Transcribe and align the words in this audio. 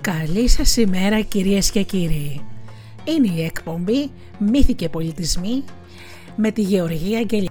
Καλή 0.00 0.48
σας 0.48 0.76
ημέρα 0.76 1.20
κυρίες 1.20 1.70
και 1.70 1.82
κύριοι. 1.82 2.44
Είναι 3.04 3.32
η 3.32 3.44
εκπομπή 3.44 4.10
«Μύθοι 4.38 4.74
και 4.74 4.88
πολιτισμοί» 4.88 5.64
με 6.36 6.50
τη 6.50 6.60
Γεωργία 6.60 7.18
Αγγελία. 7.18 7.50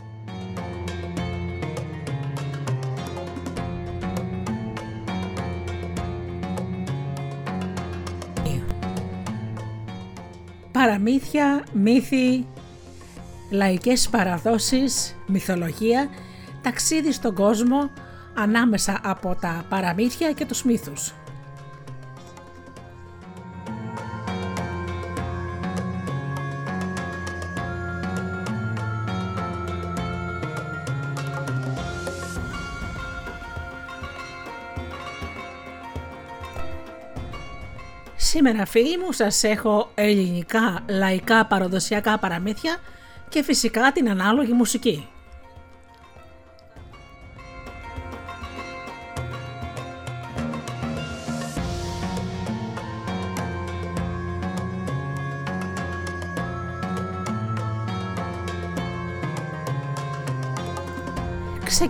Παραμύθια, 10.71 11.63
μύθοι, 11.73 12.45
λαϊκές 13.51 14.09
παραδόσεις, 14.09 15.15
μυθολογία, 15.27 16.09
ταξίδι 16.61 17.11
στον 17.11 17.33
κόσμο 17.33 17.89
ανάμεσα 18.33 18.99
από 19.03 19.35
τα 19.41 19.65
παραμύθια 19.69 20.31
και 20.31 20.45
τους 20.45 20.63
μύθους. 20.63 21.13
Σήμερα 38.15 38.65
φίλοι 38.65 38.97
μου 38.97 39.11
σας 39.11 39.43
έχω 39.43 39.91
ελληνικά 39.95 40.83
λαϊκά 40.89 41.45
παραδοσιακά 41.45 42.17
παραμύθια 42.19 42.77
και 43.29 43.43
φυσικά 43.43 43.91
την 43.91 44.09
ανάλογη 44.09 44.51
μουσική. 44.53 45.09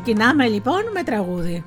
Ξεκινάμε 0.03 0.47
λοιπόν 0.47 0.81
με 0.93 1.03
τραγούδι. 1.03 1.63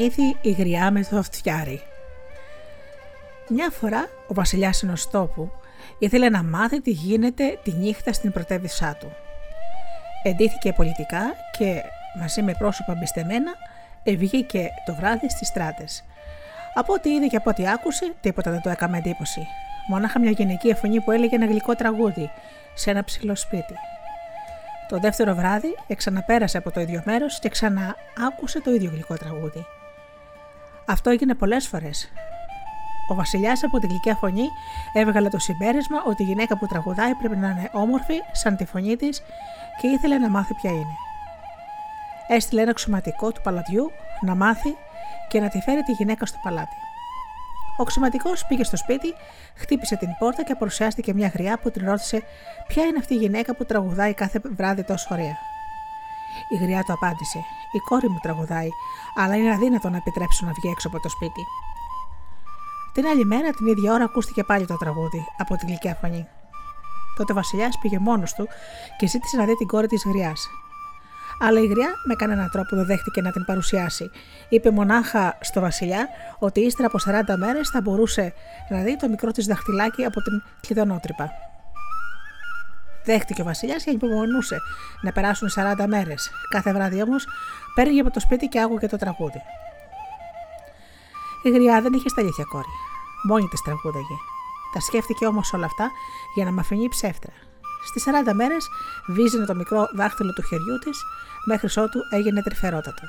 Παραμύθι 0.00 0.36
«Η 0.40 0.50
γριά 0.50 0.90
με 0.90 1.04
το 1.10 1.22
φτιάρι». 1.22 1.82
Μια 3.48 3.70
φορά 3.70 4.08
ο 4.26 4.34
βασιλιάς 4.34 4.82
ενός 4.82 5.10
τόπου 5.10 5.50
ήθελε 5.98 6.28
να 6.28 6.42
μάθει 6.42 6.80
τι 6.80 6.90
γίνεται 6.90 7.58
τη 7.62 7.72
νύχτα 7.72 8.12
στην 8.12 8.32
πρωτεύουσά 8.32 8.96
του. 9.00 9.12
Εντύθηκε 10.22 10.72
πολιτικά 10.72 11.22
και 11.58 11.82
μαζί 12.18 12.42
με 12.42 12.54
πρόσωπα 12.58 12.92
εμπιστεμένα 12.92 13.52
βγήκε 14.04 14.68
το 14.86 14.94
βράδυ 14.94 15.30
στις 15.30 15.48
στράτες. 15.48 16.04
Από 16.74 16.92
ό,τι 16.92 17.10
είδε 17.10 17.26
και 17.26 17.36
από 17.36 17.50
ό,τι 17.50 17.68
άκουσε, 17.68 18.14
τίποτα 18.20 18.50
δεν 18.50 18.60
το 18.60 18.70
έκαμε 18.70 18.98
εντύπωση. 18.98 19.46
Μονάχα 19.88 20.18
μια 20.18 20.30
γυναική 20.30 20.74
φωνή 20.74 21.00
που 21.00 21.10
έλεγε 21.10 21.34
ένα 21.34 21.46
γλυκό 21.46 21.74
τραγούδι 21.74 22.30
σε 22.74 22.90
ένα 22.90 23.04
ψηλό 23.04 23.36
σπίτι. 23.36 23.74
Το 24.88 24.98
δεύτερο 24.98 25.34
βράδυ 25.34 25.74
εξαναπέρασε 25.86 26.58
από 26.58 26.70
το 26.70 26.80
ίδιο 26.80 27.02
μέρος 27.04 27.38
και 27.38 27.48
ξανά 27.48 27.96
άκουσε 28.26 28.60
το 28.60 28.70
ίδιο 28.70 28.90
γλυκό 28.90 29.14
τραγούδι. 29.14 29.66
Αυτό 30.90 31.10
έγινε 31.10 31.34
πολλές 31.34 31.66
φορές. 31.66 32.12
Ο 33.08 33.14
Βασιλιάς 33.14 33.64
από 33.64 33.78
την 33.78 33.88
γλυκιά 33.88 34.14
φωνή 34.14 34.48
έβγαλε 34.92 35.28
το 35.28 35.38
συμπέρασμα 35.38 36.02
ότι 36.06 36.22
η 36.22 36.26
γυναίκα 36.26 36.58
που 36.58 36.66
τραγουδάει 36.66 37.14
πρέπει 37.14 37.36
να 37.36 37.48
είναι 37.48 37.70
όμορφη 37.72 38.14
σαν 38.32 38.56
τη 38.56 38.64
φωνή 38.64 38.96
της 38.96 39.22
και 39.80 39.86
ήθελε 39.86 40.18
να 40.18 40.28
μάθει 40.28 40.54
ποια 40.54 40.70
είναι. 40.70 40.96
Έστειλε 42.28 42.62
ένα 42.62 42.72
ξωματικό 42.72 43.32
του 43.32 43.40
παλατιού 43.42 43.90
να 44.20 44.34
μάθει 44.34 44.76
και 45.28 45.40
να 45.40 45.48
τη 45.48 45.60
φέρει 45.60 45.82
τη 45.82 45.92
γυναίκα 45.92 46.26
στο 46.26 46.38
παλάτι. 46.42 46.76
Ο 47.76 47.84
ξηματικό 47.84 48.30
πήγε 48.48 48.64
στο 48.64 48.76
σπίτι, 48.76 49.14
χτύπησε 49.54 49.96
την 49.96 50.08
πόρτα 50.18 50.42
και 50.42 50.54
παρουσιάστηκε 50.54 51.14
μια 51.14 51.28
γριά 51.34 51.58
που 51.58 51.70
την 51.70 51.86
ρώτησε 51.86 52.22
ποια 52.66 52.84
είναι 52.84 52.98
αυτή 52.98 53.14
η 53.14 53.16
γυναίκα 53.16 53.54
που 53.54 53.64
τραγουδάει 53.64 54.14
κάθε 54.14 54.40
βράδυ 54.56 54.84
τόσο 54.84 55.08
ωραία. 55.10 55.36
Η 56.48 56.56
γριά 56.56 56.82
του 56.82 56.92
απάντησε: 56.92 57.38
Η 57.72 57.78
κόρη 57.78 58.08
μου 58.08 58.18
τραγουδάει, 58.22 58.68
αλλά 59.14 59.36
είναι 59.36 59.52
αδύνατο 59.52 59.88
να 59.88 59.96
επιτρέψω 59.96 60.46
να 60.46 60.52
βγει 60.52 60.68
έξω 60.68 60.88
από 60.88 61.00
το 61.00 61.08
σπίτι. 61.08 61.44
Την 62.92 63.06
άλλη 63.06 63.24
μέρα, 63.24 63.50
την 63.50 63.66
ίδια 63.66 63.92
ώρα, 63.92 64.04
ακούστηκε 64.04 64.44
πάλι 64.44 64.66
το 64.66 64.76
τραγούδι 64.76 65.26
από 65.38 65.56
την 65.56 65.68
γλυκιά 65.68 65.94
φωνή. 66.00 66.26
Τότε 67.16 67.32
ο 67.32 67.34
Βασιλιάς 67.34 67.78
πήγε 67.78 67.98
μόνος 67.98 68.32
του 68.34 68.48
και 68.96 69.06
ζήτησε 69.06 69.36
να 69.36 69.44
δει 69.44 69.56
την 69.56 69.66
κόρη 69.66 69.86
της 69.86 70.04
γριάς. 70.04 70.48
Αλλά 71.42 71.60
η 71.60 71.66
γριά 71.66 71.88
με 72.04 72.14
κανέναν 72.14 72.50
τρόπο 72.50 72.76
δεν 72.76 72.86
δέχτηκε 72.86 73.20
να 73.20 73.32
την 73.32 73.44
παρουσιάσει. 73.44 74.10
Είπε 74.48 74.70
μονάχα 74.70 75.38
στο 75.40 75.60
Βασιλιά 75.60 76.08
ότι 76.38 76.60
ύστερα 76.60 76.88
από 76.88 76.98
40 77.34 77.36
μέρες 77.38 77.68
θα 77.68 77.80
μπορούσε 77.80 78.32
να 78.68 78.82
δει 78.82 78.96
το 78.96 79.08
μικρό 79.08 79.30
της 79.30 79.46
δαχτυλάκι 79.46 80.04
από 80.04 80.22
την 80.22 80.42
κλειδονότρυπα. 80.60 81.49
Δέχτηκε 83.10 83.40
ο 83.40 83.44
Βασιλιάς 83.44 83.82
και 83.84 83.90
υπομονούσε 83.90 84.58
να 85.00 85.12
περάσουν 85.12 85.48
40 85.54 85.84
μέρες. 85.88 86.30
Κάθε 86.50 86.72
βράδυ 86.72 87.02
όμως 87.02 87.26
πέρυγε 87.74 88.00
από 88.00 88.10
το 88.10 88.20
σπίτι 88.20 88.46
και 88.46 88.60
άκουγε 88.60 88.86
το 88.86 88.96
τραγούδι. 88.96 89.42
Η 91.42 91.50
γριά 91.50 91.80
δεν 91.80 91.92
είχε 91.92 92.08
στα 92.08 92.20
αλήθεια 92.20 92.44
κόρη. 92.44 92.72
Μόνη 93.28 93.48
της 93.48 93.62
τραγούδαγε. 93.62 94.16
Τα 94.72 94.80
σκέφτηκε 94.80 95.26
όμως 95.26 95.52
όλα 95.52 95.64
αυτά 95.64 95.90
για 96.34 96.44
να 96.44 96.52
μ' 96.52 96.88
ψεύτρα. 96.88 97.32
Στις 97.88 98.04
40 98.04 98.32
μέρες 98.32 98.68
βίζινε 99.06 99.44
το 99.44 99.54
μικρό 99.54 99.88
δάχτυλο 99.94 100.32
του 100.32 100.42
χεριού 100.42 100.78
της 100.78 100.98
μέχρι 101.44 101.80
ότου 101.82 101.98
έγινε 102.10 102.42
τρυφερότατο. 102.42 103.02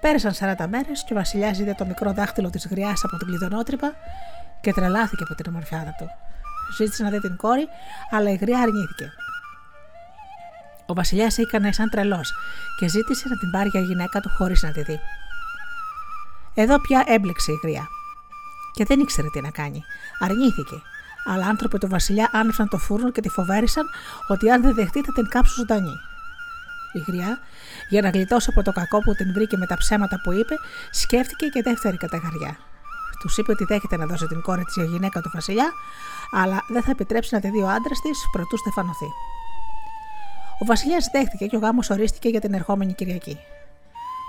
Πέρασαν 0.00 0.32
40 0.58 0.66
μέρες 0.68 1.04
και 1.04 1.12
ο 1.12 1.16
Βασιλιάς 1.16 1.58
είδε 1.58 1.74
το 1.78 1.84
μικρό 1.86 2.12
δάχτυλο 2.12 2.50
της 2.50 2.66
γριάς 2.70 3.04
από 3.04 3.16
την 3.16 3.26
κλειδονότρυπα 3.26 3.92
και 4.60 4.72
τρελάθηκε 4.72 5.22
από 5.22 5.34
την 5.34 5.44
ομορφιά 5.48 5.94
του. 5.98 6.23
Ζήτησε 6.76 7.02
να 7.02 7.10
δει 7.10 7.20
την 7.20 7.36
κόρη, 7.36 7.66
αλλά 8.10 8.30
η 8.30 8.34
γριά 8.34 8.60
αρνήθηκε. 8.60 9.12
Ο 10.86 10.94
Βασιλιάς 10.94 11.38
έκανε 11.38 11.72
σαν 11.72 11.90
τρελός 11.90 12.32
και 12.78 12.88
ζήτησε 12.88 13.28
να 13.28 13.38
την 13.38 13.50
πάρει 13.50 13.68
για 13.68 13.80
γυναίκα 13.80 14.20
του 14.20 14.28
χωρίς 14.28 14.62
να 14.62 14.72
τη 14.72 14.82
δει. 14.82 15.00
Εδώ 16.54 16.80
πια 16.80 17.04
έμπλεξε 17.06 17.52
η 17.52 17.60
γριά 17.62 17.86
και 18.72 18.84
δεν 18.84 19.00
ήξερε 19.00 19.28
τι 19.32 19.40
να 19.40 19.50
κάνει. 19.50 19.82
Αρνήθηκε 20.18 20.82
αλλά 21.24 21.46
άνθρωποι 21.46 21.78
του 21.78 21.88
Βασιλιά 21.88 22.30
άνοιξαν 22.32 22.68
το 22.68 22.78
φούρνο 22.78 23.10
και 23.10 23.20
τη 23.20 23.28
φοβέρισαν 23.28 23.84
ότι 24.28 24.50
αν 24.50 24.62
δεν 24.62 24.74
δεχτεί 24.74 25.00
θα 25.00 25.12
την 25.12 25.28
κάψουν 25.28 25.56
ζωντανή. 25.56 25.96
Η 26.92 27.04
γριά, 27.06 27.38
για 27.88 28.02
να 28.02 28.08
γλιτώσει 28.08 28.50
από 28.50 28.62
το 28.62 28.72
κακό 28.72 28.98
που 28.98 29.14
την 29.14 29.32
βρήκε 29.32 29.56
με 29.56 29.66
τα 29.66 29.76
ψέματα 29.76 30.20
που 30.22 30.32
είπε, 30.32 30.54
σκέφτηκε 30.90 31.46
και 31.46 31.62
δεύτερη 31.62 31.96
καταγαριά. 31.96 32.56
Τους 33.24 33.38
είπε 33.38 33.52
ότι 33.52 33.64
δέχεται 33.64 33.96
να 33.96 34.06
δώσει 34.06 34.26
την 34.26 34.40
κόρη 34.40 34.64
της 34.64 34.74
για 34.74 34.84
γυναίκα 34.84 35.20
του 35.20 35.30
Βασιλιά, 35.34 35.72
αλλά 36.32 36.64
δεν 36.68 36.82
θα 36.82 36.90
επιτρέψει 36.90 37.34
να 37.34 37.40
τη 37.40 37.50
δει 37.50 37.62
ο 37.62 37.68
άντρας 37.68 38.00
της 38.00 38.28
προτού 38.32 38.56
στεφανωθεί. 38.56 39.10
Ο 40.58 40.64
Βασιλιάς 40.64 41.08
δέχτηκε 41.12 41.46
και 41.46 41.56
ο 41.56 41.58
γάμος 41.58 41.90
ορίστηκε 41.90 42.28
για 42.28 42.40
την 42.40 42.54
ερχόμενη 42.54 42.92
Κυριακή. 42.92 43.38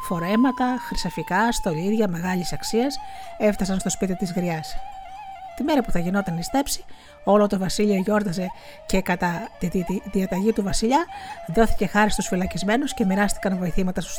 Φορέματα, 0.08 0.66
χρυσαφικά, 0.88 1.52
στολίδια 1.52 2.08
μεγάλης 2.08 2.54
αξίας 2.54 2.98
έφτασαν 3.38 3.80
στο 3.80 3.90
σπίτι 3.90 4.16
της 4.16 4.32
γριάς. 4.32 4.76
Τη 5.56 5.64
μέρα 5.64 5.82
που 5.82 5.92
θα 5.92 6.00
γινόταν 6.00 6.38
η 6.38 6.44
στέψη, 6.44 6.84
όλο 7.24 7.48
το 7.48 7.58
βασίλειο 7.58 7.96
γιόρταζε 7.96 8.48
και 8.86 9.02
κατά 9.02 9.50
τη 9.60 9.86
διαταγή 10.12 10.54
του 10.54 10.64
βασιλιά 10.64 11.06
δόθηκε 11.48 11.88
χάρη 11.88 12.10
στους 12.10 12.28
φυλακισμένους 12.28 12.94
και 12.94 13.06
μοιράστηκαν 13.06 13.58
βοηθήματα 13.58 14.02
στους 14.02 14.18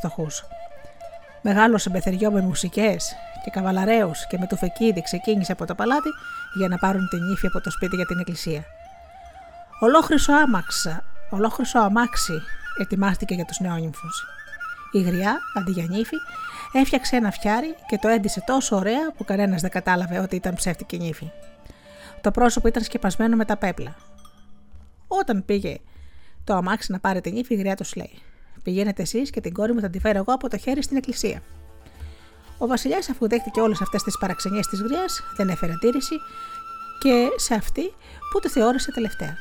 φτωχού. 1.46 1.58
Μεγάλος 1.58 1.86
εμπεθεριό 1.86 2.30
με 2.30 2.40
μουσικές 2.40 3.14
και 3.44 3.50
καβαλαρέους 3.50 4.26
και 4.26 4.38
με 4.38 4.46
τουφεκίδι 4.46 5.02
ξεκίνησε 5.02 5.52
από 5.52 5.66
το 5.66 5.74
παλάτι 5.74 6.08
για 6.54 6.68
να 6.68 6.78
πάρουν 6.78 7.08
την 7.08 7.32
ύφη 7.32 7.46
από 7.46 7.60
το 7.60 7.70
σπίτι 7.70 7.96
για 7.96 8.06
την 8.06 8.18
εκκλησία. 8.18 8.64
Ολόχρυσο 9.80 10.32
άμαξα, 10.32 11.04
ολόχρυσο 11.30 11.78
αμάξι 11.78 12.42
ετοιμάστηκε 12.80 13.34
για 13.34 13.44
τους 13.44 13.60
νεόνυμφους. 13.60 14.26
Η 14.92 15.02
γριά, 15.02 15.38
αντί 15.54 15.70
για 15.70 15.86
νύφη, 15.88 16.16
έφτιαξε 16.72 17.16
ένα 17.16 17.30
φτιάρι 17.30 17.74
και 17.86 17.98
το 17.98 18.08
έντυσε 18.08 18.42
τόσο 18.46 18.76
ωραία 18.76 19.12
που 19.16 19.24
κανένας 19.24 19.60
δεν 19.60 19.70
κατάλαβε 19.70 20.18
ότι 20.18 20.36
ήταν 20.36 20.54
ψεύτικη 20.54 20.98
νύφη. 20.98 21.30
Το 22.20 22.30
πρόσωπο 22.30 22.68
ήταν 22.68 22.82
σκεπασμένο 22.82 23.36
με 23.36 23.44
τα 23.44 23.56
πέπλα. 23.56 23.94
Όταν 25.08 25.44
πήγε 25.44 25.76
το 26.44 26.54
αμάξι 26.54 26.92
να 26.92 26.98
πάρει 27.00 27.20
την 27.20 27.32
νύφη, 27.32 27.54
η 27.54 27.56
γριά 27.56 27.76
του 27.76 27.84
λέει: 27.96 28.18
Πηγαίνετε 28.66 29.02
εσείς 29.02 29.30
και 29.30 29.40
την 29.40 29.52
κόρη 29.52 29.72
μου 29.72 29.80
θα 29.80 29.90
τη 29.90 29.98
φέρω 29.98 30.18
εγώ 30.18 30.32
από 30.32 30.48
το 30.48 30.56
χέρι 30.58 30.82
στην 30.82 30.96
εκκλησία. 30.96 31.42
Ο 32.58 32.66
Βασιλιάς, 32.66 33.08
αφού 33.08 33.28
δέχτηκε 33.28 33.60
όλες 33.60 33.80
αυτές 33.80 34.02
τις 34.02 34.18
παραξενιές 34.18 34.66
της 34.66 34.80
γριάς, 34.80 35.22
δεν 35.36 35.48
έφερε 35.48 35.72
αντίρρηση 35.72 36.14
και 36.98 37.28
σε 37.36 37.54
αυτή 37.54 37.82
που 38.32 38.40
τη 38.40 38.48
θεώρησε 38.48 38.92
τελευταία. 38.92 39.34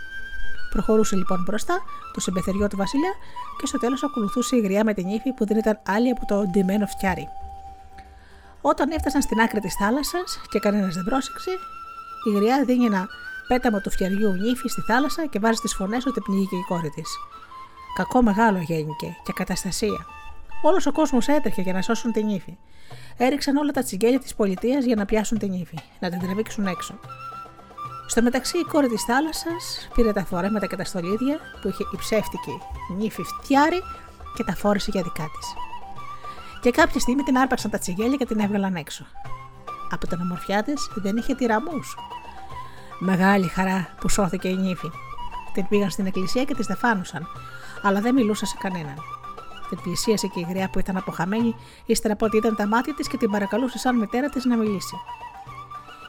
Προχωρούσε 0.69 1.15
λοιπόν 1.15 1.43
μπροστά 1.45 1.81
το 2.13 2.19
συμπεθεριό 2.19 2.67
του 2.67 2.77
Βασιλιά 2.77 3.13
και 3.59 3.65
στο 3.65 3.77
τέλος 3.77 4.03
ακολουθούσε 4.03 4.55
η 4.55 4.59
γριά 4.59 4.83
με 4.83 4.93
την 4.93 5.07
ύφη 5.07 5.31
που 5.31 5.45
δεν 5.45 5.57
ήταν 5.57 5.79
άλλη 5.87 6.09
από 6.09 6.25
το 6.25 6.45
ντυμένο 6.49 6.85
φτιάρι. 6.85 7.27
Όταν 8.61 8.91
έφτασαν 8.91 9.21
στην 9.21 9.39
άκρη 9.39 9.59
της 9.59 9.73
θάλασσας 9.73 10.41
και 10.49 10.59
κανένας 10.59 10.95
δεν 10.95 11.03
πρόσεξε, 11.03 11.51
η 12.27 12.31
γριά 12.35 12.63
δίνει 12.65 12.85
ένα 12.85 13.07
πέταμα 13.47 13.81
του 13.81 13.89
φτιαριού 13.89 14.31
νύφη 14.31 14.67
στη 14.67 14.81
θάλασσα 14.81 15.25
και 15.25 15.39
βάζει 15.39 15.59
τις 15.59 15.73
φωνές 15.73 16.05
ότι 16.05 16.21
πνίγηκε 16.21 16.55
η 16.55 16.65
κόρη 16.67 16.89
της. 16.89 17.09
Κακό 17.95 18.21
μεγάλο 18.21 18.57
γέννηκε 18.57 19.17
και 19.23 19.33
καταστασία. 19.33 20.05
Όλος 20.61 20.85
ο 20.85 20.91
κόσμος 20.91 21.27
έτρεχε 21.27 21.61
για 21.61 21.73
να 21.73 21.81
σώσουν 21.81 22.11
την 22.11 22.27
ύφη. 22.29 22.57
Έριξαν 23.17 23.55
όλα 23.55 23.71
τα 23.71 23.83
τσιγκέλια 23.83 24.19
της 24.19 24.35
πολιτείας 24.35 24.85
για 24.85 24.95
να 24.95 25.05
πιάσουν 25.05 25.37
την 25.37 25.53
ύφη, 25.53 25.77
να 25.99 26.09
την 26.09 26.19
τραβήξουν 26.19 26.67
έξω. 26.67 26.99
Στο 28.07 28.21
μεταξύ, 28.21 28.57
η 28.57 28.63
κόρη 28.63 28.87
της 28.87 29.03
θάλασσας 29.03 29.87
πήρε 29.95 30.13
τα 30.13 30.25
φορέματα 30.25 30.67
και 30.67 30.75
τα 30.75 30.83
στολίδια 30.83 31.39
που 31.61 31.67
είχε 31.67 31.83
η 31.93 31.97
ψεύτικη 31.97 32.61
νύφη 32.97 33.23
φτιάρη 33.23 33.81
και 34.35 34.43
τα 34.43 34.55
φόρησε 34.55 34.89
για 34.93 35.01
δικά 35.01 35.23
της. 35.23 35.53
Και 36.61 36.71
κάποια 36.71 36.99
στιγμή 36.99 37.23
την 37.23 37.37
άρπαξαν 37.37 37.71
τα 37.71 37.77
τσιγέλια 37.77 38.17
και 38.17 38.25
την 38.25 38.39
έβγαλαν 38.39 38.75
έξω. 38.75 39.05
Από 39.91 40.07
την 40.07 40.21
ομορφιά 40.21 40.63
της 40.63 40.89
δεν 40.95 41.17
είχε 41.17 41.35
τυραμού. 41.35 41.79
Μεγάλη 42.99 43.47
χαρά 43.47 43.87
που 43.99 44.09
σώθηκε 44.09 44.47
η 44.47 44.55
νύφη. 44.55 44.89
Την 45.53 45.67
πήγαν 45.67 45.89
στην 45.89 46.05
εκκλησία 46.05 46.43
και 46.43 46.55
της 46.55 46.65
στεφάνουσαν, 46.65 47.27
αλλά 47.85 48.01
δεν 48.01 48.13
μιλούσε 48.13 48.45
σε 48.45 48.55
κανέναν. 48.59 48.95
Την 49.69 49.81
πλησίασε 49.81 50.27
και 50.27 50.39
η 50.39 50.45
γριά 50.49 50.69
που 50.69 50.79
ήταν 50.79 50.97
αποχαμένη, 50.97 51.55
ύστερα 51.85 52.13
από 52.13 52.25
ότι 52.25 52.37
ήταν 52.37 52.55
τα 52.55 52.67
μάτια 52.67 52.93
της 52.93 53.07
και 53.07 53.17
την 53.17 53.31
παρακαλούσε 53.31 53.77
σαν 53.77 53.97
μητέρα 53.97 54.29
της 54.29 54.45
να 54.45 54.55
μιλήσει. 54.55 54.95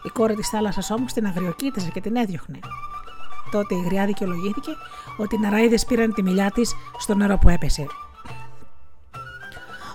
Η 0.02 0.08
κόρη 0.08 0.34
της 0.34 0.48
θάλασσας 0.48 0.90
όμως 0.90 1.12
την 1.12 1.26
αγριοκοίταζε 1.26 1.90
και 1.90 2.00
την 2.00 2.16
έδιωχνε. 2.16 2.58
Τότε 3.50 3.74
η 3.74 3.80
γριά 3.80 4.06
δικαιολογήθηκε 4.06 4.70
ότι 5.16 5.34
οι 5.34 5.38
ναραίδε 5.38 5.78
πήραν 5.86 6.14
τη 6.14 6.22
μιλιά 6.22 6.50
της 6.50 6.74
στο 6.98 7.14
νερό 7.14 7.38
που 7.38 7.48
έπεσε. 7.48 7.86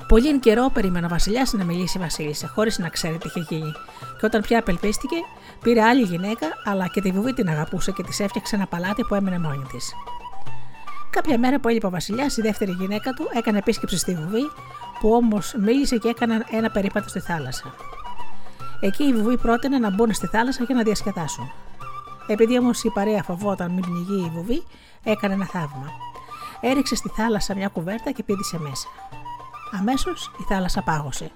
Πολύ 0.07 0.39
καιρό 0.39 0.69
περίμενε 0.73 1.05
ο 1.05 1.09
Βασιλιάς 1.09 1.53
να 1.53 1.63
μιλήσει 1.63 1.97
η 1.97 2.01
Βασίλισσα, 2.01 2.47
χωρίς 2.47 2.79
να 2.79 2.89
ξέρει 2.89 3.17
τι 3.17 3.27
είχε 3.27 3.55
γίνει. 3.55 3.71
Και 4.19 4.25
όταν 4.25 4.41
πια 4.41 4.59
απελπίστηκε, 4.59 5.15
πήρε 5.61 5.81
άλλη 5.81 6.01
γυναίκα, 6.01 6.47
αλλά 6.65 6.88
και 6.88 7.01
τη 7.01 7.11
βουβή 7.11 7.33
την 7.33 7.50
αγαπούσε 7.50 7.91
και 7.91 8.03
της 8.03 8.19
έφτιαξε 8.19 8.55
ένα 8.55 8.67
παλάτι 8.67 9.03
που 9.03 9.15
έμενε 9.15 9.39
μόνη 9.39 9.63
της. 9.71 9.93
Κάποια 11.12 11.38
μέρα 11.38 11.60
που 11.60 11.68
έλειπε 11.68 11.86
ο 11.86 11.89
Βασιλιάς, 11.89 12.38
η 12.38 12.41
δεύτερη 12.41 12.72
γυναίκα 12.72 13.12
του 13.12 13.30
έκανε 13.34 13.58
επίσκεψη 13.58 13.98
στη 13.98 14.15
βουβή, 14.15 14.51
που 15.00 15.13
όμως 15.13 15.53
μίλησε 15.58 15.98
και 15.98 16.10
έκανε 16.10 16.46
ένα 16.51 16.72
περίπατο 16.72 17.10
στη 17.10 17.20
θάλασσα. 17.20 17.74
Εκεί 18.80 19.03
οι 19.03 19.13
βουβοί 19.13 19.38
πρότεινε 19.38 19.77
να 19.77 19.89
μπουν 19.89 20.13
στη 20.13 20.27
θάλασσα 20.27 20.63
για 20.63 20.75
να 20.75 20.84
διασκεδάσουν. 20.84 21.51
Επειδή 22.27 22.58
όμως 22.58 22.84
η 22.84 22.89
παρέα 22.89 23.24
φοβόταν 23.24 23.72
μην 23.72 23.82
πνιγεί 23.82 24.25
η 24.25 24.30
βουβή, 24.34 24.63
έκανε 25.03 25.34
ένα 25.34 25.46
θαύμα. 25.46 25.88
Έριξε 26.62 26.96
στη 26.96 27.10
θάλασσα 27.10 27.56
μια 27.56 27.68
κουβέρτα 27.68 28.12
και 28.12 28.24
πήδησε 28.24 28.60
μέσα. 28.60 28.88
Αμέσως 29.80 30.32
η 30.39 30.44
θάλασσα 30.44 30.82
πάγωσε. 30.82 31.32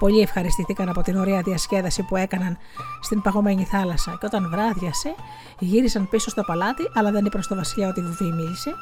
Πολλοί 0.00 0.20
ευχαριστηθήκαν 0.20 0.88
από 0.88 1.02
την 1.02 1.16
ωραία 1.16 1.42
διασκέδαση 1.42 2.02
που 2.02 2.16
έκαναν 2.16 2.58
στην 3.00 3.22
παγωμένη 3.22 3.64
θάλασσα 3.64 4.16
και 4.20 4.26
όταν 4.26 4.50
βράδιασε 4.50 5.14
γύρισαν 5.58 6.08
πίσω 6.08 6.30
στο 6.30 6.42
παλάτι, 6.42 6.90
αλλά 6.94 7.10
δεν 7.10 7.24
είπε 7.24 7.38
προ 7.38 7.48
το 7.48 7.54
βασιλιά 7.54 7.88
ότι 7.88 8.00
η 8.00 8.02
βουβή 8.02 8.32
μίλησε. 8.32 8.74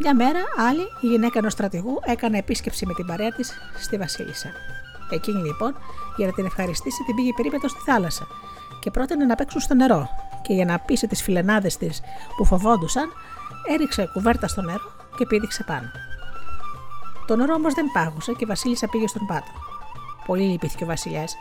Μια 0.00 0.14
μέρα, 0.14 0.40
άλλη, 0.68 0.82
η 1.00 1.06
γυναίκα 1.06 1.38
ενός 1.38 1.52
στρατηγού 1.52 1.98
έκανε 2.04 2.38
επίσκεψη 2.38 2.86
με 2.86 2.94
την 2.94 3.06
παρέα 3.06 3.32
της 3.32 3.52
στη 3.80 3.96
Βασίλισσα. 3.96 4.48
Εκείνη 5.10 5.42
λοιπόν, 5.42 5.74
για 6.16 6.26
να 6.26 6.32
την 6.32 6.44
ευχαριστήσει, 6.44 7.02
την 7.06 7.14
πήγε 7.14 7.30
περίπετο 7.36 7.68
στη 7.68 7.80
θάλασσα 7.80 8.26
και 8.80 8.90
πρότεινε 8.90 9.24
να 9.24 9.34
παίξουν 9.34 9.60
στο 9.60 9.74
νερό. 9.74 10.08
Και 10.42 10.52
για 10.52 10.64
να 10.64 10.78
πείσει 10.78 11.06
τις 11.06 11.22
φιλενάδες 11.22 11.76
της 11.76 12.00
που 12.36 12.44
φοβόντουσαν, 12.44 13.12
έριξε 13.68 14.10
κουβέρτα 14.12 14.48
στο 14.48 14.62
νερό 14.62 14.92
και 15.16 15.26
πήδηξε 15.26 15.64
πάνω. 15.66 15.90
Το 17.26 17.36
νερό 17.36 17.54
όμως 17.54 17.74
δεν 17.74 17.84
πάγωσε 17.92 18.32
και 18.32 18.44
η 18.44 18.46
Βασίλισσα 18.46 18.86
πήγε 18.88 19.06
στον 19.06 19.26
πάτο. 19.26 19.69
Πολύ 20.30 20.42
λυπήθηκε 20.42 20.84
ο 20.84 20.86
Βασιλιάς 20.86 21.36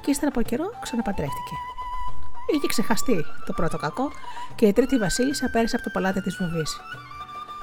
και 0.00 0.10
ύστερα 0.10 0.28
από 0.28 0.42
καιρό 0.42 0.70
ξαναπαντρεύτηκε. 0.82 1.54
Είχε 2.54 2.66
ξεχαστεί 2.66 3.24
το 3.46 3.52
πρώτο 3.52 3.76
κακό 3.76 4.10
και 4.54 4.66
η 4.66 4.72
τρίτη 4.72 4.98
Βασίλισσα 4.98 5.50
πέρασε 5.50 5.76
από 5.76 5.84
το 5.84 5.90
παλάτι 5.90 6.20
της 6.22 6.36
βοβή. 6.36 6.62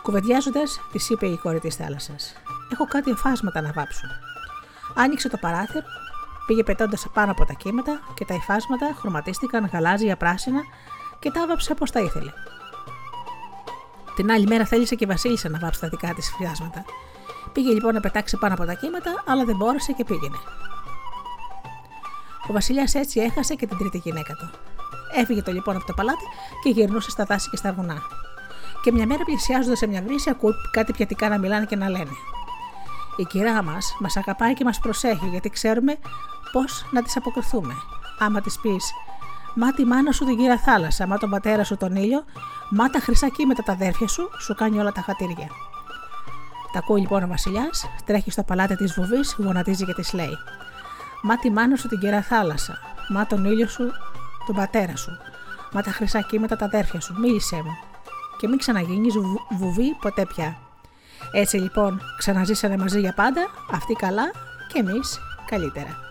Κουβεντιάζοντας, 0.02 0.80
της 0.92 1.10
είπε 1.10 1.28
η 1.28 1.38
κόρη 1.38 1.60
της 1.60 1.76
θάλασσας: 1.76 2.36
Έχω 2.72 2.86
κάτι 2.86 3.12
εφάσματα 3.12 3.62
να 3.62 3.72
βάψω. 3.72 4.08
Άνοιξε 4.96 5.30
το 5.30 5.38
παράθυρο, 5.38 5.86
πήγε 6.48 6.64
πετώντας 6.64 7.08
πάνω 7.14 7.32
από 7.32 7.46
τα 7.46 7.54
κύματα 7.54 8.00
και 8.14 8.26
τα 8.26 8.34
υφάσματα 8.34 8.96
χρωματίστηκαν 9.00 9.70
γαλάζια 9.74 10.18
πράσινα 10.18 10.62
και 11.20 11.32
τα 11.32 11.42
άβαψε 11.42 11.72
όπως 11.72 11.92
τα 11.92 12.00
ήθελε. 12.00 12.32
Την 14.16 14.32
άλλη 14.32 14.48
μέρα 14.48 14.66
θέλησε 14.66 14.96
και 14.96 15.04
η 15.04 15.08
Βασίλισσα 15.08 15.50
να 15.50 15.60
βάψει 15.60 15.80
τα 15.80 15.88
δικά 15.88 16.14
της 16.14 16.34
φιάσματα. 16.38 16.86
Πήγε 17.58 17.72
λοιπόν 17.72 17.94
να 17.94 18.00
πετάξει 18.00 18.38
πάνω 18.38 18.54
από 18.54 18.66
τα 18.66 18.74
κύματα, 18.74 19.24
αλλά 19.26 19.46
δεν 19.46 19.56
μπόρεσε 19.56 19.92
και 19.92 20.04
πήγαινε. 20.04 20.38
Ο 22.50 22.54
Βασιλιάς 22.54 22.96
έτσι 22.96 23.20
έχασε 23.20 23.56
και 23.56 23.68
την 23.68 23.78
τρίτη 23.78 23.98
γυναίκα 23.98 24.34
του. 24.34 24.50
Έφυγε 25.16 25.42
το 25.42 25.52
λοιπόν 25.52 25.76
από 25.76 25.86
το 25.86 25.94
παλάτι 25.94 26.24
και 26.64 26.70
γυρνούσε 26.70 27.10
στα 27.10 27.24
δάση 27.24 27.50
και 27.50 27.56
στα 27.56 27.74
βουνά. 27.74 28.02
Και 28.84 28.92
μια 28.92 29.06
μέρα 29.06 29.24
πλησιάζοντας 29.24 29.78
σε 29.78 29.88
μια 29.88 30.02
βρύση, 30.02 30.30
ακούει 30.30 30.54
κάτι 30.72 30.92
πιατικά 30.94 31.30
να 31.30 31.38
μιλάνε 31.38 31.66
και 31.66 31.76
να 31.76 31.90
λένε: 31.90 32.12
Η 33.18 33.24
κυρά 33.24 33.64
μας 33.64 33.96
μας 34.00 34.18
αγαπάει 34.18 34.54
και 34.54 34.64
μας 34.64 34.80
προσέχει, 34.80 35.28
γιατί 35.28 35.50
ξέρουμε 35.50 35.98
πώς 36.52 36.86
να 36.92 37.02
της 37.02 37.18
αποκριθούμε. 37.18 37.74
Άμα 38.20 38.42
της 38.42 38.60
πεις, 38.60 38.92
Μα 39.56 39.74
τη 39.74 39.86
μάνα 39.86 40.12
σου 40.12 40.26
την 40.26 40.38
κύρα 40.38 40.58
θάλασσα, 40.58 41.08
μα 41.08 41.18
τον 41.18 41.30
πατέρα 41.30 41.64
σου 41.64 41.78
τον 41.78 41.96
ήλιο, 41.96 42.24
μα 42.70 42.90
τα 42.90 43.00
χρυσά 43.00 43.30
κύματα 43.30 43.64
τα 43.64 43.72
αδέρφια 43.72 44.08
σου, 44.08 44.30
σου 44.40 44.56
κάνει 44.56 44.80
όλα 44.80 44.92
τα 44.92 45.02
χατήρια. 45.02 45.48
Τα 46.78 46.84
ακούει 46.84 47.00
λοιπόν 47.02 47.24
ο 47.24 47.28
Βασιλιάς, 47.28 47.90
τρέχει 48.06 48.32
στο 48.32 48.44
παλάτι 48.44 48.76
της 48.76 48.94
βουβής, 48.94 49.36
γονατίζει 49.38 49.86
και 49.86 49.94
της 49.94 50.14
λέει: 50.14 50.38
Μα 51.22 51.38
τη 51.38 51.52
μάνα 51.52 51.76
σου 51.76 51.88
την 51.88 52.00
κυρά 52.00 52.22
θάλασσα, 52.22 52.78
μα 53.10 53.26
τον 53.26 53.46
ήλιο 53.46 53.68
σου 53.68 53.92
τον 54.46 54.56
πατέρα 54.56 54.96
σου, 54.96 55.12
μα 55.72 55.82
τα 55.82 55.92
χρυσά 55.92 56.22
κύματα 56.22 56.56
τα 56.56 56.66
αδέρφια 56.66 57.00
σου, 57.02 57.20
μίλησέ 57.20 57.56
μου. 57.56 57.78
Και 58.38 58.48
μην 58.48 58.58
ξαναγίνεις 58.58 59.14
βουβή 59.50 59.96
ποτέ 60.02 60.26
πια. 60.26 60.58
Έτσι 61.32 61.58
λοιπόν 61.58 62.02
ξαναζήσανε 62.18 62.78
μαζί 62.78 63.00
για 63.00 63.14
πάντα, 63.14 63.42
αυτοί 63.72 63.94
καλά 63.94 64.32
και 64.74 64.80
εμείς 64.80 65.20
καλύτερα. 65.46 66.07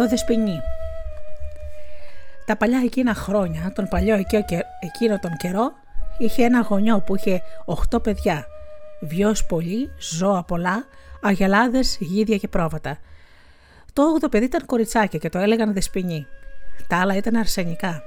Το 0.00 0.08
Δεσποινί. 0.08 0.60
Τα 2.46 2.56
παλιά 2.56 2.80
εκείνα 2.84 3.14
χρόνια, 3.14 3.72
τον 3.74 3.88
παλιό 3.88 4.14
εκείνο 4.80 5.18
τον 5.18 5.36
καιρό, 5.36 5.72
είχε 6.18 6.44
ένα 6.44 6.60
γονιό 6.60 7.00
που 7.00 7.16
είχε 7.16 7.42
οχτώ 7.64 8.00
παιδιά, 8.00 8.46
βιός 9.00 9.46
πολύ, 9.46 9.90
ζώα 9.98 10.42
πολλά, 10.44 10.84
αγελάδες, 11.22 11.96
γίδια 12.00 12.36
και 12.36 12.48
πρόβατα. 12.48 12.98
Το 13.92 14.02
όγδο 14.02 14.28
παιδί 14.28 14.44
ήταν 14.44 14.66
κοριτσάκι 14.66 15.18
και 15.18 15.28
το 15.28 15.38
έλεγαν 15.38 15.72
Δεσποινί. 15.72 16.26
Τα 16.88 17.00
άλλα 17.00 17.16
ήταν 17.16 17.36
αρσενικά. 17.36 18.02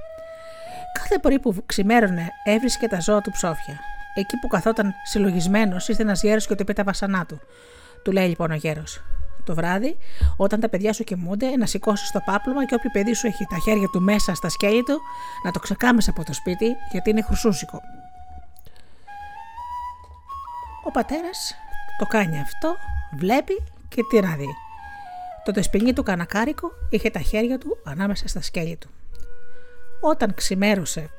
Κάθε 1.00 1.18
πρωί 1.22 1.40
που 1.40 1.56
ξημέρωνε 1.66 2.28
έβρισκε 2.44 2.88
τα 2.88 3.00
ζώα 3.00 3.22
του 3.22 3.32
ψόφια. 3.32 3.80
Εκεί 4.16 4.40
που 4.40 4.48
καθόταν 4.48 4.94
συλλογισμένος 5.04 5.88
ήρθε 5.88 6.02
ένας 6.02 6.24
γέρος 6.24 6.48
και 6.48 6.56
του 6.56 6.62
είπε 6.62 6.74
τα 6.74 6.84
βασανά 6.84 7.26
του. 7.26 7.42
Του 8.04 8.12
λέει 8.12 8.28
λοιπόν 8.28 8.52
ο 8.52 8.56
γέρος: 8.56 9.02
το 9.44 9.56
βράδυ, 9.56 9.98
όταν 10.38 10.60
τα 10.60 10.70
παιδιά 10.70 10.94
σου 10.94 11.04
κοιμούνται, 11.04 11.56
να 11.58 11.66
σηκώσεις 11.66 12.12
το 12.12 12.22
πάπλωμα 12.26 12.66
και 12.66 12.76
όποιο 12.76 12.90
παιδί 12.92 13.14
σου 13.14 13.28
έχει 13.28 13.46
τα 13.50 13.58
χέρια 13.58 13.88
του 13.88 14.02
μέσα 14.02 14.34
στα 14.34 14.50
σκέλη 14.50 14.84
του, 14.84 15.02
να 15.46 15.52
το 15.52 15.60
ξεκάμεσε 15.60 16.10
από 16.10 16.24
το 16.24 16.34
σπίτι, 16.34 16.76
γιατί 16.92 17.10
είναι 17.10 17.22
χρυσούσικο. 17.22 17.82
Ο 20.84 20.92
πατέρας 20.92 21.56
το 21.98 22.06
κάνει 22.06 22.40
αυτό, 22.40 22.76
βλέπει 23.18 23.64
και 23.90 24.02
τι 24.10 24.20
να 24.20 24.36
δει. 24.36 24.50
Το 25.44 25.52
δεσποινί 25.52 25.94
του 25.94 26.04
κανακάρικο 26.04 26.72
είχε 26.90 27.10
τα 27.10 27.20
χέρια 27.20 27.58
του 27.58 27.78
ανάμεσα 27.84 28.28
στα 28.28 28.42
σκέλη 28.42 28.76
του. 28.76 28.90
Όταν 30.02 30.34
ξημέρωσε 30.34 31.10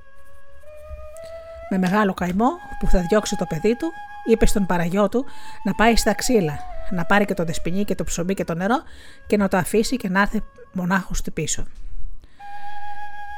με 1.71 1.79
μεγάλο 1.79 2.15
καημό 2.15 2.51
που 2.79 2.87
θα 2.87 3.01
διώξει 3.01 3.37
το 3.37 3.47
παιδί 3.49 3.77
του, 3.77 3.93
είπε 4.25 4.47
στον 4.47 4.67
παραγιό 4.67 5.09
του 5.09 5.25
να 5.63 5.75
πάει 5.75 5.97
στα 5.97 6.15
ξύλα 6.15 6.59
να 6.91 7.05
πάρει 7.05 7.25
και 7.25 7.35
το 7.35 7.45
δεσποινί 7.45 7.85
και 7.85 7.95
το 7.95 8.05
ψωμί 8.05 8.35
και 8.35 8.45
το 8.45 8.55
νερό 8.55 8.83
και 9.27 9.37
να 9.37 9.49
το 9.49 9.57
αφήσει 9.57 9.97
και 9.97 10.09
να 10.09 10.21
έρθει 10.21 10.43
μονάχος 10.73 11.23
του 11.23 11.33
πίσω. 11.33 11.65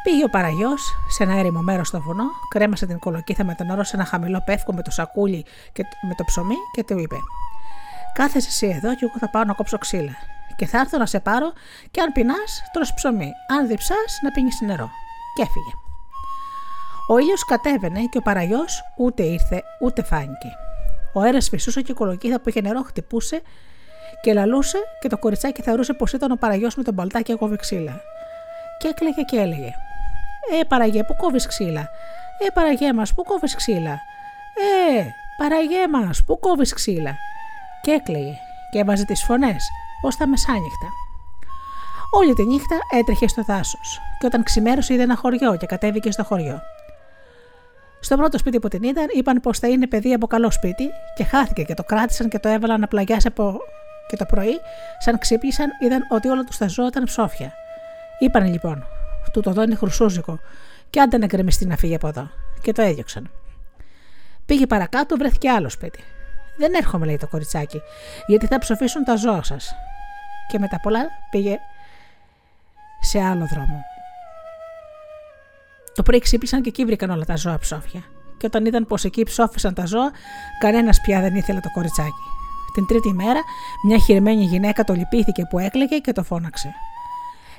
Πήγε 0.03 0.25
ο 0.25 0.29
παραγιός 0.29 0.97
σε 1.09 1.23
ένα 1.23 1.39
έρημο 1.39 1.61
μέρος 1.61 1.89
στο 1.89 2.01
βουνό, 2.01 2.25
κρέμασε 2.49 2.87
την 2.87 2.99
κολοκύθα 2.99 3.45
με 3.45 3.55
το 3.55 3.65
νερό 3.65 3.85
σε 3.85 3.97
ένα 3.97 4.05
χαμηλό 4.05 4.43
πεύκο 4.45 4.73
με 4.73 4.83
το 4.83 4.91
σακούλι 4.91 5.45
και 5.73 5.83
με 6.09 6.15
το 6.15 6.25
ψωμί 6.25 6.55
και 6.73 6.85
του 6.85 6.99
είπε: 6.99 7.17
Κάθεσαι 8.13 8.49
εσύ 8.49 8.67
εδώ 8.67 8.95
και 8.95 9.05
εγώ 9.05 9.19
θα 9.19 9.31
πάω 9.31 9.45
να 9.45 9.53
κόψω 9.53 9.79
ξύλα. 9.79 10.13
Και 10.57 10.67
θα 10.67 10.79
έρθω 10.79 10.99
να 10.99 11.07
σε 11.07 11.21
πάρω 11.21 11.53
και 11.91 12.01
αν 12.01 12.13
πεινάς, 12.13 12.63
τρως 12.73 12.95
ψωμί. 12.95 13.33
Αν 13.59 13.67
διψά, 13.67 13.95
να 14.23 14.31
πίνεις 14.31 14.61
νερό. 14.61 14.91
Και 15.35 15.43
έφυγε. 15.43 15.73
Ο 17.09 17.19
ήλιος 17.19 17.45
κατέβαινε 17.45 18.01
και 18.01 18.19
ο 18.19 18.23
παραγιός 18.23 18.83
ούτε 18.97 19.23
ήρθε 19.23 19.63
ούτε 19.81 20.03
φάνηκε. 20.03 20.66
Ο 21.17 21.21
αέρας 21.21 21.49
φυσούσε 21.49 21.83
και 21.83 21.93
η 21.93 21.95
κολοκύθα 21.95 22.41
που 22.41 22.49
είχε 22.49 22.61
νερό 22.61 22.83
χτυπούσε 22.83 23.43
και 24.23 24.33
λαλούσε 24.33 24.79
και 25.01 25.09
το 25.09 25.19
κοριτσάκι 25.19 25.63
θεωρούσε 25.63 25.93
πως 25.93 26.13
ήταν 26.13 26.31
ο 26.31 26.37
παραγιός 26.37 26.75
με 26.75 26.83
τον 26.83 26.95
παλτάκι 26.95 27.25
και 27.25 27.35
κόβει 27.35 27.57
ξύλα. 27.57 28.01
Και 28.79 28.89
έκλαιγε 28.89 29.23
και 29.23 29.37
έλεγε: 29.37 29.71
Ε, 30.61 30.65
παραγιέ, 30.69 31.03
που 31.05 31.17
κόβεις 31.17 31.47
ξύλα; 31.47 31.81
Ε, 32.47 32.51
παραγιέ 32.55 32.93
μας, 32.93 33.15
που 33.15 33.23
κόβεις 33.23 33.55
ξύλα; 33.55 33.93
Ε, 34.99 35.05
παραγιέ 35.39 35.89
μας, 35.89 36.25
που 36.25 36.39
κόβεις 36.39 36.73
ξύλα; 36.73 37.15
Και 37.83 37.91
έκλαιγε 37.91 38.39
και 38.73 38.79
έβαζε 38.79 39.05
τις 39.05 39.25
φωνές 39.25 39.69
ως 40.03 40.17
τα 40.17 40.27
μεσάνυχτα. 40.27 40.89
Όλη 42.11 42.33
τη 42.33 42.45
νύχτα 42.45 42.79
έτρεχε 42.91 43.29
στο 43.29 43.43
δάσος 43.43 44.01
και 44.19 44.27
όταν 44.27 44.43
ξημέρωσε 44.43 44.95
είδε 44.95 45.03
ένα 45.03 45.17
χωριό 45.17 45.57
και 45.57 45.67
κατέβηκε 45.67 46.11
στο 46.11 46.25
χωριό. 46.25 46.61
Στο 48.07 48.17
πρώτο 48.17 48.39
σπίτι 48.39 48.59
που 48.59 48.69
την 48.69 48.83
είδαν, 48.83 49.07
είπαν 49.17 49.41
πως 49.41 49.59
θα 49.59 49.69
είναι 49.69 49.87
παιδί 49.87 50.13
από 50.13 50.27
καλό 50.27 50.51
σπίτι 50.51 50.91
και 51.15 51.25
χάθηκε 51.25 51.63
και 51.63 51.75
το 51.75 51.85
κράτησαν 51.85 52.29
και 52.29 52.39
το 52.39 52.49
έβαλαν 52.49 52.81
να 52.81 52.87
πλαγιάσει 52.87 53.27
από. 53.27 53.59
Και 54.09 54.17
το 54.17 54.25
πρωί, 54.25 54.61
σαν 54.99 55.19
ξύπνησαν, 55.19 55.71
είδαν 55.81 56.07
ότι 56.09 56.29
όλα 56.29 56.45
τους 56.45 56.57
τα 56.57 56.69
ζώα 56.69 56.87
ήταν 56.87 57.05
ψόφια. 57.05 57.53
Είπαν 58.19 58.47
λοιπόν, 58.47 58.87
τούτο 59.33 59.51
εδώ 59.51 59.63
είναι 59.63 59.75
χρυσούζικο, 59.75 60.39
και 60.91 61.01
άντε 61.01 61.19
να 61.19 61.27
γκρεμιστεί 61.27 61.67
να 61.67 61.77
φύγει 61.77 61.95
από 61.95 62.09
εδώ. 62.09 62.31
Και 62.63 62.73
το 62.73 62.83
έδιωξαν. 62.83 63.31
Πήγε 64.47 64.67
παρακάτω, 64.67 65.17
βρέθηκε 65.17 65.51
άλλο 65.51 65.69
σπίτι. 65.69 66.01
Δεν 66.59 66.75
έρχομαι, 66.75 67.07
λέει 67.07 67.17
το 67.17 67.29
κοριτσάκι, 67.29 67.83
γιατί 68.27 68.47
θα 68.47 68.59
ψοφήσουν 68.59 69.05
τα 69.05 69.17
ζώα 69.17 69.43
σας. 69.43 69.75
Και 70.49 70.59
μετά 70.59 70.81
πολλά 70.83 71.07
πήγε 71.31 71.59
σε 73.01 73.21
άλλο 73.21 73.47
δρόμο. 73.47 73.96
Το 75.97 76.03
πρωί 76.03 76.19
ξύπνησαν 76.19 76.63
και 76.63 76.69
εκεί 76.69 76.85
βρήκαν 76.85 77.11
όλα 77.11 77.25
τα 77.25 77.37
ζώα 77.37 77.59
ψόφια. 77.59 78.01
Και 78.37 78.47
όταν 78.47 78.67
είδαν 78.67 78.87
πως 78.87 79.05
εκεί 79.05 79.23
ψόφισαν 79.23 79.75
τα 79.75 79.87
ζώα, 79.87 80.11
κανένας 80.59 81.01
πια 81.01 81.21
δεν 81.21 81.35
ήθελε 81.35 81.61
το 81.61 81.71
κοριτσάκι. 81.71 82.25
Την 82.75 82.87
τρίτη 82.87 83.13
μέρα, 83.13 83.41
μια 83.87 83.99
χειρημένη 83.99 84.45
γυναίκα 84.45 84.85
το 84.85 84.93
λυπήθηκε 84.93 85.47
που 85.51 85.59
έκλαιγε 85.59 85.99
και 85.99 86.13
το 86.13 86.23
φώναξε. 86.23 86.75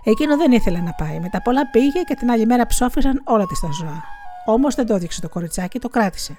Εκείνο 0.04 0.38
δεν 0.38 0.52
ήθελε 0.52 0.80
να 0.80 0.94
πάει. 0.94 1.20
Μετά 1.20 1.42
πολλά 1.42 1.70
πήγε 1.70 2.02
και 2.02 2.16
την 2.16 2.32
άλλη 2.32 2.46
μέρα 2.46 2.66
ψόφισαν 2.66 3.22
όλα 3.24 3.46
της 3.46 3.60
τα 3.60 3.70
ζώα. 3.72 4.04
Όμως 4.46 4.76
δεν 4.76 4.86
το 4.86 4.96
έδειξε 4.96 5.22
το 5.22 5.30
κοριτσάκι, 5.30 5.80
το 5.80 5.90
κράτησε. 5.90 6.38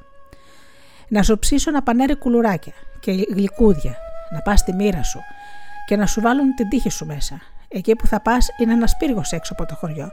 Να 1.08 1.22
σου 1.22 1.38
ψήσω 1.38 1.70
ένα 1.70 1.82
πανέρι 1.82 2.16
κουλουράκια 2.16 2.72
και 3.00 3.12
γλυκούδια, 3.12 3.96
να 4.32 4.40
πας 4.40 4.60
στη 4.60 4.72
μοίρα 4.72 5.02
σου 5.02 5.20
και 5.86 5.96
να 5.96 6.06
σου 6.06 6.20
βάλουν 6.20 6.54
την 6.54 6.68
τύχη 6.68 6.90
σου 6.90 7.06
μέσα. 7.06 7.40
Εκεί 7.68 7.96
που 7.96 8.06
θα 8.06 8.20
πας 8.20 8.48
είναι 8.60 8.72
ένας 8.72 8.96
πύργος 8.96 9.32
έξω 9.32 9.52
από 9.52 9.66
το 9.66 9.74
χωριό. 9.74 10.10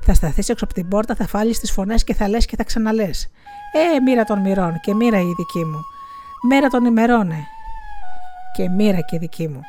Θα 0.00 0.14
σταθείς 0.14 0.48
έξω 0.48 0.64
από 0.64 0.74
την 0.74 0.88
πόρτα, 0.88 1.14
θα 1.14 1.26
φάλεις 1.26 1.60
τις 1.60 1.72
φωνές 1.72 2.04
και 2.04 2.14
θα 2.14 2.28
λες 2.28 2.46
και 2.46 2.56
θα 2.56 2.64
ξαναλές. 2.64 3.30
Ε, 3.72 4.00
μοίρα 4.00 4.24
των 4.24 4.38
μοιρών 4.38 4.80
και 4.80 4.94
μοίρα 4.94 5.20
η 5.20 5.32
δική 5.36 5.64
μου. 5.64 5.80
Μέρα 6.48 6.68
των 6.68 6.84
ημερών, 6.84 7.30
ε, 7.30 7.46
και 8.52 8.68
μοίρα 8.68 9.00
και 9.00 9.18
δική 9.18 9.48
μου. 9.48 9.60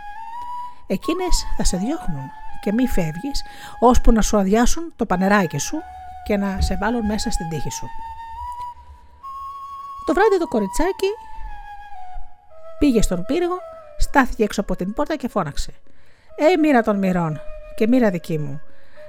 Εκείνες 0.88 1.45
θα 1.58 1.63
σε 1.63 1.77
διώχνουν 1.77 2.30
και 2.62 2.73
μη 2.73 2.88
φεύγεις, 2.88 3.43
ώσπου 3.80 4.12
να 4.12 4.21
σου 4.21 4.38
αδειάσουν 4.38 4.93
το 4.95 5.06
πανεράκι 5.06 5.58
σου 5.58 5.77
και 6.23 6.38
να 6.38 6.62
σε 6.62 6.77
βάλουν 6.82 7.06
μέσα 7.06 7.32
στην 7.32 7.49
τύχη 7.49 7.71
σου. 7.71 7.88
Το 10.06 10.13
βράδυ 10.13 10.39
το 10.39 10.47
κοριτσάκι 10.47 11.10
πήγε 12.80 13.01
στον 13.01 13.25
πύργο, 13.25 13.58
στάθηκε 13.97 14.43
έξω 14.43 14.62
από 14.62 14.75
την 14.75 14.93
πόρτα 14.93 15.15
και 15.15 15.27
φώναξε. 15.27 15.71
Ε, 16.36 16.58
μοίρα 16.58 16.82
των 16.82 16.97
μοιρών 16.97 17.39
και 17.75 17.88
μοίρα 17.88 18.10
δική 18.10 18.38
μου. 18.38 18.62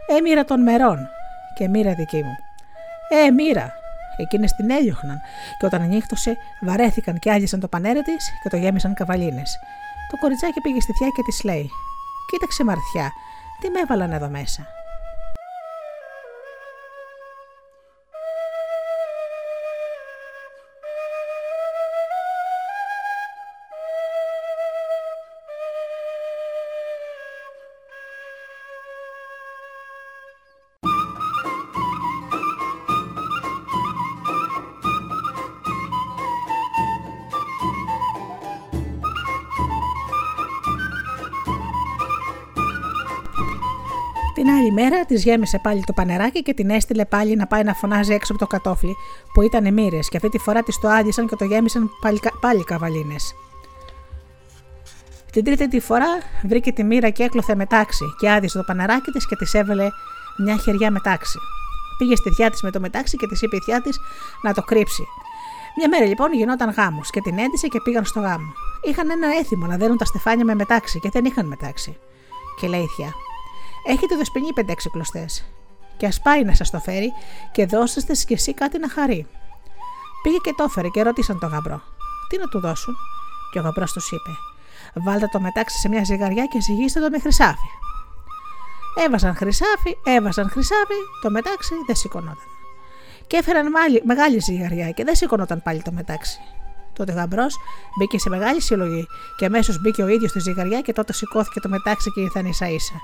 Ε, 0.06 0.20
μοίρα 0.20 0.44
των 0.44 0.62
μερών 0.62 1.08
και 1.54 1.68
μοίρα 1.68 1.94
δική 1.94 2.22
μου. 2.22 2.36
Ε, 3.08 3.30
μοίρα. 3.30 3.72
Εκείνες 4.16 4.52
την 4.52 4.70
έλειωχναν 4.70 5.20
και 5.58 5.66
όταν 5.66 5.82
ανοίχτωσε 5.82 6.36
βαρέθηκαν 6.60 7.18
και 7.18 7.30
άλυσαν 7.30 7.60
το 7.60 7.68
πανέρι 7.68 8.02
της 8.02 8.30
και 8.42 8.48
το 8.48 8.56
γέμισαν 8.56 8.94
καβαλίνες. 8.94 9.58
Το 10.10 10.16
κοριτσάκι 10.16 10.60
πήγε 10.60 10.80
στη 10.80 10.92
θιά 10.92 11.08
και 11.08 11.22
της 11.22 11.44
λέει: 11.44 11.70
Κοίταξε, 12.30 12.64
Μαρθιά, 12.64 13.12
τι 13.60 13.70
με 13.70 13.80
έβαλαν 13.80 14.12
εδώ 14.12 14.28
μέσα; 14.28 14.66
Μέρα 44.82 45.04
της 45.04 45.24
γέμισε 45.24 45.58
πάλι 45.62 45.84
το 45.86 45.92
πανεράκι 45.92 46.42
και 46.42 46.54
την 46.54 46.70
έστειλε 46.70 47.04
πάλι 47.04 47.36
να 47.36 47.46
πάει 47.46 47.62
να 47.62 47.74
φωνάζει 47.74 48.12
έξω 48.12 48.32
από 48.32 48.40
το 48.40 48.46
κατόφλι, 48.46 48.96
που 49.32 49.42
ήταν 49.42 49.72
μοίρες, 49.72 50.08
και 50.08 50.16
αυτή 50.16 50.28
τη 50.28 50.38
φορά 50.38 50.62
τη 50.62 50.80
το 50.80 50.88
άδεισαν 50.88 51.28
και 51.28 51.36
το 51.36 51.44
γέμισαν 51.44 51.90
πάλι, 52.00 52.20
πάλι 52.40 52.64
καβαλίνες. 52.64 53.34
Την 55.32 55.44
τρίτη 55.44 55.68
τη 55.68 55.80
φορά 55.80 56.06
βρήκε 56.42 56.72
τη 56.72 56.84
μοίρα 56.84 57.10
και 57.10 57.22
έκλωθε 57.22 57.54
μετάξι 57.54 58.04
και 58.20 58.30
άδεισε 58.30 58.58
το 58.58 58.64
πανεράκι 58.64 59.10
της 59.10 59.26
και 59.26 59.36
της 59.36 59.54
έβαλε 59.54 59.88
μια 60.38 60.56
χεριά 60.56 60.90
μετάξι. 60.90 61.38
Πήγε 61.98 62.16
στη 62.16 62.30
θιά 62.30 62.50
της 62.50 62.62
με 62.62 62.70
το 62.70 62.80
μετάξι 62.80 63.16
και 63.16 63.26
της 63.26 63.42
είπε 63.42 63.56
η 63.56 63.60
θιά 63.60 63.80
της 63.80 64.00
να 64.42 64.54
το 64.54 64.62
κρύψει. 64.62 65.04
Μια 65.76 65.88
μέρα 65.88 66.04
λοιπόν 66.04 66.32
γινόταν 66.32 66.70
γάμος 66.70 67.10
και 67.10 67.20
την 67.20 67.38
έντυσε 67.38 67.66
και 67.66 67.80
πήγαν 67.80 68.04
στο 68.04 68.20
γάμο. 68.20 68.52
Είχαν 68.82 69.10
ένα 69.10 69.28
έθιμο 69.40 69.66
να 69.66 69.76
δένουν 69.76 69.96
τα 69.96 70.04
στεφάνια 70.04 70.44
με 70.44 70.54
μετάξι 70.54 70.98
και 70.98 71.08
δεν 71.12 71.24
είχαν 71.24 71.46
μετάξι. 71.46 71.96
Και 72.60 72.66
λέει 72.66 72.80
η 72.80 72.86
θιά, 72.96 73.12
Έχετε 73.86 74.16
δεσπινή 74.16 74.48
5-6 74.56 74.72
κλωστέ. 74.92 75.26
Και 75.96 76.06
ας 76.06 76.20
πάει 76.20 76.44
να 76.44 76.54
σας 76.54 76.70
το 76.70 76.78
φέρει 76.78 77.12
και 77.52 77.66
δώσετε 77.66 78.12
κι 78.12 78.32
εσύ 78.32 78.54
κάτι 78.54 78.78
να 78.78 78.88
χαρεί. 78.90 79.26
Πήγε 80.22 80.36
και 80.36 80.54
το 80.56 80.64
έφερε 80.64 80.88
και 80.88 81.02
ρώτησαν 81.02 81.38
τον 81.38 81.50
γαμπρό. 81.50 81.82
Τι 82.28 82.38
να 82.38 82.46
του 82.46 82.60
δώσουν; 82.60 82.96
Και 83.52 83.58
ο 83.58 83.62
γαμπρός 83.62 83.92
τους 83.92 84.10
είπε: 84.10 84.30
Βάλτε 84.94 85.28
το 85.32 85.40
μετάξι 85.40 85.78
σε 85.78 85.88
μια 85.88 86.04
ζυγαριά 86.04 86.44
και 86.46 86.60
ζυγίστε 86.60 87.00
το 87.00 87.10
με 87.10 87.18
χρυσάφι. 87.18 87.68
Έβαζαν 89.06 89.34
χρυσάφι, 89.34 89.96
έβαζαν 90.04 90.50
χρυσάφι, 90.50 91.00
το 91.22 91.30
μετάξι 91.30 91.74
δεν 91.86 91.96
σηκωνόταν. 91.96 92.48
Και 93.26 93.36
έφεραν 93.36 93.66
μεγάλη 94.04 94.38
ζυγαριά 94.38 94.90
και 94.90 95.04
δεν 95.04 95.14
σηκωνόταν 95.14 95.62
πάλι 95.62 95.82
το 95.82 95.92
μετάξι. 95.92 96.40
Τότε 96.92 97.12
ο 97.12 97.14
γαμπρός 97.14 97.56
μπήκε 97.98 98.18
σε 98.18 98.28
μεγάλη 98.28 98.60
συλλογή 98.60 99.06
και 99.36 99.44
αμέσως 99.44 99.80
μπήκε 99.80 100.02
ο 100.02 100.08
ίδιος 100.08 100.30
στη 100.30 100.38
ζυγαριά 100.40 100.80
και 100.80 100.92
τότε 100.92 101.12
σηκώθηκε 101.12 101.60
το 101.60 101.68
μετάξι 101.68 102.10
και 102.10 102.20
ήρθαν 102.20 102.46
ίσα 102.46 102.68
ίσα 102.68 102.94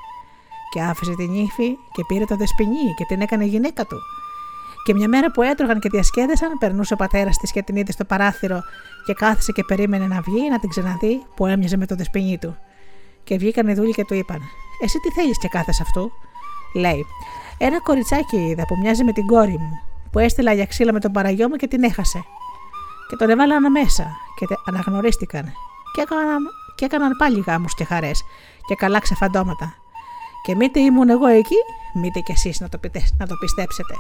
και 0.71 0.81
άφησε 0.81 1.15
την 1.15 1.35
ύφη 1.35 1.77
και 1.93 2.05
πήρε 2.07 2.25
το 2.25 2.37
δεσποινί 2.37 2.95
και 2.97 3.05
την 3.05 3.21
έκανε 3.21 3.45
γυναίκα 3.45 3.85
του. 3.87 3.97
Και 4.85 4.95
μια 4.95 5.09
μέρα 5.09 5.31
που 5.31 5.43
έτρωγαν 5.43 5.81
και 5.81 5.89
διασκέδασαν, 5.89 6.59
περνούσε 6.59 6.93
ο 6.95 6.97
πατέρας 6.97 7.37
της 7.37 7.53
και 7.53 7.63
την 7.63 7.77
είδε 7.77 7.93
στο 7.93 8.05
παράθυρο 8.05 8.61
και 9.07 9.13
κάθισε 9.13 9.53
και 9.53 9.65
περίμενε 9.65 10.07
να 10.07 10.21
βγει 10.21 10.51
να 10.51 10.59
την 10.59 10.69
ξαναδεί 10.69 11.23
που 11.37 11.47
έμοιαζε 11.47 11.77
με 11.77 11.87
το 11.87 11.95
δεσποινί 11.95 12.39
του. 12.39 12.57
Και 13.25 13.37
βγήκαν 13.37 13.69
οι 13.69 13.75
δούλοι 13.75 13.93
και 13.93 14.05
του 14.05 14.15
είπαν: 14.15 14.41
Εσύ 14.85 14.99
τι 14.99 15.11
θέλεις 15.11 15.39
και 15.39 15.49
κάθε 15.49 15.73
αυτού; 15.83 16.13
Λέει: 16.75 17.07
Ένα 17.59 17.81
κοριτσάκι 17.81 18.37
είδα 18.37 18.67
που 18.67 18.77
μοιάζει 18.83 19.05
με 19.05 19.13
την 19.13 19.27
κόρη 19.27 19.59
μου, 19.59 19.81
που 20.11 20.19
έστειλα 20.19 20.53
για 20.53 20.67
ξύλα 20.67 20.93
με 20.93 21.01
τον 21.01 21.13
παραγιό 21.13 21.49
μου 21.49 21.57
και 21.57 21.67
την 21.67 21.83
έχασε. 21.83 22.25
Και 23.09 23.17
τον 23.17 23.31
έβαλαν 23.31 23.71
μέσα 23.71 24.07
και 24.37 24.47
αναγνωρίστηκαν 24.67 25.53
και 25.97 26.03
έκαναν, 26.03 26.43
και 26.75 26.85
έκαναν 26.85 27.17
πάλι 27.17 27.41
γάμους 27.47 27.75
και 27.75 27.85
χαρές 27.85 28.25
και 28.67 28.75
καλά 28.75 28.99
ξεφαντώματα. 28.99 29.75
Και 30.47 30.55
μήτε 30.55 30.81
ήμουν 30.81 31.09
εγώ 31.09 31.27
εκεί, 31.27 31.57
μήτε 31.93 32.21
κι 32.21 32.33
εσείς 32.33 32.61
να 32.61 32.69
το, 32.69 32.79
να 33.19 33.27
το 33.27 33.35
πιστέψετε. 33.41 33.95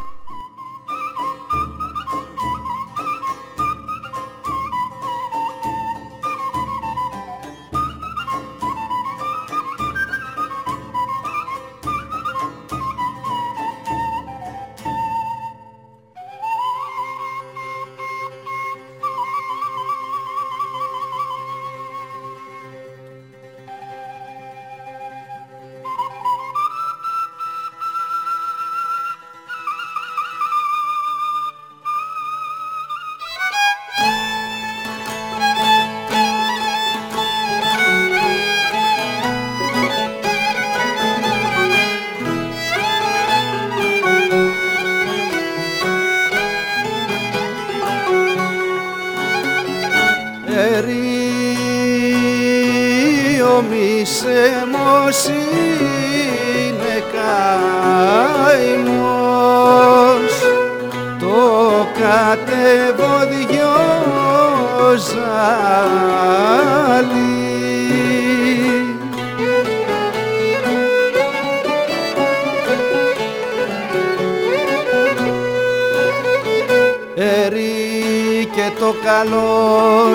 Το 78.80 78.94
καλό 79.04 80.14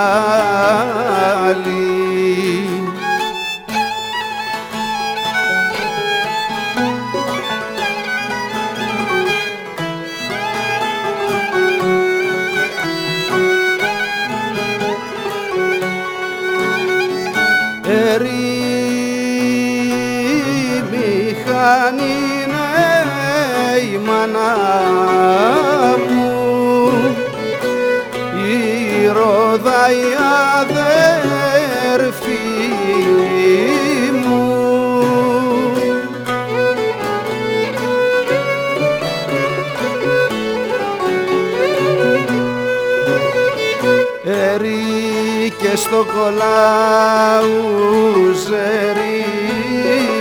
στο 45.80 46.06
κολάου 46.14 47.54
ζερί 48.46 49.26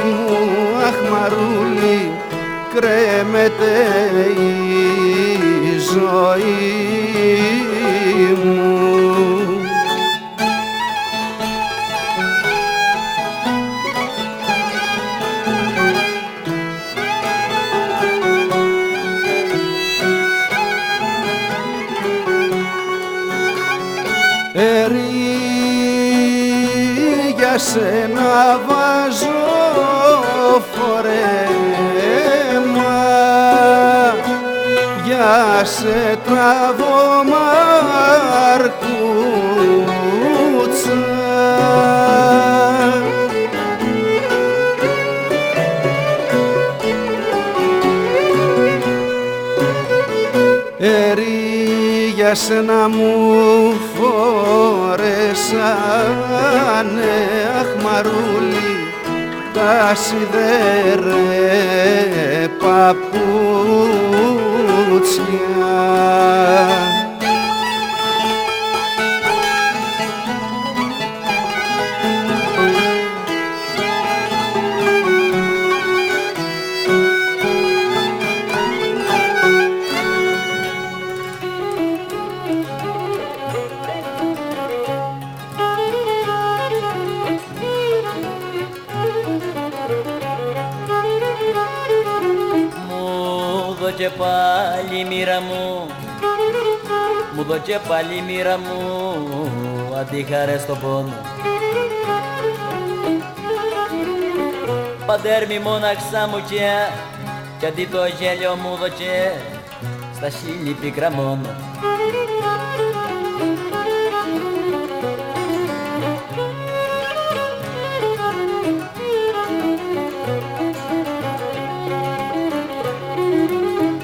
μου 0.06 0.38
αχ 0.88 0.98
μαρούλι 1.12 2.12
κρέμεται 2.74 3.76
η 4.40 5.78
ζωή 5.94 7.59
σε 35.80 36.20
τραβώ 36.26 37.24
μαρκούτσα. 37.32 38.80
Ερή 50.78 52.14
για 52.16 52.36
σένα 52.36 52.90
μου 52.90 53.14
φορέσανε 53.96 54.50
μαρούλι 57.84 58.72
τα 59.54 59.96
σιδερέ 64.90 64.98
παπούτσια 64.98 65.24
και 97.64 97.78
πάλι 97.88 98.22
μοίρα 98.22 98.58
μου 98.58 99.96
αντίχαρε 100.00 100.58
στο 100.58 100.76
πόνο. 100.76 101.14
Πατέρ 105.06 105.48
μη 105.48 105.60
μόναξα 105.60 106.28
μου 106.28 106.44
και 106.50 106.70
κι 107.60 107.66
αντί 107.66 107.86
το 107.86 107.98
γέλιο 108.20 108.56
μου 108.56 108.76
δοκέ 108.76 109.32
στα 110.16 110.30
χείλη 110.30 110.74
πίκρα 110.74 111.12
μόνο. 111.12 111.56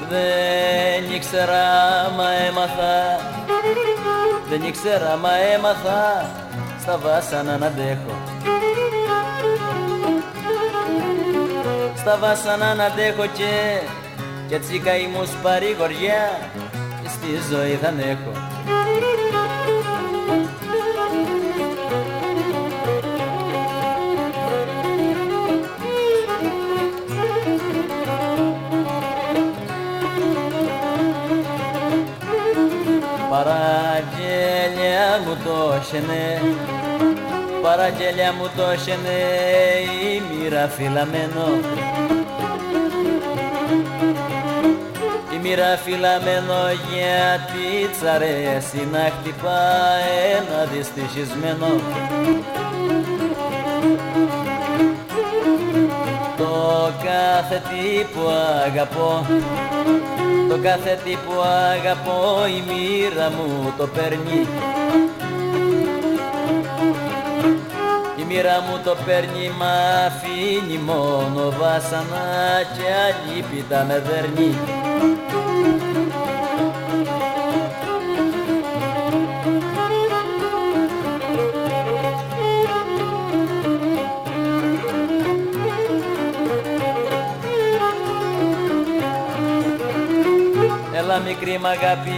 Δεν 0.08 1.14
ήξερα 1.14 1.64
μα 2.16 2.32
έμαθα 2.48 3.34
δεν 4.58 4.68
ήξερα 4.68 5.16
μα 5.16 5.30
έμαθα. 5.54 6.30
Στα 6.80 6.98
βάσανα 6.98 7.56
να 7.58 7.66
αντέχω. 7.66 8.14
Στα 11.96 12.16
βάσανα 12.20 12.74
να 12.74 12.84
αντέχω 12.84 13.26
και 13.26 13.80
κι 14.48 14.54
έτσι 14.54 14.78
καημούς 14.78 15.30
παρηγοριά 15.42 16.38
και 17.02 17.08
στη 17.08 17.54
ζωή 17.54 17.74
θα 17.74 17.88
έχω 17.88 18.45
το 35.96 36.02
σενέ 36.02 36.54
Παραγγέλια 37.62 38.32
μου 38.32 38.50
το 38.56 38.62
σενέ 38.84 39.22
η 40.02 40.22
μοίρα 40.28 40.68
φυλαμένο. 40.68 41.46
Η 45.34 45.38
μοίρα 45.42 45.76
φυλαμένο 45.84 46.54
γιατί 46.92 47.90
τς 47.92 48.02
αρέσει 48.14 48.88
να 48.92 48.98
χτυπά 48.98 49.60
ένα 50.36 50.64
δυστυχισμένο. 50.72 51.80
Το 56.36 56.92
κάθε 57.04 57.62
τι 57.68 58.04
που 58.14 58.28
αγαπώ 58.66 59.26
το 60.48 60.58
κάθε 60.62 60.98
τι 61.04 61.10
που 61.10 61.32
αγαπώ 61.72 62.46
η 62.46 62.62
μοίρα 62.68 63.30
μου 63.30 63.72
το 63.78 63.86
παίρνει 63.86 64.46
μοίρα 68.36 68.60
μου 68.60 68.80
το 68.84 68.96
παίρνει 69.06 69.50
μ' 69.58 69.62
αφήνει 70.06 70.78
μόνο 70.78 71.50
βάσανα 71.58 72.62
και 72.76 72.82
αλίπητα 73.06 73.84
με 73.84 74.02
δέρνει. 74.06 74.54
Έλα 90.94 91.18
μικρή 91.18 91.58
μ' 91.58 91.66
αγάπη 91.66 92.10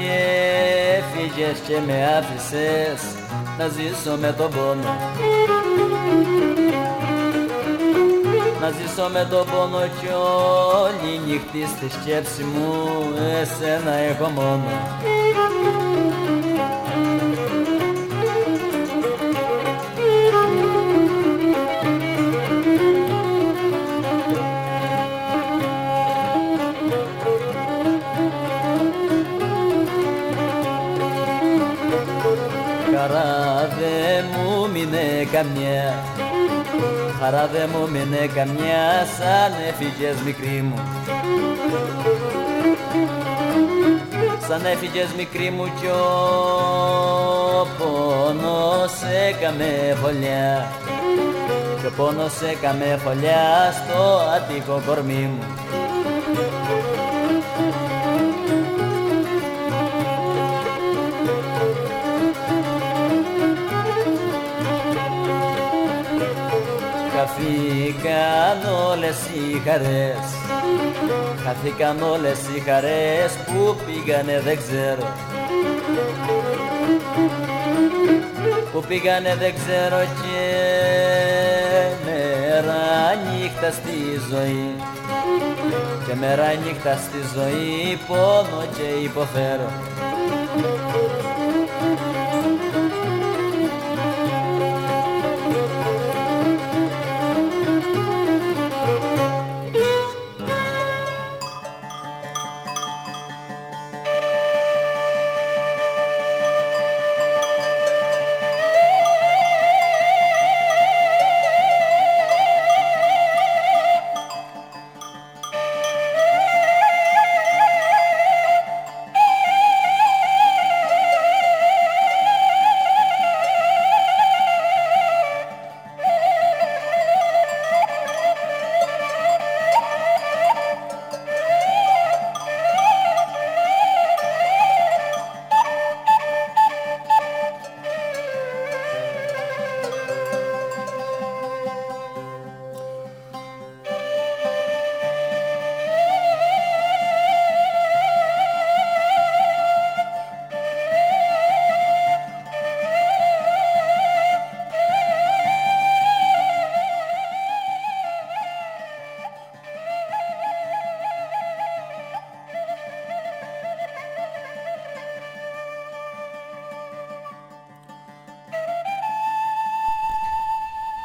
έφυγες 0.99 1.59
και 1.67 1.79
με 1.87 2.19
άφησες 2.19 3.01
να 3.59 3.69
ζήσω 3.69 4.17
με 4.17 4.33
τον 4.33 4.51
πόνο 4.51 5.18
να 8.61 8.71
ζήσω 8.71 9.09
με 9.13 9.27
τον 9.31 9.47
πόνο 9.51 9.81
κι 10.01 10.09
όλη 10.83 11.21
νύχτη 11.27 11.67
στη 11.77 11.89
σκέψη 12.01 12.43
μου. 12.43 12.73
Εσένα 13.41 13.93
έχω 13.93 14.29
μόνο 14.29 15.18
καμιά. 35.39 36.05
Χαρά 37.21 37.47
δε 37.53 37.67
μου 37.67 37.89
μείνε 37.91 38.31
καμιά 38.35 39.07
σαν 39.19 39.53
έφυγες 39.69 40.17
μικρή 40.25 40.63
μου. 40.63 40.79
Σαν 44.49 44.65
έφυγες 44.65 45.09
μικρή 45.17 45.51
μου 45.51 45.65
κι 45.81 45.87
ο 45.87 46.07
πόνος 47.79 48.93
έκαμε 49.29 49.97
φωλιά. 50.03 50.73
Κι 51.81 51.87
ο 51.87 51.93
πόνος 51.97 52.41
έκαμε 52.53 52.99
φωλιά 53.05 53.75
στο 53.79 54.03
άτικο 54.37 54.83
κορμί 54.87 55.31
μου 55.33 55.45
Χαθήκαν 68.01 68.75
όλες 68.91 69.17
οι 69.35 69.63
χαρές. 69.69 70.27
Χαθήκαν 71.45 72.03
όλες 72.03 72.39
οι 72.55 72.61
χαρές 72.61 73.33
που 73.47 73.77
πήγανε 73.87 74.41
δεν 74.45 74.57
ξέρω. 74.57 75.13
Που 78.73 78.85
πήγανε 78.89 79.37
δεν 79.39 79.55
ξέρω 79.55 80.01
και 80.21 80.47
μέρα 82.05 82.81
νύχτα 83.25 83.71
στη 83.71 83.99
ζωή. 84.31 84.75
Και 86.07 86.15
μέρα 86.15 86.45
νύχτα 86.65 86.97
στη 86.97 87.21
ζωή 87.35 87.99
πόνο 88.09 88.65
και 88.77 89.05
υποφέρω 89.05 89.98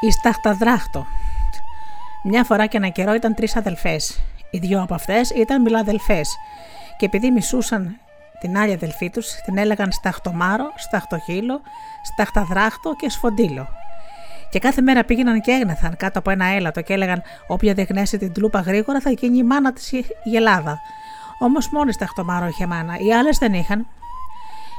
Η 0.07 0.11
Σταχταδράχτο. 0.11 1.05
Μια 2.23 2.43
φορά 2.43 2.65
και 2.65 2.77
ένα 2.77 2.87
καιρό 2.87 3.13
ήταν 3.13 3.33
τρεις 3.33 3.55
αδελφές. 3.55 4.19
Οι 4.51 4.57
δυο 4.57 4.81
από 4.81 4.93
αυτές 4.93 5.29
ήταν 5.29 5.61
μιλαδελφέ 5.61 6.21
και 6.97 7.05
επειδή 7.05 7.31
μισούσαν 7.31 7.97
την 8.39 8.57
άλλη 8.57 8.73
αδελφή 8.73 9.09
τους, 9.09 9.31
την 9.45 9.57
έλεγαν 9.57 9.91
Σταχτομάρο, 9.91 10.71
Σταχτοχύλο, 10.75 11.61
Σταχταδράχτο 12.03 12.95
και 12.95 13.09
Σφοντήλο. 13.09 13.67
Και 14.49 14.59
κάθε 14.59 14.81
μέρα 14.81 15.03
πήγαιναν 15.03 15.41
και 15.41 15.51
έγνεθαν 15.51 15.97
κάτω 15.97 16.19
από 16.19 16.29
ένα 16.29 16.45
έλατο 16.45 16.81
και 16.81 16.93
έλεγαν: 16.93 17.21
Όποια 17.47 17.73
δεν 17.73 17.85
γνέσει 17.89 18.17
την 18.17 18.33
τλούπα 18.33 18.59
γρήγορα 18.59 18.99
θα 18.99 19.09
γίνει 19.09 19.37
η 19.37 19.43
μάνα 19.43 19.73
της 19.73 19.91
η 20.23 20.35
Ελλάδα. 20.35 20.79
Όμως 21.39 21.69
μόνο 21.69 21.89
η 21.89 21.93
Σταχτομάρο 21.93 22.47
είχε 22.47 22.65
μάνα, 22.65 22.97
οι 22.97 23.13
άλλες 23.13 23.37
δεν 23.37 23.53
είχαν. 23.53 23.79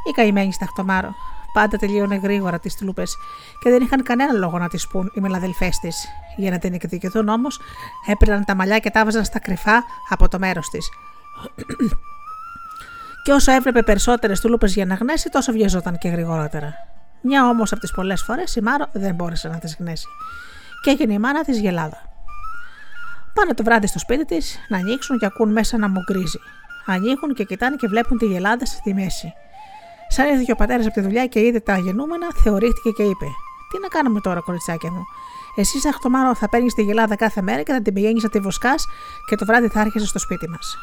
Η 0.09 0.11
καημένη 0.15 0.53
Σταχτομάρο 0.53 1.15
πάντα 1.55 1.77
τελείωνε 1.77 2.17
γρήγορα 2.17 2.59
τις 2.59 2.77
τλούπες 2.77 3.17
και 3.61 3.71
δεν 3.71 3.83
είχαν 3.83 4.03
κανένα 4.03 4.33
λόγο 4.33 4.59
να 4.59 4.69
τις 4.69 4.89
πούν 4.89 5.11
οι 5.15 5.21
μελαδελφές 5.21 5.79
της. 5.79 6.07
Για 6.37 6.51
να 6.51 6.59
την 6.59 6.75
εκδικηθούν 6.75 7.29
όμως, 7.29 7.61
έπαιρναν 8.07 8.45
τα 8.45 8.55
μαλλιά 8.55 8.79
και 8.79 8.91
τα 8.91 9.05
βάζαν 9.05 9.25
στα 9.25 9.39
κρυφά 9.39 9.85
από 10.09 10.29
το 10.29 10.39
μέρος 10.39 10.69
της. 10.69 10.89
και 13.25 13.33
όσο 13.33 13.53
έβλεπε 13.53 13.83
περισσότερες 13.83 14.41
τουλούπε 14.41 14.67
για 14.67 14.85
να 14.85 14.95
γνέσει, 14.95 15.31
τόσο 15.31 15.53
βιαζόταν 15.53 15.99
και 15.99 16.09
γρηγορότερα. 16.09 16.75
Μια 17.21 17.49
όμως 17.49 17.73
από 17.73 17.81
τις 17.81 17.91
πολλές 17.91 18.23
φορές 18.23 18.57
η 18.57 18.61
Μάρο 18.61 18.87
δεν 18.93 19.15
μπόρεσε 19.15 19.49
να 19.49 19.59
τις 19.59 19.77
γνέσει. 19.79 20.07
Και 20.83 20.91
έγινε 20.91 21.13
η 21.13 21.19
μάνα 21.19 21.45
της 21.45 21.59
γελάδα. 21.59 22.03
Πάνε 23.35 23.55
το 23.55 23.63
βράδυ 23.65 23.87
στο 23.87 23.99
σπίτι 23.99 24.25
της 24.25 24.59
να 24.69 24.77
ανοίξουν 24.77 25.19
και 25.19 25.27
ακούν 25.27 25.53
μέσα 25.53 25.79
να 25.79 25.89
μου 25.89 26.01
γκρίζει. 26.03 26.39
Ανοίγουν 26.87 27.35
και 27.35 27.45
κοιτάνε 27.45 27.77
και 27.77 27.87
βλέπουν 27.87 28.19
τη 28.19 28.27
γελάδα 28.27 28.67
στη 28.67 28.95
μέση. 28.95 29.35
Σαν 30.15 30.39
ήρθε 30.39 30.53
ο 30.53 30.55
πατέρας 30.55 30.87
από 30.87 30.95
τη 30.95 31.01
δουλειά 31.01 31.27
και 31.27 31.41
είδε 31.41 31.61
τα 31.61 31.79
γεννούμενα, 31.79 32.27
θεωρήθηκε 32.43 32.91
και 32.91 33.03
είπε: 33.03 33.27
Τι 33.71 33.81
να 33.83 33.89
κάνουμε 33.89 34.21
τώρα, 34.21 34.41
κοριτσάκια 34.41 34.91
μου; 34.91 35.05
Εσύ, 35.57 35.89
Αχτομάρο, 35.89 36.35
θα 36.35 36.49
παίρνεις 36.49 36.75
τη 36.75 36.83
γελάδα 36.83 37.17
κάθε 37.17 37.43
μέρα 37.43 37.63
και 37.63 37.73
θα 37.73 37.83
την 37.83 37.95
πηγαίνεις 37.95 38.23
να 38.23 38.29
τη 38.29 38.39
βοσκάς 38.39 38.87
και 39.29 39.37
το 39.37 39.45
βράδυ 39.45 39.69
θα 39.69 39.81
έρχεσαι 39.81 40.07
στο 40.07 40.19
σπίτι 40.19 40.49
μας. 40.49 40.77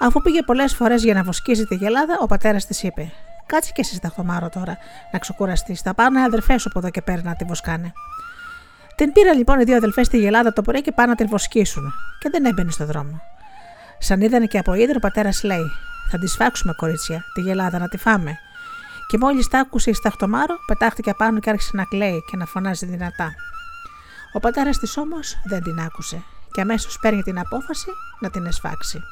Αφού 0.00 0.22
πήγε 0.22 0.42
πολλές 0.42 0.74
φορές 0.74 1.04
για 1.04 1.14
να 1.14 1.22
βοσκίζει 1.22 1.64
τη 1.64 1.74
γελάδα, 1.74 2.18
ο 2.20 2.26
πατέρας 2.26 2.66
της 2.66 2.82
είπε: 2.82 3.12
Κάτσε 3.46 3.70
και 3.74 3.80
εσύ, 3.80 3.98
Αχτομάρο, 4.04 4.48
τώρα 4.48 4.78
να 5.12 5.18
ξεκουραστείς. 5.18 5.80
Θα 5.80 5.94
πάνε 5.94 6.22
αδερφές 6.22 6.62
σου 6.62 6.68
από 6.68 6.78
εδώ 6.78 6.90
και 6.90 7.02
πέρα 7.02 7.20
να 7.24 7.36
τη 7.36 7.44
βοσκάνε. 7.44 7.92
Την 8.94 9.12
πήραν 9.12 9.36
λοιπόν 9.36 9.60
οι 9.60 9.64
δύο 9.64 9.76
αδελφές 9.76 10.06
στη 10.06 10.18
γελάδα 10.18 10.52
το 10.52 10.62
πρωί 10.62 10.80
και 10.80 10.92
πάνε 10.92 11.08
να 11.08 11.14
τη 11.14 11.24
βοσκήσουν, 11.24 11.92
και 12.18 12.28
δεν 12.30 12.44
έμπαινε 12.44 12.70
στο 12.70 12.86
δρόμο. 12.86 13.22
Σαν 13.98 14.20
είδανε 14.20 14.46
και 14.46 14.58
από 14.58 14.74
ίδρυο, 14.74 14.94
ο 14.96 15.00
πατέρας 15.00 15.42
λέει: 15.42 15.70
θα 16.10 16.18
τη 16.18 16.26
σφάξουμε, 16.26 16.72
κορίτσια, 16.72 17.24
τη 17.34 17.40
γελάδα 17.40 17.78
να 17.78 17.88
τη 17.88 17.96
φάμε. 17.96 18.38
Και 19.06 19.18
μόλις 19.18 19.48
τα 19.48 19.58
άκουσε 19.58 19.90
η 19.90 19.92
Σταχτομάρο, 19.94 20.56
πετάχτηκε 20.66 21.14
πάνω 21.14 21.38
και 21.38 21.50
άρχισε 21.50 21.70
να 21.74 21.84
κλαίει 21.84 22.24
και 22.30 22.36
να 22.36 22.46
φωνάζει 22.46 22.86
δυνατά. 22.86 23.34
Ο 24.32 24.40
πατέρας 24.40 24.78
της 24.78 24.96
όμως 24.96 25.36
δεν 25.44 25.62
την 25.62 25.80
άκουσε 25.80 26.22
και 26.52 26.60
αμέσως 26.60 26.98
παίρνει 26.98 27.22
την 27.22 27.38
απόφαση 27.38 27.90
να 28.20 28.30
την 28.30 28.46
εσφάξει. 28.46 29.02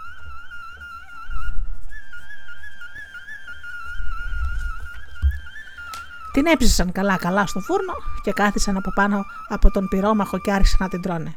Την 6.33 6.47
έψησαν 6.47 6.93
καλά-καλά 6.93 7.47
στο 7.47 7.61
φούρνο 7.61 7.93
και 8.23 8.33
κάθισαν 8.33 8.77
από 8.77 8.91
πάνω 8.95 9.25
από 9.49 9.71
τον 9.71 9.89
πυρόμαχο 9.89 10.39
και 10.39 10.53
άρχισαν 10.53 10.79
να 10.81 10.89
την 10.89 11.03
τρώνε. 11.03 11.37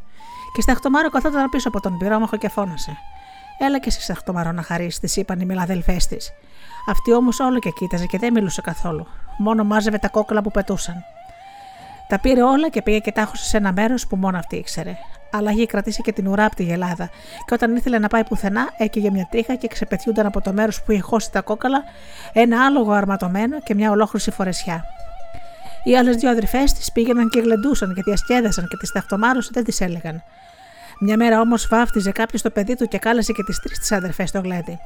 Και 0.53 0.61
Σταχτομάρο 0.61 1.09
καθόταν 1.09 1.49
πίσω 1.49 1.67
από 1.67 1.79
τον 1.79 1.97
πυρόμαχο 1.97 2.37
και 2.37 2.49
φώνασε. 2.49 2.97
Έλα 3.63 3.79
και 3.79 3.91
εσύ 3.97 4.13
μαρό 4.33 4.51
να 4.51 4.61
χαρίσεις, 4.61 4.99
της 4.99 5.15
είπαν 5.15 5.39
οι 5.39 5.45
μιλαδελφές 5.45 6.07
της. 6.07 6.31
Αυτή 6.89 7.13
όμως 7.13 7.39
όλο 7.39 7.59
και 7.59 7.69
κοίταζε 7.69 8.05
και 8.05 8.17
δεν 8.17 8.33
μιλούσε 8.33 8.61
καθόλου. 8.61 9.07
Μόνο 9.37 9.63
μάζευε 9.63 9.97
τα 9.97 10.09
κόκκαλα 10.09 10.41
που 10.41 10.51
πετούσαν. 10.51 11.03
Τα 12.07 12.19
πήρε 12.19 12.43
όλα 12.43 12.69
και 12.69 12.81
πήγε 12.81 12.99
και 12.99 13.11
τα 13.11 13.21
άχωσε 13.21 13.45
σε 13.45 13.57
ένα 13.57 13.71
μέρος 13.71 14.07
που 14.07 14.15
μόνο 14.15 14.37
αυτή 14.37 14.55
ήξερε. 14.55 14.95
Αλλά 15.31 15.51
είχε 15.51 15.65
κρατήσει 15.65 16.01
και 16.01 16.11
την 16.11 16.27
ουρά 16.27 16.45
από 16.45 16.55
τη 16.55 16.63
γελάδα, 16.63 17.09
και 17.45 17.53
όταν 17.53 17.75
ήθελε 17.75 17.99
να 17.99 18.07
πάει 18.07 18.23
πουθενά, 18.23 18.69
έκαιγε 18.77 19.11
μια 19.11 19.27
τρίχα 19.31 19.55
και 19.55 19.67
ξεπετιούνταν 19.67 20.25
από 20.25 20.41
το 20.41 20.53
μέρος 20.53 20.81
που 20.83 20.91
είχε 20.91 21.01
χώσει 21.01 21.31
τα 21.31 21.41
κόκαλα 21.41 21.83
ένα 22.33 22.65
άλογο 22.65 22.91
αρματωμένο 22.91 23.61
και 23.61 23.75
μια 23.75 23.91
ολόχρηση 23.91 24.31
φορεσιά. 24.31 24.85
Οι 25.83 25.97
άλλες 25.97 26.15
δύο 26.15 26.29
αδερφές 26.29 26.73
της 26.73 26.91
πήγαιναν 26.91 27.29
και 27.29 27.39
γλεντούσαν 27.39 27.93
και 27.93 28.01
διασκέδασαν 28.05 28.67
και 28.67 28.77
τις 28.77 28.91
ταχτομάρωσε 28.91 29.49
δεν 29.53 29.63
τις 29.63 29.81
έλεγαν. 29.81 30.23
Μια 31.03 31.17
μέρα 31.17 31.39
όμως 31.39 31.67
βάφτιζε 31.67 32.11
κάποιος 32.11 32.41
το 32.41 32.49
παιδί 32.49 32.75
του 32.75 32.85
και 32.85 32.97
κάλεσε 32.97 33.31
και 33.31 33.43
τις 33.43 33.59
τρεις 33.59 33.79
τη 33.79 33.95
αδερφές 33.95 34.29
στο 34.29 34.39
γλέντι. 34.39 34.79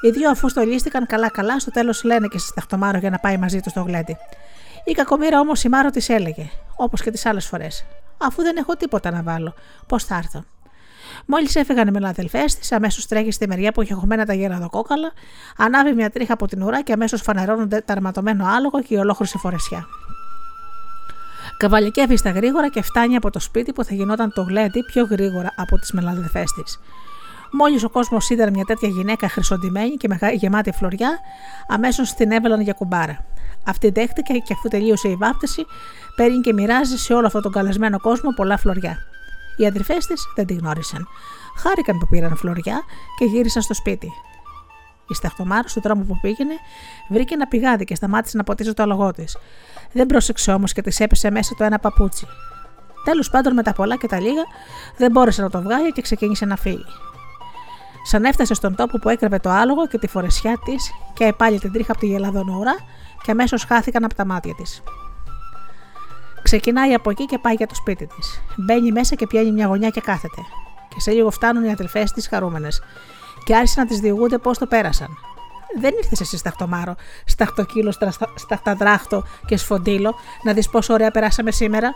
Οι 0.00 0.10
δύο 0.10 0.30
αφού 0.30 0.48
στολίστηκαν 0.48 1.06
καλά-καλά, 1.06 1.60
στο 1.60 1.70
τέλος 1.70 2.04
λένε 2.04 2.26
και 2.26 2.38
στη 2.38 2.48
Σταχτομάρο 2.48 2.98
για 2.98 3.10
να 3.10 3.18
πάει 3.18 3.36
μαζί 3.36 3.60
του 3.60 3.70
στο 3.70 3.82
γλέντι. 3.82 4.16
Η 4.84 4.92
κακομήρα 4.92 5.40
όμως 5.40 5.64
η 5.64 5.68
Μάρο 5.68 5.90
της 5.90 6.08
έλεγε, 6.08 6.50
όπως 6.76 7.02
και 7.02 7.10
τις 7.10 7.26
άλλες 7.26 7.46
φορές: 7.46 7.86
Αφού 8.18 8.42
δεν 8.42 8.56
έχω 8.56 8.76
τίποτα 8.76 9.10
να 9.10 9.22
βάλω, 9.22 9.54
πώς 9.86 10.04
θα 10.04 10.16
έρθω. 10.16 10.44
Μόλις 11.26 11.56
έφυγαν 11.56 11.88
οι 11.88 11.90
μελαδελφές 11.90 12.54
της, 12.54 12.72
αμέσως 12.72 13.06
τρέχει 13.06 13.30
στη 13.30 13.46
μεριά 13.46 13.72
που 13.72 13.82
είχε 13.82 13.94
χωμένα 13.94 14.24
τα 14.24 14.34
γεραδοκόκαλα, 14.34 15.12
ανάβει 15.56 15.92
μια 15.92 16.10
τρίχα 16.10 16.32
από 16.32 16.46
την 16.46 16.62
ουρά 16.62 16.82
και 16.82 16.92
αμέσως 16.92 17.22
φανερώνονται 17.22 17.80
τα 17.80 17.92
αρματωμένο 17.92 18.46
άλογο 18.46 18.82
και 18.82 18.94
η 18.94 18.98
ολόχρηση 18.98 19.38
φορεσιά. 19.38 19.86
Καβαλικεύει 21.56 22.16
στα 22.16 22.30
γρήγορα 22.30 22.68
και 22.68 22.82
φτάνει 22.82 23.16
από 23.16 23.30
το 23.30 23.38
σπίτι 23.38 23.72
που 23.72 23.84
θα 23.84 23.94
γινόταν 23.94 24.32
το 24.32 24.42
γλέντι 24.42 24.84
πιο 24.84 25.04
γρήγορα 25.04 25.52
από 25.56 25.78
τις 25.78 25.92
μελαδελφέ 25.92 26.44
της. 26.54 26.78
Μόλις 27.52 27.84
ο 27.84 27.88
κόσμος 27.88 28.30
είδε 28.30 28.50
μια 28.50 28.64
τέτοια 28.64 28.88
γυναίκα 28.88 29.28
χρυσοντημένη 29.28 29.96
και 29.96 30.08
γεμάτη 30.34 30.72
φλωριά, 30.72 31.18
αμέσως 31.68 32.14
την 32.14 32.30
έβαλαν 32.30 32.60
για 32.60 32.72
κουμπάρα. 32.72 33.24
Αυτή 33.66 33.90
δέχτηκε 33.90 34.32
και 34.32 34.52
αφού 34.52 34.68
τελείωσε 34.68 35.08
η 35.08 35.16
βάπτιση, 35.16 35.66
παίρνει 36.16 36.40
και 36.40 36.52
μοιράζει 36.52 36.96
σε 36.96 37.14
όλο 37.14 37.26
αυτόν 37.26 37.42
τον 37.42 37.52
καλεσμένο 37.52 38.00
κόσμο 38.00 38.30
πολλά 38.30 38.56
φλωριά. 38.56 38.98
Οι 39.56 39.66
αδερφές 39.66 40.06
της 40.06 40.22
δεν 40.34 40.46
τη 40.46 40.54
γνώρισαν. 40.54 41.06
Χάρηκαν 41.58 41.98
που 41.98 42.06
πήραν 42.06 42.36
φλωριά 42.36 42.82
και 43.18 43.24
γύρισαν 43.24 43.62
στο 43.62 43.74
σπίτι. 43.74 44.12
Η 45.08 45.14
Σταχτομάρα, 45.14 45.68
στον 45.68 45.82
δρόμο 45.82 46.02
που 46.02 46.18
πήγαινε, 46.20 46.54
βρήκε 47.08 47.34
ένα 47.34 47.46
πηγάδι 47.46 47.84
και 47.84 47.94
σταμάτησε 47.94 48.36
να 48.36 48.44
ποτίζει 48.44 48.72
το 48.72 48.82
αλογό 48.82 49.10
της. 49.10 49.36
Δεν 49.92 50.06
πρόσεξε 50.06 50.52
όμως 50.52 50.72
και 50.72 50.82
της 50.82 51.00
έπεσε 51.00 51.30
μέσα 51.30 51.54
το 51.54 51.64
ένα 51.64 51.78
παπούτσι. 51.78 52.26
Τέλος 53.04 53.30
πάντων, 53.30 53.54
με 53.54 53.62
τα 53.62 53.72
πολλά 53.72 53.96
και 53.96 54.06
τα 54.06 54.20
λίγα, 54.20 54.42
δεν 54.96 55.10
μπόρεσε 55.10 55.42
να 55.42 55.50
το 55.50 55.62
βγάλει 55.62 55.92
και 55.92 56.02
ξεκίνησε 56.02 56.44
να 56.44 56.56
φύγει. 56.56 56.84
Σαν 58.04 58.24
έφτασε 58.24 58.54
στον 58.54 58.74
τόπο 58.74 58.98
που 58.98 59.08
έκρεβε 59.08 59.38
το 59.38 59.50
άλογο 59.50 59.86
και 59.86 59.98
τη 59.98 60.06
φορεσιά 60.06 60.58
της 60.64 60.90
και 61.14 61.32
πάλι 61.36 61.58
την 61.58 61.72
τρίχα 61.72 61.92
από 61.92 62.00
τη 62.00 62.06
γελαδονούρα 62.06 62.74
και 63.22 63.30
αμέσως 63.30 63.64
χάθηκαν 63.64 64.04
από 64.04 64.14
τα 64.14 64.26
μάτια 64.26 64.54
της. 64.54 64.82
Ξεκινάει 66.42 66.94
από 66.94 67.10
εκεί 67.10 67.24
και 67.24 67.38
πάει 67.38 67.54
για 67.54 67.66
το 67.66 67.74
σπίτι 67.74 68.06
της. 68.06 68.42
Μπαίνει 68.56 68.92
μέσα 68.92 69.14
και 69.14 69.26
πιάνει 69.26 69.52
μια 69.52 69.66
γωνιά 69.66 69.88
και 69.88 70.00
κάθεται. 70.00 70.42
Και 70.88 71.00
σε 71.00 71.10
λίγο 71.10 71.30
φτάνουν 71.30 71.64
οι 71.64 71.70
αδελφές 71.70 72.12
της 72.12 72.28
χαρούμενες 72.28 72.82
και 73.46 73.56
άρχισαν 73.56 73.84
να 73.84 73.88
τις 73.88 74.00
διηγούνται 74.00 74.38
πώς 74.38 74.58
το 74.58 74.66
πέρασαν. 74.66 75.08
Δεν 75.78 75.92
ήρθες 75.96 76.20
εσύ 76.20 76.36
σταχτομάρο, 76.36 76.94
σταχτοκύλο, 77.24 77.94
σταχταδράχτο 78.34 79.24
και 79.46 79.56
σφοντήλο 79.56 80.14
να 80.42 80.52
δεις 80.52 80.68
πόσο 80.68 80.92
ωραία 80.92 81.10
περάσαμε 81.10 81.50
σήμερα; 81.50 81.94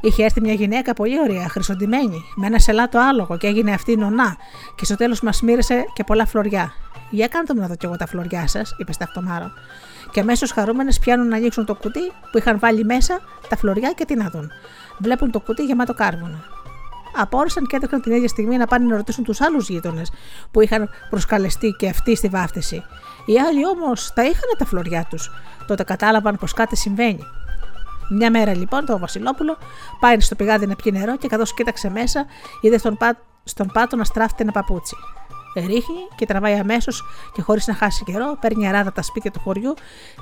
Είχε 0.00 0.24
έρθει 0.24 0.40
μια 0.40 0.52
γυναίκα 0.52 0.92
πολύ 0.92 1.20
ωραία, 1.20 1.48
χρυσοντημένη, 1.48 2.22
με 2.34 2.46
ένα 2.46 2.58
σελάτο 2.58 2.98
άλογο 2.98 3.36
και 3.36 3.46
έγινε 3.46 3.72
αυτή 3.72 3.96
νονά, 3.96 4.36
και 4.74 4.84
στο 4.84 4.96
τέλος 4.96 5.20
μας 5.20 5.42
μοίρασε 5.42 5.84
και 5.92 6.04
πολλά 6.04 6.26
φλωριά. 6.26 6.72
Για 7.10 7.28
κάντε 7.28 7.54
μου 7.54 7.60
να 7.60 7.66
δω 7.66 7.76
κι 7.76 7.86
εγώ 7.86 7.96
τα 7.96 8.06
φλωριά 8.06 8.46
σας, 8.46 8.74
είπες 8.78 8.94
Σταχτομάρο. 8.94 9.50
Και 10.10 10.20
αμέσως 10.20 10.52
χαρούμενες 10.52 10.98
πιάνουν 10.98 11.28
να 11.28 11.36
ανοίξουν 11.36 11.64
το 11.64 11.74
κουτί 11.74 12.12
που 12.30 12.38
είχαν 12.38 12.58
βάλει 12.58 12.84
μέσα 12.84 13.20
τα 13.48 13.56
φλωριά 13.56 13.92
και 13.92 14.04
τι 14.04 14.14
να 14.14 14.30
δουν. 14.30 14.50
Βλέπουν 14.98 15.30
το 15.30 15.40
κουτί 15.40 15.64
γεμάτο 15.64 15.94
κάρβουνα. 15.94 16.44
Απόρρισαν 17.16 17.66
και 17.66 17.76
έτρεχαν 17.76 18.00
την 18.00 18.12
ίδια 18.12 18.28
στιγμή 18.28 18.56
να 18.56 18.66
πάνε 18.66 18.86
να 18.86 18.96
ρωτήσουν 18.96 19.24
τους 19.24 19.40
άλλους 19.40 19.68
γείτονες 19.68 20.10
που 20.50 20.60
είχαν 20.60 20.88
προσκαλεστεί 21.10 21.74
και 21.78 21.88
αυτοί 21.88 22.16
στη 22.16 22.28
βάφτιση. 22.28 22.84
Οι 23.24 23.40
άλλοι 23.40 23.66
όμως 23.66 24.12
τα 24.14 24.22
είχαν 24.22 24.50
τα 24.58 24.64
φλωριά 24.64 25.06
τους. 25.10 25.30
Τότε 25.66 25.82
κατάλαβαν 25.82 26.36
πως 26.36 26.52
κάτι 26.52 26.76
συμβαίνει. 26.76 27.22
Μια 28.10 28.30
μέρα 28.30 28.56
λοιπόν 28.56 28.84
το 28.86 28.98
Βασιλόπουλο 28.98 29.58
πάει 30.00 30.20
στο 30.20 30.34
πηγάδι 30.34 30.66
να 30.66 30.76
πιει 30.76 30.92
νερό 30.96 31.16
και 31.16 31.28
καθώς 31.28 31.54
κοίταξε 31.54 31.90
μέσα, 31.90 32.26
είδε 32.60 32.78
στον, 32.78 32.96
πά... 32.96 33.16
στον 33.44 33.70
πάτο 33.72 33.96
να 33.96 34.04
στράφτει 34.04 34.42
ένα 34.42 34.52
παπούτσι. 34.52 34.96
Ρίχνει 35.56 36.08
και 36.16 36.26
τραβάει 36.26 36.58
αμέσως 36.58 37.04
και 37.32 37.42
χωρίς 37.42 37.66
να 37.66 37.74
χάσει 37.74 38.04
καιρό, 38.04 38.36
παίρνει 38.40 38.68
αράδα 38.68 38.92
τα 38.92 39.02
σπίτια 39.02 39.30
του 39.30 39.40
χωριού 39.40 39.74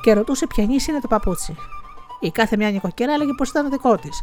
και 0.02 0.12
ρωτούσε 0.12 0.46
ποια 0.46 0.64
είναι 0.64 1.00
το 1.00 1.08
παπούτσι. 1.08 1.56
Η 2.20 2.30
κάθε 2.30 2.56
μια 2.56 2.70
νοικοκυρά 2.70 3.12
έλεγε 3.12 3.32
πως 3.36 3.48
ήταν 3.48 3.62
το 3.62 3.70
δικό 3.70 3.96
της. 3.96 4.22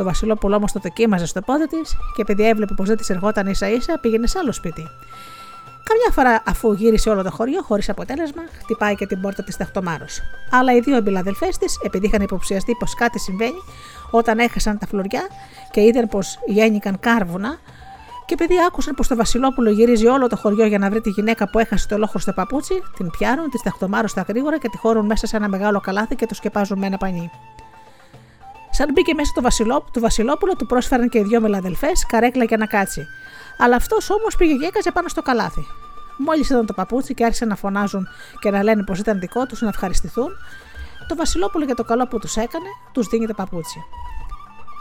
Το 0.00 0.06
Βασιλόπουλο 0.06 0.56
όμω 0.56 0.66
το 0.72 0.80
δοκίμαζε 0.82 1.26
στο 1.26 1.40
πόδι 1.40 1.66
της 1.66 1.96
και 2.14 2.22
επειδή 2.22 2.48
έβλεπε 2.48 2.74
πως 2.74 2.88
δεν 2.88 2.96
της 2.96 3.10
ερχόταν 3.10 3.46
ίσα 3.46 3.68
ίσα, 3.70 3.98
πήγαινε 4.00 4.26
σε 4.26 4.38
άλλο 4.38 4.52
σπίτι. 4.52 4.88
Καμιά 5.82 6.10
φορά, 6.12 6.42
αφού 6.46 6.72
γύρισε 6.72 7.10
όλο 7.10 7.22
το 7.22 7.30
χωριό 7.30 7.62
χωρίς 7.62 7.88
αποτέλεσμα, 7.88 8.42
χτυπάει 8.62 8.94
και 8.94 9.06
την 9.06 9.20
πόρτα 9.20 9.42
της 9.42 9.56
Ταχτομάρο. 9.56 10.04
Αλλά 10.50 10.72
οι 10.72 10.80
δύο 10.80 10.96
εμπιλαδελφές 10.96 11.58
της, 11.58 11.78
επειδή 11.84 12.06
είχαν 12.06 12.22
υποψιαστεί 12.22 12.76
πως 12.78 12.94
κάτι 12.94 13.18
συμβαίνει, 13.18 13.62
όταν 14.10 14.38
έχασαν 14.38 14.78
τα 14.78 14.86
φλουριά 14.86 15.28
και 15.70 15.80
είδαν 15.80 16.08
πως 16.08 16.38
γέννηκαν 16.46 16.98
κάρβουνα, 17.00 17.58
και 18.26 18.34
επειδή 18.34 18.54
άκουσαν 18.66 18.94
πως 18.94 19.08
το 19.08 19.16
Βασιλόπουλο 19.16 19.70
γυρίζει 19.70 20.06
όλο 20.06 20.26
το 20.26 20.36
χωριό 20.36 20.66
για 20.66 20.78
να 20.78 20.90
βρει 20.90 21.00
τη 21.00 21.10
γυναίκα 21.10 21.50
που 21.50 21.58
έχασε 21.58 21.88
το 21.88 21.98
λόγο 21.98 22.18
στο 22.18 22.32
παπούτσι, 22.32 22.82
την 22.96 23.10
πιάνουν, 23.10 23.50
τη 23.50 23.62
ταχτομάρουν 23.62 24.08
στα 24.08 24.24
γρήγορα 24.28 24.58
και 24.58 24.68
τη 24.68 24.76
χώρουν 24.76 25.06
μέσα 25.06 25.26
σε 25.26 25.36
ένα 25.36 25.48
μεγάλο 25.48 25.80
καλάθι 25.80 26.14
και 26.14 26.26
το 26.26 26.34
σκεπάζουν 26.34 26.78
με 26.78 26.86
ένα 26.86 26.96
πανί. 26.96 27.30
Σαν 28.80 28.92
μπήκε 28.92 29.14
μέσα 29.14 29.32
το, 29.34 29.42
Βασιλό, 29.42 29.84
το 29.90 30.00
Βασιλόπουλο, 30.00 30.56
του 30.56 30.66
πρόσφεραν 30.66 31.08
και 31.08 31.18
οι 31.18 31.22
δυο 31.22 31.40
μελαδελφές 31.40 32.06
καρέκλα 32.06 32.44
για 32.44 32.56
να 32.56 32.66
κάτσει. 32.66 33.06
Αλλά 33.58 33.76
αυτός 33.76 34.10
όμως 34.10 34.36
πήγε 34.36 34.54
και 34.54 34.66
έκαζε 34.66 34.90
πάνω 34.90 35.08
στο 35.08 35.22
καλάθι. 35.22 35.66
Μόλις 36.16 36.50
είδαν 36.50 36.66
το 36.66 36.72
παπούτσι 36.72 37.14
και 37.14 37.24
άρχισαν 37.24 37.48
να 37.48 37.56
φωνάζουν 37.56 38.08
και 38.40 38.50
να 38.50 38.62
λένε 38.62 38.84
πως 38.84 38.98
ήταν 38.98 39.18
δικό 39.18 39.46
τους 39.46 39.60
να 39.60 39.68
ευχαριστηθούν, 39.68 40.28
το 41.08 41.16
Βασιλόπουλο 41.16 41.64
για 41.64 41.74
το 41.74 41.84
καλό 41.84 42.06
που 42.06 42.18
τους 42.18 42.36
έκανε, 42.36 42.68
τους 42.92 43.06
δίνει 43.06 43.26
το 43.26 43.34
παπούτσι. 43.34 43.78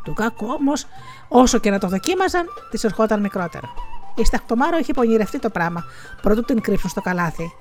Του 0.03 0.13
κάκου 0.13 0.47
όμως, 0.59 0.85
όσο 1.27 1.59
και 1.59 1.69
να 1.69 1.79
το 1.79 1.87
δοκίμαζαν, 1.87 2.45
της 2.71 2.83
ερχόταν 2.83 3.21
μικρότερο. 3.21 3.69
Η 4.15 4.25
Σταχτομάρο 4.25 4.77
είχε 4.77 4.93
πονηρευτεί 4.93 5.39
το 5.39 5.49
πράγμα, 5.49 5.83
πρωτού 6.21 6.41
την 6.41 6.61
κρύψουν 6.61 6.89
στο 6.89 7.01
καλάθι. 7.01 7.51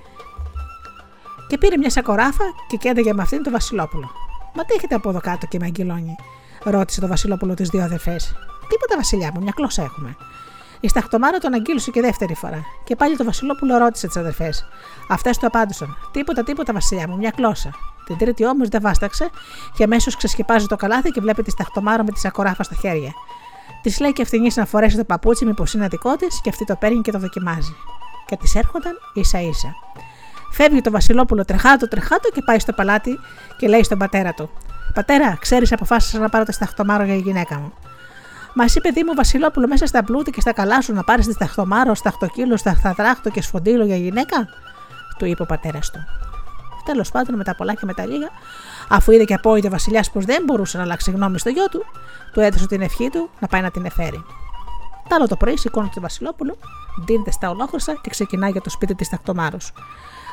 Και 1.47 1.57
πήρε 1.57 1.77
μια 1.77 1.89
σακοράφα 1.89 2.43
και 2.67 2.77
κέντεγε 2.77 3.13
με 3.13 3.21
αυτήν 3.21 3.43
το 3.43 3.51
Βασιλόπουλο. 3.51 4.28
Μα 4.59 4.65
τι 4.65 4.73
έχετε 4.73 4.95
από 4.95 5.09
εδώ 5.09 5.19
κάτω 5.19 5.45
και 5.45 5.59
με 5.59 5.65
αγγυλώνει, 5.65 6.15
ρώτησε 6.63 6.99
το 6.99 7.07
Βασιλόπουλο 7.07 7.53
τις 7.53 7.69
δύο 7.69 7.83
αδερφές. 7.83 8.33
Τίποτα, 8.69 8.95
Βασιλιά 8.95 9.31
μου, 9.33 9.41
μια 9.41 9.51
κλώσσα 9.55 9.83
έχουμε. 9.83 10.15
Η 10.79 10.87
Σταχτομάρα 10.87 11.37
τον 11.37 11.53
αγγείλωσε 11.53 11.91
και 11.91 12.01
δεύτερη 12.01 12.33
φορά. 12.33 12.63
Και 12.83 12.95
πάλι 12.95 13.17
το 13.17 13.23
Βασιλόπουλο 13.23 13.77
ρώτησε 13.77 14.07
τις 14.07 14.17
αδερφές. 14.17 14.65
Αυτές 15.09 15.37
του 15.37 15.45
απάντησαν: 15.45 15.97
Τίποτα, 16.11 16.43
τίποτα, 16.43 16.73
Βασιλιά 16.73 17.07
μου, 17.07 17.17
μια 17.17 17.29
κλώσσα. 17.29 17.69
Την 18.05 18.17
τρίτη 18.17 18.45
όμως 18.45 18.67
δεν 18.67 18.81
βάσταξε 18.81 19.29
και 19.75 19.83
αμέσως 19.83 20.15
ξεσκεπάζει 20.15 20.65
το 20.65 20.75
καλάθι 20.75 21.09
και 21.09 21.21
βλέπει 21.21 21.43
τη 21.43 21.51
Σταχτομάρα 21.51 22.03
με 22.03 22.11
τη 22.11 22.19
σακοράφα 22.19 22.63
στα 22.63 22.75
χέρια. 22.75 23.11
Της 23.81 23.99
λέει 23.99 24.13
και 24.13 24.21
αυτήν 24.21 24.47
να 24.55 24.65
φορέσει 24.65 24.97
το 24.97 25.03
παπούτσι, 25.03 25.45
μήπως 25.45 25.73
είναι 25.73 25.87
δικό 25.87 26.15
της, 26.15 26.41
και 26.41 26.49
αυτή 26.49 26.65
το 26.65 26.75
παίρνει 26.75 27.01
και 27.01 27.11
το 27.11 27.19
δοκιμάζει. 27.19 27.75
Και 28.25 28.35
της 28.35 28.55
έρχονταν 28.55 28.93
ίσα 29.13 29.41
ίσα. 29.41 29.75
Φεύγει 30.51 30.81
το 30.81 30.91
Βασιλόπουλο 30.91 31.45
τρεχάτο, 31.45 31.87
τρεχάτο 31.87 32.29
και 32.29 32.41
πάει 32.45 32.59
στο 32.59 32.73
παλάτι 32.73 33.19
και 33.57 33.67
λέει 33.67 33.83
στον 33.83 33.97
πατέρα 33.97 34.33
του: 34.33 34.49
Πατέρα, 34.93 35.37
ξέρεις, 35.39 35.71
αποφάσισα 35.71 36.19
να 36.19 36.29
πάρω 36.29 36.45
τα 36.45 36.51
σταχτομάρο 36.51 37.03
για 37.03 37.15
η 37.15 37.19
γυναίκα 37.19 37.59
μου. 37.59 37.73
Μα 38.53 38.65
είπε 38.65 38.79
παιδί 38.79 39.03
μου 39.03 39.13
Βασιλόπουλο 39.15 39.67
μέσα 39.67 39.85
στα 39.85 40.03
πλούτη 40.03 40.31
και 40.31 40.41
στα 40.41 40.53
καλά 40.53 40.81
σου 40.81 40.93
να 40.93 41.03
πάρεις 41.03 41.25
τη 41.25 41.33
σταχτομάρο, 41.33 41.95
σταχτοκύλο, 41.95 42.57
σταχταδράχτο 42.57 43.29
και 43.29 43.41
σφοντήλο 43.41 43.85
για 43.85 43.95
γυναίκα, 43.95 44.47
του 45.17 45.25
είπε 45.25 45.41
ο 45.41 45.45
πατέρας 45.45 45.91
του. 45.91 45.99
Τέλος 46.85 47.11
πάντων, 47.11 47.35
με 47.35 47.43
τα 47.43 47.55
πολλά 47.55 47.73
και 47.73 47.85
με 47.85 47.93
τα 47.93 48.05
λίγα, 48.05 48.27
αφού 48.89 49.11
είδε 49.11 49.23
και 49.23 49.33
απόειδε 49.33 49.67
ο 49.67 49.69
Βασιλιάς 49.69 50.11
πως 50.11 50.25
δεν 50.25 50.43
μπορούσε 50.45 50.77
να 50.77 50.83
αλλάξει 50.83 51.11
γνώμη 51.11 51.39
στο 51.39 51.49
γιο 51.49 51.65
του, 51.69 51.85
του 52.33 52.39
έδωσε 52.39 52.67
την 52.67 52.81
ευχή 52.81 53.09
του 53.09 53.29
να 53.39 53.47
πάει 53.47 53.61
να 53.61 53.71
την 53.71 53.85
εφέρει. 53.85 54.23
Τ' 55.09 55.13
άλλο 55.13 55.27
το 55.27 55.35
πρωί 55.35 55.57
σηκώνει 55.57 55.89
το 55.93 56.01
Βασιλόπουλο, 56.01 56.55
δίνεται 57.05 57.31
στα 57.31 57.49
ολόχρυσα 57.49 57.93
και 58.01 58.09
ξεκινάει 58.09 58.51
για 58.51 58.61
το 58.61 58.69
σπίτι 58.69 58.95
της 58.95 59.09
Ταχτομάρου. 59.09 59.57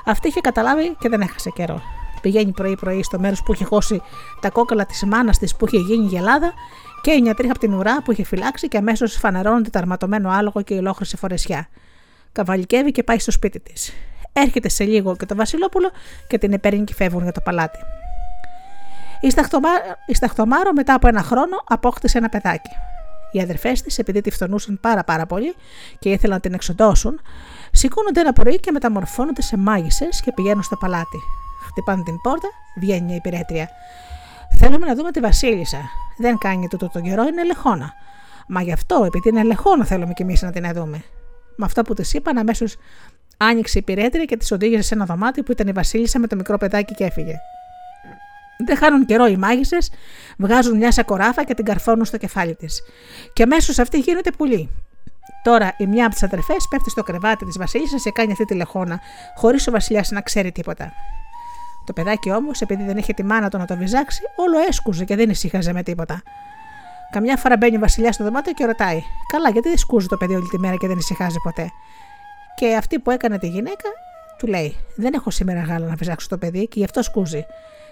Αυτή 0.08 0.28
είχε 0.28 0.40
καταλάβει 0.40 0.96
και 0.98 1.08
δεν 1.08 1.20
έχασε 1.20 1.50
καιρό. 1.50 1.82
Πηγαίνει 2.20 2.52
πρωί-πρωί 2.52 3.02
στο 3.02 3.18
μέρος 3.18 3.42
που 3.42 3.52
είχε 3.52 3.64
χώσει 3.64 4.02
τα 4.40 4.50
κόκαλα 4.50 4.86
της 4.86 5.04
μάνας 5.04 5.38
της 5.38 5.56
που 5.56 5.66
είχε 5.66 5.78
γίνει 5.78 6.06
γελάδα 6.06 6.52
και 7.00 7.20
μια 7.22 7.34
τρίχα 7.34 7.50
από 7.50 7.60
την 7.60 7.74
ουρά 7.74 8.02
που 8.02 8.12
είχε 8.12 8.24
φυλάξει 8.24 8.68
και 8.68 8.76
αμέσως 8.76 9.14
φανερώνεται 9.14 9.70
το 9.70 9.78
αρματωμένο 9.78 10.30
άλογο 10.30 10.62
και 10.62 10.74
η 10.74 10.78
ολόχρυση 10.78 11.16
φορεσιά. 11.16 11.68
Καβαλικεύει 12.32 12.92
και 12.92 13.02
πάει 13.02 13.18
στο 13.18 13.30
σπίτι 13.30 13.60
της. 13.60 13.92
Έρχεται 14.32 14.68
σε 14.68 14.84
λίγο 14.84 15.16
και 15.16 15.26
το 15.26 15.34
Βασιλόπουλο 15.34 15.90
και 16.28 16.38
την 16.38 16.52
επέρνει 16.52 16.84
και 16.84 16.94
φεύγουν 16.94 17.22
για 17.22 17.32
το 17.32 17.40
παλάτι. 17.40 17.78
Η, 19.20 19.32
η 20.06 20.14
Σταχτομάρο 20.14 20.72
μετά 20.72 20.94
από 20.94 21.08
ένα 21.08 21.22
χρόνο 21.22 21.56
απόκτησε 21.66 22.18
ένα 22.18 22.28
παιδάκι. 22.28 22.70
Οι 23.32 23.40
αδερφές 23.40 23.82
της, 23.82 23.98
επειδή 23.98 24.20
τη 24.20 24.30
φθονούσαν 24.30 24.78
πάρα 24.80 25.04
πάρα 25.04 25.26
πολύ 25.26 25.54
και 25.98 26.10
ήθελαν 26.10 26.34
να 26.34 26.40
την 26.40 26.54
εξοντώσουν, 26.54 27.20
σηκώνονται 27.76 28.20
ένα 28.20 28.32
πρωί 28.32 28.60
και 28.60 28.72
μεταμορφώνονται 28.72 29.42
σε 29.42 29.56
μάγισσες 29.56 30.20
και 30.20 30.32
πηγαίνουν 30.32 30.62
στο 30.62 30.76
παλάτι. 30.76 31.18
Χτυπάνε 31.66 32.02
την 32.02 32.20
πόρτα, 32.20 32.48
βγαίνει 32.80 33.02
μια 33.02 33.16
υπηρέτρια. 33.16 33.68
Θέλουμε 34.58 34.86
να 34.86 34.94
δούμε 34.94 35.10
τη 35.10 35.20
Βασίλισσα. 35.20 35.78
Δεν 36.18 36.38
κάνει 36.38 36.68
τούτο 36.68 36.88
τον 36.88 37.02
καιρό, 37.02 37.22
είναι 37.22 37.44
λεχόνα. 37.44 37.92
Μα 38.48 38.62
γι' 38.62 38.72
αυτό, 38.72 39.04
επειδή 39.04 39.28
είναι 39.28 39.42
λεχόνα, 39.42 39.84
θέλουμε 39.84 40.12
κι 40.12 40.22
εμείς 40.22 40.42
να 40.42 40.52
την 40.52 40.72
δούμε. 40.74 41.02
Με 41.56 41.64
αυτά 41.64 41.82
που 41.82 41.94
της 41.94 42.14
είπαν, 42.14 42.38
αμέσως 42.38 42.76
άνοιξε 43.36 43.78
η 43.78 43.82
πυρέτρια 43.82 44.24
και 44.24 44.36
της 44.36 44.52
οδήγησε 44.52 44.82
σε 44.82 44.94
ένα 44.94 45.04
δωμάτιο 45.04 45.42
που 45.42 45.52
ήταν 45.52 45.68
η 45.68 45.72
Βασίλισσα 45.72 46.18
με 46.18 46.26
το 46.26 46.36
μικρό 46.36 46.58
παιδάκι 46.58 46.94
και 46.94 47.04
έφυγε. 47.04 47.36
Δεν 48.66 48.76
χάνουν 48.76 49.06
καιρό 49.06 49.26
οι 49.26 49.36
μάγισσες, 49.36 49.90
βγάζουν 50.38 50.76
μια 50.76 50.92
σακοράφα 50.92 51.44
και 51.44 51.54
την 51.54 51.64
καρφώνουν 51.64 52.04
στο 52.04 52.16
κεφάλι 52.16 52.54
της. 52.54 52.82
Και 53.32 53.42
αμέσως 53.42 53.78
αυτή 53.78 53.98
γίνεται 53.98 54.30
πουλή. 54.30 54.70
Τώρα 55.46 55.74
η 55.76 55.86
μια 55.86 56.04
από 56.04 56.14
τις 56.14 56.22
αδερφές 56.22 56.68
πέφτει 56.70 56.90
στο 56.90 57.02
κρεβάτι 57.02 57.44
της 57.44 57.58
Βασίλισσας 57.58 58.02
και 58.02 58.10
κάνει 58.10 58.32
αυτή 58.32 58.44
τη 58.44 58.54
λεχόνα, 58.54 59.00
χωρίς 59.34 59.66
ο 59.66 59.70
Βασιλιάς 59.70 60.10
να 60.10 60.20
ξέρει 60.20 60.52
τίποτα. 60.52 60.92
Το 61.84 61.92
παιδάκι 61.92 62.30
όμως, 62.30 62.60
επειδή 62.60 62.82
δεν 62.82 62.96
είχε 62.96 63.12
τη 63.12 63.24
μάνα 63.24 63.48
του 63.48 63.58
να 63.58 63.64
το 63.64 63.76
βυζάξει, 63.76 64.22
όλο 64.36 64.58
έσκουζε 64.68 65.04
και 65.04 65.16
δεν 65.16 65.30
ησύχαζε 65.30 65.72
με 65.72 65.82
τίποτα. 65.82 66.22
Καμιά 67.10 67.36
φορά 67.36 67.56
μπαίνει 67.56 67.76
ο 67.76 67.78
Βασιλιάς 67.78 68.14
στο 68.14 68.24
δωμάτιο 68.24 68.52
και 68.52 68.64
ρωτάει: 68.64 69.02
Καλά, 69.32 69.50
γιατί 69.50 69.68
δεν 69.68 69.78
σκούζει 69.78 70.06
το 70.06 70.16
παιδί 70.16 70.34
όλη 70.34 70.48
τη 70.48 70.58
μέρα 70.58 70.76
και 70.76 70.86
δεν 70.86 70.98
ησυχάζει 70.98 71.40
ποτέ; 71.42 71.70
Και 72.54 72.74
αυτή 72.74 72.98
που 72.98 73.10
έκανε 73.10 73.38
τη 73.38 73.48
γυναίκα 73.48 73.88
του 74.38 74.46
λέει: 74.46 74.76
Δεν 74.96 75.12
έχω 75.14 75.30
σήμερα 75.30 75.60
γάλα 75.60 75.86
να 75.86 75.94
βυζάξω 75.94 76.28
το 76.28 76.38
παιδί 76.38 76.68
και 76.68 76.78
γι' 76.78 76.84
αυτό 76.84 77.02
σκούζει. 77.02 77.46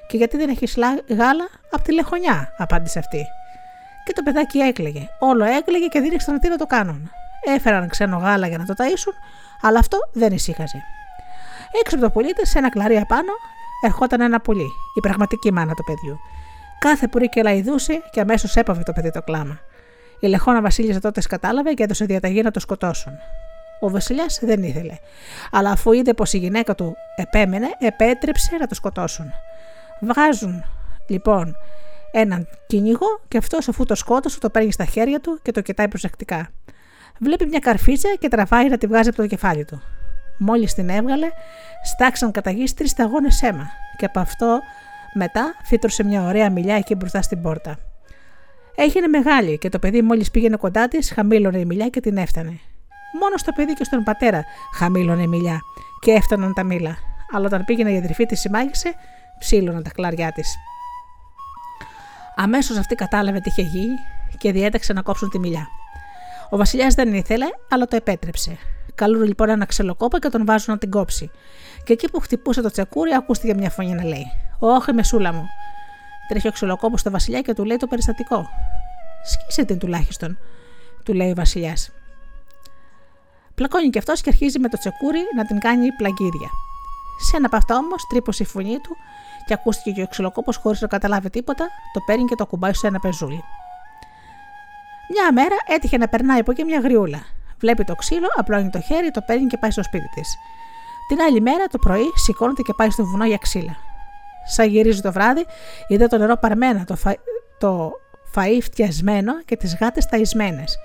Και 0.07 0.17
γιατί 0.17 0.37
δεν 0.37 0.49
έχεις 0.49 0.77
γάλα 1.09 1.49
από 1.71 1.83
τη 1.83 1.93
λεχονιά, 1.93 2.55
απάντησε 2.59 2.99
αυτή. 2.99 3.25
Και 4.05 4.13
το 4.13 4.23
παιδάκι 4.23 4.59
έκλαιγε. 4.59 5.09
Όλο 5.19 5.45
έκλαιγε 5.45 5.87
και 5.87 6.01
δεν 6.01 6.13
ήξεραν 6.13 6.41
τι 6.41 6.49
να 6.49 6.57
το 6.57 6.67
κάνουν. 6.67 7.11
Έφεραν 7.47 7.89
ξένο 7.89 8.17
γάλα 8.17 8.47
για 8.47 8.59
να 8.59 8.65
το 8.65 8.75
ταΐσουν, 8.77 9.15
αλλά 9.61 9.79
αυτό 9.79 9.99
δεν 10.13 10.33
ησύχαζε. 10.33 10.83
Έξω 11.81 11.97
από 11.97 12.05
το 12.05 12.11
πουλί 12.11 12.33
σε 12.43 12.59
ένα 12.59 12.71
κλαρί 12.71 12.97
απάνω, 12.97 13.33
ερχόταν 13.85 14.21
ένα 14.21 14.41
πουλί, 14.41 14.69
η 14.97 15.01
πραγματική 15.01 15.53
μάνα 15.53 15.75
του 15.75 15.85
παιδιού. 15.85 16.19
Κάθε 16.79 17.09
πουρί 17.09 17.29
και 17.29 17.43
λαϊδούσε 17.43 18.03
και 18.11 18.21
αμέσως 18.21 18.57
έπαβε 18.57 18.83
το 18.83 18.93
παιδί 18.93 19.11
το 19.11 19.23
κλάμα. 19.23 19.59
Η 20.21 20.27
Λεχόνα 20.27 20.61
Βασίλισσα 20.61 21.01
τότε 21.01 21.21
κατάλαβε 21.29 21.73
και 21.73 21.83
έδωσε 21.83 22.05
διαταγή 22.05 22.43
να 22.43 22.51
το 22.51 22.61
σκοτώσουν. 22.61 23.13
Ο 23.81 23.91
Βασιλιάς 23.91 24.39
δεν 24.43 24.63
ήθελε, 24.63 24.99
αλλά 25.51 25.71
αφού 25.71 25.93
είδε 25.93 26.15
πως 26.15 26.33
η 26.33 26.39
γυναίκα 26.39 26.75
του 26.75 26.95
επέμενε, 27.17 27.67
επέτρεψε 27.79 28.57
να 28.61 28.67
το 28.67 28.75
σκοτώσουν. 28.75 29.33
Βγάζουν 30.01 30.65
λοιπόν 31.09 31.57
έναν 32.13 32.49
κυνηγό 32.67 33.21
και 33.29 33.39
αυτός 33.39 33.69
αφού 33.69 33.85
το 33.85 33.95
σκότωσε 33.95 34.39
το 34.39 34.51
παίρνει 34.51 34.73
στα 34.73 34.85
χέρια 34.85 35.21
του 35.21 35.39
και 35.43 35.53
το 35.53 35.61
κοιτάει 35.61 35.89
προσεκτικά. 35.89 36.49
Βλέπει 37.21 37.47
μια 37.47 37.59
καρφίτσα 37.59 38.09
και 38.19 38.29
τραβάει 38.29 38.69
να 38.69 38.79
τη 38.79 38.87
βγάζει 38.87 39.09
από 39.09 39.17
το 39.17 39.27
κεφάλι 39.27 39.65
του. 39.65 39.83
Μόλις 40.39 40.75
την 40.75 40.89
έβγαλε, 40.89 41.29
στάξαν 41.85 42.31
κατά 42.31 42.51
γη 42.51 42.75
τρεις 42.75 42.91
σταγόνες 42.91 43.43
αίμα 43.43 43.69
και 43.97 44.05
από 44.05 44.21
αυτό 44.21 44.61
μετά 45.15 45.55
φύτρωσε 45.65 46.05
μια 46.05 46.23
ωραία 46.23 46.51
μιλιά 46.51 46.75
εκεί 46.75 46.95
μπροστά 46.95 47.23
στην 47.23 47.43
πόρτα. 47.43 47.79
Έγινε 48.75 49.07
μεγάλη 49.07 49.59
και 49.59 49.69
το 49.69 49.79
παιδί 49.79 50.03
μόλις 50.03 50.31
πήγαινε 50.31 50.57
κοντά 50.57 50.89
της, 50.89 51.13
χαμήλωνε 51.13 51.59
η 51.59 51.65
μιλιά 51.65 51.89
και 51.89 52.01
την 52.01 52.17
έφτανε. 52.17 52.61
Μόνο 53.21 53.37
στο 53.37 53.53
παιδί 53.53 53.73
και 53.73 53.85
στον 53.85 54.03
πατέρα 54.03 54.45
χαμήλωνε 54.75 55.23
η 55.23 55.27
μιλιά 55.27 55.61
και 56.01 56.13
έφταναν 56.13 56.53
τα 56.55 56.63
μήλα. 56.63 56.97
Αλλά 57.33 57.47
όταν 57.47 57.65
πήγαινε 57.65 57.93
η 57.93 57.97
αδερφή 57.97 58.27
τη 58.27 58.37
συμμάγησε, 58.37 58.95
ψήλωναν 59.39 59.83
τα 59.83 59.91
κλαριά 59.91 60.33
της. 60.33 60.57
Αμέσως 62.37 62.77
αυτή 62.77 62.95
κατάλαβε 62.95 63.41
τι 63.41 63.49
είχε 63.49 63.63
γίνει 63.63 63.95
και 64.39 64.53
διέταξε 64.53 64.93
να 64.93 65.03
κόψουν 65.03 65.31
τη 65.31 65.39
μιλιά. 65.39 65.69
Ο 66.51 66.57
Βασιλιάς 66.57 66.95
δεν 66.95 67.15
ήθελε, 67.15 67.47
αλλά 67.71 67.87
το 67.87 67.97
επέτρεψε. 67.97 68.59
Καλούν 68.95 69.23
λοιπόν 69.23 69.49
ένα 69.49 69.65
ξελοκόπα 69.65 70.19
και 70.19 70.29
τον 70.29 70.45
βάζουν 70.47 70.73
να 70.73 70.79
την 70.79 70.91
κόψει. 70.91 71.31
Και 71.85 71.93
εκεί 71.93 72.11
που 72.11 72.21
χτυπούσε 72.21 72.63
το 72.63 72.71
τσεκούρι, 72.71 73.13
ακούστηκε 73.13 73.55
μια 73.55 73.71
φωνή 73.71 73.95
να 73.95 74.05
λέει: 74.05 74.27
Όχι, 74.59 74.93
μεσούλα 74.93 75.33
μου. 75.33 75.47
Τρέχει 76.29 76.49
ο 76.49 76.53
ξελοκόπο 76.53 76.97
στο 76.97 77.11
Βασιλιά 77.11 77.41
και 77.41 77.55
του 77.55 77.65
λέει 77.65 77.77
το 77.77 77.87
περιστατικό. 77.87 78.49
Σκίσε 79.25 79.65
την 79.65 79.79
τουλάχιστον, 79.79 80.39
του 81.05 81.13
λέει 81.13 81.31
ο 81.31 81.35
Βασιλιάς. 81.35 81.91
Πλακώνει 83.55 83.91
και 83.91 83.99
αυτός 83.99 84.21
και 84.21 84.31
αρχίζει 84.33 84.59
με 84.59 84.69
το 84.69 84.79
τσεκούρι 84.79 85.21
να 85.37 85.45
την 85.47 85.59
κάνει 85.59 85.93
πλαγκίδια. 85.93 86.49
Σε 87.19 87.37
ένα 87.37 87.47
από 87.47 87.57
αυτά 87.57 87.77
όμως 87.77 88.07
τρύπωσε 88.07 88.43
η 88.43 88.47
φωνή 88.47 88.79
του 88.79 88.97
και 89.47 89.55
ακούστηκε 89.55 89.91
και 89.91 90.03
ο 90.03 90.07
ξυλοκόπος 90.07 90.57
χωρίς 90.57 90.81
να 90.81 90.87
καταλάβει 90.87 91.31
τίποτα, 91.31 91.69
το 91.93 92.01
παίρνει 92.07 92.25
και 92.25 92.35
το 92.35 92.47
κουμπάει 92.47 92.75
σε 92.75 92.87
ένα 92.87 92.99
πεζούλι. 92.99 93.43
Μια 95.15 95.33
μέρα 95.33 95.57
έτυχε 95.67 95.97
να 95.97 96.09
περνάει 96.09 96.39
από 96.39 96.51
εκεί 96.51 96.65
μια 96.65 96.81
γριούλα. 96.81 97.27
Βλέπει 97.59 97.85
το 97.85 97.95
ξύλο, 97.95 98.29
απλώνει 98.37 98.71
το 98.71 98.81
χέρι, 98.81 99.11
το 99.11 99.21
παίρνει 99.21 99.47
και 99.47 99.57
πάει 99.59 99.71
στο 99.71 99.83
σπίτι 99.83 100.09
της. 100.15 100.37
Την 101.09 101.21
άλλη 101.21 101.41
μέρα 101.41 101.65
το 101.67 101.79
πρωί 101.79 102.11
σηκώνεται 102.15 102.63
και 102.63 102.73
πάει 102.77 102.91
στο 102.91 103.05
βουνό 103.05 103.25
για 103.25 103.37
ξύλα. 103.37 103.77
Σαν 104.47 104.69
γυρίζει 104.69 105.01
το 105.01 105.13
βράδυ, 105.13 105.47
είδε 105.89 106.07
το 106.07 106.19
νερό 106.19 106.37
παρμένα, 106.37 106.85
το, 106.85 106.97
φα... 106.97 107.15
το 107.59 107.91
φαΐ 108.35 108.59
φτιασμένο 108.63 109.43
και 109.45 109.57
τις 109.57 109.77
γάτες 109.81 110.07
ταϊσμένες. 110.07 110.77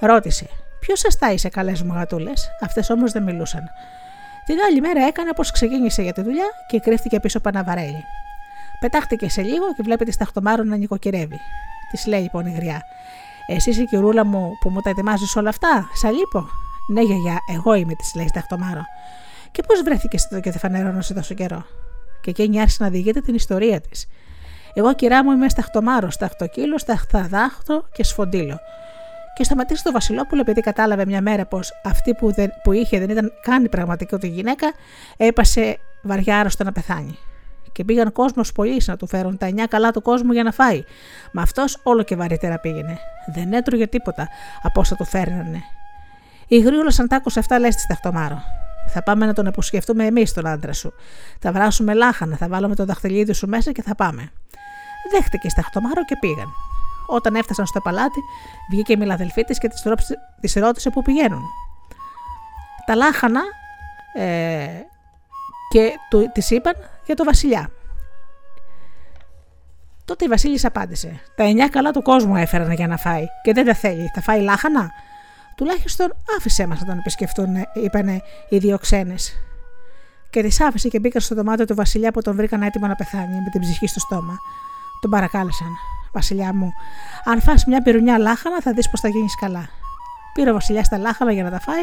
Ρώτησε, 0.00 0.46
Ποιος 0.80 0.98
σας 0.98 1.18
τάισε, 1.18 1.48
καλές 1.48 1.82
μου 1.82 1.92
γατούλε, 1.94 2.32
αυτές 2.60 2.90
όμως 2.90 3.12
δεν 3.12 3.22
μιλούσαν. 3.22 3.70
Την 4.44 4.56
άλλη 4.68 4.80
μέρα 4.80 5.06
έκανε 5.06 5.32
πω 5.32 5.42
ξεκίνησε 5.42 6.02
για 6.02 6.12
τη 6.12 6.22
δουλειά 6.22 6.46
και 6.66 6.80
κρύφτηκε 6.80 7.20
πίσω 7.20 7.38
από 7.38 7.48
ένα 7.48 7.64
βαρέλι. 7.64 8.04
Πετάχτηκε 8.80 9.28
σε 9.28 9.42
λίγο 9.42 9.74
και 9.74 9.82
βλέπει 9.82 10.04
τη 10.04 10.12
σταχτομάρο 10.12 10.62
να 10.62 10.76
νοικοκυρεύει. 10.76 11.40
Της 11.90 12.06
λέει 12.06 12.20
λοιπόν 12.20 12.46
η 12.46 12.52
γριά: 12.52 12.82
Εσύ 13.46 13.70
η 13.82 13.84
κυρούλα 13.84 14.24
μου 14.24 14.50
που 14.60 14.70
μου 14.70 14.80
τα 14.80 14.90
ετοιμάζεις 14.90 15.36
όλα 15.36 15.48
αυτά, 15.48 15.88
σα 15.94 16.10
λείπω. 16.10 16.48
Ναι, 16.92 17.00
γιαγιά, 17.02 17.38
εγώ 17.56 17.74
είμαι, 17.74 17.94
της 17.94 18.14
λέει 18.14 18.28
σταχτομάρο. 18.28 18.82
Και 19.50 19.62
πώς 19.66 19.82
βρέθηκες 19.82 20.24
εδώ 20.24 20.40
και 20.40 20.50
δεν 20.50 20.60
φανερώνωσε 20.60 21.14
τόσο 21.14 21.34
καιρό; 21.34 21.64
Και 22.20 22.30
εκείνη 22.30 22.60
άρχισε 22.60 22.82
να 22.82 22.90
διηγείται 22.90 23.20
την 23.20 23.34
ιστορία 23.34 23.80
της. 23.80 24.06
Εγώ, 24.74 24.94
κυρά 24.94 25.24
μου, 25.24 25.30
είμαι 25.30 25.48
σταχτομάρο, 25.48 26.10
σταχτοκύλο, 26.10 26.78
σταχταδάχτο 26.78 27.84
και 27.92 28.04
σφοντήλο 28.04 28.58
και 29.40 29.46
σταματήσει 29.46 29.82
το 29.82 29.92
Βασιλόπουλο 29.92 30.40
επειδή 30.40 30.60
κατάλαβε 30.60 31.06
μια 31.06 31.20
μέρα 31.20 31.46
πως 31.46 31.72
αυτή 31.84 32.14
που, 32.14 32.32
δεν, 32.32 32.50
που 32.62 32.72
είχε 32.72 32.98
δεν 32.98 33.10
ήταν 33.10 33.32
καν 33.42 33.64
η 33.64 33.68
πραγματική 33.68 34.16
του 34.16 34.26
γυναίκα, 34.26 34.72
έπασε 35.16 35.78
βαριά 36.02 36.38
άρρωστο 36.38 36.64
να 36.64 36.72
πεθάνει. 36.72 37.18
Και 37.72 37.84
πήγαν 37.84 38.12
κόσμος 38.12 38.52
πολλοί 38.52 38.82
να 38.86 38.96
του 38.96 39.06
φέρουν 39.06 39.36
τα 39.36 39.46
εννιά 39.46 39.66
καλά 39.66 39.90
του 39.90 40.02
κόσμου 40.02 40.32
για 40.32 40.42
να 40.42 40.52
φάει. 40.52 40.84
Μα 41.32 41.42
αυτός 41.42 41.78
όλο 41.82 42.02
και 42.02 42.16
βαρύτερα 42.16 42.58
πήγαινε. 42.58 42.98
Δεν 43.34 43.52
έτρωγε 43.52 43.86
τίποτα 43.86 44.28
από 44.62 44.80
όσα 44.80 44.96
του 44.96 45.04
φέρνανε. 45.04 45.62
Η 46.46 46.58
γρήγορα 46.58 46.90
σαν 46.90 47.08
τ' 47.08 47.12
άκουσε 47.12 47.38
αυτά, 47.38 47.58
λε 47.58 47.68
τη 47.68 47.80
Σταχτομάρο. 47.80 48.42
Θα 48.88 49.02
πάμε 49.02 49.26
να 49.26 49.32
τον 49.32 49.46
αποσχευτούμε 49.46 50.04
εμείς 50.04 50.32
τον 50.32 50.46
άντρα 50.46 50.72
σου. 50.72 50.92
Θα 51.38 51.52
βράσουμε 51.52 51.94
λάχανα, 51.94 52.36
θα 52.36 52.48
βάλουμε 52.48 52.74
το 52.74 52.84
δαχτυλίδι 52.84 53.32
σου 53.32 53.48
μέσα 53.48 53.72
και 53.72 53.82
θα 53.82 53.94
πάμε. 53.94 54.32
Δέχτηκε 55.10 55.46
η 55.46 55.50
Σταχτομάρο 55.50 56.04
και 56.04 56.16
πήγαν. 56.20 56.48
Όταν 57.06 57.34
έφτασαν 57.34 57.66
στο 57.66 57.80
παλάτι, 57.80 58.20
βγήκε 58.70 58.92
η 58.92 58.96
μιλαδελφή 58.96 59.44
της 59.44 59.58
και 59.58 59.68
της 60.40 60.54
ρώτησε 60.54 60.90
πού 60.90 61.02
πηγαίνουν. 61.02 61.42
Τα 62.86 62.94
λάχανα 62.94 63.40
ε, 64.14 64.66
και 65.70 65.92
της 66.32 66.50
είπαν 66.50 66.74
για 67.10 67.18
το 67.18 67.24
βασιλιά. 67.24 67.70
Τότε 70.04 70.24
η 70.24 70.28
Βασίλισσα 70.28 70.68
απάντησε: 70.68 71.20
Τα 71.36 71.44
εννιά 71.44 71.68
καλά 71.68 71.90
του 71.90 72.02
κόσμου 72.02 72.36
έφεραν 72.36 72.72
για 72.72 72.86
να 72.86 72.96
φάει 72.96 73.24
και 73.42 73.52
δεν 73.52 73.64
τα 73.64 73.74
θέλει. 73.74 74.10
Θα 74.14 74.20
φάει 74.20 74.40
λάχανα; 74.40 74.90
Τουλάχιστον 75.56 76.12
άφησέ 76.36 76.66
μας 76.66 76.80
να 76.80 76.86
τον 76.86 76.98
επισκεφτούν, 76.98 77.54
είπαν 77.72 78.22
οι 78.48 78.58
δύο 78.58 78.78
ξένες. 78.78 79.32
Και 80.30 80.42
τις 80.42 80.60
άφησε 80.60 80.88
και 80.88 80.98
μπήκαν 81.00 81.20
στο 81.20 81.34
δωμάτιο 81.34 81.64
του 81.64 81.74
Βασιλιά 81.74 82.10
που 82.12 82.22
τον 82.22 82.36
βρήκαν 82.36 82.62
έτοιμο 82.62 82.86
να 82.86 82.94
πεθάνει 82.94 83.34
με 83.34 83.50
την 83.52 83.60
ψυχή 83.60 83.86
στο 83.86 84.00
στόμα. 84.00 84.36
Τον 85.00 85.10
παρακάλεσαν. 85.10 85.68
Βασιλιά 86.12 86.54
μου, 86.54 86.72
αν 87.24 87.40
φας 87.40 87.64
μια 87.64 87.82
πυρουνιά 87.82 88.18
λάχανα 88.18 88.60
θα 88.60 88.72
δεις 88.72 88.90
πως 88.90 89.00
θα 89.00 89.08
γίνεις 89.08 89.34
καλά. 89.40 89.68
Πήρε 90.34 90.50
ο 90.50 90.52
Βασιλιάς 90.52 90.88
τα 90.88 90.98
λάχανα 90.98 91.32
για 91.32 91.42
να 91.42 91.50
τα 91.50 91.60
φάει 91.60 91.82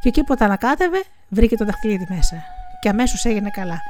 και 0.00 0.08
εκεί 0.08 0.24
που 0.24 0.34
τα 0.34 0.44
ανακάτευε 0.44 1.02
βρήκε 1.28 1.56
το 1.56 1.64
δαχτυλίδι 1.64 2.06
μέσα. 2.08 2.36
Και 2.80 2.88
αμέσως 2.88 3.24
έγινε 3.24 3.50
καλά. 3.50 3.80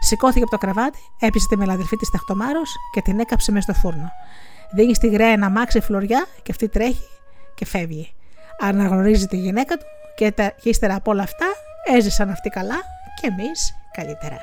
Σηκώθηκε 0.00 0.42
από 0.42 0.50
το 0.50 0.58
κρεβάτι, 0.58 0.98
έπεισε 1.20 1.46
τη 1.48 1.56
μελαδερφή 1.56 1.96
της 1.96 2.10
Ταχτομάρος 2.10 2.76
και 2.92 3.00
την 3.00 3.20
έκαψε 3.20 3.52
μέσα 3.52 3.72
στο 3.72 3.80
φούρνο. 3.80 4.12
Δίνει 4.70 4.94
στη 4.94 5.08
γραία 5.08 5.36
να 5.36 5.50
μάξει 5.50 5.80
φλωριά 5.80 6.26
και 6.42 6.50
αυτή 6.50 6.68
τρέχει 6.68 7.08
και 7.54 7.66
φεύγει. 7.66 8.12
Αναγνωρίζει 8.60 9.26
τη 9.26 9.36
γυναίκα 9.36 9.76
του 9.76 9.84
και 10.16 10.32
ύστερα 10.62 10.94
από 10.94 11.10
όλα 11.10 11.22
αυτά 11.22 11.46
έζησαν 11.96 12.30
αυτοί 12.30 12.48
καλά 12.48 12.76
και 13.20 13.26
εμείς 13.26 13.74
καλύτερα. 13.92 14.38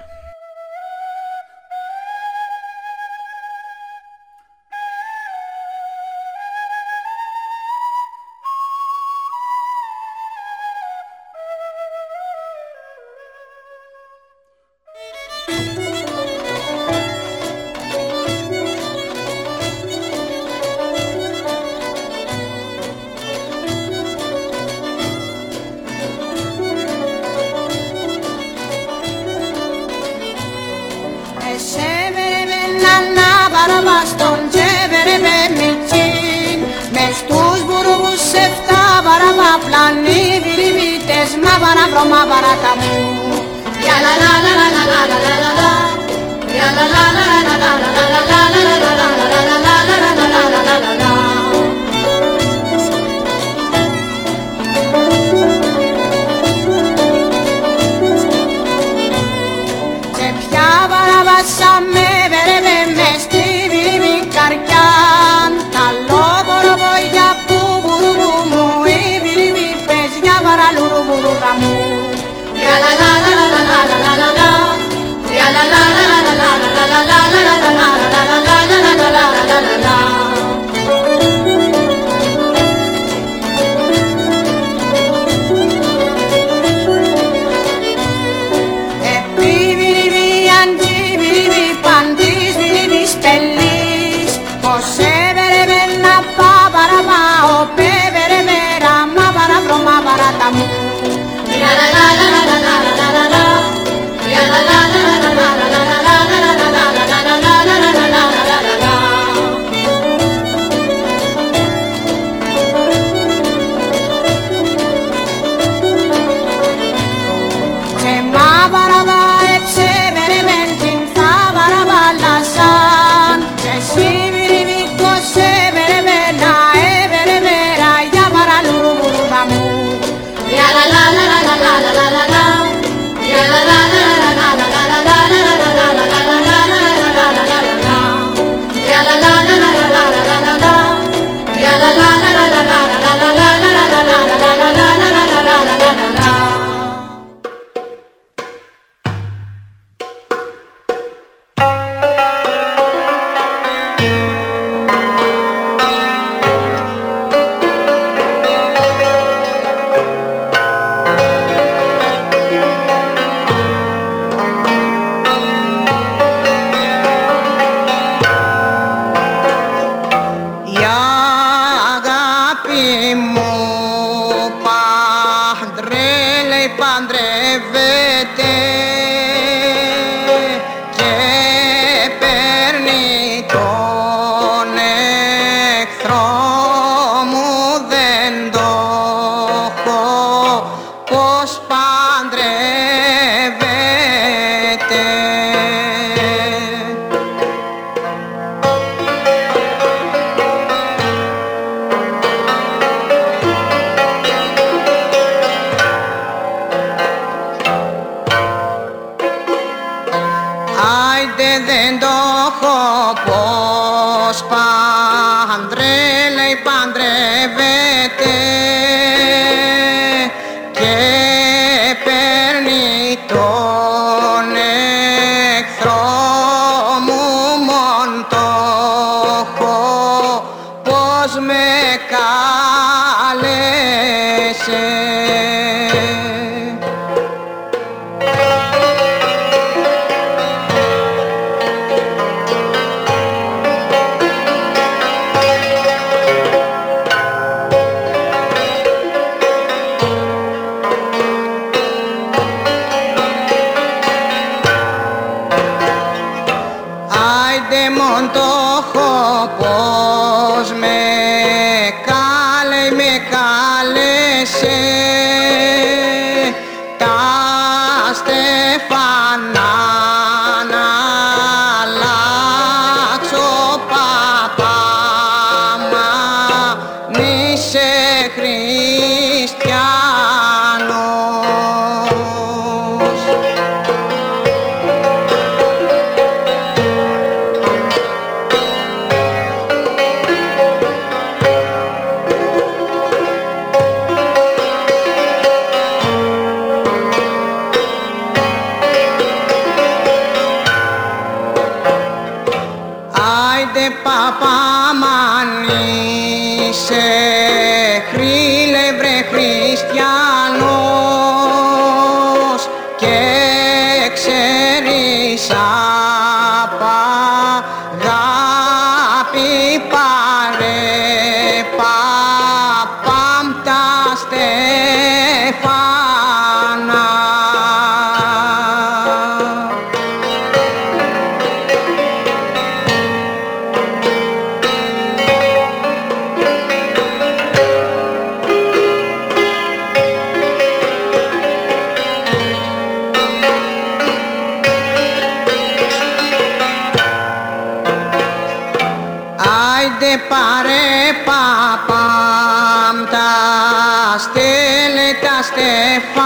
Στέλνε 355.45 356.24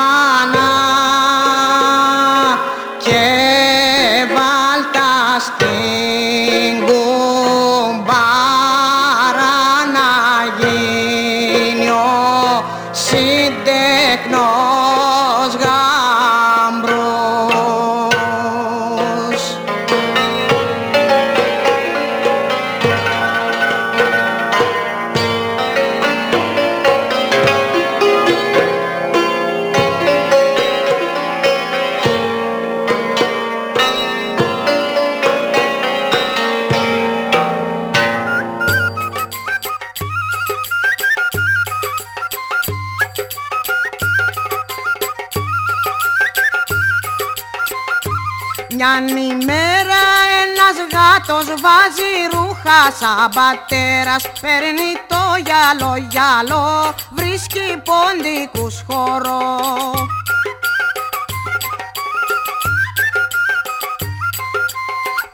σαν 53.00 53.30
πατέρας 53.36 54.24
Παίρνει 54.42 54.92
το 55.08 55.22
γυαλό 55.46 55.94
γυαλό 56.10 56.94
Βρίσκει 57.12 57.82
ποντικούς 57.88 58.84
χώρο 58.88 59.40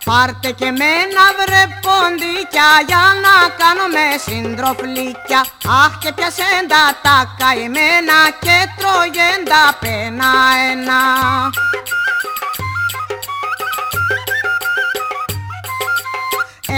Πάρτε 0.05 0.51
και 0.51 0.71
μένα 0.81 1.23
βρε 1.37 1.63
ποντίκια 1.83 2.69
για 2.87 3.05
να 3.25 3.35
κάνω 3.59 3.85
με 3.95 4.07
συντροφλίκια 4.25 5.41
Αχ 5.83 5.97
και 5.97 6.11
πιασέντα 6.13 6.83
τα 7.03 7.35
καημένα 7.37 8.19
και 8.45 8.57
τρώγεντα 8.77 9.63
πένα 9.79 10.31
ένα 10.71 11.01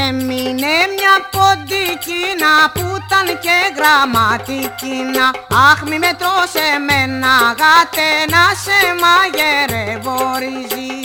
Έμεινε 0.06 0.76
μια 0.96 1.16
ποντικίνα 1.32 2.54
που 2.74 2.86
ήταν 3.06 3.40
και 3.40 3.58
γραμματικίνα. 3.78 5.26
Αχ 5.72 5.82
μη 5.82 6.00
με 6.00 6.12
τρως 6.20 6.54
εμένα 6.76 7.34
γάτε 7.60 8.08
να 8.34 8.44
σε 8.64 8.80
μαγειρεύω 9.02 10.18
ρύζι 10.40 10.96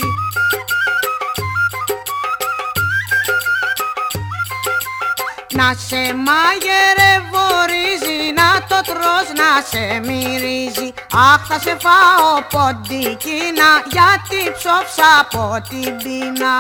Να 5.55 5.75
σε 5.87 6.03
μαγειρεύω 6.27 7.47
ρύζι, 7.71 8.33
να 8.39 8.49
το 8.69 8.93
τρως 8.93 9.27
να 9.41 9.51
σε 9.71 10.01
μυρίζει. 10.07 10.93
Αχ 11.33 11.47
θα 11.49 11.59
σε 11.59 11.77
φάω 11.85 12.43
ποντικίνα 12.53 13.71
γιατί 13.95 14.41
ψόψα 14.57 15.09
από 15.21 15.63
την 15.69 15.97
πείνα 15.97 16.57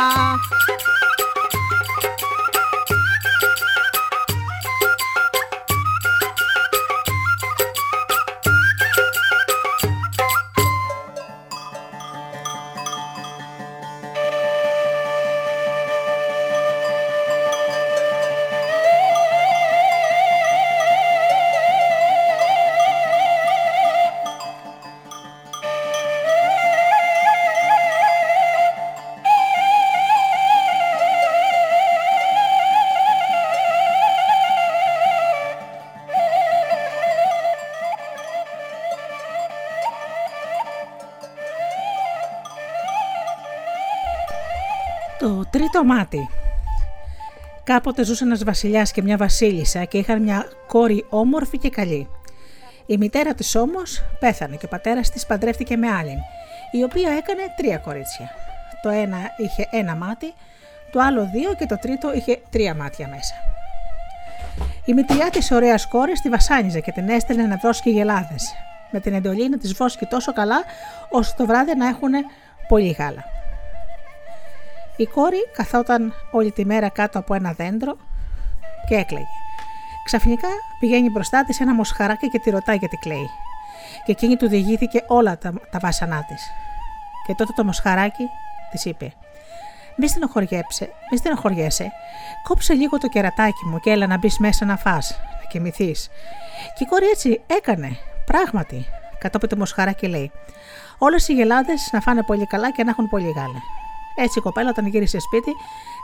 τρίτο 45.82 45.84
μάτι. 45.84 46.28
Κάποτε 47.64 48.04
ζούσε 48.04 48.24
ένας 48.24 48.44
βασιλιάς 48.44 48.92
και 48.92 49.02
μια 49.02 49.16
βασίλισσα 49.16 49.84
και 49.84 49.98
είχαν 49.98 50.22
μια 50.22 50.46
κόρη 50.66 51.04
όμορφη 51.08 51.58
και 51.58 51.68
καλή. 51.70 52.08
Η 52.86 52.96
μητέρα 52.96 53.34
της 53.34 53.54
όμως 53.54 54.02
πέθανε 54.18 54.56
και 54.56 54.64
ο 54.64 54.68
πατέρας 54.68 55.10
της 55.10 55.26
παντρεύτηκε 55.26 55.76
με 55.76 55.88
άλλη, 55.88 56.18
η 56.72 56.82
οποία 56.82 57.10
έκανε 57.10 57.42
τρία 57.56 57.78
κορίτσια. 57.78 58.30
Το 58.82 58.88
ένα 58.88 59.18
είχε 59.36 59.68
ένα 59.70 59.96
μάτι, 59.96 60.32
το 60.92 61.00
άλλο 61.00 61.30
δύο 61.32 61.54
και 61.54 61.66
το 61.66 61.78
τρίτο 61.78 62.14
είχε 62.14 62.40
τρία 62.50 62.74
μάτια 62.74 63.08
μέσα. 63.08 63.34
Η 64.84 64.92
μητριά 64.92 65.30
της 65.30 65.50
ωραίας 65.50 65.88
κόρης 65.88 66.20
τη 66.20 66.28
βασάνιζε 66.28 66.80
και 66.80 66.92
την 66.92 67.08
έστελνε 67.08 67.42
να 67.42 67.56
δώσει 67.56 67.90
γελάδες, 67.90 68.54
με 68.90 69.00
την 69.00 69.14
εντολή 69.14 69.48
να 69.48 69.58
της 69.58 69.74
βόσκει 69.74 70.06
τόσο 70.06 70.32
καλά, 70.32 70.62
ώστε 71.10 71.34
το 71.36 71.46
βράδυ 71.46 71.76
να 71.76 71.86
έχουν 71.88 72.12
πολύ 72.68 72.90
γάλα. 72.90 73.24
Η 74.96 75.06
κόρη 75.06 75.48
καθόταν 75.56 76.12
όλη 76.30 76.52
τη 76.52 76.64
μέρα 76.64 76.88
κάτω 76.88 77.18
από 77.18 77.34
ένα 77.34 77.52
δέντρο 77.52 77.96
και 78.88 78.94
έκλαιγε. 78.94 79.26
Ξαφνικά 80.04 80.48
πηγαίνει 80.80 81.10
μπροστά 81.10 81.44
της 81.44 81.60
ένα 81.60 81.74
μοσχαράκι 81.74 82.28
και 82.28 82.38
τη 82.38 82.50
ρωτάει 82.50 82.76
γιατί 82.76 82.96
κλαίει. 82.96 83.28
Και 84.04 84.12
εκείνη 84.12 84.36
του 84.36 84.48
διηγήθηκε 84.48 85.04
όλα 85.06 85.38
τα, 85.38 85.52
τα 85.70 85.78
βάσανά 85.78 86.24
της. 86.24 86.50
Και 87.26 87.34
τότε 87.34 87.52
το 87.56 87.64
μοσχαράκι 87.64 88.24
της 88.70 88.84
είπε: 88.84 89.12
Μη 89.96 90.08
στενοχωριέσαι, 90.08 90.92
μη 91.10 91.16
στενοχωριέσαι. 91.16 91.92
Κόψε 92.42 92.72
λίγο 92.72 92.98
το 92.98 93.08
κερατάκι 93.08 93.66
μου 93.66 93.78
και 93.78 93.90
έλα 93.90 94.06
να 94.06 94.18
μπεις 94.18 94.38
μέσα 94.38 94.64
να 94.64 94.76
φά, 94.76 94.94
να 94.94 95.46
κοιμηθείς. 95.48 96.08
Και 96.74 96.84
η 96.84 96.86
κόρη 96.86 97.06
έτσι 97.06 97.40
έκανε. 97.46 97.96
Πράγματι, 98.26 98.86
κατόπιν 99.18 99.48
το 99.48 99.56
μοσχαράκι 99.56 100.06
λέει: 100.06 100.30
Όλες 100.98 101.28
οι 101.28 101.32
γελάδες 101.32 101.88
να 101.92 102.00
φάνε 102.00 102.22
πολύ 102.22 102.46
καλά 102.46 102.72
και 102.72 102.84
να 102.84 102.90
έχουν 102.90 103.08
πολύ 103.08 103.32
γάλα. 103.36 103.62
Έτσι 104.14 104.38
η 104.38 104.42
κοπέλα 104.42 104.68
όταν 104.68 104.86
γύρισε 104.86 105.18
σπίτι 105.18 105.52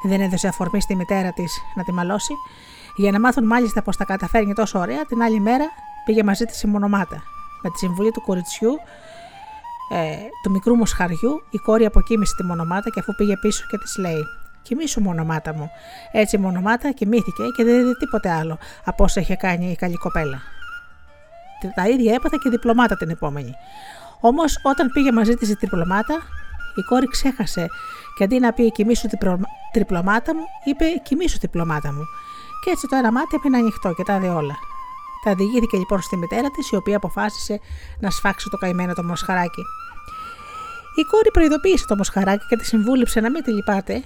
δεν 0.03 0.21
έδωσε 0.21 0.49
αφορμή 0.49 0.81
στη 0.81 0.95
μητέρα 0.95 1.33
της 1.33 1.63
να 1.75 1.85
τη 1.85 1.93
μαλώσει. 1.93 2.35
Για 2.97 3.11
να 3.11 3.21
μάθουν 3.21 3.47
μάλιστα 3.47 3.83
πως 3.83 3.97
τα 3.97 4.05
καταφέρνει 4.05 4.53
τόσο 4.53 4.79
ωραία, 4.79 5.05
την 5.05 5.23
άλλη 5.23 5.41
μέρα 5.41 5.65
πήγε 6.05 6.23
μαζί 6.23 6.45
της 6.45 6.57
σε 6.57 6.67
μονομάτα. 6.67 7.23
Με 7.63 7.71
τη 7.71 7.79
συμβουλή 7.79 8.11
του 8.11 8.23
κοριτσιού, 8.23 8.71
ε, 9.91 10.17
του 10.43 10.51
μικρού 10.51 10.75
μοσχαριού, 10.75 11.43
η 11.51 11.59
κόρη 11.59 11.85
αποκοίμησε 11.85 12.35
τη 12.37 12.45
μονομάτα 12.45 12.91
και 12.91 13.01
αφού 13.01 13.15
πήγε 13.15 13.37
πίσω 13.37 13.65
και 13.71 13.79
της 13.79 13.97
λέει: 13.97 14.23
Κοιμήσου 14.63 15.01
μονομάτα 15.01 15.55
μου. 15.55 15.71
Έτσι 16.13 16.37
η 16.37 16.39
μονομάτα 16.39 16.93
κοιμήθηκε 16.93 17.43
και 17.57 17.65
δεν 17.65 17.81
είδε 17.81 17.95
τίποτε 17.95 18.31
άλλο 18.31 18.59
από 18.85 19.05
όσα 19.05 19.21
είχε 19.21 19.37
κάνει 19.37 19.71
η 19.71 19.77
καλή 19.77 19.97
κοπέλα. 19.97 20.41
Τα 21.75 21.89
ίδια 21.89 22.15
έπαθε 22.15 22.37
και 22.43 22.49
η 22.49 22.51
διπλωμάτα 22.51 22.97
την 22.97 23.11
επόμενη. 23.11 23.55
Όμως 24.21 24.59
όταν 24.63 24.91
πήγε 24.93 25.13
μαζί 25.13 25.35
της 25.35 25.49
η 25.49 25.55
διπλωμάτα, 25.55 26.19
η 26.79 26.83
κόρη 26.83 27.07
ξέχασε 27.07 27.67
και 28.17 28.25
αντί 28.25 28.39
να 28.39 28.53
πει 28.53 28.73
κοιμήσου 28.73 29.09
την 29.09 29.19
τριπλωμάτα 29.73 30.35
μου, 30.35 30.45
είπε 30.65 30.85
κοιμήσου 31.03 31.39
την 31.39 31.51
πλωμάτα 31.51 31.93
μου. 31.93 32.05
Και 32.65 32.71
έτσι 32.71 32.87
το 32.91 32.97
ένα 32.97 33.13
μάτι 33.13 33.37
έπαιρνε 33.37 33.57
ανοιχτό 33.57 33.93
και 33.93 34.03
τα 34.03 34.19
δε 34.19 34.29
όλα. 34.29 34.57
Τα 35.25 35.35
διηγήθηκε 35.35 35.77
λοιπόν 35.77 36.01
στη 36.01 36.17
μητέρα 36.17 36.51
της, 36.51 36.71
η 36.71 36.77
οποία 36.77 36.97
αποφάσισε 36.97 37.61
να 38.01 38.11
σφάξει 38.11 38.49
το 38.51 38.57
καημένο 38.57 38.93
το 38.95 39.05
μοσχαράκι. 39.05 39.63
Η 41.01 41.03
κόρη 41.03 41.31
προειδοποίησε 41.31 41.87
το 41.87 41.97
μοσχαράκι 41.97 42.47
και 42.49 42.57
τη 42.57 42.65
συμβούληψε 42.65 43.21
να 43.21 43.31
μην 43.31 43.43
τη 43.43 43.53
λυπάται 43.53 44.03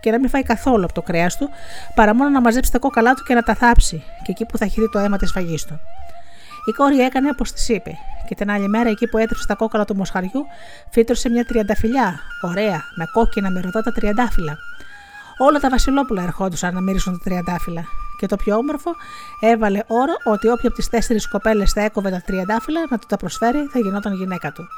και 0.00 0.10
να 0.10 0.18
μην 0.18 0.28
φάει 0.28 0.42
καθόλου 0.42 0.84
από 0.84 0.92
το 0.92 1.02
κρέας 1.02 1.36
του, 1.36 1.48
παρά 1.94 2.14
μόνο 2.14 2.30
να 2.30 2.40
μαζέψει 2.40 2.72
τα 2.72 2.78
κόκαλά 2.78 3.14
του 3.14 3.22
και 3.22 3.34
να 3.34 3.42
τα 3.42 3.54
θάψει, 3.54 4.02
και 4.24 4.30
εκεί 4.30 4.44
που 4.44 4.58
θα 4.58 4.66
χυθεί 4.66 4.90
το 4.90 4.98
αίμα 4.98 5.16
της 5.16 5.30
φαγής 5.30 5.64
του. 5.64 5.80
Η 6.68 6.72
κόρη 6.72 7.00
έκανε 7.00 7.28
όπως 7.28 7.52
της 7.52 7.68
είπε, 7.68 7.98
και 8.26 8.34
την 8.34 8.50
άλλη 8.50 8.68
μέρα 8.68 8.88
εκεί 8.88 9.06
που 9.06 9.18
έτρεψε 9.18 9.46
τα 9.46 9.54
κόκαλα 9.54 9.84
του 9.84 9.96
μοσχαριού, 9.96 10.46
φύτρωσε 10.90 11.28
μια 11.28 11.44
τριανταφυλιά, 11.44 12.20
ωραία, 12.40 12.82
με 12.96 13.04
κόκκινα 13.12 13.50
μυρωδότα 13.50 13.92
τριαντάφυλλα. 13.92 14.56
Όλα 15.38 15.58
τα 15.58 15.68
Βασιλόπουλα 15.68 16.22
ερχόντουσαν 16.22 16.74
να 16.74 16.80
μυρίσουν 16.80 17.12
τα 17.12 17.18
τριαντάφυλλα. 17.24 17.84
Και 18.18 18.26
το 18.26 18.36
πιο 18.36 18.56
όμορφο, 18.56 18.90
έβαλε 19.40 19.80
όρο 19.86 20.12
ότι 20.24 20.48
όποια 20.48 20.68
από 20.68 20.76
τις 20.76 20.88
τέσσερις 20.88 21.28
κοπέλες 21.28 21.72
θα 21.72 21.80
έκοβε 21.80 22.10
τα 22.10 22.22
τριαντάφυλλα 22.26 22.80
να 22.90 22.98
του 22.98 23.06
τα 23.08 23.16
προσφέρει 23.16 23.68
θα 23.72 23.78
γινόταν 23.78 24.14
γυναίκα 24.14 24.52
του. 24.52 24.68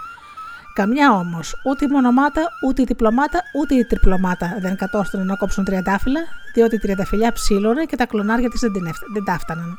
Καμιά 0.74 1.12
όμως, 1.12 1.54
ούτε 1.64 1.84
η 1.84 1.88
μονομάτα, 1.88 2.42
ούτε 2.66 2.82
η 2.82 2.84
διπλωμάτα, 2.84 3.40
ούτε 3.60 3.74
η 3.74 3.84
τριπλωμάτα 3.84 4.58
δεν 4.60 4.76
κατόρθωναν 4.76 5.26
να 5.26 5.36
κόψουν 5.36 5.64
τριαντάφυλλα, 5.64 6.20
διότι 6.54 6.74
η 6.74 6.78
τριανταφυλιά 6.78 7.32
ψήλωνε 7.32 7.84
και 7.84 7.96
τα 7.96 8.06
κλονάρια 8.06 8.48
της 8.48 8.60
δεν, 8.60 8.72
δεν 9.12 9.24
τα 9.24 9.38
φτάναν. 9.38 9.78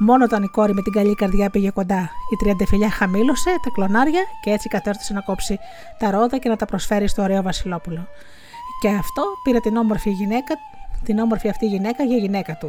Μόνο 0.00 0.24
όταν 0.24 0.42
η 0.42 0.46
κόρη 0.46 0.74
με 0.74 0.82
την 0.82 0.92
καλή 0.92 1.14
καρδιά 1.14 1.50
πήγε 1.50 1.70
κοντά, 1.70 2.10
η 2.32 2.36
τριαντεφυλιά 2.36 2.90
χαμήλωσε 2.90 3.50
τα 3.62 3.70
κλονάρια 3.70 4.22
και 4.42 4.50
έτσι 4.50 4.68
κατέρθωσε 4.68 5.12
να 5.12 5.20
κόψει 5.20 5.58
τα 5.98 6.10
ρόδα 6.10 6.38
και 6.38 6.48
να 6.48 6.56
τα 6.56 6.64
προσφέρει 6.64 7.08
στο 7.08 7.22
ωραίο 7.22 7.42
Βασιλόπουλο. 7.42 8.08
Και 8.80 8.88
αυτό 8.88 9.22
πήρε 9.44 9.60
την 9.60 9.76
όμορφη 9.76 10.10
γυναίκα, 10.10 10.54
την 11.04 11.18
όμορφη 11.18 11.48
αυτή 11.48 11.66
γυναίκα 11.66 12.02
για 12.04 12.16
γυναίκα 12.16 12.56
του 12.56 12.68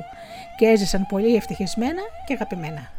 και 0.57 0.65
έζησαν 0.65 1.05
πολύ 1.09 1.35
ευτυχισμένα 1.35 2.01
και 2.27 2.33
αγαπημένα. 2.33 2.98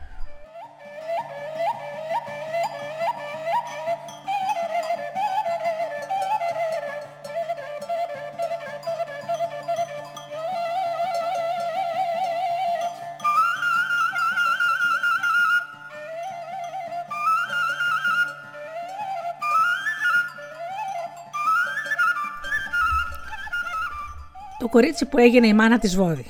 Κορίτσι 24.70 25.06
που 25.06 25.18
έγινε 25.18 25.46
η 25.46 25.54
μάνα 25.54 25.78
της 25.78 25.96
Βόδη. 25.96 26.24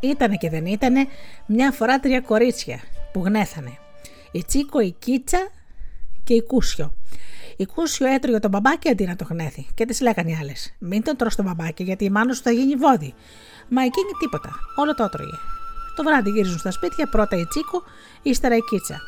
Ήτανε 0.00 0.36
και 0.36 0.50
δεν 0.50 0.66
ήτανε 0.66 1.06
μια 1.46 1.72
φορά 1.72 2.00
τρία 2.00 2.20
κορίτσια 2.20 2.80
που 3.12 3.22
γνέθανε. 3.24 3.78
Η 4.32 4.44
Τσίκο, 4.44 4.80
η 4.80 4.94
Κίτσα 4.98 5.48
και 6.24 6.34
η 6.34 6.42
Κούσιο. 6.42 6.92
Η 7.56 7.66
Κούσιο 7.66 8.06
έτρωγε 8.06 8.38
τον 8.38 8.50
μπαμπάκι 8.50 8.88
αντί 8.88 9.04
να 9.04 9.16
το 9.16 9.26
γνέθει 9.28 9.66
και 9.74 9.84
τη 9.84 10.02
λέγανε 10.02 10.30
οι 10.30 10.36
άλλες: 10.40 10.74
Μην 10.78 11.02
τον 11.02 11.16
τρως 11.16 11.34
τον 11.34 11.44
μπαμπάκι 11.44 11.82
γιατί 11.82 12.04
η 12.04 12.10
μάνα 12.10 12.32
σου 12.32 12.42
θα 12.42 12.50
γίνει 12.50 12.74
βόδι. 12.74 13.14
Μα 13.68 13.82
εκείνη 13.82 14.10
τίποτα, 14.20 14.50
όλο 14.76 14.94
το 14.94 15.04
έτρωγε. 15.04 15.36
Το 15.96 16.02
βράδυ 16.02 16.30
γύριζουν 16.30 16.58
στα 16.58 16.70
σπίτια, 16.70 17.06
πρώτα 17.06 17.36
η 17.36 17.46
Τσίκο, 17.46 17.82
ύστερα 18.22 18.56
η 18.56 18.60
Κίτσα. 18.60 19.00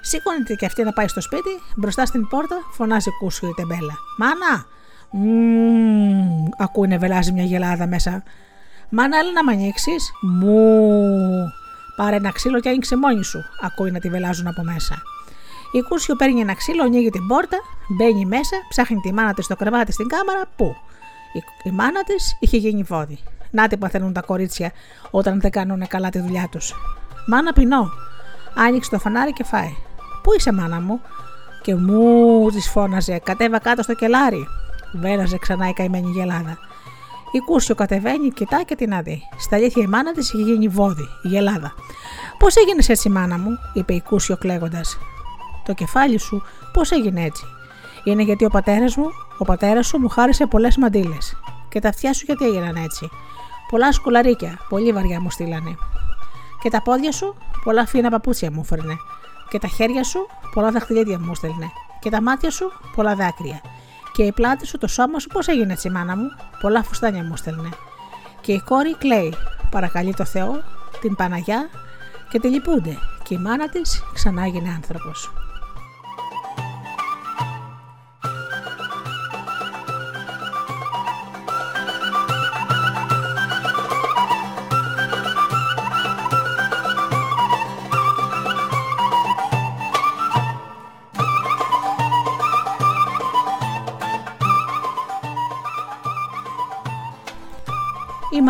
Σήκωνεται 0.00 0.54
και 0.54 0.66
αυτή 0.66 0.82
να 0.82 0.92
πάει 0.92 1.08
στο 1.08 1.20
σπίτι, 1.20 1.50
μπροστά 1.76 2.06
στην 2.06 2.28
πόρτα 2.28 2.56
φωνάζει 2.72 3.10
Κούσιο 3.20 3.48
η 3.48 3.52
τεμπέλα. 3.56 3.94
Μάνα, 4.18 4.66
Μμμ, 5.10 6.48
ακούει 6.58 6.88
να 6.88 6.98
βελάζει 6.98 7.32
μια 7.32 7.44
γελάδα 7.44 7.86
μέσα. 7.86 8.22
Μάνα, 8.88 9.18
έλα 9.18 9.32
να 9.32 9.44
μ' 9.44 9.48
ανοίξεις; 9.48 10.10
Μου. 10.22 11.52
Πάρε 11.96 12.16
ένα 12.16 12.32
ξύλο 12.32 12.60
και 12.60 12.68
άνοιξε 12.68 12.96
μόνη 12.96 13.24
σου. 13.24 13.44
Ακούει 13.62 13.90
να 13.90 13.98
τη 13.98 14.08
βελάζουν 14.08 14.46
από 14.46 14.62
μέσα. 14.62 15.02
Η 15.72 15.80
Κούσιο 15.80 16.16
παίρνει 16.16 16.40
ένα 16.40 16.54
ξύλο, 16.54 16.82
ανοίγει 16.82 17.10
την 17.10 17.26
πόρτα, 17.26 17.56
μπαίνει 17.88 18.24
μέσα, 18.24 18.56
ψάχνει 18.68 19.00
τη 19.00 19.12
μάνα 19.12 19.34
της 19.34 19.44
στο 19.44 19.56
κρεβάτι 19.56 19.92
στην 19.92 20.08
κάμαρα. 20.08 20.44
Πού; 20.56 20.76
Η, 21.32 21.42
η 21.62 21.70
μάνα 21.70 22.04
της 22.04 22.36
είχε 22.40 22.56
γίνει 22.56 22.82
βόδι. 22.82 23.18
Να 23.50 23.68
τι 23.68 23.76
παθαίνουν 23.76 24.12
τα 24.12 24.20
κορίτσια 24.20 24.72
όταν 25.10 25.40
δεν 25.40 25.50
κάνουν 25.50 25.86
καλά 25.86 26.08
τη 26.08 26.18
δουλειά 26.20 26.48
τους. 26.50 26.74
Μάνα 27.26 27.52
πεινώ. 27.52 27.88
Άνοιξε 28.54 28.90
το 28.90 28.98
φανάρι 28.98 29.32
και 29.32 29.44
φάει. 29.44 29.74
Πού 30.22 30.34
είσαι, 30.36 30.52
μάνα 30.52 30.80
μου; 30.80 31.00
Και 31.62 31.74
μου 31.74 32.50
της 32.50 32.70
φώναζε, 32.70 33.18
κατέβα 33.18 33.58
κάτω 33.58 33.82
στο 33.82 33.94
κελάρι. 33.94 34.46
Βέραζε 34.92 35.38
ξανά 35.38 35.68
η 35.68 35.72
καημένη 35.72 36.10
γελάδα. 36.10 36.58
Η 37.32 37.38
Κούρσιο 37.38 37.74
κατεβαίνει, 37.74 38.30
κοιτά 38.30 38.62
και 38.62 38.74
την 38.74 38.94
αδεί. 38.94 39.22
Στα 39.38 39.56
αλήθεια 39.56 39.82
η 39.82 39.86
μάνα 39.86 40.12
της 40.12 40.32
είχε 40.32 40.42
γίνει 40.42 40.68
βόδι, 40.68 41.08
η 41.22 41.28
γελάδα. 41.28 41.74
Πώς 42.38 42.56
έγινες 42.56 42.88
έτσι, 42.88 43.08
μάνα 43.08 43.38
μου, 43.38 43.58
είπε 43.72 43.94
η 43.94 44.00
Κούρσιο 44.00 44.36
κλαίγοντας. 44.36 44.98
Το 45.64 45.74
κεφάλι 45.74 46.18
σου 46.18 46.42
πώς 46.72 46.90
έγινε 46.90 47.24
έτσι. 47.24 47.44
Είναι 48.04 48.22
γιατί 48.22 48.44
ο 48.44 48.48
πατέρας 48.48 48.96
μου, 48.96 49.06
ο 49.38 49.44
πατέρας 49.44 49.86
σου 49.86 49.98
μου 49.98 50.08
χάρισε 50.08 50.46
πολλές 50.46 50.76
μαντήλες. 50.76 51.36
Και 51.68 51.80
τα 51.80 51.88
αυτιά 51.88 52.12
σου 52.12 52.24
γιατί 52.26 52.44
έγιναν 52.44 52.76
έτσι. 52.76 53.08
Πολλά 53.70 53.92
σκουλαρίκια, 53.92 54.58
πολύ 54.68 54.92
βαριά 54.92 55.20
μου 55.20 55.30
στείλανε. 55.30 55.76
Και 56.60 56.70
τα 56.70 56.82
πόδια 56.82 57.12
σου, 57.12 57.34
πολλά 57.64 57.86
φίνα 57.86 58.10
παπούτσια 58.10 58.50
μου 58.52 58.64
φέρνε. 58.64 58.96
Και 59.48 59.58
τα 59.58 59.68
χέρια 59.68 60.04
σου, 60.04 60.26
πολλά 60.54 60.70
δαχτυλίδια 60.70 61.18
μου 61.18 61.34
στέλνε. 61.34 61.70
Και 62.00 62.10
τα 62.10 62.22
μάτια 62.22 62.50
σου, 62.50 62.72
πολλά 62.94 63.14
δάκρυα. 63.14 63.60
Και 64.18 64.24
η 64.24 64.32
πλάτη 64.32 64.66
σου, 64.66 64.78
το 64.78 64.86
σώμα 64.86 65.18
σου, 65.18 65.28
πώς 65.28 65.46
έγινε 65.46 65.72
έτσι, 65.72 65.90
μάνα 65.90 66.16
μου; 66.16 66.28
Πολλά 66.60 66.82
φουστάνια 66.82 67.24
μου 67.24 67.36
στέλνε. 67.36 67.68
Και 68.40 68.52
η 68.52 68.60
κόρη 68.60 68.96
κλαίει. 68.96 69.34
Παρακαλεί 69.70 70.14
το 70.14 70.24
Θεό, 70.24 70.62
την 71.00 71.14
Παναγιά 71.14 71.68
και 72.30 72.38
τη 72.38 72.48
λυπούνται. 72.48 72.98
Και 73.22 73.34
η 73.34 73.38
μάνα 73.38 73.68
της 73.68 74.02
ξανά 74.14 74.42
έγινε 74.42 74.68
άνθρωπος. 74.68 75.37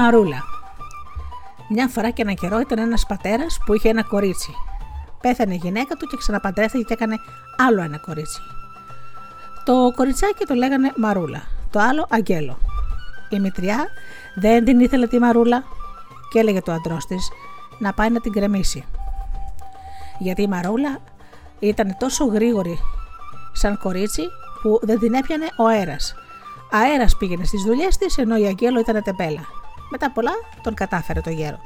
Μαρούλα. 0.00 0.44
Μια 1.68 1.88
φορά 1.88 2.10
και 2.10 2.22
ένα 2.22 2.32
καιρό 2.32 2.60
ήταν 2.60 2.78
ένας 2.78 3.06
πατέρας 3.06 3.58
που 3.66 3.74
είχε 3.74 3.88
ένα 3.88 4.02
κορίτσι. 4.02 4.54
Πέθανε 5.20 5.54
η 5.54 5.60
γυναίκα 5.62 5.94
του 5.94 6.06
και 6.06 6.16
ξαναπαντρεύτηκε 6.16 6.84
και 6.84 6.92
έκανε 6.92 7.16
άλλο 7.56 7.82
ένα 7.82 7.98
κορίτσι. 7.98 8.40
Το 9.64 9.92
κοριτσάκι 9.96 10.44
το 10.44 10.54
λέγανε 10.54 10.92
Μαρούλα, 10.96 11.42
το 11.70 11.78
άλλο 11.80 12.06
Αγγέλο. 12.10 12.58
Η 13.30 13.40
μητριά 13.40 13.86
δεν 14.34 14.64
την 14.64 14.80
ήθελε 14.80 15.06
τη 15.06 15.18
Μαρούλα 15.18 15.64
και 16.30 16.38
έλεγε 16.38 16.60
το 16.60 16.72
αντρός 16.72 17.06
της 17.06 17.28
να 17.78 17.92
πάει 17.92 18.10
να 18.10 18.20
την 18.20 18.32
κρεμίσει. 18.32 18.84
Γιατί 20.18 20.42
η 20.42 20.48
Μαρούλα 20.48 20.98
ήταν 21.58 21.96
τόσο 21.98 22.24
γρήγορη 22.24 22.78
σαν 23.52 23.78
κορίτσι 23.78 24.22
που 24.62 24.78
δεν 24.82 24.98
την 24.98 25.14
έπιανε 25.14 25.46
ο 25.58 25.66
αέρας. 25.66 26.14
Αέρας 26.70 27.16
πήγαινε 27.16 27.44
στις 27.44 27.62
δουλειές 27.62 27.96
της 27.96 28.18
ενώ 28.18 28.36
η 28.36 28.46
Αγγέλο 28.46 28.80
ήταν 28.80 29.02
τεμπέλα. 29.02 29.56
Μετά 29.90 30.10
πολλά 30.10 30.32
τον 30.62 30.74
κατάφερε 30.74 31.20
το 31.20 31.30
γέρο. 31.30 31.60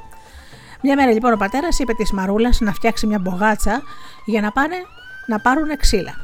Μια 0.81 0.95
μέρα 0.95 1.11
λοιπόν 1.11 1.33
ο 1.33 1.37
πατέρας 1.37 1.79
είπε 1.79 1.93
της 1.93 2.11
Μαρούλας 2.11 2.59
να 2.59 2.73
φτιάξει 2.73 3.07
μια 3.07 3.19
μπογάτσα 3.19 3.81
για 4.25 4.41
να 4.41 4.51
πάνε 4.51 4.75
να 5.27 5.39
πάρουν 5.39 5.77
ξύλα. 5.77 6.15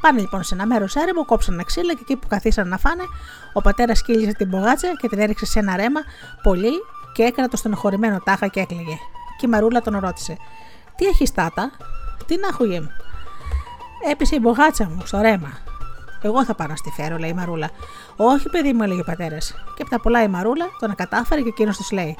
Πάνε 0.00 0.20
λοιπόν 0.20 0.42
σε 0.42 0.54
ένα 0.54 0.66
μέρος 0.66 0.94
έρημο, 0.94 1.24
κόψαν 1.24 1.62
ξύλα 1.66 1.92
και 1.92 2.00
εκεί 2.00 2.16
που 2.16 2.26
καθίσαν 2.26 2.68
να 2.68 2.78
φάνε, 2.78 3.02
ο 3.52 3.60
πατέρας 3.60 4.02
κύλησε 4.02 4.32
την 4.32 4.48
μπογάτσα 4.48 4.88
και 5.00 5.08
την 5.08 5.18
έριξε 5.18 5.46
σε 5.46 5.58
ένα 5.58 5.76
ρέμα 5.76 6.00
πολύ 6.42 6.72
και 7.12 7.22
έκανε 7.22 7.48
το 7.48 7.56
στενοχωρημένο 7.56 8.20
τάχα 8.24 8.46
και 8.46 8.60
έκλαιγε. 8.60 8.98
Και 9.36 9.46
η 9.46 9.48
Μαρούλα 9.48 9.80
τον 9.80 9.98
ρώτησε: 9.98 10.36
Τι 10.96 11.04
έχεις 11.04 11.32
τάτα, 11.32 11.70
τι 12.26 12.36
να 12.36 12.46
έχω 12.48 12.64
μου. 12.64 12.90
Έπεισε 14.10 14.36
η 14.36 14.38
μπογάτσα 14.42 14.84
μου 14.84 15.02
στο 15.06 15.20
ρέμα. 15.20 15.65
Εγώ 16.22 16.44
θα 16.44 16.54
πάω 16.54 16.66
να 16.66 16.76
στη 16.76 16.90
φέρω, 16.90 17.16
λέει 17.18 17.30
η 17.30 17.34
Μαρούλα. 17.34 17.70
Όχι, 18.16 18.48
παιδί 18.48 18.72
μου, 18.72 18.82
έλεγε 18.82 19.00
ο 19.00 19.04
πατέρας. 19.04 19.54
Και 19.76 19.82
από 19.82 19.90
τα 19.90 20.00
πολλά 20.00 20.22
η 20.22 20.28
Μαρούλα 20.28 20.66
τον 20.78 20.90
ακατάφερε 20.90 21.40
και 21.40 21.48
εκείνος 21.48 21.76
τη 21.76 21.94
λέει: 21.94 22.16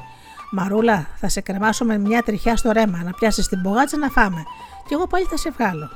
Μαρούλα, 0.51 1.07
θα 1.15 1.29
σε 1.29 1.41
κρεμάσω 1.41 1.85
με 1.85 1.97
μια 1.97 2.23
τριχιά 2.23 2.55
στο 2.55 2.71
ρέμα, 2.71 3.03
να 3.03 3.11
πιάσεις 3.11 3.47
την 3.47 3.59
μπογάτσα 3.59 3.97
να 3.97 4.09
φάμε. 4.09 4.43
Και 4.87 4.93
εγώ 4.93 5.07
πάλι 5.07 5.25
θα 5.25 5.37
σε 5.37 5.49
βγάλω. 5.49 5.89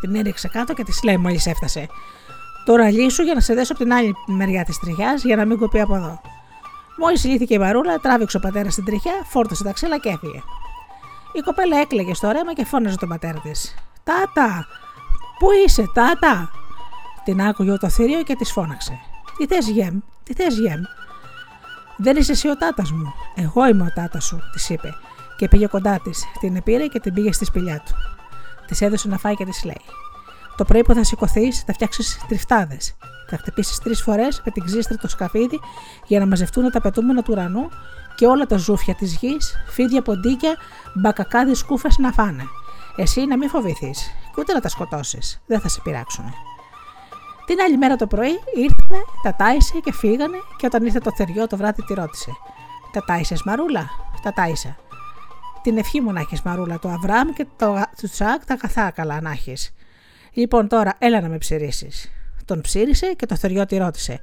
Την 0.00 0.14
έριξε 0.14 0.48
κάτω 0.48 0.74
και 0.74 0.84
της 0.84 1.02
λέει 1.02 1.16
μόλις 1.16 1.46
έφτασε. 1.46 1.86
Τώρα 2.64 2.90
λύσου 2.90 3.22
για 3.22 3.34
να 3.34 3.40
σε 3.40 3.54
δέσω 3.54 3.72
από 3.72 3.82
την 3.82 3.92
άλλη 3.92 4.14
μεριά 4.26 4.64
της 4.64 4.78
τριχιάς 4.78 5.24
για 5.24 5.36
να 5.36 5.44
μην 5.44 5.58
κοπεί 5.58 5.80
από 5.80 5.94
εδώ. 5.96 6.20
Μόλις 6.98 7.24
λύθηκε 7.24 7.54
η 7.54 7.58
Μαρούλα, 7.58 7.98
τράβηξε 7.98 8.36
ο 8.36 8.40
πατέρας 8.40 8.74
την 8.74 8.84
τριχιά, 8.84 9.12
φόρτωσε 9.24 9.64
τα 9.64 9.72
ξύλα 9.72 9.98
και 9.98 10.08
έφυγε. 10.08 10.42
Η 11.32 11.40
κοπέλα 11.40 11.80
έκλαιγε 11.80 12.14
στο 12.14 12.30
ρέμα 12.30 12.52
και 12.52 12.64
φώναζε 12.64 12.96
τον 12.96 13.08
πατέρα 13.08 13.40
της. 13.40 13.74
Τάτα! 14.04 14.66
Πού 15.38 15.48
είσαι, 15.66 15.84
Τάτα! 15.94 16.50
Την 17.24 17.42
άκουγε 17.42 17.76
το 17.76 17.88
θηρίο 17.88 18.22
και 18.22 18.36
της 18.36 18.52
φώναξε. 18.52 18.98
Τι 19.36 19.46
θες, 19.46 19.68
Γεμ, 19.68 19.98
τι 20.24 20.34
θες, 20.34 20.58
Γεμ; 20.58 20.80
Δεν 21.96 22.16
είσαι 22.16 22.32
εσύ 22.32 22.48
ο 22.48 22.56
τάτας 22.56 22.90
μου. 22.90 23.12
Εγώ 23.34 23.66
είμαι 23.66 23.82
ο 23.82 23.92
τάτας 23.94 24.24
σου, 24.24 24.40
της 24.52 24.68
είπε. 24.68 24.94
Και 25.36 25.48
πήγε 25.48 25.66
κοντά 25.66 26.00
της, 26.00 26.24
την 26.40 26.62
πήρε 26.62 26.86
και 26.86 27.00
την 27.00 27.14
πήγε 27.14 27.32
στη 27.32 27.44
σπηλιά 27.44 27.82
του. 27.86 27.94
Της 28.66 28.80
έδωσε 28.80 29.08
να 29.08 29.18
φάει 29.18 29.34
και 29.34 29.44
της 29.44 29.64
λέει: 29.64 29.80
Το 30.56 30.64
πρωί 30.64 30.82
που 30.82 30.94
θα 30.94 31.04
σηκωθείς, 31.04 31.62
θα 31.66 31.72
φτιάξεις 31.72 32.24
τριφτάδες. 32.28 32.96
Θα 33.28 33.36
χτυπήσεις 33.36 33.78
τρεις 33.78 34.02
φορές 34.02 34.42
με 34.44 34.50
την 34.50 34.64
ξύστρα 34.64 34.96
το 34.96 35.08
σκαφίδι 35.08 35.60
για 36.06 36.18
να 36.18 36.26
μαζευτούν 36.26 36.70
τα 36.70 36.80
πετούμενα 36.80 37.22
του 37.22 37.32
ουρανού 37.32 37.68
και 38.14 38.26
όλα 38.26 38.46
τα 38.46 38.56
ζούφια 38.56 38.94
της 38.94 39.14
γης, 39.14 39.54
φίδια, 39.68 40.02
ποντίκια, 40.02 40.56
μπακακάδες 40.94 41.58
σκούφες 41.58 41.98
να 41.98 42.12
φάνε. 42.12 42.44
Εσύ 42.96 43.26
να 43.26 43.36
μην 43.36 43.48
φοβηθείς, 43.48 44.10
και 44.34 44.40
ούτε 44.40 44.52
να 44.52 44.60
τα 44.60 44.68
σκοτώσεις. 44.68 45.42
Δεν 45.46 45.60
θα 45.60 45.68
σε 45.68 45.80
πειράξουν. 45.84 46.24
Την 47.46 47.60
άλλη 47.60 47.76
μέρα 47.76 47.96
το 47.96 48.06
πρωί 48.06 48.40
ήρθανε, 48.54 49.02
τα 49.22 49.34
τάισε 49.36 49.78
και 49.78 49.92
φύγανε 49.92 50.36
και 50.56 50.66
όταν 50.66 50.84
ήρθε 50.84 50.98
το 50.98 51.10
θεριό 51.16 51.46
το 51.46 51.56
βράδυ 51.56 51.84
τη 51.84 51.94
ρώτησε. 51.94 52.30
Τα 52.92 53.04
τάισες 53.04 53.42
Μαρούλα, 53.42 53.90
τα 54.22 54.32
τάισα. 54.32 54.76
Την 55.62 55.78
ευχή 55.78 56.00
μου 56.00 56.12
να 56.12 56.20
έχεις 56.20 56.42
Μαρούλα, 56.42 56.78
το 56.78 56.88
Αβράμ 56.88 57.28
και 57.28 57.46
το 57.56 57.84
Τσάκ 58.10 58.44
τα 58.44 58.56
καθά 58.56 58.90
καλά 58.90 59.20
να 59.20 59.30
έχεις. 59.30 59.74
Λοιπόν, 60.32 60.68
τώρα 60.68 60.94
έλα 60.98 61.20
να 61.20 61.28
με 61.28 61.38
ψηρίσεις. 61.38 62.10
Τον 62.44 62.60
ψήρισε 62.60 63.12
και 63.12 63.26
το 63.26 63.36
θεριό 63.36 63.66
τη 63.66 63.76
ρώτησε: 63.76 64.20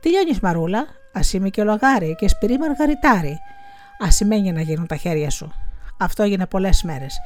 Τι 0.00 0.08
λιώνεις, 0.08 0.40
Μαρούλα, 0.40 0.78
α 1.12 1.20
είμαι 1.32 1.48
και 1.48 1.64
λογάρι 1.64 2.14
και 2.18 2.28
σπυρί 2.28 2.58
μαργαριτάρι. 2.58 3.38
Α 4.04 4.10
σημαίνει 4.10 4.52
να 4.52 4.60
γίνουν 4.60 4.86
τα 4.86 4.96
χέρια 4.96 5.30
σου. 5.30 5.52
Αυτό 6.00 6.22
έγινε 6.22 6.46
πολλές 6.46 6.82
μέρες. 6.82 7.20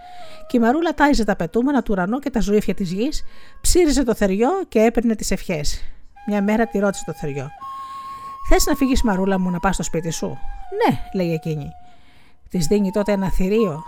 Και 0.46 0.56
η 0.56 0.60
Μαρούλα 0.60 0.94
τάιζε 0.94 1.24
τα 1.24 1.36
πετούμενα 1.36 1.82
του 1.82 1.92
ουρανού 1.92 2.18
και 2.18 2.30
τα 2.30 2.40
ζωήφια 2.40 2.74
της 2.74 2.92
γης, 2.92 3.24
ψήριζε 3.60 4.02
το 4.02 4.14
θεριό 4.14 4.50
και 4.68 4.80
έπαιρνε 4.80 5.14
τις 5.14 5.30
ευχές. 5.30 5.80
Μια 6.26 6.42
μέρα 6.42 6.66
τη 6.66 6.78
ρώτησε 6.78 7.04
το 7.06 7.12
θεριό: 7.12 7.50
Θες 8.48 8.66
να 8.66 8.74
φύγεις, 8.74 9.02
Μαρούλα 9.02 9.38
μου, 9.38 9.50
να 9.50 9.58
πας 9.58 9.74
στο 9.74 9.82
σπίτι 9.82 10.10
σου; 10.10 10.26
Ναι, 10.26 10.98
λέει 11.12 11.32
εκείνη. 11.32 11.70
Της 12.48 12.66
δίνει 12.66 12.90
τότε 12.90 13.12
ένα 13.12 13.30
θηρίο, 13.30 13.82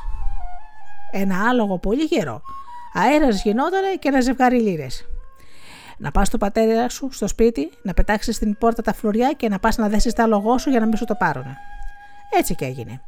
ένα 1.11 1.49
άλογο 1.49 1.79
πολύ 1.79 2.03
γερό. 2.03 2.43
Αέρας 2.93 3.43
γινότανε 3.43 3.95
και 3.99 4.09
ένα 4.09 4.21
ζευγάρι 4.21 4.61
λίρες. 4.61 5.05
Να 5.99 6.11
πας 6.11 6.27
στο 6.27 6.39
πατέρα 6.39 6.89
σου 6.89 7.09
στο 7.13 7.29
σπίτι, 7.29 7.71
να 7.83 7.95
πετάξεις 7.95 8.37
στην 8.37 8.59
πόρτα 8.59 8.83
τα 8.83 8.95
φλουριά 8.95 9.33
και 9.33 9.49
να 9.49 9.59
πας 9.59 9.77
να 9.77 9.89
δέσεις 9.89 10.13
τα 10.13 10.23
άλογό 10.23 10.59
σου 10.59 10.71
για 10.71 10.81
να 10.81 10.87
μην 10.87 10.97
σου 10.97 11.05
το 11.05 11.15
πάρουν. 11.15 11.47
Έτσι 12.39 12.55
και 12.55 12.65
έγινε. 12.65 13.01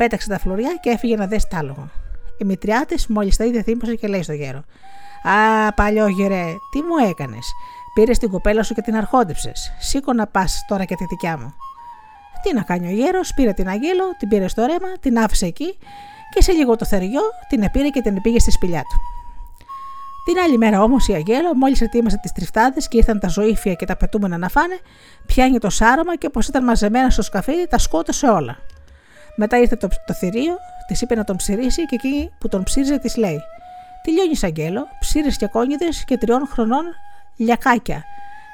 Πέταξε 0.00 0.28
τα 0.28 0.38
φλουριά 0.38 0.74
και 0.80 0.90
έφυγε 0.90 1.16
να 1.16 1.26
δέσει 1.26 1.46
τα 1.50 1.58
άλογο. 1.58 1.90
Η 2.38 2.44
μητριά 2.44 2.84
τη 2.86 3.12
μόλις 3.12 3.36
τα 3.36 3.44
είδε 3.44 3.62
θύμωσε 3.62 3.94
και 3.94 4.06
λέει 4.06 4.22
στο 4.22 4.32
γέρο: 4.32 4.64
Α, 5.22 5.72
παλιό 5.72 6.08
γερέ, 6.08 6.44
τι 6.70 6.82
μου 6.82 7.08
έκανες; 7.10 7.52
Πήρες 7.94 8.18
την 8.18 8.30
κοπέλα 8.30 8.62
σου 8.62 8.74
και 8.74 8.80
την 8.80 8.96
αρχόντεψες. 8.96 9.72
Σήκω 9.78 10.12
να 10.12 10.26
πας 10.26 10.64
τώρα 10.68 10.84
και 10.84 10.94
τη 10.94 11.04
δικιά 11.04 11.38
μου. 11.38 11.54
Τι 12.42 12.54
να 12.54 12.62
κάνει 12.62 12.86
ο 12.86 12.90
γέρος, 12.90 13.34
πήρε 13.34 13.52
την 13.52 13.68
Αγγέλο, 13.68 14.04
την 14.18 14.28
πήρε 14.28 14.48
στο 14.48 14.64
ρέμα, 14.64 14.92
την 15.00 15.18
άφησε 15.18 15.46
εκεί 15.46 15.78
και 16.34 16.42
σε 16.42 16.52
λίγο 16.52 16.76
το 16.76 16.84
θεριό 16.84 17.22
την 17.48 17.62
επήρε 17.62 17.88
και 17.88 18.00
την 18.00 18.22
πήγε 18.22 18.38
στη 18.38 18.50
σπηλιά 18.50 18.80
του. 18.80 19.00
Την 20.24 20.42
άλλη 20.42 20.58
μέρα 20.58 20.82
όμως 20.82 21.08
η 21.08 21.12
Αγγέλο, 21.12 21.54
μόλις 21.54 21.80
ετοίμασε 21.80 22.18
τις 22.22 22.32
τριφτάδες 22.32 22.88
και 22.88 22.96
ήρθαν 22.96 23.20
τα 23.20 23.28
ζωήφια 23.28 23.74
και 23.74 23.86
τα 23.86 23.96
πετούμενα 23.96 24.38
να 24.38 24.48
φάνε, 24.48 24.78
πιάνει 25.26 25.58
το 25.58 25.70
σάρωμα 25.70 26.16
και 26.16 26.26
όπως 26.26 26.48
ήταν 26.48 26.64
μαζεμένα 26.64 27.10
στο 27.10 27.22
σκαφίδι, 27.22 27.66
τα 27.68 27.78
σκότωσε 27.78 28.26
όλα. 28.26 28.58
Μετά 29.42 29.58
ήρθε 29.58 29.76
το, 29.76 29.88
το 30.06 30.14
θηρίο, 30.14 30.58
της 30.86 31.00
είπε 31.00 31.14
να 31.14 31.24
τον 31.24 31.36
ψηρίσει 31.36 31.86
και 31.86 31.94
εκεί 31.94 32.30
που 32.38 32.48
τον 32.48 32.62
ψήριζε 32.62 32.98
της 32.98 33.16
λέει: 33.16 33.40
Τι 34.02 34.10
λιώνεις, 34.10 34.44
Αγγέλο, 34.44 34.86
ψήρε 35.00 35.28
και 35.28 35.46
κόνιδες 35.46 36.04
και 36.04 36.16
τριών 36.16 36.46
χρονών 36.46 36.84
λιακάκια. 37.36 38.04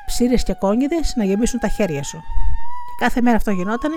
Ψήρε 0.06 0.34
και 0.34 0.54
κόνιδες 0.54 1.12
να 1.16 1.24
γεμίσουν 1.24 1.60
τα 1.60 1.68
χέρια 1.68 2.02
σου. 2.02 2.16
Και 2.16 3.04
κάθε 3.04 3.20
μέρα 3.20 3.36
αυτό 3.36 3.50
γινόταν 3.50 3.90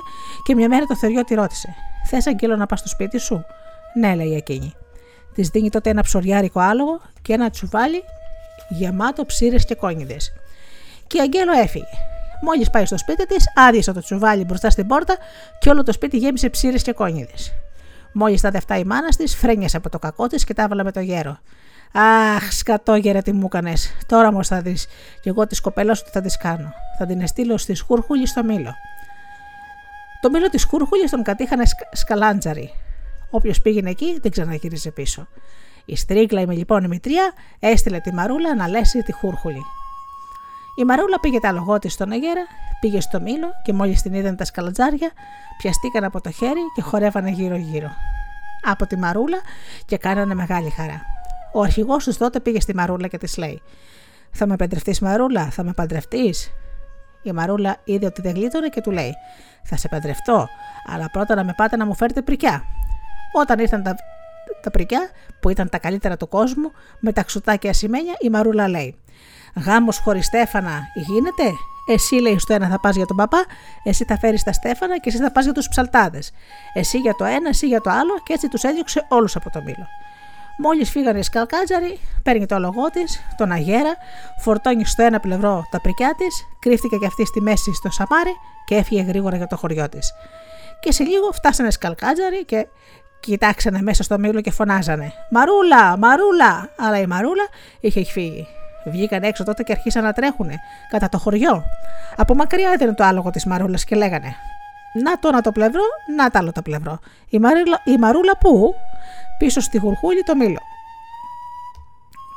και 0.45 0.55
μια 0.55 0.67
μέρα 0.67 0.85
το 0.85 0.95
θεριό 0.95 1.23
τη 1.23 1.33
ρώτησε: 1.33 1.75
Θες, 2.05 2.27
Αγγέλο, 2.27 2.55
να 2.55 2.65
πας 2.65 2.79
στο 2.79 2.87
σπίτι 2.87 3.17
σου; 3.17 3.45
Ναι, 3.93 4.15
λέει 4.15 4.35
εκείνη. 4.35 4.73
Της 5.33 5.49
δίνει 5.49 5.69
τότε 5.69 5.89
ένα 5.89 6.01
ψωριάρικο 6.01 6.59
άλογο 6.59 7.01
και 7.21 7.33
ένα 7.33 7.49
τσουβάλι 7.49 8.03
γεμάτο 8.69 9.25
ψήρε 9.25 9.57
και 9.57 9.75
κόνιδες. 9.75 10.33
Και 11.07 11.17
η 11.17 11.21
Αγγέλο 11.21 11.51
έφυγε. 11.51 12.18
Μόλις 12.41 12.69
πάει 12.69 12.85
στο 12.85 12.97
σπίτι 12.97 13.25
της, 13.25 13.51
άδειασε 13.55 13.91
το 13.91 13.99
τσουβάλι 13.99 14.43
μπροστά 14.43 14.69
στην 14.69 14.87
πόρτα 14.87 15.17
και 15.59 15.69
όλο 15.69 15.83
το 15.83 15.91
σπίτι 15.91 16.17
γέμισε 16.17 16.49
ψήρες 16.49 16.83
και 16.83 16.93
κόνιδες. 16.93 17.53
Μόλις 18.13 18.41
τα 18.41 18.51
δεφτά 18.51 18.77
η 18.77 18.83
μάνα 18.83 19.07
της, 19.07 19.35
φρένιασε 19.35 19.77
από 19.77 19.89
το 19.89 19.99
κακό 19.99 20.27
της 20.27 20.43
και 20.43 20.53
τα 20.53 20.63
έβαλε 20.63 20.83
με 20.83 20.91
το 20.91 20.99
γέρο. 20.99 21.39
Αχ, 22.35 22.51
σκατόγερε 22.51 23.21
τι 23.21 23.31
μου 23.31 23.45
έκανες. 23.45 23.95
Τώρα 24.05 24.27
όμως 24.27 24.47
θα 24.47 24.61
δεις. 24.61 24.87
Και 25.21 25.29
εγώ 25.29 25.47
της 25.47 25.61
κοπέλας 25.61 25.97
σου 25.97 26.05
θα 26.11 26.21
της 26.21 26.37
κάνω. 26.37 26.73
Θα 26.97 27.05
την 27.05 27.21
εστίλω 27.21 27.57
στη 27.57 27.73
σκούρχουλη 27.73 28.27
στο 28.27 28.43
μήλο. 28.43 28.73
Το 30.21 30.29
μήλο 30.29 30.49
της 30.49 30.61
σκούρχουλης 30.61 31.11
τον 31.11 31.23
κατήχανε 31.23 31.63
σκαλάντζαρι. 31.91 32.71
Όποιος 33.29 33.61
πήγαινε 33.61 33.89
εκεί 33.89 34.19
δεν 34.21 34.31
ξαναγύριζε 34.31 34.91
πίσω. 34.91 35.27
Η 35.85 35.95
στρίγκλα, 35.95 36.41
η 36.41 36.45
λοιπόν 36.45 36.83
η 36.83 36.87
μητρία, 36.87 37.33
έστειλε 37.59 37.99
τη 37.99 38.13
μαρούλα 38.13 38.55
να 38.55 38.67
λέσει 38.67 39.01
τη 39.01 39.11
χούρχουλη. 39.11 39.61
Η 40.79 40.83
μαρούλα 40.83 41.19
πήγε 41.19 41.39
τα 41.39 41.51
λογό 41.51 41.79
τη 41.79 41.89
στον 41.89 42.11
αγέρα, 42.11 42.41
πήγε 42.79 43.01
στο 43.01 43.21
μήλο 43.21 43.47
και 43.63 43.73
μόλις 43.73 44.01
την 44.01 44.13
είδαν 44.13 44.35
τα 44.35 44.45
σκαλατζάρια, 44.45 45.11
πιαστήκαν 45.57 46.03
από 46.03 46.21
το 46.21 46.31
χέρι 46.31 46.61
και 46.75 46.81
χορεύανε 46.81 47.29
γύρω-γύρω. 47.29 47.89
Από 48.63 48.87
τη 48.87 48.97
μαρούλα 48.97 49.37
και 49.85 49.97
κάνανε 49.97 50.33
μεγάλη 50.33 50.69
χαρά. 50.69 51.01
Ο 51.53 51.61
αρχηγός 51.61 52.03
του 52.03 52.17
τότε 52.17 52.39
πήγε 52.39 52.59
στη 52.59 52.75
μαρούλα 52.75 53.07
και 53.07 53.17
της 53.17 53.37
λέει: 53.37 53.61
Θα 54.31 54.47
με 54.47 54.55
παντρευτείς, 54.55 54.99
Μαρούλα, 54.99 55.49
θα 55.49 55.63
με 55.63 55.73
παντρευτείς. 55.73 56.51
Η 57.21 57.31
Μαρούλα 57.31 57.77
είδε 57.83 58.05
ότι 58.05 58.21
δεν 58.21 58.33
γλίτωνε 58.33 58.67
και 58.67 58.81
του 58.81 58.91
λέει: 58.91 59.13
Θα 59.63 59.77
σε 59.77 59.87
παντρευτώ, 59.87 60.47
αλλά 60.85 61.09
πρώτα 61.11 61.35
να 61.35 61.43
με 61.43 61.53
πάτε 61.57 61.75
να 61.75 61.85
μου 61.85 61.95
φέρετε 61.95 62.21
πρικιά. 62.21 62.63
Όταν 63.31 63.59
ήρθαν 63.59 63.83
τα, 63.83 63.95
τα 64.61 64.71
πρικιά, 64.71 65.09
που 65.39 65.49
ήταν 65.49 65.69
τα 65.69 65.77
καλύτερα 65.79 66.17
του 66.17 66.27
κόσμου, 66.27 66.71
με 66.99 67.11
τα 67.13 67.23
ξουτά 67.23 67.55
και 67.55 67.69
ασημένια, 67.69 68.13
η 68.19 68.29
Μαρούλα 68.29 68.67
λέει: 68.67 68.95
Γάμος 69.55 69.97
χωρίς 69.97 70.25
Στέφανα 70.25 70.81
γίνεται; 70.93 71.53
Εσύ 71.87 72.15
λέει 72.15 72.39
στο 72.39 72.53
ένα 72.53 72.67
θα 72.67 72.79
πας 72.79 72.95
για 72.95 73.05
τον 73.05 73.15
παπά, 73.15 73.45
εσύ 73.83 74.05
θα 74.05 74.17
φέρεις 74.17 74.43
τα 74.43 74.53
Στέφανα 74.53 74.99
και 74.99 75.09
εσύ 75.09 75.17
θα 75.17 75.31
πας 75.31 75.43
για 75.43 75.53
τους 75.53 75.67
ψαλτάδες. 75.67 76.31
Εσύ 76.73 76.97
για 76.97 77.15
το 77.15 77.25
ένα, 77.25 77.49
εσύ 77.49 77.67
για 77.67 77.81
το 77.81 77.89
άλλο 77.89 78.19
και 78.23 78.33
έτσι 78.33 78.47
τους 78.47 78.63
έδιωξε 78.63 79.05
όλους 79.07 79.35
από 79.35 79.49
το 79.49 79.61
μήλο. 79.61 79.87
Μόλις 80.57 80.89
φύγανε 80.89 81.19
οι 81.19 81.21
σκαλκάτζαροι, 81.21 81.99
παίρνει 82.23 82.45
το 82.45 82.59
λογό 82.59 82.89
της, 82.89 83.21
τον 83.37 83.51
αγέρα, 83.51 83.95
φορτώνει 84.37 84.85
στο 84.85 85.03
ένα 85.03 85.19
πλευρό 85.19 85.67
τα 85.71 85.81
πρικιά 85.81 86.15
της, 86.17 86.47
κρύφτηκε 86.59 86.97
και 86.97 87.05
αυτή 87.05 87.25
στη 87.25 87.41
μέση 87.41 87.73
στο 87.73 87.89
σαμάρι 87.89 88.35
και 88.65 88.75
έφυγε 88.75 89.01
γρήγορα 89.01 89.37
για 89.37 89.47
το 89.47 89.57
χωριό 89.57 89.89
της. 89.89 90.13
Και 90.79 90.91
σε 90.91 91.03
λίγο 91.03 91.31
φτάσανε 91.31 91.71
σκαλκάτζαροι 91.71 92.45
και 92.45 92.67
κοιτάξανε 93.19 93.81
μέσα 93.81 94.03
στο 94.03 94.19
μήλο 94.19 94.41
και 94.41 94.51
φωνάζανε 94.51 95.13
Μαρούλα, 95.31 95.97
Μαρούλα! 95.97 96.69
Αλλά 96.77 96.99
η 96.99 97.05
Μαρούλα 97.05 97.47
είχε 97.79 98.03
φύγει. 98.03 98.47
Βγήκαν 98.85 99.23
έξω 99.23 99.43
τότε 99.43 99.63
και 99.63 99.71
αρχίσαν 99.71 100.03
να 100.03 100.13
τρέχουνε 100.13 100.59
κατά 100.89 101.09
το 101.09 101.17
χωριό. 101.17 101.63
Από 102.15 102.35
μακριά 102.35 102.73
ήταν 102.73 102.95
το 102.95 103.03
άλογο 103.03 103.29
της 103.29 103.45
Μαρούλας 103.45 103.83
και 103.83 103.95
λέγανε 103.95 104.35
Να 105.03 105.19
το 105.19 105.27
ένα 105.27 105.41
το 105.41 105.51
πλευρό, 105.51 105.81
να 106.17 106.29
το 106.29 106.39
άλλο 106.39 106.51
το 106.51 106.61
πλευρό. 106.61 106.99
Η, 107.29 107.39
Μαρούλα, 107.39 107.81
η 107.83 107.97
Μαρούλα 107.97 108.37
πού; 108.37 108.73
Πίσω 109.37 109.59
στη 109.59 109.77
γουρχούλη 109.77 110.23
το 110.23 110.35
μήλο. 110.35 110.59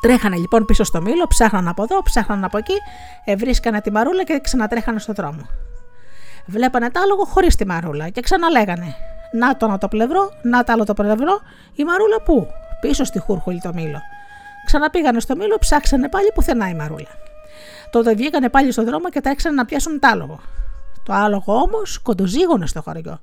Τρέχανε 0.03 0.37
λοιπόν 0.37 0.65
πίσω 0.65 0.85
στο 0.85 1.01
μήλο, 1.01 1.27
ψάχναν 1.27 1.69
από 1.69 1.83
εδώ, 1.83 2.03
ψάχναν 2.03 2.45
από 2.45 2.59
εκεί, 2.59 2.75
ευρίσκανε 3.25 3.81
τη 3.81 3.91
Μαρούλα 3.91 4.25
και 4.25 4.41
ξανατρέχανε 4.43 4.99
στο 4.99 5.13
δρόμο. 5.13 5.47
Βλέπανε 6.47 6.91
το 6.91 7.01
άλογο 7.01 7.25
χωρίς 7.25 7.57
τη 7.57 7.67
Μαρούλα 7.67 8.09
και 8.09 8.21
ξαναλέγανε 8.21 8.95
να 9.33 9.57
το 9.57 9.67
ένα 9.67 9.79
το 9.79 9.89
πλευρό, 9.89 10.31
να 10.43 10.65
το 10.65 10.73
άλλο 10.73 10.85
το 10.85 10.95
πλευρό, 10.95 11.41
η 11.75 11.85
Μαρούλα 11.85 12.21
πού; 12.21 12.47
Πίσω 12.81 13.05
στη 13.05 13.19
χούρχουλη 13.19 13.61
το 13.61 13.73
μήλο. 13.75 14.01
Ξαναπήγανε 14.67 15.21
στο 15.21 15.37
μήλο, 15.37 15.57
ψάξανε 15.61 16.09
πάλι 16.09 16.31
πουθενά 16.35 16.69
η 16.69 16.75
Μαρούλα. 16.75 17.09
Τότε 17.91 18.15
βγήκανε 18.15 18.49
πάλι 18.49 18.73
στο 18.73 18.85
δρόμο 18.85 19.09
και 19.09 19.21
τρέξανε 19.21 19.55
να 19.55 19.65
πιάσουν 19.65 19.99
τ' 19.99 20.05
άλογο. 20.05 20.41
Το 21.05 21.13
άλογο 21.13 21.55
όμως 21.55 21.99
κοντοζήγωνε 21.99 22.67
στο 22.67 22.83
χωριό. 22.83 23.21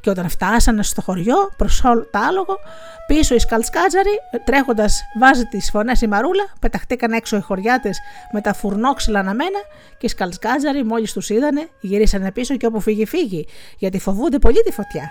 Και 0.00 0.10
όταν 0.10 0.28
φτάσανε 0.28 0.82
στο 0.82 1.02
χωριό, 1.02 1.50
προς 1.56 1.84
όλο 1.84 2.06
το 2.10 2.18
άλογο, 2.18 2.58
πίσω 3.06 3.34
οι 3.34 3.38
σκαλτσκάτζαροι, 3.38 4.10
τρέχοντας, 4.44 5.02
βάζει 5.18 5.44
τις 5.44 5.70
φωνές 5.70 6.00
η 6.00 6.06
Μαρούλα, 6.06 6.44
πεταχτήκαν 6.60 7.12
έξω 7.12 7.36
οι 7.36 7.40
χωριάτες 7.40 7.98
με 8.32 8.40
τα 8.40 8.52
φουρνόξυλα 8.52 9.18
αναμένα 9.18 9.58
και 9.98 10.06
οι 10.06 10.08
σκαλτσκάτζαροι, 10.08 10.84
μόλις 10.84 11.12
τους 11.12 11.30
είδανε, 11.30 11.68
γυρίσανε 11.80 12.32
πίσω 12.32 12.56
και 12.56 12.66
όπου 12.66 12.80
φύγει, 12.80 13.06
φύγει, 13.06 13.46
γιατί 13.78 13.98
φοβούνται 13.98 14.38
πολύ 14.38 14.62
τη 14.62 14.72
φωτιά. 14.72 15.10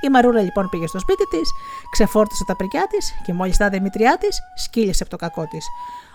Η 0.00 0.08
Μαρούλα 0.08 0.40
λοιπόν 0.40 0.68
πήγε 0.68 0.86
στο 0.86 0.98
σπίτι 0.98 1.24
της, 1.26 1.52
ξεφόρτωσε 1.90 2.44
τα 2.44 2.56
πρικιά 2.56 2.86
της 2.90 3.14
και 3.24 3.32
μόλις 3.32 3.56
τα 3.56 3.70
μητριά 3.82 4.16
της, 4.20 4.40
σκύλισε 4.54 5.02
από 5.02 5.10
το 5.10 5.16
κακό 5.16 5.46
της. 5.46 5.66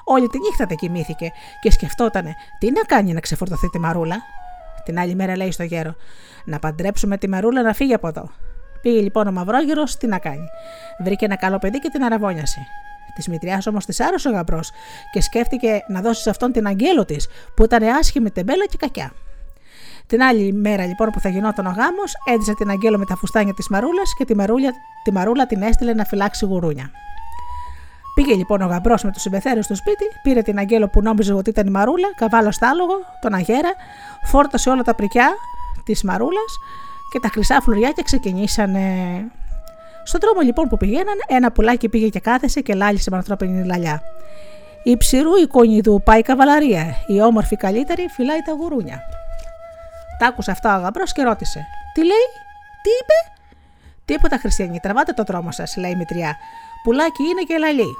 Όλη 0.04 0.28
τη 0.28 0.40
νύχτα 0.40 0.66
δεν 0.66 0.78
κοιμήθηκε 0.78 1.32
και 1.62 1.72
σκεφτότανε 1.72 2.36
τι 2.60 2.72
να 2.72 2.82
κάνει 2.82 3.14
να 3.14 3.20
ξεφορτωθεί 3.20 3.70
τη 3.70 3.80
Μαρούλα; 3.80 4.16
Την 4.86 5.00
άλλη 5.00 5.16
μέρα 5.16 5.36
λέει 5.36 5.52
στο 5.52 5.64
γέρο: 5.64 5.96
Να 6.46 6.60
παντρέψουμε 6.60 7.18
τη 7.18 7.30
Μαρούλα 7.30 7.62
να 7.62 7.74
φύγει 7.74 7.94
από 7.94 8.08
εδώ. 8.08 8.30
Πήγε 8.82 9.00
λοιπόν 9.00 9.28
ο 9.28 9.32
Μαυρόγερο, 9.32 9.84
τι 10.00 10.08
να 10.08 10.20
κάνει; 10.20 10.48
Βρήκε 11.04 11.26
ένα 11.26 11.36
καλό 11.36 11.58
παιδί 11.58 11.80
και 11.80 11.90
την 11.90 12.04
αραβώνιασε. 12.04 12.68
Της 13.16 13.28
μητριάς 13.28 13.68
όμως 13.68 13.86
της 13.86 14.00
άρρωσε 14.00 14.30
ο 14.30 14.32
γαμπρός 14.32 14.72
και 15.12 15.22
σκέφτηκε 15.22 15.84
να 15.88 16.02
δώσει 16.02 16.22
σε 16.22 16.30
αυτόν 16.30 16.52
την 16.52 16.68
αγγέλο 16.68 17.06
της 17.06 17.28
που 17.56 17.64
ήταν 17.64 17.84
άσχημη, 17.84 18.32
τεμπέλα 18.32 18.66
και 18.66 18.78
κακιά. 18.78 19.14
Την 20.08 20.22
άλλη 20.22 20.54
μέρα 20.54 20.86
λοιπόν 20.86 21.10
που 21.10 21.20
θα 21.20 21.30
γινόταν 21.30 21.66
ο 21.66 21.70
γάμος, 21.70 22.14
έντυσε 22.34 22.54
την 22.54 22.70
Αγγέλο 22.70 22.98
με 22.98 23.06
τα 23.06 23.16
φουστάνια 23.16 23.54
της 23.54 23.68
Μαρούλας 23.70 24.14
και 24.18 24.26
τη, 24.26 24.36
μαρούλια, 24.36 24.74
τη 25.04 25.12
Μαρούλα 25.12 25.46
την 25.46 25.62
έστειλε 25.62 25.94
να 25.94 26.04
φυλάξει 26.04 26.46
γουρούνια. 26.46 26.92
Πήγε 28.16 28.34
λοιπόν 28.34 28.62
ο 28.62 28.66
γαμπρός 28.66 29.04
με 29.04 29.12
τους 29.12 29.22
συμπεθέρους 29.22 29.66
στο 29.66 29.76
σπίτι, 29.76 30.06
πήρε 30.24 30.42
την 30.42 30.58
Αγγέλο 30.60 30.88
που 30.88 31.02
νόμιζε 31.02 31.34
ότι 31.34 31.50
ήταν 31.50 31.68
η 31.68 31.70
Μαρούλα, 31.70 32.08
καβάλο 32.16 32.52
στάλογο, 32.52 32.94
τον 33.22 33.34
Αγέρα, 33.34 33.74
φόρτωσε 34.24 34.70
όλα 34.70 34.82
τα 34.82 34.96
πρικιά 34.96 35.36
της 35.84 36.04
Μαρούλας 36.04 36.60
και 37.12 37.20
τα 37.20 37.28
χρυσά 37.28 37.62
φλουριά 37.62 37.92
και 37.92 38.02
ξεκινήσανε. 38.04 38.82
Στον 40.04 40.20
δρόμο 40.20 40.42
λοιπόν 40.42 40.68
που 40.68 40.78
πηγαίνανε, 40.78 41.22
ένα 41.28 41.52
πουλάκι 41.52 41.90
πήγε 41.90 42.08
και 42.08 42.20
κάθεσε 42.20 42.62
και 42.62 42.74
λάλησε 42.74 43.10
με 43.10 43.18
ανθρώπινη 43.18 43.66
λαλιά. 43.66 44.02
Η 44.84 44.98
ψηρού 44.98 45.36
εικόνιδου 45.36 46.02
πάει 46.04 46.22
καβαλαρία, 46.22 46.86
η 47.08 47.22
όμορφη 47.22 47.56
καλύτερη 47.56 48.08
φυλάει 48.16 48.42
τα 48.42 48.52
γουρούνια. 48.52 49.00
Τα 50.20 50.28
άκουσε 50.28 50.52
αυτά 50.52 50.78
ο 50.78 50.82
γαμπρό 50.82 51.04
και 51.04 51.24
ρώτησε: 51.24 51.66
Τι 51.94 52.00
λέει, 52.00 52.28
τι 52.84 52.90
είπε; 52.90 53.36
Τίποτα 54.06 54.38
χριστιανοί, 54.38 54.80
τραβάτε 54.80 55.12
το 55.12 55.24
δρόμο 55.24 55.52
σας, 55.52 55.78
λέει 55.78 55.92
η 55.92 55.96
μητριά. 55.96 56.38
Πουλάκι 56.84 57.24
είναι 57.24 57.42
και 57.42 57.58
λαλή. 57.58 57.96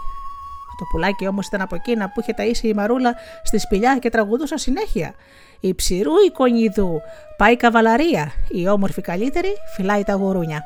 Το 0.78 0.86
πουλάκι 0.92 1.28
όμως 1.28 1.48
ήταν 1.48 1.62
από 1.62 1.76
εκείνα 1.76 2.10
που 2.10 2.20
είχε 2.20 2.34
ταΐσει 2.38 2.68
η 2.68 2.74
μαρούλα 2.74 3.16
στη 3.44 3.58
σπηλιά 3.58 3.98
και 3.98 4.10
τραγουδούσα 4.10 4.58
συνέχεια. 4.58 5.14
Η 5.60 5.74
ψηρού 5.74 6.12
η 6.28 6.32
κονιδού, 6.32 7.02
πάει 7.38 7.56
καβαλαρία, 7.58 8.32
η 8.50 8.68
όμορφη 8.68 9.02
καλύτερη 9.02 9.50
φυλάει 9.76 10.04
τα 10.04 10.14
γουρούνια. 10.14 10.64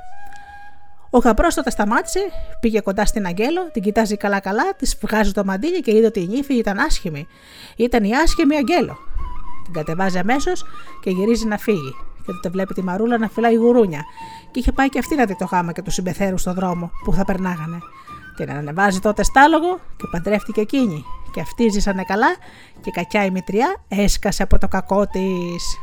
Ο 1.10 1.18
γαμπρός 1.18 1.56
τότε 1.56 1.70
σταμάτησε, 1.70 2.20
πήγε 2.60 2.80
κοντά 2.80 3.06
στην 3.06 3.26
Αγγέλο, 3.26 3.70
την 3.72 3.82
κοιτάζει 3.82 4.18
καλά-καλά, 4.18 4.74
της 4.78 4.98
βγάζει 5.02 5.32
το 5.32 5.44
μαντίλι 5.44 5.82
και 5.82 5.96
είδε 5.96 6.06
ότι 6.06 6.20
η 6.20 6.28
νύφη 6.28 6.54
ήταν 6.54 6.78
άσχημη. 6.78 7.28
Ήταν 7.76 8.04
η 8.04 8.16
άσχημη 8.16 8.56
Αγγέλο. 8.56 8.98
Την 9.72 9.84
κατεβάζει 9.84 10.18
αμέσως 10.18 10.66
και 11.02 11.10
γυρίζει 11.10 11.46
να 11.46 11.58
φύγει. 11.58 11.96
Και 12.26 12.32
τότε 12.32 12.50
βλέπει 12.50 12.74
τη 12.74 12.84
μαρούλα 12.84 13.18
να 13.18 13.30
φυλάει 13.30 13.56
γουρούνια. 13.56 14.04
Και 14.52 14.60
είχε 14.60 14.72
πάει 14.72 14.90
και 14.90 15.00
αυτή 15.00 15.16
να 15.16 15.26
δει 15.26 15.36
το 15.36 15.46
γάμα 15.46 15.72
και 15.72 15.82
τους 15.82 15.94
συμπεθέρους 15.94 16.42
στον 16.42 16.54
δρόμο 16.54 16.92
που 17.04 17.14
θα 17.14 17.26
περνάγανε. 17.26 17.78
Την 18.36 18.52
ανεβάζει 18.52 19.00
τότε 19.00 19.24
στάλογο 19.24 19.80
και 19.98 20.08
παντρεύτηκε 20.12 20.62
εκείνη. 20.62 21.06
Και 21.34 21.42
αυτοί 21.42 21.70
ζήσανε 21.70 22.04
καλά 22.04 22.36
και 22.82 22.92
κακιά 22.92 23.26
η 23.26 23.32
μητριά 23.32 23.76
έσκασε 23.88 24.44
από 24.44 24.58
το 24.58 24.68
κακό 24.68 25.08
της. 25.08 25.78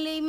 Holy 0.00 0.22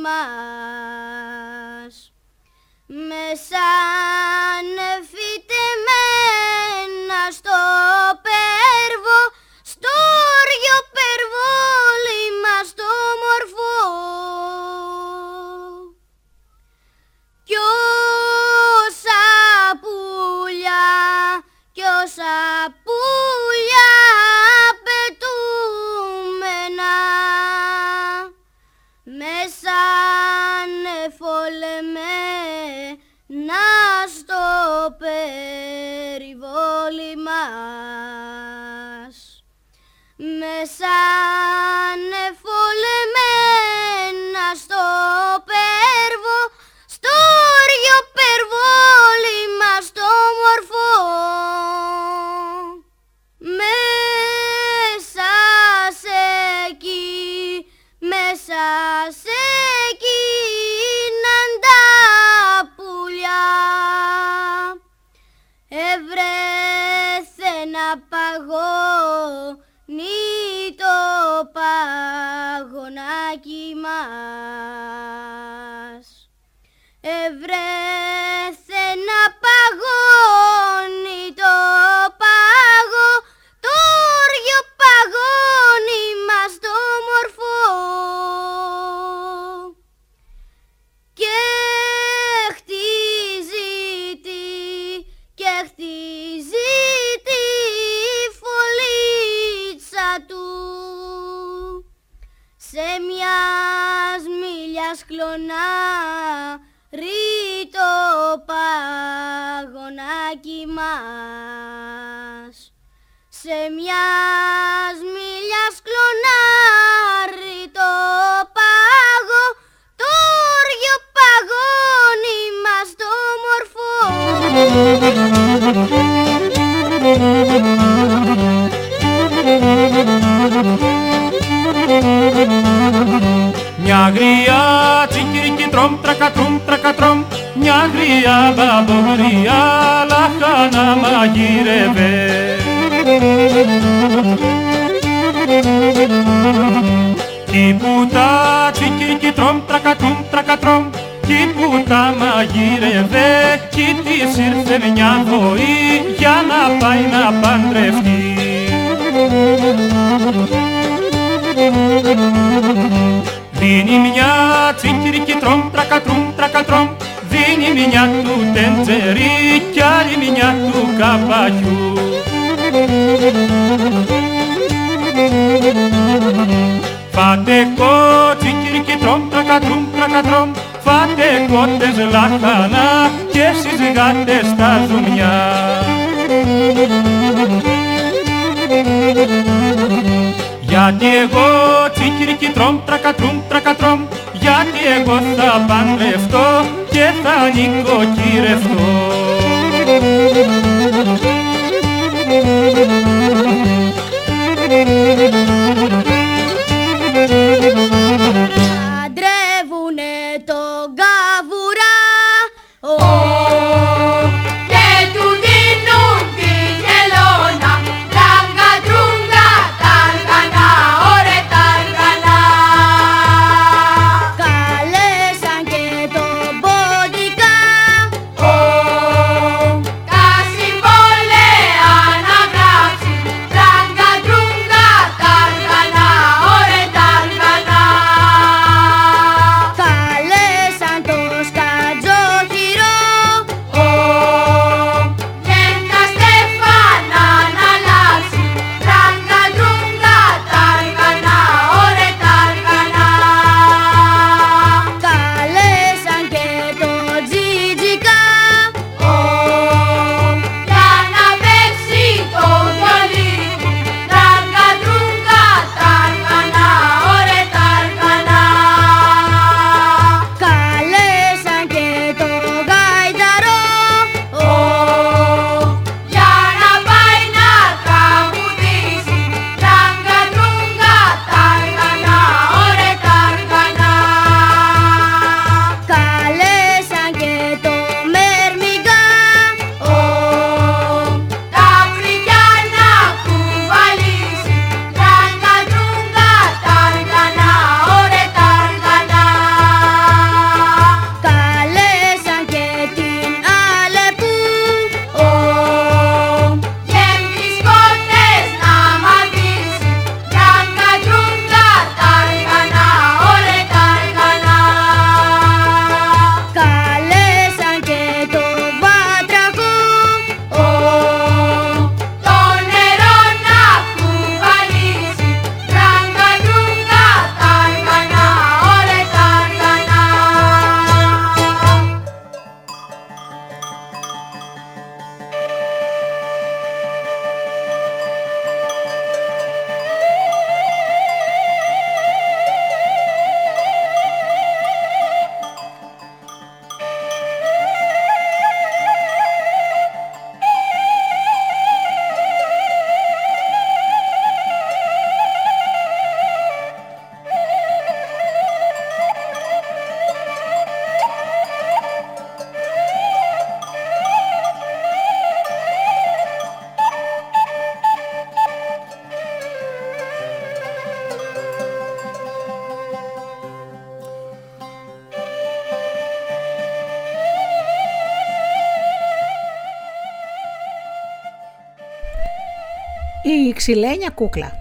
ξυλένια 383.62 384.10
κούκλα. 384.10 384.52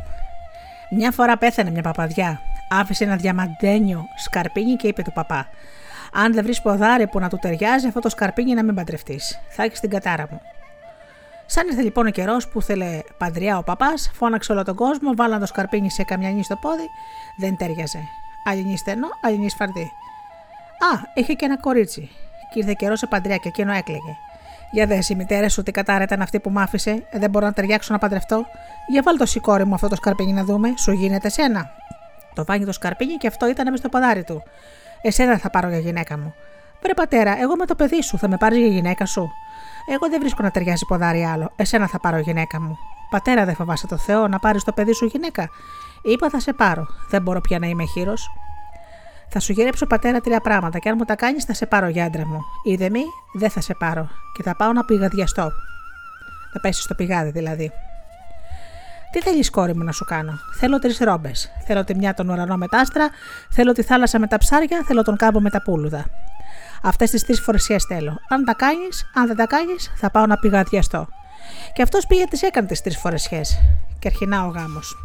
Μια 0.90 1.12
φορά 1.12 1.38
πέθανε 1.38 1.70
μια 1.72 1.82
παπαδιά. 1.82 2.42
Άφησε 2.70 3.04
ένα 3.04 3.16
διαμαντένιο 3.16 4.06
σκαρπίνι 4.16 4.76
και 4.76 4.88
είπε 4.88 5.02
του 5.02 5.12
παπά: 5.12 5.48
Αν 6.14 6.34
δεν 6.34 6.44
βρεις 6.44 6.62
ποδάρι 6.62 7.08
που 7.08 7.20
να 7.20 7.30
του 7.30 7.38
ταιριάζει, 7.42 7.88
αυτό 7.88 8.00
το 8.00 8.10
σκαρπίνι 8.10 8.54
να 8.54 8.64
μην 8.64 8.76
παντρευτείς. 8.76 9.40
Θα 9.50 9.64
έχεις 9.64 9.80
την 9.80 9.90
κατάρα 9.90 10.28
μου. 10.32 10.42
Σαν 11.46 11.68
ήρθε 11.68 11.82
λοιπόν 11.82 12.08
ο 12.08 12.10
καιρός 12.10 12.48
που 12.48 12.62
θέλε 12.62 13.00
παντριά 13.18 13.58
ο 13.58 13.64
παπάς, 13.64 14.12
φώναξε 14.14 14.52
όλο 14.52 14.64
τον 14.64 14.76
κόσμο, 14.76 15.14
βάλαν 15.16 15.40
το 15.40 15.46
σκαρπίνι 15.46 15.92
σε 15.92 16.04
καμιά 16.04 16.32
νη 16.32 16.44
στο 16.44 16.56
πόδι, 16.56 16.90
δεν 17.38 17.58
τέριαζε. 17.58 18.04
Αλληνή 18.44 18.78
στενό, 18.78 19.08
αλληνή 19.22 19.50
φαρδί. 19.50 19.92
Α, 20.94 21.02
είχε 21.14 21.34
και 21.34 21.46
ένα 21.46 21.58
κορίτσι. 21.58 22.10
Και 22.54 22.60
ήρθε 22.60 22.74
καιρός 22.78 23.00
σε 23.00 23.08
παντριά 23.08 23.38
και 23.38 23.48
εκείνο 23.48 23.74
έκλαιγε. 23.74 24.18
Για 24.72 24.86
δες, 24.86 25.10
η 25.10 25.16
μητέρα 25.16 25.50
σου 25.50 25.64
τι 25.64 25.72
κατάρα 25.72 26.04
ήταν 26.04 26.22
αυτή 26.22 26.40
που 26.40 26.50
μ' 26.50 26.60
άφησε, 26.60 27.04
δεν 27.12 27.30
μπορώ 27.30 27.46
να 27.46 27.54
ταιριάξω 27.54 27.94
να 27.94 28.00
παντρευτώ. 28.00 28.46
Για 28.88 29.02
βάλ 29.06 29.18
το 29.18 29.26
σηκώρι 29.26 29.66
μου 29.66 29.74
αυτό 29.74 29.88
το 29.88 29.96
σκαρπίνι 29.96 30.34
να 30.34 30.44
δούμε, 30.44 30.74
σου 30.78 30.92
γίνεται 30.92 31.30
σένα. 31.30 31.70
Το 32.34 32.46
βάγει 32.46 32.66
το 32.66 32.72
σκαρπίνι 32.72 33.14
και 33.14 33.28
αυτό 33.28 33.50
ήταν 33.50 33.70
μες 33.70 33.80
στο 33.80 33.90
ποδάρι 33.90 34.24
του. 34.24 34.44
Εσένα 35.02 35.38
θα 35.38 35.50
πάρω 35.50 35.70
για 35.70 35.80
γυναίκα 35.80 36.18
μου. 36.18 36.34
Βρε 36.82 36.94
πατέρα, 36.94 37.40
εγώ 37.42 37.56
με 37.56 37.66
το 37.66 37.76
παιδί 37.76 38.02
σου 38.02 38.18
θα 38.18 38.28
με 38.28 38.38
πάρεις 38.38 38.58
για 38.58 38.68
γυναίκα 38.68 39.06
σου; 39.06 39.32
Εγώ 39.94 40.10
δεν 40.10 40.20
βρίσκω 40.20 40.44
να 40.44 40.52
ταιριάζει 40.52 40.86
ποδάρι 40.86 41.24
άλλο. 41.24 41.52
Εσένα 41.56 41.88
θα 41.88 42.00
πάρω 42.00 42.20
γυναίκα 42.20 42.62
μου. 42.62 42.78
Πατέρα, 43.10 43.46
δεν 43.46 43.56
φοβάσαι 43.56 43.88
το 43.88 43.98
Θεό 43.98 44.28
να 44.28 44.40
πάρεις 44.40 44.64
το 44.64 44.72
παιδί 44.72 44.94
σου 44.94 45.06
γυναίκα; 45.06 45.50
Είπα 46.02 46.30
θα 46.30 46.40
σε 46.40 46.54
πάρω. 46.54 46.88
Δεν 47.10 47.22
μπορώ 47.22 47.42
πια 47.42 47.60
να 47.60 47.68
είμαι 47.68 47.86
χείρος. 47.86 48.32
Θα 49.34 49.40
σου 49.40 49.52
γυρέψω 49.52 49.86
πατέρα 49.86 50.22
τρία 50.22 50.40
πράγματα 50.40 50.80
και 50.80 50.90
αν 50.90 50.96
μου 50.98 51.06
τα 51.06 51.16
κάνεις 51.16 51.44
θα 51.44 51.54
σε 51.54 51.66
πάρω 51.66 51.88
για 51.88 52.06
άντρα 52.06 52.28
μου. 52.28 52.40
Είδε 52.64 52.90
μη, 52.90 53.04
δεν 53.34 53.50
θα 53.50 53.62
σε 53.62 53.74
πάρω 53.74 54.10
και 54.34 54.44
θα 54.44 54.56
πάω 54.56 54.74
να 54.74 54.86
πηγαδιαστώ. 54.86 55.52
Να 56.54 56.60
πέσεις 56.62 56.84
στο 56.84 56.96
πηγάδι 56.96 57.30
δηλαδή. 57.30 57.72
Τι 59.12 59.22
θέλεις, 59.22 59.50
κόρη 59.50 59.76
μου, 59.76 59.84
να 59.84 59.92
σου 59.92 60.06
κάνω; 60.06 60.32
Θέλω 60.60 60.80
τρεις 60.80 60.98
ρόμπες. 60.98 61.52
Θέλω 61.66 61.84
τη 61.84 61.96
μια 61.96 62.14
τον 62.14 62.30
ουρανό 62.30 62.58
με 62.58 62.68
τα 62.68 62.78
άστρα, 62.78 63.10
θέλω 63.50 63.72
τη 63.72 63.82
θάλασσα 63.82 64.20
με 64.20 64.28
τα 64.28 64.38
ψάρια, 64.38 64.84
θέλω 64.86 65.02
τον 65.02 65.16
κάμπο 65.16 65.40
με 65.40 65.50
τα 65.50 65.62
πούλουδα. 65.62 66.06
Αυτές 66.84 67.10
τις 67.10 67.24
τρεις 67.24 67.42
φορεσιέ 67.42 67.78
θέλω. 67.88 68.18
Αν 68.30 68.46
τα 68.46 68.54
κάνεις, 68.54 69.12
αν 69.14 69.28
δεν 69.28 69.36
τα 69.36 69.48
κάνεις, 69.48 69.92
θα 69.96 70.12
πάω 70.12 70.26
να 70.26 70.38
πηγαδιαστώ. 70.38 71.08
Και 71.74 71.82
αυτός 71.82 72.08
πήγε 72.08 72.24
τις 72.24 72.42
έκανε 72.42 72.68
τις 72.68 72.82
τρεις 72.82 72.98
φορεσιέ. 72.98 73.42
Και 74.00 74.08
αρχινά 74.08 74.46
ο 74.46 74.50
γάμος. 74.50 74.96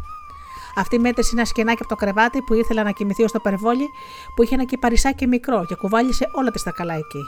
Αυτή 0.77 0.99
μέτρησε 0.99 1.31
ένα 1.35 1.45
σκενάκι 1.45 1.77
από 1.79 1.89
το 1.89 1.95
κρεβάτι 1.95 2.41
που 2.41 2.53
ήθελα 2.53 2.83
να 2.83 2.91
κοιμηθεί 2.91 3.23
ως 3.23 3.31
το 3.31 3.39
περιβόλι 3.39 3.87
που 4.35 4.43
είχε 4.43 4.55
ένα 4.55 4.63
κυπαρισάκι 4.63 5.27
μικρό 5.27 5.65
και 5.65 5.75
κουβάλισε 5.75 6.29
όλα 6.31 6.51
της 6.51 6.63
τα 6.63 6.71
καλά 6.71 6.93
εκεί. 6.93 7.21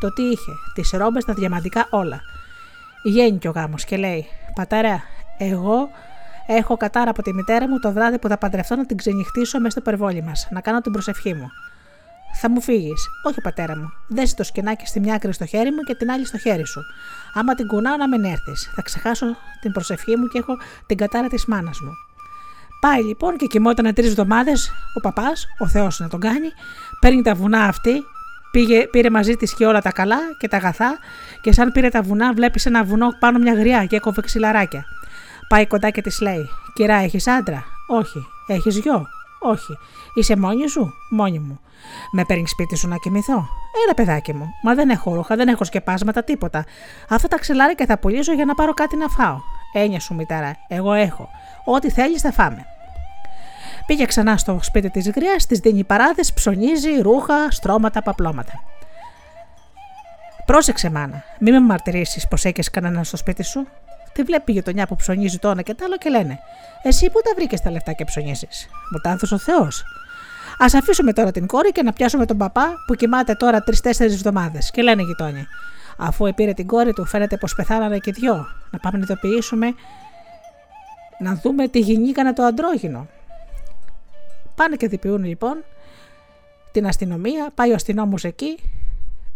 Το 0.00 0.12
τι 0.12 0.22
είχε, 0.22 0.52
τις 0.74 0.90
ρόμπες, 0.90 1.24
τα 1.24 1.32
διαμαντικά 1.32 1.86
όλα. 1.90 2.20
Γέννη 3.02 3.38
ο 3.46 3.50
γάμος 3.50 3.84
και 3.84 3.96
λέει: 3.96 4.26
Πατέρα, 4.54 5.02
εγώ 5.38 5.88
έχω 6.46 6.76
κατάρα 6.76 7.10
από 7.10 7.22
τη 7.22 7.34
μητέρα 7.34 7.68
μου 7.68 7.78
το 7.78 7.92
βράδυ 7.92 8.18
που 8.18 8.28
θα 8.28 8.38
παντρευτώ 8.38 8.76
να 8.76 8.86
την 8.86 8.96
ξενυχτήσω 8.96 9.58
μέσα 9.58 9.70
στο 9.70 9.80
περιβόλι 9.80 10.22
μας, 10.22 10.48
να 10.50 10.60
κάνω 10.60 10.80
την 10.80 10.92
προσευχή 10.92 11.34
μου. 11.34 11.48
Θα 12.40 12.50
μου 12.50 12.60
φύγεις. 12.60 13.08
Όχι, 13.26 13.40
πατέρα 13.40 13.76
μου. 13.76 13.92
Δέσε 14.08 14.34
το 14.34 14.42
σκηνάκι 14.42 14.86
στη 14.86 15.00
μια 15.00 15.14
άκρη 15.14 15.32
στο 15.32 15.46
χέρι 15.46 15.70
μου 15.70 15.82
και 15.86 15.94
την 15.94 16.10
άλλη 16.10 16.26
στο 16.26 16.38
χέρι 16.38 16.66
σου. 16.66 16.80
Άμα 17.34 17.54
την 17.54 17.66
κουνάω 17.66 17.96
να 17.96 18.08
μην 18.08 18.24
έρθεις. 18.24 18.72
Θα 18.74 18.82
ξεχάσω 18.82 19.26
την 19.60 19.72
προσευχή 19.72 20.16
μου 20.16 20.26
και 20.26 20.38
έχω 20.38 20.56
την 20.86 20.96
κατάρα 20.96 21.28
της 21.28 21.44
μάνας 21.46 21.80
μου. 21.80 22.11
Πάει 22.86 23.02
λοιπόν 23.02 23.36
και 23.36 23.46
κοιμόταν 23.46 23.94
τρεις 23.94 24.08
εβδομάδες 24.08 24.72
ο 24.94 25.00
παπάς, 25.00 25.46
ο 25.58 25.68
Θεός 25.68 26.00
να 26.00 26.08
τον 26.08 26.20
κάνει, 26.20 26.48
παίρνει 27.00 27.22
τα 27.22 27.34
βουνά 27.34 27.64
αυτή, 27.64 28.02
πήγε, 28.50 28.86
πήρε 28.86 29.10
μαζί 29.10 29.34
της 29.34 29.54
και 29.54 29.66
όλα 29.66 29.80
τα 29.80 29.92
καλά 29.92 30.18
και 30.38 30.48
τα 30.48 30.56
αγαθά, 30.56 30.98
και 31.40 31.52
σαν 31.52 31.72
πήρε 31.72 31.88
τα 31.88 32.02
βουνά, 32.02 32.32
βλέπει 32.32 32.60
ένα 32.64 32.84
βουνό 32.84 33.08
πάνω 33.20 33.38
μια 33.38 33.54
γριά 33.54 33.84
και 33.84 33.96
έκοβε 33.96 34.20
ξυλαράκια. 34.20 34.84
Πάει 35.48 35.66
κοντά 35.66 35.90
και 35.90 36.00
της 36.00 36.20
λέει: 36.20 36.48
Κυρά, 36.74 36.94
έχεις 36.94 37.26
άντρα; 37.26 37.64
Όχι. 37.86 38.26
Έχεις 38.46 38.78
γιο; 38.78 39.06
Όχι. 39.40 39.78
Είσαι 40.14 40.36
μόνη 40.36 40.68
σου; 40.68 40.92
Μόνη 41.10 41.38
μου. 41.38 41.60
Με 42.12 42.24
παίρνεις 42.24 42.50
σπίτι 42.50 42.76
σου 42.76 42.88
να 42.88 42.96
κοιμηθώ; 42.96 43.48
Έλα, 43.84 43.94
παιδάκι 43.96 44.32
μου. 44.34 44.46
Μα 44.62 44.74
δεν 44.74 44.88
έχω 44.88 45.14
ρούχα, 45.14 45.36
δεν 45.36 45.48
έχω 45.48 45.64
σκεπάσματα, 45.64 46.24
τίποτα. 46.24 46.64
Αυτά 47.08 47.28
τα 47.28 47.38
ξυλάρια 47.38 47.86
θα 47.86 47.98
πουλήσω 47.98 48.32
για 48.32 48.44
να 48.44 48.54
πάρω 48.54 48.74
κάτι 48.74 48.96
να 48.96 49.08
φάω. 49.08 49.36
Έννοια 49.72 50.00
σου, 50.00 50.14
μητέρα. 50.14 50.56
Εγώ 50.68 50.92
έχω. 50.92 51.28
Ό,τι 51.64 51.90
θέλεις 51.90 52.20
θα 52.20 52.32
φάμε. 52.32 52.66
Πήγε 53.86 54.04
ξανά 54.04 54.36
στο 54.36 54.58
σπίτι 54.62 54.90
της 54.90 55.10
γριάς, 55.10 55.46
της 55.46 55.58
δίνει 55.58 55.84
παράδες, 55.84 56.32
ψωνίζει, 56.32 57.00
ρούχα, 57.00 57.50
στρώματα, 57.50 58.02
παπλώματα. 58.02 58.52
Πρόσεξε, 60.46 60.90
μάνα, 60.90 61.24
μη 61.38 61.50
με 61.50 61.60
μαρτυρήσεις 61.60 62.28
πως 62.28 62.44
έχει 62.44 62.62
κανέναν 62.62 63.04
στο 63.04 63.16
σπίτι 63.16 63.42
σου. 63.42 63.66
Τη 64.12 64.22
βλέπει 64.22 64.50
η 64.52 64.54
γειτονιά 64.54 64.86
που 64.86 64.96
ψωνίζει 64.96 65.38
το 65.38 65.48
ένα 65.48 65.62
και 65.62 65.74
το 65.74 65.84
άλλο 65.84 65.96
και 65.96 66.08
λένε: 66.08 66.38
Εσύ 66.82 67.10
πού 67.10 67.20
τα 67.24 67.30
βρήκες 67.36 67.60
τα 67.60 67.70
λεφτά 67.70 67.92
και 67.92 68.04
ψωνίζεις; 68.04 68.68
Μου 68.92 68.98
τα 68.98 69.18
ο 69.34 69.38
Θεός. 69.38 69.84
Α 70.58 70.78
αφήσουμε 70.78 71.12
τώρα 71.12 71.30
την 71.30 71.46
κόρη 71.46 71.72
και 71.72 71.82
να 71.82 71.92
πιάσουμε 71.92 72.26
τον 72.26 72.36
παπά 72.36 72.74
που 72.86 72.94
κοιμάται 72.94 73.34
τώρα 73.34 73.60
τρει-τέσσερι 73.62 74.12
εβδομάδες. 74.12 74.70
Και 74.70 74.82
λένε 74.82 75.02
οι 75.02 75.04
γειτόνιοι. 75.04 75.46
Αφού 76.04 76.34
πήρε 76.34 76.52
την 76.52 76.66
κόρη 76.66 76.92
του, 76.92 77.04
φαίνεται 77.04 77.36
πως 77.36 77.54
πεθάνανε 77.54 77.98
και 77.98 78.12
δυο. 78.12 78.46
Να 78.70 78.78
πάμε 78.78 78.98
να 78.98 79.04
ειδοποιήσουμε, 79.04 79.74
να 81.18 81.34
δούμε 81.34 81.68
τι 81.68 81.78
γινήκανε 81.78 82.32
το 82.32 82.42
αντρόγινο. 82.42 83.06
Πάνε 84.54 84.76
και 84.76 84.88
διπιούν 84.88 85.24
λοιπόν 85.24 85.64
την 86.72 86.86
αστυνομία, 86.86 87.50
πάει 87.54 87.70
ο 87.70 87.74
αστυνόμος 87.74 88.24
εκεί, 88.24 88.58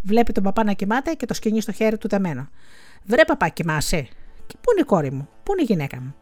βλέπει 0.03 0.33
τον 0.33 0.43
παπά 0.43 0.65
να 0.65 0.73
κοιμάται 0.73 1.13
και 1.13 1.27
το 1.27 1.35
σκηνεί 1.35 1.61
στο 1.61 1.73
χέρι 1.73 1.99
του 1.99 2.09
δεμένο. 2.09 2.49
Βρε 3.05 3.25
παπά, 3.25 3.49
κοιμάσαι. 3.49 4.09
Και 4.47 4.57
πού 4.61 4.71
είναι 4.73 4.81
η 4.81 4.85
κόρη 4.85 5.11
μου, 5.11 5.29
πού 5.43 5.53
είναι 5.53 5.63
η 5.63 5.65
γυναίκα 5.65 6.01
μου; 6.01 6.15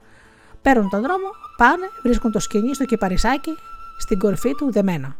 Παίρνουν 0.62 0.88
τον 0.90 1.02
δρόμο, 1.02 1.28
πάνε, 1.56 1.86
βρίσκουν 2.02 2.32
το 2.32 2.38
σκηνή 2.38 2.74
στο 2.74 2.84
κυπαρισάκι, 2.84 3.50
στην 3.98 4.18
κορυφή 4.18 4.54
του 4.54 4.72
δεμένο. 4.72 5.16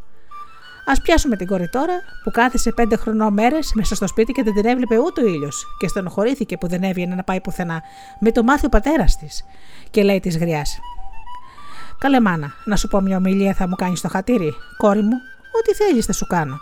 Α 0.87 1.01
πιάσουμε 1.03 1.37
την 1.37 1.47
κόρη 1.47 1.69
τώρα 1.69 1.95
που 2.25 2.31
κάθισε 2.31 2.73
πέντε 2.73 2.97
χρονών 2.97 3.33
μέρε 3.33 3.59
μέσα 3.75 3.95
στο 3.95 4.07
σπίτι 4.07 4.33
και 4.33 4.43
δεν 4.43 4.55
την 4.55 4.67
έβλεπε 4.67 4.99
ούτε 4.99 5.23
ο 5.23 5.27
ήλιος 5.27 5.67
και 5.79 5.89
στενοχωρήθηκε 5.89 6.57
που 6.57 6.69
δεν 6.69 6.83
έβγαινε 6.83 7.15
να 7.15 7.23
πάει 7.23 7.41
πουθενά. 7.41 7.83
Με 8.21 8.33
το 8.33 8.43
μάθει 8.43 8.67
ο 8.67 8.69
πατέρας 8.69 9.17
της. 9.17 9.45
Και 9.91 10.03
λέει 10.03 10.21
της 10.21 10.39
γριάς: 10.39 10.79
Καλέ 11.99 12.21
μάνα, 12.21 12.53
να 12.65 12.77
σου 12.77 12.89
πω 12.89 13.01
μια 13.01 13.17
ομιλία 13.17 13.55
θα 13.55 13.69
μου 13.69 13.75
κάνεις 13.75 14.01
το 14.01 14.09
χατήρι. 14.09 14.55
Κόρη 14.77 15.03
μου, 15.03 15.17
ό,τι 15.59 15.75
θέλεις 15.75 16.05
θα 16.05 16.13
σου 16.13 16.27
κάνω. 16.27 16.57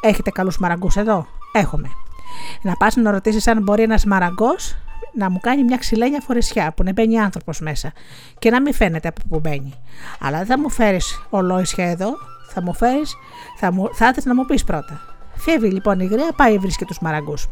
Έχετε 0.00 0.30
καλούς 0.30 0.58
μαραγκούς 0.58 0.96
εδώ; 0.96 1.26
Έχουμε. 1.52 1.88
Να 2.62 2.76
πας 2.76 2.96
να 2.96 3.10
ρωτήσεις 3.10 3.46
αν 3.46 3.62
μπορεί 3.62 3.82
ένας 3.82 4.04
μαραγκός 4.04 4.76
να 5.14 5.30
μου 5.30 5.38
κάνει 5.40 5.64
μια 5.64 5.76
ξυλένια 5.76 6.20
φορεσιά 6.20 6.72
που 6.76 6.82
να 6.82 6.92
μπαίνει 6.92 7.20
άνθρωπος 7.20 7.60
μέσα 7.60 7.92
και 8.38 8.50
να 8.50 8.60
μην 8.60 8.74
φαίνεται 8.74 9.08
από 9.08 9.20
που 9.28 9.40
μπαίνει. 9.40 9.74
Αλλά 10.20 10.38
δεν 10.38 10.46
θα 10.46 10.58
μου 10.58 10.70
φέρεις 10.70 11.22
ολόισια 11.30 11.90
εδώ, 11.90 12.10
θα 12.52 12.62
μου 12.62 12.74
φέρεις, 12.74 13.14
θα, 13.56 13.72
μου, 13.72 13.88
θα 13.94 14.14
να 14.24 14.34
μου 14.34 14.44
πεις 14.44 14.64
πρώτα. 14.64 15.00
Φεύγει 15.34 15.70
λοιπόν 15.70 16.00
η 16.00 16.06
γραία, 16.06 16.32
πάει 16.36 16.58
βρίσκει 16.58 16.84
τους 16.84 16.98
μαραγκούς. 16.98 17.48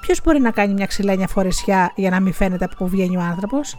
Ποιος 0.00 0.20
μπορεί 0.24 0.40
να 0.40 0.50
κάνει 0.50 0.72
μια 0.72 0.86
ξυλένια 0.86 1.28
φορεσιά 1.28 1.92
για 1.94 2.10
να 2.10 2.20
μην 2.20 2.32
φαίνεται 2.32 2.64
από 2.64 2.74
που 2.76 2.88
βγαίνει 2.88 3.16
ο 3.16 3.20
άνθρωπος; 3.20 3.78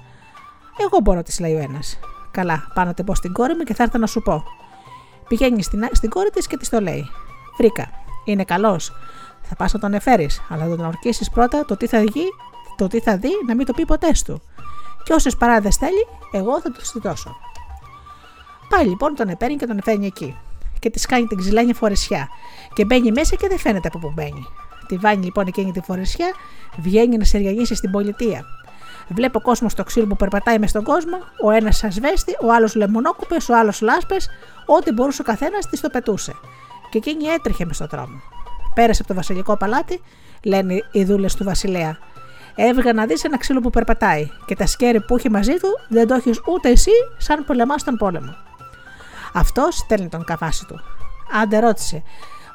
Εγώ 0.77 0.99
μπορώ, 1.03 1.23
της 1.23 1.39
λέει 1.39 1.53
ο 1.53 1.59
ένας. 1.59 1.99
Καλά, 2.31 2.67
πάνω 2.73 2.93
να 2.97 3.03
πω 3.03 3.15
στην 3.15 3.33
κόρη 3.33 3.55
μου 3.55 3.63
και 3.63 3.73
θα 3.73 3.83
έρθω 3.83 3.97
να 3.97 4.07
σου 4.07 4.21
πω. 4.21 4.43
Πηγαίνει 5.27 5.63
στην, 5.63 5.89
στην 5.91 6.09
κόρη 6.09 6.29
της 6.29 6.47
και 6.47 6.57
της 6.57 6.69
το 6.69 6.79
λέει. 6.79 7.09
Βρήκα. 7.57 7.89
Είναι 8.25 8.43
καλός. 8.43 8.91
Θα 9.41 9.55
πας 9.55 9.73
να 9.73 9.79
τον 9.79 9.93
εφέρεις, 9.93 10.41
αλλά 10.49 10.63
θα 10.63 10.75
τον 10.75 10.85
ορκίσεις 10.85 11.29
πρώτα 11.29 11.65
το 11.65 11.77
τι 11.77 11.87
θα 11.87 11.99
βγει, 11.99 12.25
το 12.77 12.87
τι 12.87 12.99
θα 12.99 13.17
δει 13.17 13.29
να 13.47 13.55
μην 13.55 13.65
το 13.65 13.73
πει 13.73 13.85
ποτέ 13.85 14.11
του. 14.25 14.41
Και 15.03 15.13
όσες 15.13 15.37
παράδες 15.37 15.75
θέλει, 15.75 16.07
εγώ 16.31 16.61
θα 16.61 16.71
τους 16.71 16.91
τη 16.91 16.99
δώσω. 16.99 17.35
Πάει 18.69 18.85
λοιπόν, 18.85 19.15
τον 19.15 19.29
επέρνει 19.29 19.55
και 19.55 19.65
τον 19.65 19.77
εφέρνει 19.77 20.05
εκεί. 20.05 20.37
Και 20.79 20.89
τη 20.89 20.99
κάνει 20.99 21.25
την 21.25 21.37
ξυλάνια 21.37 21.73
φορεσιά. 21.73 22.27
Και 22.73 22.85
μπαίνει 22.85 23.11
μέσα 23.11 23.35
και 23.35 23.47
δεν 23.47 23.59
φαίνεται 23.59 23.87
από 23.87 23.99
πού 23.99 24.11
μπαίνει. 24.15 24.45
Τη 24.87 24.95
βάνει 24.97 25.23
λοιπόν 25.23 25.47
εκείνη 25.47 25.71
τη 25.71 25.81
φορεσιά, 25.81 26.27
βγαίνει 26.77 27.17
να 27.17 27.23
σεριανίσει 27.23 27.75
στην 27.75 27.91
πολιτεία. 27.91 28.45
Βλέπει 29.07 29.37
ο 29.37 29.41
κόσμος 29.41 29.71
στο 29.71 29.83
ξύλο 29.83 30.07
που 30.07 30.15
περπατάει 30.15 30.59
μες 30.59 30.69
στον 30.69 30.83
κόσμο, 30.83 31.17
ο 31.43 31.51
ένας 31.51 31.83
ασβέστη, 31.83 32.35
ο 32.41 32.51
άλλος 32.51 32.75
λεμονόκουπες, 32.75 33.49
ο 33.49 33.57
άλλος 33.57 33.81
λάσπες, 33.81 34.29
ό,τι 34.65 34.91
μπορούσε 34.91 35.21
ο 35.21 35.25
καθένας 35.25 35.65
της 35.65 35.79
το 35.79 35.89
πετούσε. 35.89 36.33
Και 36.89 36.97
εκείνη 36.97 37.25
έτρεχε 37.25 37.65
μες 37.65 37.75
στον 37.75 37.87
δρόμο. 37.91 38.21
Πέρασε 38.73 39.01
από 39.01 39.09
το 39.09 39.15
βασιλικό 39.15 39.57
παλάτι, 39.57 40.01
λένε 40.43 40.83
οι 40.91 41.03
δούλες 41.03 41.35
του 41.35 41.43
βασιλέα. 41.43 41.97
Έβγα 42.55 42.93
να 42.93 43.05
δεις 43.05 43.23
ένα 43.23 43.37
ξύλο 43.37 43.59
που 43.59 43.69
περπατάει 43.69 44.29
και 44.45 44.55
τα 44.55 44.65
σκέρι 44.65 45.01
που 45.01 45.15
έχει 45.15 45.29
μαζί 45.29 45.53
του 45.53 45.79
δεν 45.89 46.07
το 46.07 46.13
έχεις 46.13 46.41
ούτε 46.55 46.69
εσύ, 46.69 46.91
σαν 47.17 47.45
πολεμάς 47.45 47.83
τον 47.83 47.95
πόλεμο. 47.95 48.35
Αυτός 49.33 49.75
στέλνει 49.75 50.09
τον 50.09 50.23
καβάσι 50.23 50.65
του. 50.65 50.79
Άντε 51.41 51.59
ρώτησε, 51.59 52.03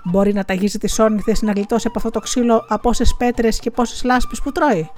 μπορεί 0.05 0.33
να 0.33 0.45
ταγίζει 0.45 0.79
τι 0.79 1.03
όρνηθε 1.03 1.37
να 1.41 1.53
γλιτώσει 1.53 1.87
από 1.87 1.99
αυτό 1.99 2.11
το 2.11 2.21
ξύλο 2.21 2.65
από 2.69 2.89
όσε 2.89 3.05
πέτρες 3.19 3.59
και 3.59 3.71
πόσες 3.71 4.03
λάσπες 4.03 4.41
που 4.41 4.53
τρώει. 4.53 4.91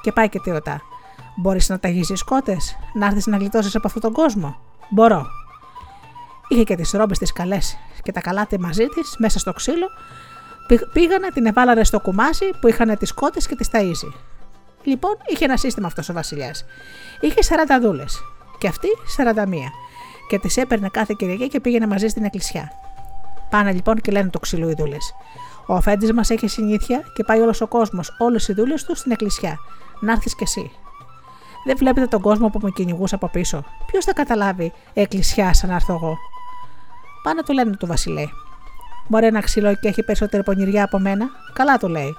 Και 0.00 0.12
πάει 0.12 0.28
και 0.28 0.40
τι 0.40 0.50
ρωτά. 0.50 0.80
Μπορείς 1.36 1.68
να 1.68 1.78
ταγίζεις 1.78 2.22
κότε, 2.22 2.56
να 2.94 3.06
έρθεις 3.06 3.26
να 3.26 3.36
γλιτώσεις 3.36 3.74
από 3.74 3.86
αυτόν 3.86 4.02
τον 4.02 4.12
κόσμο. 4.12 4.56
Μπορώ. 4.90 5.26
Είχε 6.48 6.62
και 6.62 6.76
τις 6.76 6.90
ρόμπες 6.90 7.18
τις 7.18 7.32
καλές 7.32 7.76
και 8.02 8.12
τα 8.12 8.20
καλάτε 8.20 8.58
μαζί 8.58 8.86
της 8.86 9.16
μέσα 9.18 9.38
στο 9.38 9.52
ξύλο. 9.52 9.86
Πήγανε, 10.92 11.28
την 11.28 11.46
εβάλανε 11.46 11.84
στο 11.84 12.00
κουμάσι 12.00 12.50
που 12.60 12.68
είχαν 12.68 12.98
τις 12.98 13.12
κότε 13.12 13.40
και 13.48 13.56
τις 13.56 13.68
ταΐζει. 13.72 14.12
Λοιπόν, 14.82 15.16
είχε 15.26 15.44
ένα 15.44 15.56
σύστημα 15.56 15.86
αυτός 15.86 16.08
ο 16.08 16.12
Βασιλιάς. 16.12 16.64
Είχε 17.20 17.42
40 17.42 17.80
δούλες 17.80 18.20
και 18.58 18.68
αυτή 18.68 18.88
41. 19.16 19.70
Και 20.28 20.38
τις 20.38 20.56
έπαιρνε 20.56 20.88
κάθε 20.88 21.14
Κυριακή 21.18 21.48
και 21.48 21.60
πήγαινε 21.60 21.86
μαζί 21.86 22.08
στην 22.08 22.24
εκκλησιά. 22.24 22.72
Πάνε 23.50 23.72
λοιπόν 23.72 24.00
και 24.00 24.12
λένε 24.12 24.30
το 24.30 24.38
ξύλο 24.38 24.70
οι 24.70 24.74
δούλες. 24.74 25.14
Ο 25.66 25.74
αφέντης 25.74 26.12
μας 26.12 26.30
έχει 26.30 26.48
συνήθεια 26.48 27.02
και 27.14 27.24
πάει 27.24 27.40
όλος 27.40 27.60
ο 27.60 27.66
κόσμος, 27.66 28.16
όλες 28.18 28.48
οι 28.48 28.52
δούλες 28.52 28.84
του 28.84 28.96
στην 28.96 29.12
εκκλησιά. 29.12 29.56
Να 30.00 30.12
έρθεις 30.12 30.34
κι 30.34 30.42
εσύ. 30.42 30.70
Δεν 31.66 31.76
βλέπετε 31.76 32.06
τον 32.06 32.20
κόσμο 32.20 32.48
που 32.48 32.58
με 32.62 32.70
κυνηγούσε 32.70 33.14
από 33.14 33.28
πίσω. 33.28 33.64
Ποιος 33.86 34.04
θα 34.04 34.12
καταλάβει 34.12 34.72
εκκλησιά 34.92 35.54
σαν 35.54 35.68
να 35.68 35.74
έρθω 35.74 35.92
εγώ. 35.94 36.16
Πάνε 37.22 37.42
του 37.42 37.52
λένε 37.52 37.76
του 37.76 37.86
Βασιλέ. 37.86 38.24
Μπορεί 39.08 39.26
ένα 39.26 39.40
ξύλο 39.40 39.74
και 39.74 39.88
έχει 39.88 40.02
περισσότερη 40.02 40.42
πονηριά 40.42 40.84
από 40.84 40.98
μένα. 40.98 41.26
Καλά 41.52 41.76
του 41.76 41.88
λέει. 41.88 42.16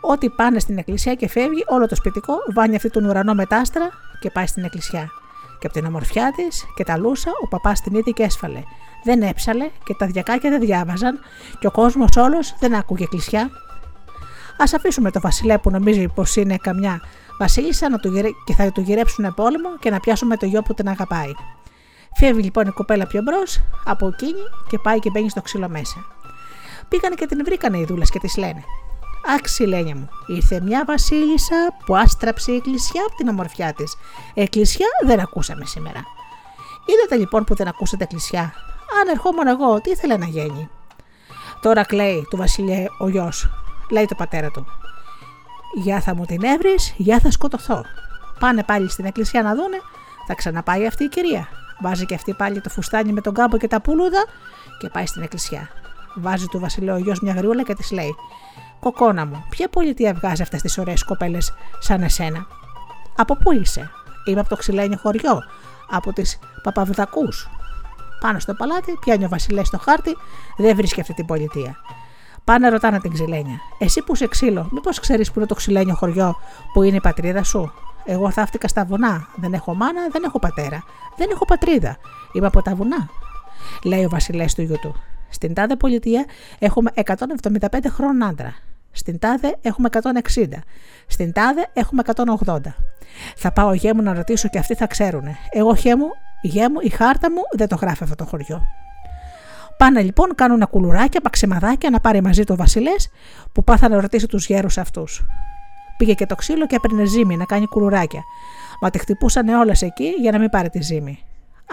Ό,τι 0.00 0.28
πάνε 0.28 0.58
στην 0.58 0.78
εκκλησία 0.78 1.14
και 1.14 1.28
φεύγει, 1.28 1.64
όλο 1.66 1.86
το 1.86 1.94
σπιτικό 1.94 2.34
βάνει 2.54 2.76
αυτή 2.76 2.90
τον 2.90 3.04
ουρανό 3.04 3.34
μετάστρα 3.34 3.90
και 4.20 4.30
πάει 4.30 4.46
στην 4.46 4.64
εκκλησιά. 4.64 5.10
Και 5.60 5.66
από 5.66 5.74
την 5.74 5.86
ομορφιά 5.86 6.32
της 6.36 6.66
και 6.74 6.84
τα 6.84 6.98
λούσα, 6.98 7.30
ο 7.42 7.48
παπάς 7.48 7.80
την 7.80 7.94
είδε 7.94 8.10
και 8.10 8.22
έσφαλε. 8.22 8.62
Δεν 9.04 9.22
έψαλε 9.22 9.70
και 9.84 9.94
τα 9.94 10.06
διακάκια 10.06 10.50
δεν 10.50 10.60
διάβαζαν 10.60 11.18
και 11.58 11.66
ο 11.66 11.70
κόσμος 11.70 12.16
όλος 12.16 12.54
δεν 12.58 12.74
άκουγε 12.74 13.04
εκκλησιά. 13.04 13.42
Α 14.56 14.64
αφήσουμε 14.76 15.10
το 15.10 15.20
Βασιλέ 15.20 15.58
που 15.58 15.70
νομίζει 15.70 16.08
πως 16.08 16.36
είναι 16.36 16.56
καμιά 16.56 17.00
Βασίλισσα 17.38 17.88
να 17.88 17.98
του 17.98 18.08
γυρε... 18.08 18.28
και 18.44 18.54
θα 18.54 18.72
του 18.72 18.80
γυρέψουν 18.80 19.34
πόλεμο 19.34 19.78
και 19.78 19.90
να 19.90 20.00
πιάσουμε 20.00 20.36
το 20.36 20.46
γιο 20.46 20.62
που 20.62 20.74
την 20.74 20.88
αγαπάει. 20.88 21.32
Φεύγει 22.14 22.42
λοιπόν 22.42 22.66
η 22.66 22.70
κοπέλα 22.70 23.06
πιο 23.06 23.22
μπρος 23.22 23.60
από 23.84 24.06
εκείνη 24.06 24.42
και 24.68 24.78
πάει 24.78 24.98
και 24.98 25.10
μπαίνει 25.10 25.30
στο 25.30 25.42
ξύλο 25.42 25.68
μέσα. 25.68 26.06
Πήγανε 26.88 27.14
και 27.14 27.26
την 27.26 27.44
βρήκανε 27.44 27.78
οι 27.78 27.84
δούλες 27.84 28.10
και 28.10 28.18
της 28.18 28.36
λένε: 28.36 28.64
Αξιλένια 29.36 29.96
μου, 29.96 30.08
ήρθε 30.26 30.60
μια 30.60 30.84
Βασίλισσα 30.86 31.76
που 31.84 31.96
άστραψε 31.96 32.52
η 32.52 32.56
εκκλησιά 32.56 33.02
από 33.06 33.16
την 33.16 33.28
ομορφιά 33.28 33.72
της. 33.72 33.96
Εκκλησιά 34.34 34.86
δεν 35.06 35.20
ακούσαμε 35.20 35.64
σήμερα. 35.64 36.04
Είδατε 36.86 37.16
λοιπόν 37.16 37.44
που 37.44 37.54
δεν 37.54 37.68
ακούσατε 37.68 38.04
εκκλησιά; 38.04 38.52
Αν 39.00 39.08
ερχόμουν 39.08 39.46
εγώ, 39.46 39.80
τι 39.80 39.90
ήθελε 39.90 40.16
να 40.16 40.26
γίνει; 40.26 40.68
Τώρα 41.60 41.84
κλαίει 41.84 42.26
του 42.30 42.36
Βασιλιά 42.36 42.86
ο 42.98 43.08
γιος, 43.08 43.50
λέει 43.90 44.06
το 44.06 44.14
πατέρα 44.14 44.50
του. 44.50 44.66
Για 45.74 46.00
θα 46.00 46.14
μου 46.14 46.24
την 46.24 46.44
έβρεις, 46.44 46.94
για 46.96 47.18
θα 47.18 47.30
σκοτωθώ. 47.30 47.84
Πάνε 48.38 48.64
πάλι 48.64 48.90
στην 48.90 49.04
εκκλησία 49.04 49.42
να 49.42 49.54
δούνε, 49.54 49.76
θα 50.26 50.34
ξαναπάει 50.34 50.86
αυτή 50.86 51.04
η 51.04 51.08
κυρία. 51.08 51.48
Βάζει 51.80 52.06
και 52.06 52.14
αυτή 52.14 52.32
πάλι 52.32 52.60
το 52.60 52.68
φουστάνι 52.68 53.12
με 53.12 53.20
τον 53.20 53.34
κάμπο 53.34 53.56
και 53.56 53.68
τα 53.68 53.80
πουλούδα 53.80 54.24
και 54.78 54.88
πάει 54.88 55.06
στην 55.06 55.22
εκκλησιά. 55.22 55.68
Βάζει 56.14 56.46
του 56.46 56.58
Βασιλείου 56.58 56.96
γιος 56.96 57.20
μια 57.20 57.32
γριούλα 57.32 57.62
και 57.62 57.74
της 57.74 57.90
λέει: 57.90 58.14
Κοκόνα 58.80 59.26
μου, 59.26 59.44
ποια 59.48 59.68
πολιτεία 59.68 60.14
βγάζει 60.14 60.42
αυτές 60.42 60.62
τις 60.62 60.78
ωραίες 60.78 61.04
κοπέλες 61.04 61.52
σαν 61.78 62.02
εσένα; 62.02 62.46
Από 63.16 63.36
πού 63.36 63.52
είσαι, 63.52 63.90
Είμαι 64.24 64.40
από 64.40 64.48
το 64.48 64.56
ξυλένιο 64.56 64.98
χωριό, 65.02 65.42
από 65.90 66.12
τις 66.12 66.38
Παπαβδακού. 66.62 67.28
Πάνω 68.20 68.38
στο 68.38 68.54
παλάτι, 68.54 68.96
πιάνει 69.00 69.24
ο 69.24 69.28
Βασιλές 69.28 69.70
το 69.70 69.78
χάρτη, 69.78 70.16
δεν 70.56 70.76
βρίσκει 70.76 71.00
αυτή 71.00 71.14
την 71.14 71.26
πολιτεία. 71.26 71.76
Πάνε 72.44 72.68
ρωτάνε 72.68 73.00
την 73.00 73.12
ξυλένια. 73.12 73.60
Εσύ 73.78 74.02
που 74.02 74.14
είσαι 74.14 74.28
ξύλο, 74.28 74.68
μήπως 74.72 75.00
ξέρεις 75.00 75.30
που 75.30 75.38
είναι 75.38 75.48
το 75.48 75.54
ξυλένιο 75.54 75.94
χωριό 75.94 76.36
που 76.72 76.82
είναι 76.82 76.96
η 76.96 77.00
πατρίδα 77.00 77.42
σου; 77.42 77.72
Εγώ 78.04 78.30
θαύτηκα 78.30 78.68
στα 78.68 78.84
βουνά. 78.84 79.28
Δεν 79.36 79.52
έχω 79.52 79.74
μάνα, 79.74 80.08
δεν 80.10 80.22
έχω 80.22 80.38
πατέρα. 80.38 80.84
Δεν 81.16 81.30
έχω 81.30 81.44
πατρίδα. 81.44 81.96
Είμαι 82.32 82.46
από 82.46 82.62
τα 82.62 82.74
βουνά. 82.74 83.08
Λέει 83.84 84.04
ο 84.04 84.08
Βασιλές 84.08 84.54
του 84.54 84.62
γιού 84.62 84.76
του. 84.80 84.94
Στην 85.28 85.54
τάδε 85.54 85.76
πολιτεία 85.76 86.24
έχουμε 86.58 86.90
175 86.94 87.14
χρόνων 87.88 88.22
άντρα. 88.22 88.54
Στην 88.92 89.18
τάδε 89.18 89.56
έχουμε 89.62 89.88
160. 90.34 90.44
Στην 91.06 91.32
τάδε 91.32 91.68
έχουμε 91.72 92.02
180. 92.44 92.58
Θα 93.36 93.52
πάω 93.52 93.72
γέ 93.72 93.94
μου 93.94 94.02
να 94.02 94.14
ρωτήσω 94.14 94.48
και 94.48 94.58
αυτοί 94.58 94.74
θα 94.74 94.86
ξέρουν. 94.86 95.24
Εγώ 95.50 95.74
γέ 95.74 95.96
μου, 95.96 96.06
γέ 96.42 96.68
μου, 96.68 96.78
η 96.80 96.88
χάρτα 96.88 97.30
μου 97.30 97.40
δεν 97.56 97.68
το 97.68 97.76
γράφει 97.76 98.02
αυτό 98.02 98.14
το 98.14 98.24
χωριό. 98.24 98.62
Πάνε 99.76 100.02
λοιπόν, 100.02 100.34
κάνουν 100.34 100.68
κουλουράκια, 100.70 101.20
παξιμαδάκια 101.20 101.90
να 101.90 102.00
πάρει 102.00 102.22
μαζί 102.22 102.44
του 102.44 102.52
ο 102.52 102.56
Βασιλές 102.56 103.10
που 103.52 103.64
πάθα 103.64 103.88
να 103.88 104.00
ρωτήσει 104.00 104.26
τους 104.26 104.46
γέρους 104.46 104.78
αυτούς. 104.78 105.26
Πήγε 105.96 106.14
και 106.14 106.26
το 106.26 106.34
ξύλο 106.34 106.66
και 106.66 106.74
έπαιρνε 106.74 107.04
ζύμη 107.04 107.36
να 107.36 107.44
κάνει 107.44 107.66
κουλουράκια. 107.66 108.22
Μα 108.80 108.90
τη 108.90 108.98
χτυπούσαν 108.98 109.48
όλες 109.48 109.82
εκεί 109.82 110.14
για 110.20 110.30
να 110.30 110.38
μην 110.38 110.48
πάρει 110.48 110.68
τη 110.68 110.82
ζύμη. 110.82 111.24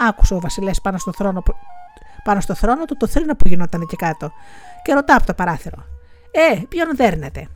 Άκουσε 0.08 0.34
ο 0.34 0.40
Βασιλές 0.40 0.80
πάνω 0.80 0.98
στο 0.98 1.12
θρόνο, 1.12 1.42
πάνω 2.24 2.40
στο 2.40 2.54
θρόνο 2.54 2.84
του 2.84 2.96
το 2.96 3.06
θρύνο 3.06 3.34
που 3.34 3.48
γινόταν 3.48 3.80
εκεί 3.80 3.96
κάτω 3.96 4.32
και 4.82 4.92
ρωτά 4.92 5.16
από 5.16 5.26
το 5.26 5.34
παράθυρο. 5.34 5.97
Ε, 6.40 6.62
ποιον 6.68 6.96
δέρνετε; 6.96 7.48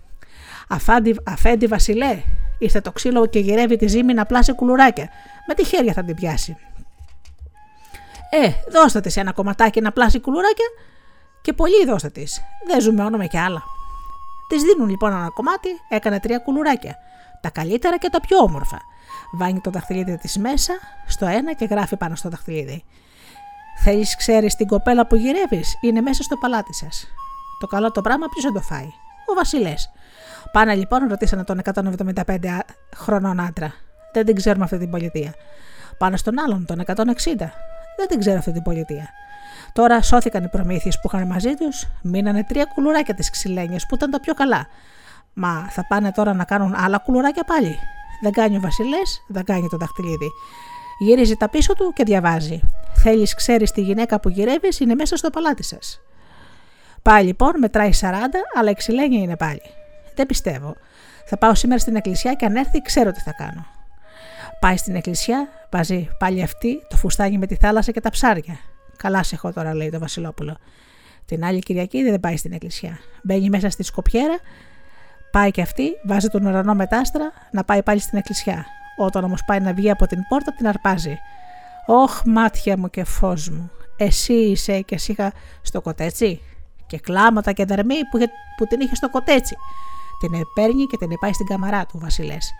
Αφάντι, 0.69 1.21
αφέντη 1.25 1.67
Βασιλέ, 1.67 2.23
ήρθε 2.59 2.81
το 2.81 2.93
ξύλο 2.93 3.27
και 3.27 3.39
γυρεύει 3.39 3.77
τη 3.77 3.87
ζύμη 3.87 4.15
να 4.15 4.27
πλάσει 4.27 4.55
κουλουράκια. 4.55 5.09
Με 5.47 5.55
τι 5.55 5.65
χέρια 5.65 5.93
θα 5.93 6.05
την 6.05 6.15
πιάσει; 6.15 6.57
Ε, 8.31 8.51
δώστε 8.71 9.01
της 9.01 9.17
ένα 9.17 9.33
κομματάκι 9.33 9.81
να 9.81 9.93
πλάσει 9.93 10.21
κουλουράκια 10.21 10.67
και 11.43 11.53
πολύ 11.53 11.85
δώστε 11.87 12.09
της. 12.09 12.43
Δεν 12.67 12.81
ζούμε 12.81 13.05
όνομα 13.05 13.27
και 13.27 13.39
άλλα. 13.39 13.63
Της 14.49 14.63
δίνουν 14.63 14.89
λοιπόν 14.89 15.13
ένα 15.13 15.31
κομμάτι, 15.35 15.69
έκανε 15.89 16.21
τρία 16.21 16.39
κουλουράκια. 16.39 16.97
Τα 17.41 17.51
καλύτερα 17.51 17.99
και 17.99 18.09
τα 18.09 18.21
πιο 18.21 18.39
όμορφα. 18.39 18.81
Βάνει 19.33 19.61
το 19.61 19.71
δαχτυλίδι 19.71 20.19
της 20.19 20.39
μέσα 20.39 20.73
στο 21.07 21.27
ένα 21.27 21.53
και 21.53 21.65
γράφει 21.65 21.97
πάνω 21.97 22.15
στο 22.15 22.29
δαχτυλίδι. 22.29 22.85
Θέλεις, 23.85 24.17
ξέρεις 24.17 24.55
την 24.55 24.67
κοπέλα 24.67 25.07
που 25.07 25.15
γυρεύεις, 25.15 25.79
είναι 25.81 26.01
μέσα 26.01 26.23
στο 26.23 26.37
παλάτι 26.37 26.75
σας. 26.75 27.07
Το 27.63 27.69
καλό 27.69 27.91
το 27.91 28.01
πράγμα 28.01 28.27
ποιος 28.29 28.45
θα 28.45 28.53
το 28.53 28.61
φάει; 28.61 28.91
Ο 29.31 29.35
Βασιλές. 29.35 29.91
Πάνε 30.53 30.75
λοιπόν, 30.75 31.09
ρωτήσανε 31.09 31.45
τον 31.45 31.61
175 32.15 32.59
χρονών 32.97 33.41
άντρα. 33.41 33.75
Δεν 34.13 34.25
την 34.25 34.35
ξέρουμε 34.35 34.65
αυτή 34.65 34.79
την 34.79 34.91
πολιτεία. 34.91 35.35
Πάνε 35.99 36.17
στον 36.17 36.41
άλλον, 36.41 36.67
τον 36.67 36.81
160. 36.81 36.95
Δεν 37.97 38.09
την 38.09 38.19
ξέρω 38.19 38.39
αυτή 38.39 38.53
την 38.53 38.63
πολιτεία. 38.63 39.09
Τώρα 39.73 40.03
σώθηκαν 40.03 40.45
οι 40.45 40.49
προμήθειες 40.49 41.01
που 41.01 41.11
είχαν 41.13 41.27
μαζί 41.27 41.55
τους, 41.55 41.87
μείνανε 42.03 42.45
τρία 42.45 42.65
κουλουράκια 42.65 43.15
τη 43.15 43.31
ξυλένια 43.31 43.81
που 43.89 43.95
ήταν 43.95 44.11
τα 44.11 44.21
πιο 44.21 44.35
καλά. 44.35 44.67
Μα 45.33 45.67
θα 45.71 45.87
πάνε 45.89 46.13
τώρα 46.13 46.33
να 46.33 46.45
κάνουν 46.45 46.75
άλλα 46.77 46.99
κουλουράκια 46.99 47.45
πάλι. 47.45 47.79
Δεν 48.23 48.33
κάνει 48.33 48.57
ο 48.57 48.61
Βασιλές, 48.61 49.25
δεν 49.29 49.45
κάνει 49.45 49.69
το 49.71 49.77
δαχτυλίδι. 49.77 50.31
Γυρίζει 50.99 51.37
τα 51.37 51.49
πίσω 51.49 51.75
του 51.75 51.93
και 51.95 52.05
διαβάζει. 52.05 52.61
Θέλεις, 52.95 53.35
ξέρεις 53.35 53.71
τη 53.71 53.81
γυναίκα 53.81 54.21
που 54.21 54.29
γυρεύεις, 54.29 54.81
είναι 54.81 54.95
μέσα 54.95 55.17
στο 55.17 55.31
παλάτι 55.31 55.63
σας. 55.63 56.01
Πάει 57.03 57.25
λοιπόν, 57.25 57.59
μετράει 57.59 57.91
40, 58.01 58.05
αλλά 58.59 58.71
η 58.71 58.75
ξυλένια 58.75 59.21
είναι 59.21 59.37
πάλι. 59.37 59.63
Δεν 60.15 60.27
πιστεύω. 60.27 60.77
Θα 61.27 61.39
πάω 61.39 61.55
σήμερα 61.55 61.81
στην 61.81 61.97
εκκλησιά 61.97 62.35
και 62.35 62.45
αν 62.45 62.57
έρθει, 62.57 62.83
ξέρω 62.83 63.11
τι 63.11 63.21
θα 63.21 63.33
κάνω. 63.33 63.67
Πάει 64.61 64.77
στην 64.77 64.95
εκκλησιά, 64.95 65.49
βάζει 65.71 66.09
πάλι 66.19 66.43
αυτή 66.43 66.87
το 66.89 66.97
φουστάνι 66.97 67.39
με 67.39 67.47
τη 67.47 67.55
θάλασσα 67.55 67.93
και 67.93 68.01
τα 68.01 68.11
ψάρια. 68.11 68.59
Καλά 68.97 69.23
σε 69.23 69.35
έχω 69.35 69.53
τώρα, 69.53 69.75
λέει 69.75 69.91
το 69.91 69.99
Βασιλόπουλο. 69.99 70.57
Την 71.25 71.45
άλλη 71.45 71.59
Κυριακή 71.59 72.03
δεν 72.03 72.21
πάει 72.21 72.37
στην 72.37 72.53
εκκλησιά. 72.53 72.99
Μπαίνει 73.23 73.49
μέσα 73.49 73.71
στη 73.71 73.83
σκοπιέρα, 73.83 74.39
πάει 75.31 75.51
και 75.51 75.63
αυτή, 75.63 75.93
βάζει 76.05 76.29
τον 76.29 76.47
ουρανό 76.47 76.75
μετάστρα 76.75 77.33
να 77.51 77.65
πάει 77.65 77.83
πάλι 77.83 78.01
στην 78.01 78.19
εκκλησιά. 78.19 78.67
Όταν 78.97 79.25
όμως 79.25 79.45
πάει 79.45 79.61
να 79.61 79.73
βγει 79.73 79.91
από 79.91 80.07
την 80.07 80.19
πόρτα, 80.29 80.53
την 80.53 80.69
αρπάζει. 80.69 81.19
Όχ, 81.87 82.23
μάτια 82.25 82.79
μου 82.79 82.91
και 82.91 83.05
φως 83.05 83.49
μου, 83.49 83.71
εσύ 83.97 84.33
είσαι 84.33 84.81
και 84.81 84.95
εσύ 84.95 85.17
στο 85.63 85.81
κοτέτσι. 85.81 86.41
Και 86.93 86.99
κλάματα 86.99 87.53
και 87.53 87.65
δαρμή 87.65 87.95
που, 88.11 88.19
που 88.57 88.67
την 88.67 88.81
είχε 88.81 88.95
στο 88.95 89.11
κοτέτσι. 89.11 89.57
Την 90.21 90.31
παίρνει 90.55 90.85
και 90.87 90.97
την 90.97 91.19
πάει 91.21 91.33
στην 91.33 91.47
καμαρά 91.47 91.87
του, 91.87 91.99
Βασιλές. 91.99 92.53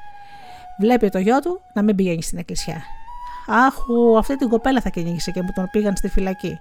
Βλέπει 0.81 1.09
το 1.09 1.19
γιο 1.19 1.39
του 1.39 1.61
να 1.75 1.83
μην 1.83 1.97
πηγαίνει 1.97 2.23
στην 2.23 2.39
εκκλησιά. 2.39 2.83
Αχου, 3.47 4.19
αυτή 4.19 4.37
την 4.37 4.49
κοπέλα 4.49 4.81
θα 4.81 4.89
κυνήγησε 4.89 5.31
και 5.31 5.43
μου 5.43 5.49
τον 5.55 5.69
πήγαν 5.71 5.97
στη 5.97 6.09
φυλακή. 6.09 6.59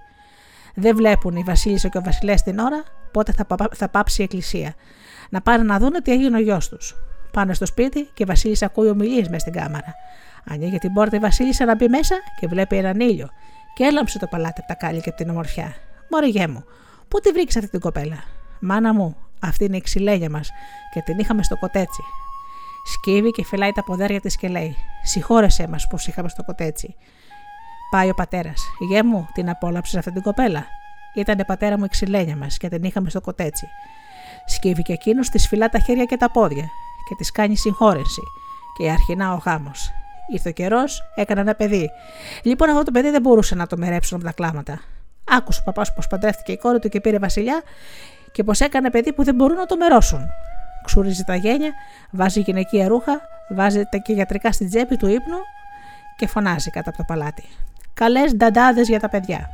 Δεν 0.74 0.96
βλέπουν 0.96 1.36
οι 1.36 1.42
Βασίλισσα 1.42 1.88
και 1.88 1.98
ο 1.98 2.02
Βασιλές 2.04 2.42
την 2.42 2.58
ώρα 2.58 2.82
πότε 3.12 3.32
θα, 3.32 3.46
θα 3.74 3.88
πάψει 3.88 4.20
η 4.20 4.24
εκκλησία. 4.24 4.74
Να 5.30 5.40
πάνε 5.40 5.62
να 5.62 5.78
δούνε 5.78 6.00
τι 6.00 6.12
έγινε 6.12 6.36
ο 6.36 6.40
γιος 6.40 6.68
τους. 6.68 6.94
Πάνε 7.32 7.54
στο 7.54 7.66
σπίτι 7.66 8.10
και 8.14 8.22
η 8.22 8.26
Βασίλισσα 8.26 8.66
ακούει 8.66 8.88
ομιλίες 8.88 9.28
μες 9.28 9.40
στην 9.40 9.52
κάμαρα. 9.52 9.94
Ανοίγει 10.50 10.78
την 10.78 10.92
πόρτα 10.92 11.16
η 11.16 11.18
Βασίλισσα 11.18 11.64
να 11.64 11.74
μπει 11.74 11.88
μέσα 11.88 12.14
και 12.40 12.46
βλέπει 12.46 12.76
έναν 12.76 13.00
ήλιο. 13.00 13.28
Και 13.74 13.84
έλαμψε 13.84 14.18
το 14.18 14.26
παλάτι 14.26 14.60
από 14.60 14.68
τα 14.68 14.74
κάλλη 14.74 15.00
και 15.00 15.08
από 15.08 15.18
την 15.18 15.30
ομορφιά. 15.30 15.74
Μωριγέ 16.10 16.46
μου, 16.46 16.64
πού 17.12 17.20
τη 17.20 17.30
βρήκε 17.30 17.58
αυτή 17.58 17.70
την 17.70 17.80
κοπέλα; 17.80 18.24
Μάνα 18.60 18.94
μου, 18.94 19.16
αυτή 19.40 19.64
είναι 19.64 19.76
η 19.76 19.80
ξυλένια 19.80 20.30
μας 20.30 20.50
και 20.92 21.00
την 21.00 21.18
είχαμε 21.18 21.42
στο 21.42 21.56
κοτέτσι. 21.56 22.02
Σκύβει 22.84 23.30
και 23.30 23.44
φυλάει 23.44 23.72
τα 23.72 23.84
ποδέρια 23.84 24.20
της 24.20 24.36
και 24.36 24.48
λέει: 24.48 24.76
Συγχώρεσέ 25.02 25.68
μας 25.68 25.86
που 25.86 25.96
είχαμε 26.06 26.28
στο 26.28 26.42
κοτέτσι. 26.44 26.94
Πάει 27.90 28.10
ο 28.10 28.14
πατέρας. 28.14 28.62
Γε 28.90 29.02
μου, 29.02 29.28
την 29.32 29.50
απόλαψες 29.50 29.96
αυτή 29.96 30.12
την 30.12 30.22
κοπέλα; 30.22 30.66
Ήταν 31.14 31.44
πατέρα 31.46 31.78
μου 31.78 31.84
η 31.84 31.88
ξυλένια 31.88 32.36
μας 32.36 32.56
και 32.56 32.68
την 32.68 32.82
είχαμε 32.82 33.10
στο 33.10 33.20
κοτέτσι. 33.20 33.66
Σκύβει 34.46 34.82
και 34.82 34.92
εκείνος, 34.92 35.28
της 35.28 35.48
φυλά 35.48 35.68
τα 35.68 35.78
χέρια 35.78 36.04
και 36.04 36.16
τα 36.16 36.30
πόδια 36.30 36.68
και 37.08 37.14
της 37.14 37.30
κάνει 37.30 37.56
συγχώρεση. 37.56 38.22
Και 38.78 38.90
αρχινά 38.90 39.32
ο 39.32 39.36
γάμος. 39.44 39.90
Ήρθε 40.32 40.48
ο 40.48 40.52
καιρός, 40.52 41.02
έκανε 41.14 41.40
ένα 41.40 41.54
παιδί. 41.54 41.90
Λοιπόν, 42.42 42.68
αυτό 42.68 42.82
το 42.82 42.90
παιδί 42.90 43.10
δεν 43.10 43.20
μπορούσε 43.20 43.54
να 43.54 43.66
το 43.66 43.76
μερέψουν 43.76 44.16
από 44.16 44.26
τα 44.26 44.32
κλάματα. 44.32 44.80
Άκουσε 45.28 45.60
ο 45.60 45.64
παπάς 45.64 45.94
πως 45.94 46.06
παντρεύτηκε 46.06 46.52
η 46.52 46.56
κόρη 46.56 46.78
του 46.78 46.88
και 46.88 47.00
πήρε 47.00 47.18
βασιλιά 47.18 47.62
και 48.32 48.44
πως 48.44 48.60
έκανε 48.60 48.90
παιδί 48.90 49.12
που 49.12 49.24
δεν 49.24 49.34
μπορούν 49.34 49.56
να 49.56 49.66
το 49.66 49.76
μερώσουν. 49.76 50.26
Ξουρίζει 50.84 51.24
τα 51.24 51.34
γένια, 51.34 51.72
βάζει 52.10 52.40
γυναικεία 52.40 52.88
ρούχα, 52.88 53.20
βάζει 53.48 53.84
τα 53.84 53.98
και 53.98 54.12
γιατρικά 54.12 54.52
στην 54.52 54.68
τσέπη 54.68 54.96
του 54.96 55.06
ύπνου 55.06 55.38
και 56.16 56.26
φωνάζει 56.26 56.70
κάτω 56.70 56.88
από 56.88 56.98
το 56.98 57.04
παλάτι. 57.06 57.44
Καλές 57.94 58.34
νταντάδες 58.34 58.88
για 58.88 59.00
τα 59.00 59.08
παιδιά. 59.08 59.48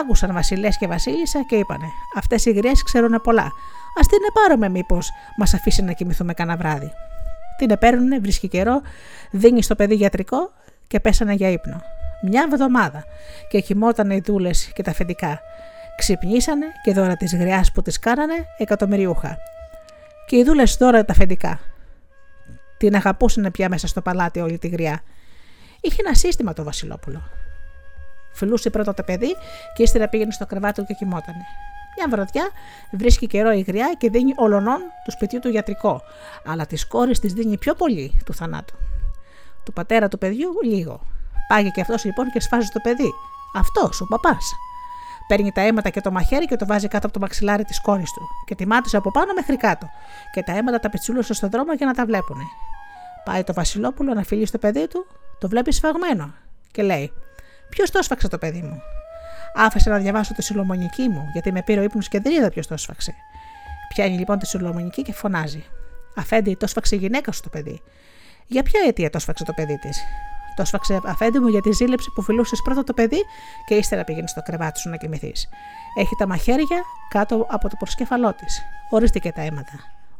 Άκουσαν 0.00 0.32
Βασιλέ 0.32 0.68
και 0.68 0.86
Βασίλισσα 0.86 1.42
και 1.48 1.56
είπανε: 1.56 1.86
Αυτές 2.16 2.44
οι 2.44 2.52
γριές 2.52 2.82
ξέρουν 2.82 3.20
πολλά. 3.22 3.44
Α 3.96 4.00
την 4.00 4.18
επάρουμε, 4.28 4.68
μήπως 4.68 5.10
μας 5.36 5.54
αφήσει 5.54 5.82
να 5.82 5.92
κοιμηθούμε 5.92 6.32
κανένα 6.34 6.56
βράδυ. 6.56 6.92
Την 7.56 7.70
επέρνουνε, 7.70 8.18
βρίσκει 8.18 8.48
καιρό, 8.48 8.80
δίνει 9.30 9.62
στο 9.62 9.74
παιδί 9.74 9.94
γιατρικό 9.94 10.52
και 10.86 11.00
πέσανε 11.00 11.32
για 11.32 11.48
ύπνο. 11.48 11.80
Μια 12.22 12.48
εβδομάδα 12.52 13.04
και 13.48 13.60
κοιμότανε 13.60 14.14
οι 14.14 14.22
δούλες 14.24 14.70
και 14.74 14.82
τα 14.82 14.90
αφεντικά. 14.90 15.40
Ξυπνήσανε 15.96 16.66
και 16.82 16.92
δώρα 16.92 17.16
της 17.16 17.34
γριάς 17.34 17.72
που 17.72 17.82
τις 17.82 17.98
κάνανε 17.98 18.46
εκατομμυριούχα. 18.58 19.38
Και 20.26 20.36
οι 20.36 20.44
δούλες 20.44 20.76
δώρα 20.76 21.04
τα 21.04 21.12
αφεντικά. 21.12 21.60
Την 22.76 22.94
αγαπούσαν 22.94 23.50
πια 23.52 23.68
μέσα 23.68 23.86
στο 23.86 24.00
παλάτι 24.00 24.40
όλη 24.40 24.58
τη 24.58 24.68
γριά. 24.68 25.00
Είχε 25.80 26.02
ένα 26.06 26.14
σύστημα 26.14 26.52
το 26.52 26.62
Βασιλόπουλο. 26.64 27.22
Φιλούσε 28.32 28.70
πρώτα 28.70 28.94
το 28.94 29.02
παιδί 29.02 29.36
και 29.74 29.82
ύστερα 29.82 30.08
πήγαινε 30.08 30.30
στο 30.30 30.46
κρεβάτι 30.46 30.80
του 30.80 30.86
και 30.86 30.94
κοιμότανε. 30.94 31.44
Μια 31.96 32.08
βραδιά 32.08 32.50
βρίσκει 32.92 33.26
καιρό 33.26 33.52
η 33.52 33.60
γριά 33.60 33.94
και 33.98 34.10
δίνει 34.10 34.32
ολονών 34.36 34.78
του 35.04 35.10
σπιτιού 35.10 35.38
του 35.38 35.48
γιατρικό, 35.48 36.02
αλλά 36.46 36.66
τη 36.66 36.86
κόρη 36.86 37.18
της 37.18 37.32
δίνει 37.32 37.58
πιο 37.58 37.74
πολύ 37.74 38.18
του 38.24 38.34
θανάτου. 38.34 38.74
Του 39.64 39.72
πατέρα 39.72 40.08
του 40.08 40.18
παιδιού 40.18 40.50
λίγο. 40.64 41.00
Πάγει 41.48 41.70
και 41.70 41.80
αυτός 41.80 42.04
λοιπόν 42.04 42.30
και 42.30 42.40
σφάζει 42.40 42.68
το 42.68 42.80
παιδί. 42.80 43.12
Αυτός 43.54 44.00
ο 44.00 44.06
παπάς. 44.06 44.54
Παίρνει 45.26 45.52
τα 45.52 45.60
αίματα 45.60 45.90
και 45.90 46.00
το 46.00 46.10
μαχαίρι 46.10 46.44
και 46.44 46.56
το 46.56 46.66
βάζει 46.66 46.88
κάτω 46.88 47.06
από 47.06 47.14
το 47.14 47.20
μαξιλάρι 47.20 47.64
της 47.64 47.80
κόρης 47.80 48.12
του 48.12 48.28
και 48.46 48.54
τη 48.54 48.66
μάτισε 48.66 48.96
από 48.96 49.10
πάνω 49.10 49.32
μέχρι 49.34 49.56
κάτω. 49.56 49.88
Και 50.32 50.42
τα 50.42 50.52
αίματα 50.52 50.78
τα 50.78 50.90
πετσούλωσε 50.90 51.34
στον 51.34 51.50
δρόμο 51.50 51.72
για 51.72 51.86
να 51.86 51.94
τα 51.94 52.06
βλέπουν. 52.06 52.38
Πάει 53.24 53.44
το 53.44 53.52
Βασιλόπουλο 53.52 54.14
να 54.14 54.22
φιλεί 54.22 54.46
στο 54.46 54.58
παιδί 54.58 54.88
του, 54.88 55.06
το 55.38 55.48
βλέπει 55.48 55.72
σφαγμένο 55.72 56.34
και 56.70 56.82
λέει: 56.82 57.12
Ποιος 57.68 57.90
το 57.90 57.98
έσφαξε 57.98 58.28
το 58.28 58.38
παιδί 58.38 58.62
μου; 58.62 58.82
Άφησε 59.54 59.90
να 59.90 59.98
διαβάσω 59.98 60.34
τη 60.34 60.42
συλλομονική 60.42 61.08
μου, 61.08 61.28
γιατί 61.32 61.52
με 61.52 61.62
πήρε 61.62 61.80
ο 61.80 61.82
ύπνος 61.82 62.08
και 62.08 62.20
δεν 62.20 62.32
είδα 62.32 62.48
ποιος 62.48 62.66
το 62.66 62.74
έσφαξε. 62.74 63.14
Πιάνει 63.88 64.18
λοιπόν 64.18 64.38
τη 64.38 64.46
συλλομονική 64.46 65.02
και 65.02 65.12
φωνάζει. 65.12 65.64
Αφέντη, 66.16 66.52
το 66.52 66.64
έσφαξε 66.64 66.94
η 66.94 66.98
γυναίκα 66.98 67.32
σου 67.32 67.42
το 67.42 67.48
παιδί. 67.48 67.82
Για 68.46 68.62
ποια 68.62 68.80
αιτία 68.88 69.10
το 69.10 69.16
έσφαξε 69.16 69.44
το 69.44 69.52
παιδί 69.52 69.78
της; 69.78 70.04
Το 70.56 70.62
έσφαξε 70.62 71.00
αφέντη 71.04 71.38
μου 71.38 71.48
για 71.48 71.60
τη 71.60 71.72
ζήλεψη 71.72 72.10
που 72.14 72.22
φιλούσες 72.22 72.62
πρώτα 72.62 72.84
το 72.84 72.92
παιδί 72.92 73.24
και 73.66 73.74
ύστερα 73.74 74.04
πήγαινε 74.04 74.26
στο 74.26 74.42
κρεβάτι 74.42 74.78
σου 74.78 74.88
να 74.88 74.96
κοιμηθείς. 74.96 75.48
Έχει 75.98 76.14
τα 76.18 76.26
μαχαίρια 76.26 76.82
κάτω 77.08 77.46
από 77.50 77.68
το 77.68 77.76
προσκέφαλό 77.78 78.34
της. 78.34 78.62
Ορίστηκε 78.90 79.32
τα 79.32 79.42
αίματα. 79.42 79.72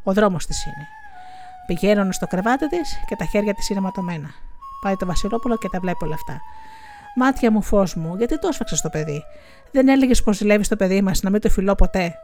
Ο 0.02 0.12
δρόμος 0.12 0.46
της 0.46 0.64
είναι. 0.64 0.86
Πηγαίνουν 1.66 2.12
στο 2.12 2.26
κρεβάτι 2.26 2.68
της 2.68 2.98
και 3.06 3.16
τα 3.16 3.24
χέρια 3.24 3.54
της 3.54 3.68
είναι 3.68 3.80
ματωμένα. 3.80 4.30
Πάει 4.82 4.96
το 4.96 5.06
Βασιλόπουλο 5.06 5.56
και 5.56 5.68
τα 5.68 5.80
βλέπει 5.80 6.04
όλα 6.04 6.14
αυτά. 6.14 6.40
Μάτια 7.16 7.50
μου, 7.50 7.62
φως 7.62 7.94
μου, 7.94 8.14
γιατί 8.16 8.38
το 8.38 8.48
έσφαξε 8.48 8.82
το 8.82 8.88
παιδί; 8.88 9.24
Δεν 9.70 9.88
έλεγες 9.88 10.22
πως 10.22 10.36
ζηλεύεις 10.36 10.68
το 10.68 10.76
παιδί 10.76 11.02
μας 11.02 11.22
να 11.22 11.30
μην 11.30 11.40
το 11.40 11.48
φιλώ 11.48 11.74
ποτέ; 11.74 12.14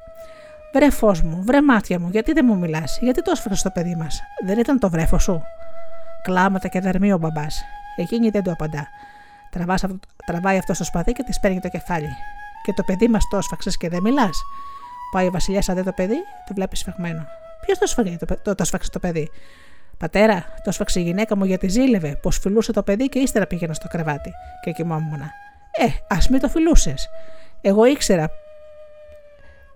Βρε 0.74 0.90
φως 0.90 1.22
μου, 1.22 1.42
βρε 1.42 1.62
μάτια 1.62 1.98
μου, 1.98 2.08
γιατί 2.10 2.32
δεν 2.32 2.44
μου 2.48 2.58
μιλάς, 2.58 2.98
γιατί 3.00 3.22
το 3.22 3.30
έσφαξε 3.30 3.62
το 3.62 3.70
παιδί 3.70 3.94
μας; 3.94 4.20
Δεν 4.44 4.58
ήταν 4.58 4.78
το 4.78 4.90
βρέφος 4.90 5.22
σου; 5.22 5.42
Κλάματα 6.22 6.68
και 6.68 6.80
δερμή 6.80 7.12
ο 7.12 7.18
μπαμπάς. 7.18 7.64
Εκείνη 7.96 8.30
δεν 8.30 8.42
το 8.42 8.50
απαντά. 8.50 8.88
αυτό, 9.68 9.98
τραβάει 10.26 10.58
αυτός 10.58 10.76
στο 10.76 10.84
σπαθί 10.84 11.12
και 11.12 11.22
της 11.22 11.40
παίρνει 11.40 11.60
το 11.60 11.68
κεφάλι. 11.68 12.08
Και 12.62 12.72
το 12.72 12.82
παιδί 12.82 13.08
μας 13.08 13.28
το 13.30 13.36
έσφαξε 13.36 13.70
και 13.78 13.88
δεν 13.88 14.02
μιλάς. 14.02 14.42
Πάει 15.12 15.26
η 15.26 15.30
Βασιλιάς 15.30 15.66
δει 15.66 15.82
το 15.82 15.92
παιδί, 15.92 16.16
το 16.46 16.54
βλέπει 16.54 16.76
σφαγμένο. 16.76 17.26
Ποιος 17.66 17.78
το, 17.78 17.86
σφαγεί, 17.86 18.16
το, 18.16 18.36
το, 18.42 18.54
το 18.54 18.64
σφάξε 18.64 18.90
το 18.90 18.98
παιδί; 18.98 19.30
Πατέρα, 19.98 20.44
το 20.64 20.70
σφαξε 20.70 21.00
η 21.00 21.02
γυναίκα 21.02 21.36
μου 21.36 21.44
γιατί 21.44 21.68
ζήλευε, 21.68 22.18
πως 22.22 22.38
φιλούσε 22.38 22.72
το 22.72 22.82
παιδί 22.82 23.08
και 23.08 23.18
ύστερα 23.18 23.46
πήγαινα 23.46 23.74
στο 23.74 23.88
κρεβάτι 23.88 24.32
και 24.64 24.70
κοιμόμουν. 24.70 25.20
Ε, 25.70 25.86
ας 26.08 26.28
μην 26.28 26.40
το 26.40 26.48
φιλούσες. 26.48 27.08
Εγώ 27.60 27.84
ήξερα 27.84 28.30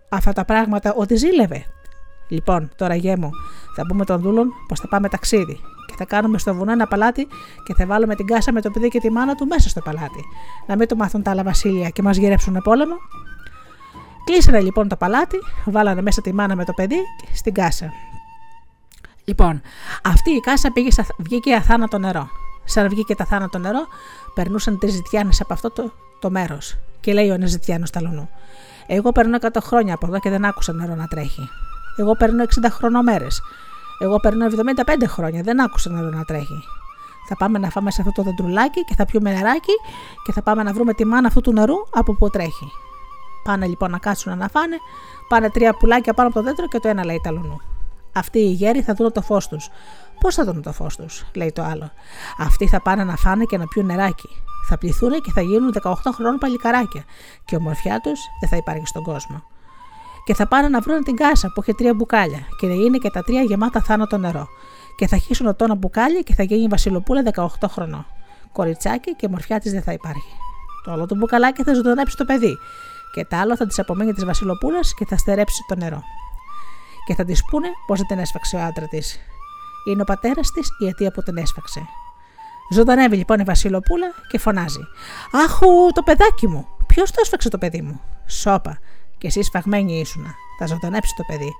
αυτά 0.08 0.32
τα 0.32 0.44
πράγματα 0.44 0.94
ότι 0.94 1.16
ζήλευε. 1.16 1.64
Λοιπόν, 2.28 2.72
τώρα 2.76 2.94
γέ 2.94 3.16
μου, 3.16 3.30
θα 3.76 3.86
πούμε 3.86 4.04
τον 4.04 4.20
δούλον 4.20 4.48
πως 4.68 4.80
θα 4.80 4.88
πάμε 4.88 5.08
ταξίδι 5.08 5.54
και 5.54 5.75
θα 5.98 6.04
κάνουμε 6.04 6.38
στο 6.38 6.54
βουνό 6.54 6.72
ένα 6.72 6.86
παλάτι 6.86 7.26
και 7.64 7.74
θα 7.74 7.86
βάλουμε 7.86 8.14
την 8.14 8.26
κάσα 8.26 8.52
με 8.52 8.60
το 8.60 8.70
παιδί 8.70 8.88
και 8.88 9.00
τη 9.00 9.10
μάνα 9.10 9.34
του 9.34 9.46
μέσα 9.46 9.68
στο 9.68 9.80
παλάτι. 9.80 10.24
Να 10.66 10.76
μην 10.76 10.88
το 10.88 10.96
μάθουν 10.96 11.22
τα 11.22 11.30
άλλα 11.30 11.42
βασίλεια 11.42 11.88
και 11.88 12.02
μας 12.02 12.16
γυρέψουν 12.16 12.60
πόλεμο. 12.62 12.94
Κλείσανε 14.24 14.60
λοιπόν 14.60 14.88
το 14.88 14.96
παλάτι, 14.96 15.36
βάλανε 15.64 16.02
μέσα 16.02 16.20
τη 16.20 16.34
μάνα 16.34 16.56
με 16.56 16.64
το 16.64 16.72
παιδί 16.72 16.98
στην 17.34 17.54
κάσα. 17.54 17.92
Λοιπόν, 19.24 19.60
αυτή 20.04 20.30
η 20.30 20.40
κάσα 20.40 20.72
πήγε, 20.72 20.88
βγήκε 21.18 21.54
αθάνατο 21.54 21.98
νερό. 21.98 22.28
Σαν 22.64 22.88
βγήκε 22.88 23.14
τα 23.14 23.24
θάνατο 23.24 23.58
νερό, 23.58 23.86
περνούσαν 24.34 24.78
τρεις 24.78 24.92
ζητιάνες 24.92 25.40
από 25.40 25.52
αυτό 25.52 25.70
το, 25.70 25.92
το 26.20 26.30
μέρος. 26.30 26.78
Και 27.00 27.12
λέει 27.12 27.30
ο 27.30 27.34
ένας 27.34 27.50
ζητιάνος 27.50 27.90
Ταλουνού. 27.90 28.28
Εγώ 28.86 29.12
παίρνω 29.12 29.38
100 29.40 29.48
χρόνια 29.60 29.94
από 29.94 30.06
εδώ 30.06 30.18
και 30.18 30.30
δεν 30.30 30.44
άκουσα 30.44 30.72
νερό 30.72 30.94
να 30.94 31.06
τρέχει. 31.06 31.48
Εγώ 31.96 32.16
παίρνω 32.16 32.44
60 32.44 32.66
χρονομέρες. 32.70 33.40
Εγώ 33.98 34.16
παίρνω 34.20 34.46
75 34.46 34.82
χρόνια, 35.06 35.42
δεν 35.42 35.62
άκουσα 35.62 35.90
νερό 35.90 36.08
να 36.08 36.24
τρέχει. 36.24 36.62
Θα 37.28 37.36
πάμε 37.36 37.58
να 37.58 37.70
φάμε 37.70 37.90
σε 37.90 38.00
αυτό 38.00 38.12
το 38.12 38.22
δεντρουλάκι 38.22 38.84
και 38.84 38.94
θα 38.94 39.04
πιούμε 39.04 39.32
νεράκι 39.32 39.72
και 40.24 40.32
θα 40.32 40.42
πάμε 40.42 40.62
να 40.62 40.72
βρούμε 40.72 40.92
τη 40.92 41.04
μάνα 41.04 41.26
αυτού 41.26 41.40
του 41.40 41.52
νερού 41.52 41.74
από 41.90 42.14
που 42.14 42.30
τρέχει. 42.30 42.70
Πάνε 43.44 43.66
λοιπόν 43.66 43.90
να 43.90 43.98
κάτσουν 43.98 44.38
να 44.38 44.48
φάνε, 44.48 44.76
πάνε 45.28 45.50
τρία 45.50 45.74
πουλάκια 45.74 46.14
πάνω 46.14 46.28
από 46.28 46.38
το 46.38 46.44
δέντρο 46.44 46.66
και 46.66 46.78
το 46.78 46.88
ένα 46.88 47.04
λέει 47.04 47.20
ταλουνού. 47.22 47.60
Αυτοί 48.12 48.38
οι 48.38 48.50
γέροι 48.50 48.82
θα 48.82 48.94
δουν 48.94 49.12
το 49.12 49.22
φως 49.22 49.48
τους. 49.48 49.68
Πώς 50.20 50.34
θα 50.34 50.44
δουν 50.44 50.62
το 50.62 50.72
φως 50.72 50.96
τους, 50.96 51.24
λέει 51.34 51.52
το 51.52 51.62
άλλο. 51.62 51.90
Αυτοί 52.38 52.68
θα 52.68 52.82
πάνε 52.82 53.04
να 53.04 53.16
φάνε 53.16 53.44
και 53.44 53.58
να 53.58 53.66
πιούν 53.66 53.86
νεράκι. 53.86 54.28
Θα 54.68 54.78
πληθούν 54.78 55.10
και 55.10 55.30
θα 55.34 55.40
γίνουν 55.40 55.74
18 55.82 55.94
χρόνων 56.14 56.38
παλικαράκια 56.38 57.04
και 57.44 57.54
η 57.54 57.58
ομορφιά 57.58 58.00
τους 58.00 58.20
δεν 58.40 58.48
θα 58.48 58.56
υπάρχει 58.56 58.86
στον 58.86 59.02
κόσμο. 59.02 59.44
Και 60.26 60.34
θα 60.34 60.46
πάνε 60.46 60.68
να 60.68 60.80
βρουν 60.80 61.02
την 61.02 61.16
κάσα 61.16 61.52
που 61.54 61.60
έχει 61.60 61.72
τρία 61.72 61.94
μπουκάλια 61.94 62.46
και 62.60 62.66
είναι 62.66 62.98
και 62.98 63.10
τα 63.10 63.22
τρία 63.22 63.42
γεμάτα 63.42 63.80
θάνατο 63.80 64.18
νερό. 64.18 64.48
Και 64.96 65.06
θα 65.06 65.16
χύσουν 65.16 65.56
το 65.56 65.64
ένα 65.64 65.74
μπουκάλι 65.74 66.22
και 66.22 66.34
θα 66.34 66.42
γίνει 66.42 66.62
η 66.62 66.68
Βασιλοπούλα 66.68 67.22
18 67.34 67.46
χρονών. 67.68 68.06
Κοριτσάκι 68.52 69.14
και 69.16 69.28
μορφιά 69.28 69.58
της 69.58 69.72
δεν 69.72 69.82
θα 69.82 69.92
υπάρχει. 69.92 70.32
Το 70.84 70.92
άλλο 70.92 71.06
το 71.06 71.14
μπουκαλάκι 71.14 71.62
θα 71.62 71.74
ζωντανέψει 71.74 72.16
το 72.16 72.24
παιδί 72.24 72.58
και 73.14 73.24
το 73.24 73.36
άλλο 73.36 73.56
θα 73.56 73.66
τη 73.66 73.74
απομείνει 73.78 74.12
της 74.12 74.24
Βασιλοπούλας 74.24 74.94
και 74.94 75.04
θα 75.04 75.16
στερέψει 75.16 75.64
το 75.68 75.74
νερό 75.74 76.02
και 77.06 77.14
θα 77.14 77.24
της 77.24 77.44
πούνε 77.44 77.68
πώ 77.86 77.94
δεν 77.94 78.06
την 78.06 78.18
έσφαξε 78.18 78.56
ο 78.56 78.60
άντρα 78.60 78.86
της. 78.86 79.20
Είναι 79.88 80.02
ο 80.02 80.04
πατέρας 80.04 80.50
της 80.50 80.68
η 80.78 80.86
αιτία 80.86 81.10
που 81.10 81.22
την 81.22 81.36
έσφαξε. 81.36 81.86
Ζωντανεύει 82.72 83.16
λοιπόν 83.16 83.40
η 83.40 83.42
Βασιλοπούλα 83.42 84.06
και 84.28 84.38
φωνάζει: 84.38 84.80
Αχού, 85.44 85.92
το 85.94 86.02
παιδάκι 86.02 86.46
μου! 86.46 86.68
Ποιος 86.86 87.10
το 87.10 87.16
έσφαξε 87.22 87.48
το 87.48 87.58
παιδί 87.58 87.82
μου! 87.82 88.00
Σόπα, 88.26 88.78
και 89.18 89.26
εσύ 89.26 89.42
σφαγμένοι 89.42 89.98
ήσουνα. 89.98 90.34
Θα 90.58 90.66
ζωντανέψει 90.66 91.14
το 91.16 91.22
παιδί. 91.26 91.52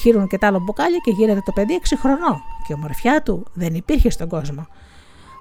Χείρουν 0.00 0.26
και 0.26 0.38
τ' 0.38 0.44
άλλο 0.44 0.58
μπουκάλι 0.58 1.00
και 1.00 1.10
γίνεται 1.10 1.40
το 1.44 1.52
παιδί 1.52 1.80
6 1.82 1.96
χρονών. 2.00 2.42
Και 2.66 2.72
η 2.72 2.74
ομορφιά 2.74 3.22
του 3.22 3.46
δεν 3.52 3.74
υπήρχε 3.74 4.10
στον 4.10 4.28
κόσμο. 4.28 4.66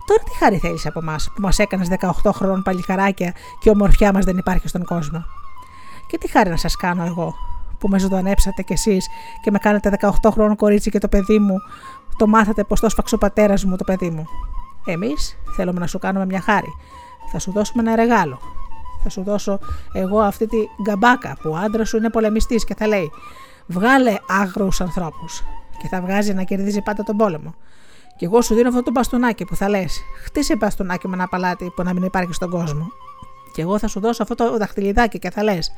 Τώρα 0.06 0.24
τι 0.24 0.38
χάρη 0.38 0.58
θέλεις 0.58 0.86
από 0.86 1.00
εμάς 1.00 1.32
που 1.36 1.42
μας 1.42 1.60
έκανες 1.60 1.88
18 2.24 2.32
χρόνων 2.34 2.64
παλιχαράκια 2.64 3.32
και 3.60 3.70
η 3.70 3.72
ομορφιά 3.76 4.14
μας 4.14 4.26
δεν 4.26 4.38
υπάρχει 4.38 4.68
στον 4.68 4.84
κόσμο; 4.86 5.26
Και 6.08 6.18
τι 6.18 6.30
χάρη 6.30 6.50
να 6.50 6.58
σας 6.58 6.76
κάνω 6.76 7.06
εγώ 7.06 7.34
που 7.80 7.88
με 7.88 8.00
ζωντανέψατε 8.00 8.62
κι 8.62 8.74
εσείς 8.74 9.08
και 9.42 9.52
με 9.52 9.58
κάνετε 9.58 9.98
18 10.22 10.32
χρόνων 10.32 10.56
κορίτσι 10.56 10.90
και 10.90 11.00
το 11.00 11.08
παιδί 11.08 11.40
μου, 11.40 11.56
το 12.18 12.28
μάθατε 12.28 12.64
πως 12.64 12.80
το 12.80 12.90
σφαξε 12.90 13.16
ο 13.16 13.18
πατέρας 13.18 13.66
μου 13.66 13.76
το 13.76 13.84
παιδί 13.84 14.10
μου; 14.10 14.26
Εμείς 14.86 15.38
θέλουμε 15.56 15.80
να 15.80 15.88
σου 15.88 16.00
κάνουμε 16.00 16.26
μια 16.26 16.42
χάρη. 16.42 16.74
Θα 17.32 17.40
σου 17.40 17.52
δώσουμε 17.52 17.82
ένα 17.82 17.96
ρεγάλο. 17.96 18.40
Θα 19.04 19.10
σου 19.10 19.24
δώσω 19.24 19.60
εγώ 19.94 20.20
αυτή 20.20 20.48
τη 20.48 20.58
γκαμπάκα 20.82 21.38
που 21.42 21.50
ο 21.50 21.56
άντρας 21.56 21.90
σου 21.90 21.98
είναι 21.98 22.10
πολεμιστής 22.10 22.64
και 22.66 22.76
θα 22.76 22.88
λέει: 22.88 23.12
Βγάλε 23.68 24.16
άγρους 24.28 24.82
ανθρώπους. 24.82 25.44
Και 25.82 25.88
θα 25.88 26.02
βγάζει 26.02 26.34
να 26.34 26.44
κερδίζει 26.44 26.82
πάντα 26.82 27.04
τον 27.04 27.18
πόλεμο. 27.18 27.56
Και 28.16 28.26
εγώ 28.26 28.42
σου 28.42 28.56
δίνω 28.56 28.70
αυτό 28.70 28.84
το 28.84 28.92
μπαστούνάκι 28.92 29.46
που 29.46 29.56
θα 29.56 29.70
λες: 29.70 30.02
Χτίσε 30.24 30.56
μπαστούνάκι 30.56 31.08
με 31.08 31.16
ένα 31.16 31.28
παλάτι 31.28 31.72
που 31.76 31.84
να 31.84 31.94
μην 31.94 32.04
υπάρχει 32.04 32.34
στον 32.34 32.50
κόσμο. 32.50 32.88
Και 33.54 33.62
εγώ 33.62 33.80
θα 33.80 33.88
σου 33.88 34.00
δώσω 34.00 34.24
αυτό 34.24 34.36
το 34.36 34.58
δαχτυλιδάκι 34.58 35.20
και 35.20 35.30
θα 35.30 35.44
λες: 35.44 35.72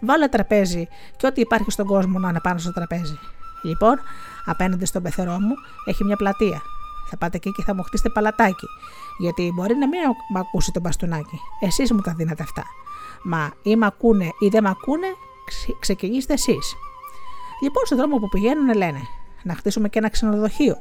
Βάλε 0.00 0.28
τραπέζι 0.28 0.88
και 1.16 1.26
ό,τι 1.26 1.40
υπάρχει 1.40 1.70
στον 1.70 1.86
κόσμο 1.86 2.18
να 2.18 2.28
είναι 2.28 2.40
πάνω 2.40 2.58
στο 2.58 2.72
τραπέζι. 2.72 3.18
Λοιπόν, 3.62 4.00
απέναντι 4.44 4.84
στον 4.84 5.02
πεθερό 5.02 5.38
μου 5.40 5.54
έχει 5.84 6.04
μια 6.04 6.16
πλατεία. 6.16 6.62
Θα 7.10 7.16
πάτε 7.16 7.36
εκεί 7.36 7.52
και 7.52 7.62
θα 7.62 7.74
μου 7.74 7.82
χτίσετε 7.82 8.08
παλατάκι. 8.08 8.66
Γιατί 9.18 9.52
μπορεί 9.54 9.74
να 9.74 9.88
μην 9.88 10.00
μ' 10.28 10.36
ακούσει 10.36 10.72
το 10.72 10.80
μπαστούνάκι. 10.80 11.40
Εσείς 11.60 11.92
μου 11.92 12.00
τα 12.00 12.14
δίνετε 12.14 12.42
αυτά. 12.42 12.64
Μα 13.22 13.52
ή 13.62 13.76
μ' 13.76 13.84
ακούνε 13.84 14.30
ή 14.38 14.48
δεν 14.48 14.62
μ' 14.62 14.66
ακούνε, 14.66 15.06
ξεκινήστε 15.80 16.32
εσείς. 16.32 16.74
Λοιπόν, 17.62 17.86
στον 17.86 17.98
δρόμο 17.98 18.16
που 18.18 18.28
πηγαίνουν 18.28 18.74
λένε 18.74 19.00
να 19.42 19.54
χτίσουμε 19.54 19.88
και 19.88 19.98
ένα 19.98 20.10
ξενοδοχείο. 20.10 20.76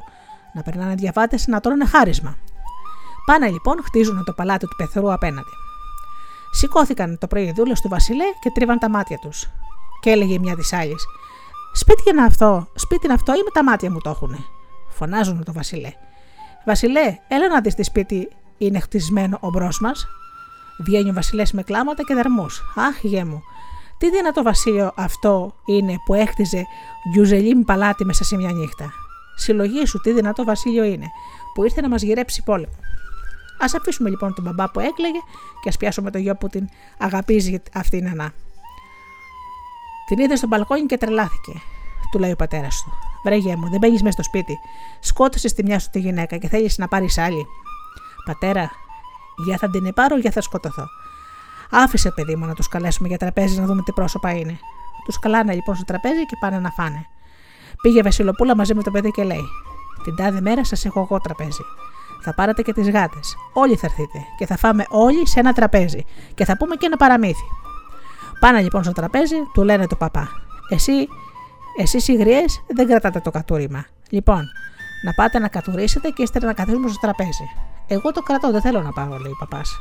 Να 0.54 0.62
περνάνε 0.62 0.96
διαβάτες 0.96 1.48
να 1.48 1.60
τρώνε 1.60 1.86
χάρισμα. 1.86 2.38
Πάνε 3.26 3.50
λοιπόν, 3.50 3.84
χτίζουν 3.84 4.24
το 4.24 4.34
παλάτι 4.34 4.68
του 4.68 4.76
πεθερού 4.76 5.14
απέναντι. 5.14 5.52
Σηκώθηκαν 6.52 7.18
το 7.18 7.28
πρωί 7.28 7.44
οι 7.44 7.52
δούλες 7.52 7.82
του 7.82 7.90
Βασιλέ 7.90 8.24
και 8.40 8.52
τρίβαν 8.54 8.80
τα 8.80 8.90
μάτια 8.90 9.18
τους. 9.18 9.50
Και 10.00 10.10
έλεγε 10.10 10.40
μια 10.40 10.56
της 10.56 10.74
άλλη: 10.74 10.96
Σπίτι 11.74 12.10
είναι 12.10 12.24
αυτό, 12.24 12.68
σπίτι 12.76 13.06
είναι 13.06 13.14
αυτό 13.14 13.34
ή 13.34 13.38
με 13.38 13.50
τα 13.54 13.64
μάτια 13.64 13.92
μου 13.92 14.00
το 14.00 14.10
έχουνε. 14.10 14.38
Φωνάζουν 14.90 15.44
το 15.44 15.54
Βασιλέ. 15.54 15.94
Βασιλέ, 16.66 17.18
έλα 17.28 17.48
να 17.48 17.62
δεις 17.62 17.76
τι 17.76 17.84
σπίτι 17.84 18.30
είναι 18.58 18.80
χτισμένο 18.80 19.38
ομπρός 19.42 19.70
μας. 19.82 20.08
Βγαίνει 20.80 21.10
ο 21.10 21.14
Βασιλές 21.14 21.52
με 21.52 21.64
κλάματα 21.64 22.04
και 22.04 22.14
δαρμού. 22.14 22.46
Αχ, 22.76 23.04
γέ 23.04 23.24
μου, 23.24 23.44
τι 23.98 24.10
δυνατό 24.10 24.44
βασίλειο 24.44 24.92
αυτό 24.96 25.56
είναι 25.66 25.96
που 26.06 26.14
έχτιζε 26.14 26.66
γιουζελίμ 27.14 27.62
παλάτι 27.62 28.06
μέσα 28.06 28.24
σε 28.24 28.36
μια 28.36 28.52
νύχτα. 28.52 28.94
Συλλογή 29.36 29.86
σου, 29.86 30.02
τι 30.02 30.14
δυνατό 30.14 30.44
βασίλειο 30.44 30.84
είναι, 30.84 31.06
που 31.54 31.64
ήρθε 31.64 31.82
να 31.82 31.90
μας 31.90 32.02
γυρέψει 32.02 32.44
πόλεμο. 32.44 32.74
Α 33.60 33.66
αφήσουμε 33.80 34.10
λοιπόν 34.10 34.34
τον 34.34 34.44
μπαμπά 34.44 34.72
που 34.72 34.80
έκλαιγε 34.80 35.20
και 35.62 35.70
ας 35.70 35.78
πιάσουμε 35.78 36.12
το 36.12 36.18
γιο 36.18 36.36
που 36.36 36.50
την 36.50 36.70
αγαπίζει 36.98 37.62
αυτή 37.74 37.98
η 37.98 38.02
νανά. 38.02 38.34
Την 40.08 40.20
είδε 40.20 40.36
στο 40.36 40.48
μπαλκόνι 40.48 40.86
και 40.86 40.98
τρελάθηκε. 40.98 41.62
Του 42.16 42.22
λέει 42.22 42.32
ο 42.32 42.36
πατέρας 42.36 42.84
του. 42.84 42.92
Βρέγε 43.24 43.56
μου, 43.56 43.70
δεν 43.70 43.80
μπαίνει 43.80 43.94
μέσα 43.94 44.12
στο 44.12 44.24
σπίτι. 44.24 44.60
Σκότωσες 45.00 45.54
τη 45.54 45.64
μια 45.64 45.80
σου 45.80 45.90
τη 45.90 46.00
γυναίκα 46.00 46.38
και 46.38 46.48
θέλεις 46.48 46.78
να 46.78 46.88
πάρεις 46.88 47.18
άλλη. 47.18 47.46
Πατέρα, 48.26 48.72
για 49.46 49.58
θα 49.58 49.70
την 49.70 49.94
πάρω, 49.94 50.18
για 50.18 50.32
θα 50.32 50.42
σκοτωθώ. 50.42 50.88
Άφησε, 51.72 52.12
παιδί 52.12 52.36
μου, 52.36 52.46
να 52.46 52.54
τους 52.54 52.68
καλέσουμε 52.68 53.08
για 53.08 53.18
τραπέζι 53.18 53.60
να 53.60 53.66
δούμε 53.66 53.82
τι 53.82 53.92
πρόσωπα 53.92 54.32
είναι. 54.32 54.60
Τους 55.06 55.20
καλάνε 55.20 55.54
λοιπόν 55.54 55.76
στο 55.76 55.84
τραπέζι 55.84 56.26
και 56.26 56.36
πάνε 56.40 56.60
να 56.60 56.70
φάνε. 56.70 57.06
Πήγε 57.82 58.00
η 58.00 58.02
Βασιλοπούλα 58.02 58.56
μαζί 58.56 58.74
με 58.74 58.84
το 58.84 58.92
παιδί 58.92 59.12
και 59.12 59.24
λέει: 59.24 59.46
Την 60.04 60.16
τάδε 60.16 60.42
μέρα 60.42 60.66
σας 60.66 60.86
έχω 60.86 61.00
εγώ 61.00 61.20
τραπέζι 61.20 61.64
θα 62.26 62.34
πάρετε 62.34 62.62
και 62.62 62.74
τις 62.74 62.90
γάτες. 62.90 63.36
Όλοι 63.54 63.76
θα 63.76 63.86
έρθετε 63.86 64.26
και 64.38 64.46
θα 64.46 64.58
φάμε 64.58 64.86
όλοι 64.90 65.28
σε 65.28 65.40
ένα 65.40 65.54
τραπέζι 65.54 66.06
και 66.34 66.46
θα 66.46 66.58
πούμε 66.58 66.76
και 66.76 66.86
ένα 66.86 66.98
παραμύθι. 66.98 67.48
Πάνε 68.40 68.62
λοιπόν 68.62 68.84
στο 68.84 68.92
τραπέζι, 68.92 69.36
του 69.54 69.64
λένε 69.64 69.88
το 69.88 69.96
παπά. 69.96 70.30
Εσύ, 70.70 71.08
εσείς 71.78 72.08
οι 72.08 72.16
γριές 72.16 72.64
δεν 72.68 72.88
κρατάτε 72.88 73.20
το 73.20 73.32
κατούριμα. 73.32 73.86
Λοιπόν, 74.10 74.44
να 75.06 75.14
πάτε 75.14 75.40
να 75.40 75.48
κατουρίσετε 75.48 76.10
και 76.10 76.22
ύστερα 76.22 76.46
να 76.46 76.54
καθίσουμε 76.54 76.90
στο 76.90 77.00
τραπέζι. 77.00 77.48
Εγώ 77.88 78.12
το 78.12 78.22
κρατώ, 78.22 78.52
δεν 78.52 78.62
θέλω 78.62 78.82
να 78.82 78.92
πάω, 78.92 79.18
λέει 79.18 79.32
ο 79.32 79.38
παπάς. 79.40 79.78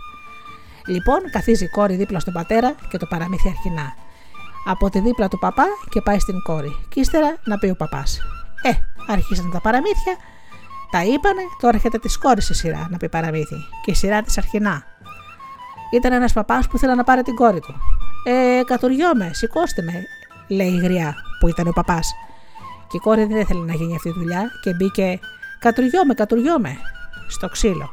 Λοιπόν, 0.87 1.19
καθίζει 1.31 1.65
η 1.65 1.69
κόρη 1.69 1.97
δίπλα 1.97 2.21
στον 2.21 2.33
πατέρα 2.33 2.75
και 2.91 2.99
το 2.99 3.07
παραμύθι 3.07 3.49
αρχινά. 3.49 3.95
Από 4.67 4.91
τη 4.91 5.01
δίπλα 5.01 5.29
του 5.29 5.39
παπά 5.39 5.67
και 5.89 6.01
πάει 6.01 6.19
στην 6.19 6.43
κόρη. 6.43 6.77
Και 6.89 7.01
ύστερα 7.01 7.37
να 7.45 7.59
πει 7.59 7.67
ο 7.67 7.77
παπάς. 7.77 8.21
Ε, 8.63 8.71
άρχισαν 9.13 9.51
τα 9.51 9.61
παραμύθια 9.61 10.17
τα 10.95 11.05
είπανε, 11.05 11.43
τώρα 11.61 11.75
έρχεται 11.75 11.99
της 11.99 12.19
κόρης 12.19 12.49
η 12.49 12.55
σειρά 12.55 12.87
να 12.91 12.97
πει 12.97 13.09
παραμύθι. 13.09 13.57
Και 13.85 13.91
η 13.91 13.95
σειρά 13.95 14.23
της 14.23 14.39
αρχινά. 14.39 14.83
Ήταν 15.93 16.13
ένας 16.13 16.33
παπάς 16.33 16.67
που 16.69 16.77
ήθελε 16.77 16.95
να 16.95 17.05
πάρει 17.05 17.23
την 17.23 17.35
κόρη 17.35 17.61
του. 17.61 17.75
Ε, 18.25 18.61
κατουριόμαι, 18.65 19.31
σηκώστε 19.33 19.83
με, 19.83 19.93
λέει 20.49 20.73
η 20.73 20.81
γριά 20.81 21.15
που 21.41 21.49
ήταν 21.49 21.67
ο 21.67 21.73
παπάς. 21.73 22.15
Και 22.89 22.97
η 22.97 23.01
κόρη 23.01 23.25
δεν 23.25 23.37
ήθελε 23.37 23.65
να 23.65 23.75
γίνει 23.75 23.95
αυτή 23.95 24.09
η 24.09 24.13
δουλειά 24.13 24.51
και 24.63 24.75
μπήκε 24.75 25.21
Κατουριόμαι, 25.65 26.15
κατουριόμαι 26.15 26.77
στο 27.29 27.49
ξύλο. 27.49 27.91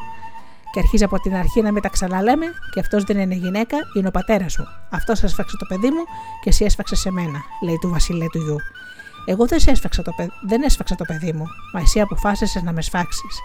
Και 0.72 0.80
αρχίζει 0.80 1.04
από 1.04 1.20
την 1.20 1.36
αρχή 1.36 1.62
να 1.62 1.72
μην 1.72 1.82
τα 1.82 1.90
ξαναλέμε 1.90 2.46
και 2.74 2.80
αυτός 2.80 3.04
δεν 3.04 3.18
είναι 3.18 3.36
γυναίκα, 3.36 3.78
είναι 3.98 4.08
ο 4.08 4.12
πατέρας 4.12 4.52
σου. 4.52 4.68
Αυτό 4.90 5.12
έσφαξε 5.12 5.58
το 5.58 5.66
παιδί 5.66 5.90
μου 5.90 6.04
και 6.44 6.50
εσύ 6.50 6.66
έσφαξες 6.66 7.00
σε 7.00 7.12
μένα, 7.12 7.44
λέει 7.64 7.78
του 7.82 7.90
Βασιλέ 7.90 8.26
του 8.32 8.38
γιου. 8.38 8.58
Εγώ 9.26 9.46
δεν, 9.46 9.60
έσφαξα 9.66 10.02
το, 10.02 10.12
δεν 10.48 10.62
έσφαξα 10.64 10.96
το 10.96 11.06
παιδί 11.06 11.34
μου, 11.34 11.46
μα 11.74 11.80
εσύ 11.80 12.00
αποφάσισες 12.00 12.62
να 12.62 12.72
με 12.72 12.82
σφάξεις. 12.82 13.40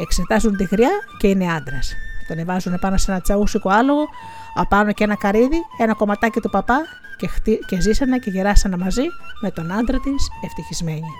Εξετάζουν 0.00 0.56
τη 0.56 0.64
γριά 0.64 0.90
και 1.18 1.28
είναι 1.28 1.52
άντρας. 1.52 1.94
Τον 2.28 2.38
εβάζουν 2.38 2.78
πάνω 2.80 2.96
σε 2.96 3.10
ένα 3.10 3.20
τσαούσικο 3.20 3.68
άλογο, 3.68 4.08
απάνω 4.54 4.92
και 4.92 5.04
ένα 5.04 5.16
καρύδι, 5.16 5.62
ένα 5.78 5.94
κομματάκι 5.94 6.40
του 6.40 6.50
παπά 6.50 6.80
και, 7.16 7.26
χτυ... 7.26 7.58
και 7.66 7.80
ζήσανε 7.80 8.18
και 8.18 8.30
γεράσανε 8.30 8.76
μαζί 8.76 9.04
με 9.40 9.50
τον 9.50 9.72
άντρα 9.72 9.98
της 9.98 10.28
ευτυχισμένοι. 10.44 11.12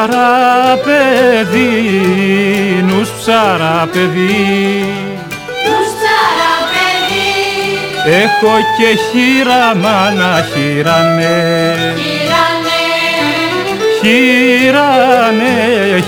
Νους 0.00 0.08
ψαρά 0.08 0.76
παιδί, 0.84 2.84
νους 2.86 3.08
ψαρά 3.20 3.88
παιδί. 3.92 4.94
Έχω 8.06 8.54
και 8.76 8.98
χείρα 9.10 9.74
μάνα 9.74 10.46
χείρανε. 10.52 11.94
Χείρανε, 14.00 15.54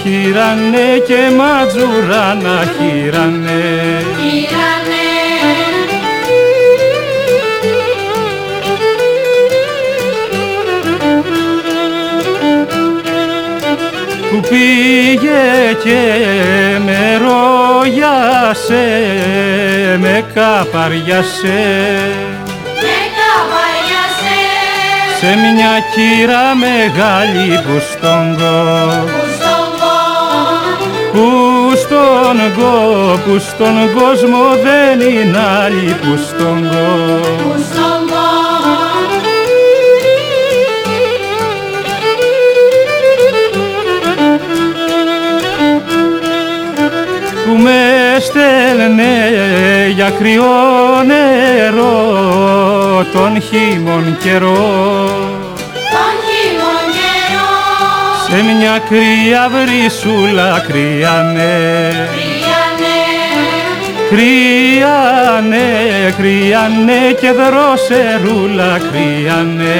χείρανε 0.02 0.86
και 1.06 1.20
ματζουράνα 1.36 2.58
χείρανε. 2.76 3.62
Που 4.02 4.18
πήγε 14.48 15.76
και 15.82 16.02
με 16.84 17.20
ρόγιασε, 17.22 18.86
με 20.00 20.24
καπαριάσε 20.34 21.62
σε 25.22 25.36
μια 25.36 25.74
κύρα 25.94 26.54
μεγάλη 26.54 27.60
που 27.62 27.82
στον 27.90 28.36
που 31.12 31.76
στον 31.76 32.54
κο, 32.56 33.18
που 33.24 33.38
στον 33.38 33.92
κόσμο 33.94 34.42
δεν 34.62 35.08
είναι 35.08 35.38
άλλη 35.64 35.96
που 36.00 36.18
στον 36.28 36.68
που 36.68 37.91
για 49.94 50.10
κρυό 50.10 51.02
νερό 51.06 51.92
τον 53.12 53.40
χειμων 53.40 54.16
καιρό. 54.22 55.16
Σε 58.26 58.42
μια 58.42 58.78
κρύα 58.88 59.50
βρυσούλα 59.50 60.64
κρύανε 60.68 62.08
κρύανε, 64.12 65.66
κρύανε 66.16 67.12
και 67.20 67.30
δροσερούλα 67.32 68.78
κρύανε 68.92 69.72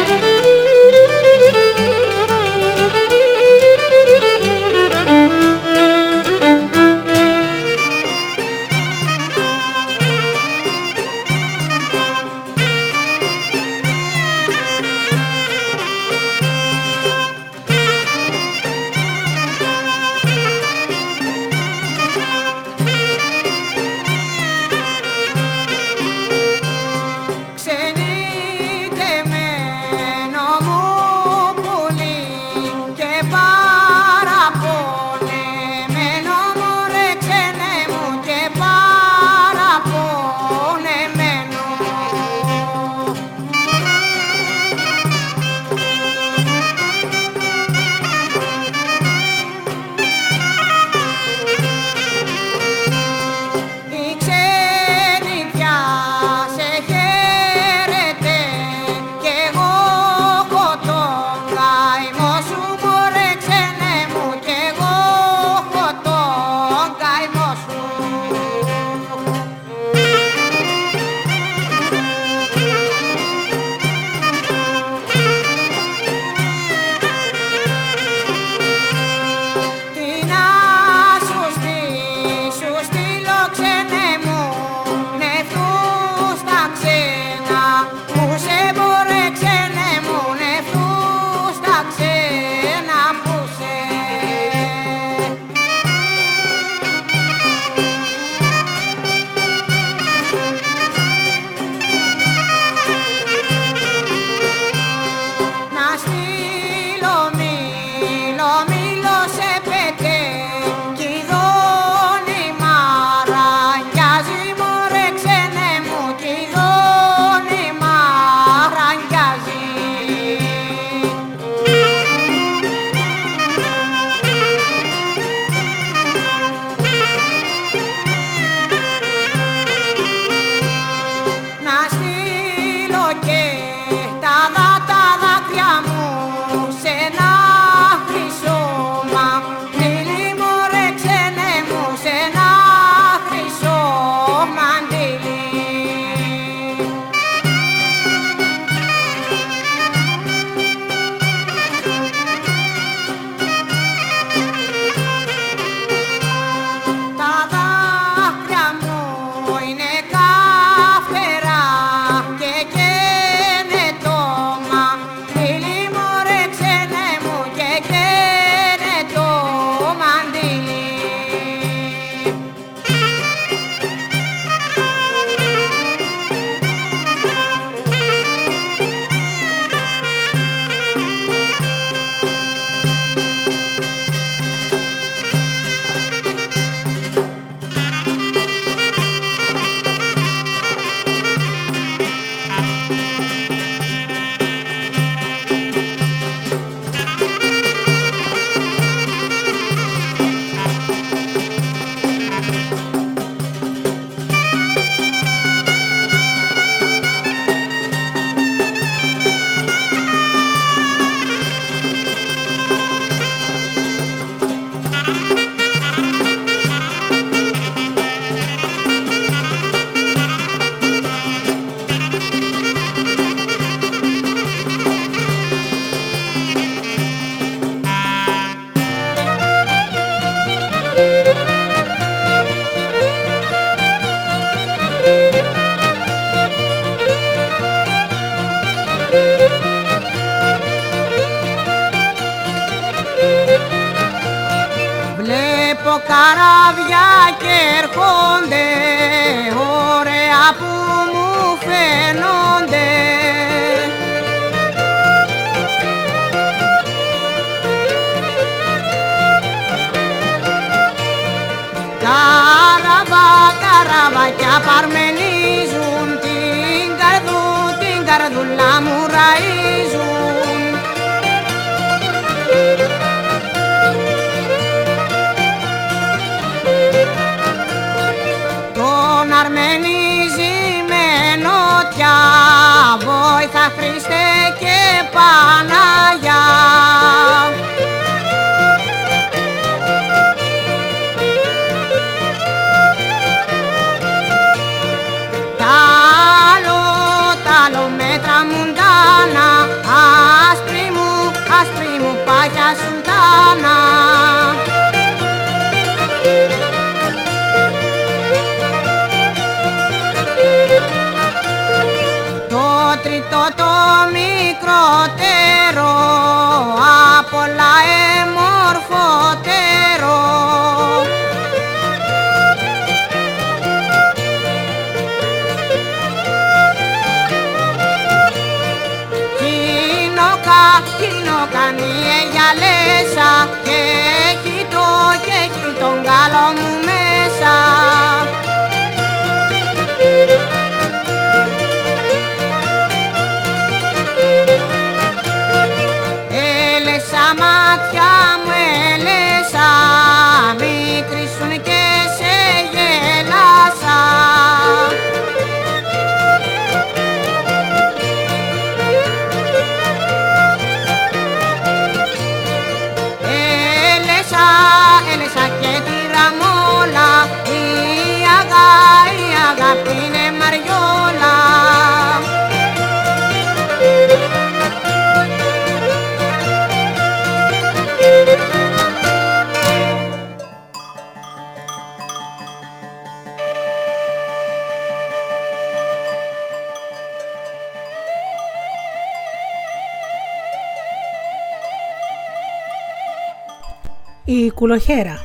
κουλοχέρα. 394.65 395.19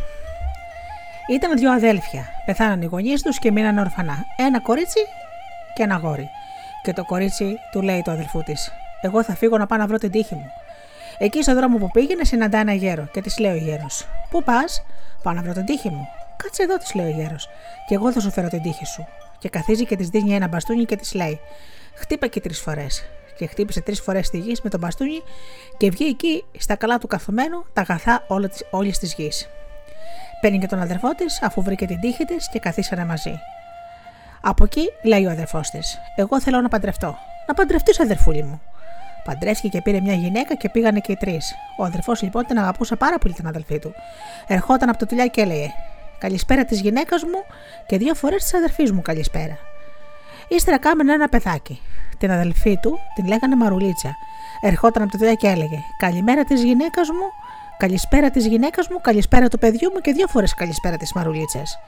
Ήταν 1.31 1.59
δύο 1.59 1.73
αδέλφια. 1.73 2.25
Πεθάναν 2.45 2.83
οι 2.83 2.85
γονείς 2.85 3.23
τους 3.23 3.39
και 3.39 3.51
μείναν 3.51 3.79
ορφανά. 3.79 4.25
Ένα 4.37 4.61
κορίτσι 4.61 5.01
και 5.75 5.83
ένα 5.83 5.97
γόρι. 5.97 6.29
Και 6.83 6.93
το 6.93 7.05
κορίτσι 7.05 7.59
του 7.73 7.83
λέει 7.83 8.03
το 8.03 8.11
αδελφού 8.11 8.43
της: 8.43 8.73
Εγώ 9.01 9.23
θα 9.23 9.35
φύγω 9.35 9.59
να 9.59 9.67
πάω 9.67 9.79
να 9.79 9.87
βρω 9.87 9.99
την 9.99 10.11
τύχη 10.11 10.35
μου. 10.35 10.51
Εκεί 11.19 11.43
στον 11.43 11.55
δρόμο 11.55 11.79
που 11.79 11.91
πήγαινε 11.91 12.25
συναντά 12.25 12.59
ένα 12.59 12.73
γέρο 12.73 13.09
και 13.13 13.21
της 13.21 13.39
λέει 13.39 13.53
ο 13.53 13.57
γέρος: 13.57 14.07
Πού 14.31 14.43
πας, 14.43 14.83
Πάω 15.23 15.35
να 15.35 15.43
βρω 15.43 15.53
την 15.53 15.65
τύχη 15.65 15.89
μου. 15.89 16.09
Κάτσε 16.37 16.63
εδώ, 16.63 16.77
της 16.77 16.95
λέει 16.95 17.07
ο 17.07 17.11
γέρος, 17.11 17.49
και 17.87 17.95
εγώ 17.95 18.13
θα 18.13 18.21
σου 18.21 18.31
φέρω 18.31 18.49
την 18.49 18.63
τύχη 18.63 18.87
σου. 18.87 19.07
Και 19.39 19.49
καθίζει 19.49 19.87
και 19.87 19.97
της 19.97 20.09
δίνει 20.09 20.35
ένα 20.35 20.49
μπαστούνι 20.49 20.85
και 20.85 20.97
της 20.97 21.15
λέει: 21.15 21.41
Χτύπα 21.95 22.27
και 22.27 22.41
τρεις 22.41 22.61
φορές. 22.61 23.05
Και 23.41 23.47
χτύπησε 23.47 23.81
τρεις 23.81 24.01
φορές 24.01 24.31
τη 24.31 24.39
γης 24.39 24.61
με 24.61 24.71
τον 24.71 24.81
μπαστούνι 24.81 25.23
και 25.77 25.91
βγει 25.91 26.05
εκεί 26.05 26.45
στα 26.59 26.77
καλά 26.77 26.99
του 26.99 27.07
καθομένου 27.07 27.65
τα 27.73 27.81
αγαθά 27.81 28.25
όλης 28.71 28.99
της 28.99 29.15
γης. 29.15 29.49
Παίρνει 30.41 30.59
και 30.59 30.67
τον 30.67 30.81
αδερφό 30.81 31.15
της, 31.15 31.43
αφού 31.43 31.63
βρήκε 31.63 31.87
την 31.87 32.01
τύχη 32.01 32.25
της 32.25 32.49
και 32.49 32.59
καθίσανε 32.59 33.05
μαζί. 33.05 33.39
Από 34.41 34.65
εκεί 34.65 34.93
λέει 35.03 35.27
ο 35.27 35.31
αδερφός 35.31 35.71
της: 35.71 35.99
Εγώ 36.17 36.41
θέλω 36.41 36.61
να 36.61 36.69
παντρευτώ. 36.69 37.17
Να 37.47 37.55
παντρευτείς, 37.55 38.01
αδερφούλη 38.01 38.43
μου. 38.43 38.61
Παντρεύτηκε 39.25 39.69
και 39.69 39.83
πήρε 39.83 40.01
μια 40.01 40.15
γυναίκα 40.15 40.55
και 40.55 40.69
πήγανε 40.69 41.01
και 41.01 41.13
οι 41.13 41.17
τρεις. 41.17 41.55
Ο 41.79 41.85
αδερφός 41.85 42.23
λοιπόν 42.23 42.47
την 42.47 42.59
αγαπούσε 42.59 42.97
πάρα 42.97 43.19
πολύ 43.19 43.35
την 43.35 43.47
αδελφή 43.47 43.79
του. 43.79 43.95
Ερχόταν 44.47 44.89
από 44.89 44.99
το 44.99 45.07
τουλιά 45.07 45.27
και 45.27 45.41
έλεγε: 45.41 45.73
Καλησπέρα 46.19 46.65
της 46.65 46.81
γυναίκας 46.81 47.23
μου 47.23 47.45
και 47.87 47.99
δύο 47.99 48.15
φορές 48.15 48.43
της 48.43 48.55
αδερφής 48.55 48.93
μου 48.93 49.03
καλησπέρα. 49.03 49.59
Ύστερα 50.57 50.79
κάμενε 50.79 51.13
ένα 51.13 51.29
παιδάκι. 51.29 51.81
Την 52.19 52.31
αδελφή 52.31 52.79
του 52.83 52.99
την 53.15 53.27
λέγανε 53.27 53.57
Μαρουλίτσα. 53.57 54.17
Ερχόταν 54.61 55.03
από 55.03 55.13
το 55.13 55.19
τουλιά 55.19 55.35
και 55.35 55.47
έλεγε: 55.47 55.79
Καλημέρα 55.99 56.45
της 56.45 56.63
γυναίκας 56.63 57.09
μου, 57.09 57.27
καλησπέρα 57.79 58.31
της 58.31 58.47
γυναίκας 58.47 58.89
μου, 58.89 59.01
καλησπέρα 59.01 59.49
του 59.49 59.59
παιδιού 59.59 59.91
μου 59.95 60.01
και 60.01 60.13
δύο 60.13 60.27
φορές 60.27 60.55
καλησπέρα 60.55 60.97
της 60.97 61.13
Μαρουλίτσας. 61.13 61.79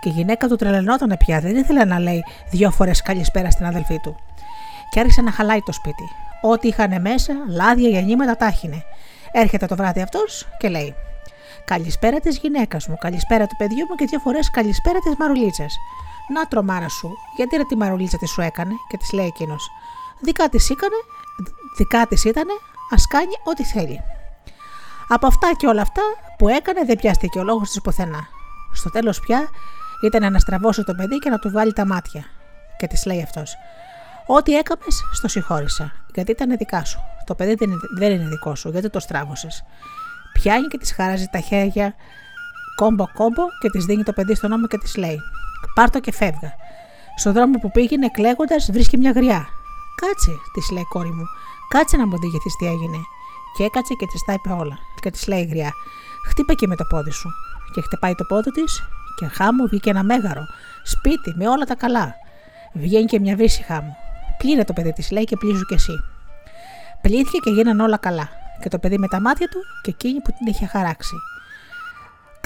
Και 0.00 0.08
η 0.08 0.12
γυναίκα 0.12 0.48
του 0.48 0.56
τρελαινόταν 0.56 1.16
πια, 1.18 1.40
δεν 1.40 1.56
ήθελε 1.56 1.84
να 1.84 1.98
λέει 1.98 2.24
δύο 2.50 2.70
φορές 2.70 3.02
καλησπέρα 3.02 3.50
στην 3.50 3.66
αδελφή 3.66 3.98
του. 3.98 4.16
Και 4.90 5.00
άρχισε 5.00 5.22
να 5.22 5.30
χαλάει 5.30 5.60
το 5.60 5.72
σπίτι. 5.72 6.04
Ό,τι 6.40 6.68
είχαν 6.68 7.00
μέσα, 7.00 7.32
λάδια, 7.48 7.88
γεννήματα 7.88 8.36
τα 8.36 8.46
έχινε. 8.46 8.82
Έρχεται 9.32 9.66
το 9.66 9.76
βράδυ 9.76 10.00
αυτός 10.00 10.48
και 10.58 10.68
λέει: 10.68 10.94
Καλησπέρα 11.64 12.20
της 12.20 12.38
γυναίκας 12.38 12.86
μου, 12.88 12.96
καλησπέρα 13.00 13.46
του 13.46 13.56
παιδιού 13.56 13.86
μου 13.88 13.94
και 13.94 14.04
δύο 14.04 14.18
φορές 14.18 14.50
καλησπέρα 14.50 14.98
της 14.98 15.14
Μαρουλίτσας. 15.18 15.76
Να 16.28 16.46
τρομάρα 16.46 16.88
σου, 16.88 17.10
γιατί 17.36 17.56
ρε 17.56 17.64
τη 17.64 17.76
Μαρουλίτσα 17.76 18.18
τι 18.18 18.26
σου 18.26 18.40
έκανε, 18.40 18.72
και 18.88 18.96
της 18.96 19.12
λέει 19.12 19.26
εκείνος: 19.26 19.70
Δικά 20.20 20.48
της 20.48 20.70
έκανε, 20.70 20.96
δικά 21.76 22.06
της 22.06 22.24
ήταν, 22.24 22.46
ας 22.90 23.06
κάνει 23.06 23.32
ό,τι 23.44 23.64
θέλει. 23.64 24.00
Από 25.08 25.26
αυτά 25.26 25.54
και 25.56 25.66
όλα 25.66 25.82
αυτά 25.82 26.02
που 26.38 26.48
έκανε 26.48 26.84
δεν 26.84 26.96
πιάστηκε 26.96 27.38
ο 27.38 27.42
λόγος 27.42 27.68
της 27.68 27.80
πουθενά. 27.80 28.28
Στο 28.72 28.90
τέλος 28.90 29.20
πια 29.20 29.48
ήταν 30.04 30.32
να 30.32 30.38
στραβώσει 30.38 30.84
το 30.84 30.94
παιδί 30.94 31.18
και 31.18 31.30
να 31.30 31.38
του 31.38 31.50
βάλει 31.50 31.72
τα 31.72 31.86
μάτια. 31.86 32.24
Και 32.76 32.86
της 32.86 33.06
λέει 33.06 33.22
αυτός: 33.22 33.54
Ό,τι 34.26 34.56
έκαμες, 34.56 35.04
στο 35.12 35.28
συγχώρησα, 35.28 35.92
γιατί 36.14 36.30
ήταν 36.30 36.56
δικά 36.56 36.84
σου. 36.84 37.00
Το 37.26 37.34
παιδί 37.34 37.54
δεν 37.54 37.70
είναι, 37.70 37.80
δεν 37.98 38.12
είναι 38.12 38.28
δικό 38.28 38.54
σου, 38.54 38.68
γιατί 38.68 38.90
το 38.90 39.00
στράβωσες. 39.00 39.64
Πιάνει 40.32 40.66
και 40.66 40.78
της 40.78 40.92
χαράζει 40.92 41.26
τα 41.26 41.40
χέρια 41.40 41.94
κόμπο 42.76 43.06
κόμπο 43.12 43.42
και 43.60 43.70
της 43.70 43.84
δίνει 43.84 44.02
το 44.02 44.12
παιδί 44.12 44.34
στον 44.34 44.52
ώμο 44.52 44.66
και 44.66 44.78
της 44.78 44.96
λέει: 44.96 45.20
Πάρτο 45.74 46.00
και 46.00 46.12
φεύγα. 46.12 46.54
Στον 47.16 47.32
δρόμο 47.32 47.58
που 47.58 47.70
πήγαινε 47.70 48.08
κλαίγοντας 48.08 48.70
βρίσκει 48.72 48.96
μια 48.98 49.10
γριά. 49.10 49.46
Κάτσε, 50.00 50.30
της 50.54 50.70
λέει 50.70 50.84
κόρη 50.84 51.12
μου, 51.12 51.24
κάτσε 51.68 51.96
να 51.96 52.06
μου 52.06 52.18
διηγηθεί 52.18 52.48
τι 52.58 52.66
έγινε. 52.66 52.98
Και 53.56 53.64
έκατσε 53.64 53.94
και 53.94 54.06
της 54.06 54.22
τα 54.24 54.32
είπε 54.32 54.50
όλα. 54.50 54.78
Και 55.00 55.10
της 55.10 55.26
λέει 55.26 55.40
η 55.40 55.46
γριά: 55.46 55.72
Χτύπα 56.28 56.54
και 56.54 56.66
με 56.66 56.76
το 56.76 56.84
πόδι 56.84 57.10
σου. 57.10 57.30
Και 57.72 57.80
χτυπάει 57.80 58.14
το 58.14 58.24
πόδι 58.24 58.50
της 58.50 58.82
και 59.18 59.26
χάμου 59.26 59.66
βγήκε 59.68 59.90
ένα 59.90 60.02
μέγαρο, 60.02 60.46
σπίτι 60.82 61.34
με 61.36 61.48
όλα 61.48 61.64
τα 61.64 61.74
καλά. 61.74 62.14
Βγαίνει 62.72 63.04
και 63.04 63.20
μια 63.20 63.36
βρύση 63.36 63.62
χάμου. 63.62 63.96
Πλύνε 64.38 64.64
το 64.64 64.72
παιδί 64.72 64.92
της, 64.92 65.10
λέει 65.10 65.24
και 65.24 65.36
πλύζου 65.36 65.64
κι 65.64 65.74
εσύ. 65.74 66.04
Πλήθηκε 67.00 67.38
και 67.38 67.50
γίναν 67.50 67.80
όλα 67.80 67.96
καλά. 67.96 68.28
Και 68.60 68.68
το 68.68 68.78
παιδί 68.78 68.98
με 68.98 69.08
τα 69.08 69.20
μάτια 69.20 69.48
του 69.48 69.58
και 69.82 69.90
εκείνη 69.90 70.20
που 70.20 70.32
την 70.38 70.46
είχε 70.46 70.66
χαράξει. 70.66 71.14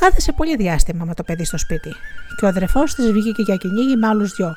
Κάθεσε 0.00 0.32
πολύ 0.32 0.56
διάστημα 0.56 1.04
με 1.04 1.14
το 1.14 1.22
παιδί 1.22 1.44
στο 1.44 1.58
σπίτι. 1.58 1.94
Και 2.36 2.44
ο 2.44 2.48
αδερφός 2.48 2.94
της 2.94 3.12
βγήκε 3.12 3.42
για 3.42 3.56
κυνήγι 3.56 3.96
με 3.96 4.06
άλλους 4.06 4.34
δυο. 4.34 4.54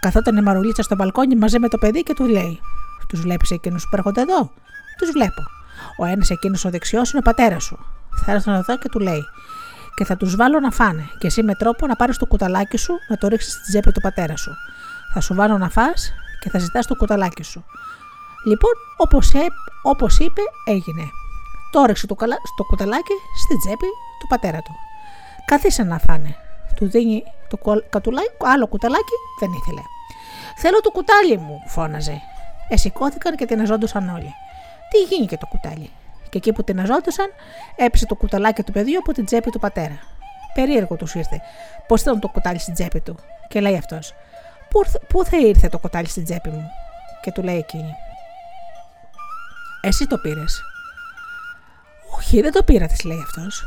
Καθόταν 0.00 0.36
η 0.36 0.42
μαρουλίτσα 0.42 0.82
στο 0.82 0.94
μπαλκόνι 0.94 1.36
μαζί 1.36 1.58
με 1.58 1.68
το 1.68 1.78
παιδί 1.78 2.02
και 2.02 2.14
του 2.14 2.26
λέει: 2.26 2.60
Τους 3.08 3.20
βλέπεις 3.20 3.50
εκείνους 3.50 3.82
που 3.82 3.96
έρχονται 3.96 4.20
εδώ; 4.20 4.52
Τους 4.98 5.10
βλέπω. 5.10 5.42
Ο 5.98 6.04
ένας 6.04 6.30
εκείνος 6.30 6.64
ο 6.64 6.70
δεξιός 6.70 7.10
είναι 7.10 7.18
ο 7.18 7.22
πατέρας 7.22 7.64
σου. 7.64 7.78
Θα 8.24 8.32
έρθω 8.32 8.50
να 8.50 8.60
δω 8.60 8.78
και 8.78 8.88
του 8.88 8.98
λέει: 8.98 9.24
και 9.94 10.04
θα 10.04 10.16
τους 10.16 10.36
βάλω 10.36 10.60
να 10.60 10.70
φάνε, 10.70 11.08
και 11.18 11.26
εσύ 11.26 11.42
με 11.42 11.54
τρόπο 11.54 11.86
να 11.86 11.96
πάρεις 11.96 12.16
το 12.16 12.26
κουταλάκι 12.26 12.76
σου 12.76 12.94
να 13.08 13.16
το 13.16 13.28
ρίξεις 13.28 13.52
στη 13.52 13.62
τσέπη 13.70 13.92
του 13.92 14.00
πατέρα 14.00 14.36
σου. 14.36 14.50
Θα 15.12 15.20
σου 15.20 15.34
βάλω 15.34 15.58
να 15.58 15.68
φά 15.68 15.92
και 16.40 16.50
θα 16.50 16.58
ζητάς 16.58 16.86
το 16.86 16.94
κουταλάκι 16.94 17.42
σου. 17.42 17.64
Λοιπόν, 18.46 18.72
όπως 19.82 20.18
είπε, 20.18 20.40
έγινε. 20.64 21.10
Το 21.74 21.84
ρίξε 21.84 22.06
το, 22.06 22.14
καλα... 22.14 22.36
το 22.56 22.64
κουταλάκι 22.64 23.12
στη 23.42 23.58
τσέπη 23.58 23.86
του 24.20 24.26
πατέρα 24.26 24.62
του. 24.62 24.74
Καθίσε 25.44 25.82
να 25.82 25.98
φάνε. 25.98 26.36
Του 26.76 26.88
δίνει 26.88 27.22
το 27.48 27.82
κατουλάκι, 27.90 28.28
άλλο 28.38 28.66
κουταλάκι, 28.66 29.16
δεν 29.40 29.52
ήθελε. 29.52 29.80
Θέλω 30.56 30.80
το 30.80 30.90
κουτάλι 30.90 31.38
μου, 31.38 31.62
φώναζε. 31.66 32.20
Εσηκώθηκαν 32.68 33.36
και 33.36 33.46
την 33.46 33.60
αζόντουσαν 33.60 34.08
όλοι. 34.08 34.34
Τι 34.90 35.14
γίνει 35.14 35.26
και 35.26 35.36
το 35.36 35.46
κουτάλι; 35.46 35.90
Και 36.28 36.38
εκεί 36.38 36.52
που 36.52 36.64
την 36.64 36.80
αζόντουσαν, 36.80 37.26
έπεσε 37.76 38.06
το 38.06 38.14
κουταλάκι 38.14 38.62
του 38.62 38.72
παιδιού 38.72 38.98
από 38.98 39.12
την 39.12 39.24
τσέπη 39.24 39.50
του 39.50 39.58
πατέρα. 39.58 39.98
Περίεργο 40.54 40.96
τους 40.96 41.14
ήρθε. 41.14 41.40
Πώς 41.88 42.00
ήταν 42.00 42.20
το 42.20 42.28
κουτάλι 42.28 42.58
στην 42.58 42.74
τσέπη 42.74 43.00
του; 43.00 43.16
Και 43.48 43.60
λέει 43.60 43.76
αυτός, 43.76 44.14
Πού 45.08 45.24
θα 45.24 45.36
ήρθε 45.36 45.68
το 45.68 45.78
κουτάλι 45.78 46.08
στην 46.08 46.24
τσέπη 46.24 46.48
μου; 46.48 46.70
Και 47.22 47.32
του 47.32 47.42
λέει 47.42 47.58
εκείνη. 47.58 47.94
Εσύ 49.80 50.06
το 50.06 50.18
πήρες. 50.18 50.62
Όχι, 52.16 52.40
δεν 52.40 52.52
το 52.52 52.62
πήρα, 52.62 52.86
της 52.86 53.04
λέει 53.04 53.20
αυτός. 53.26 53.64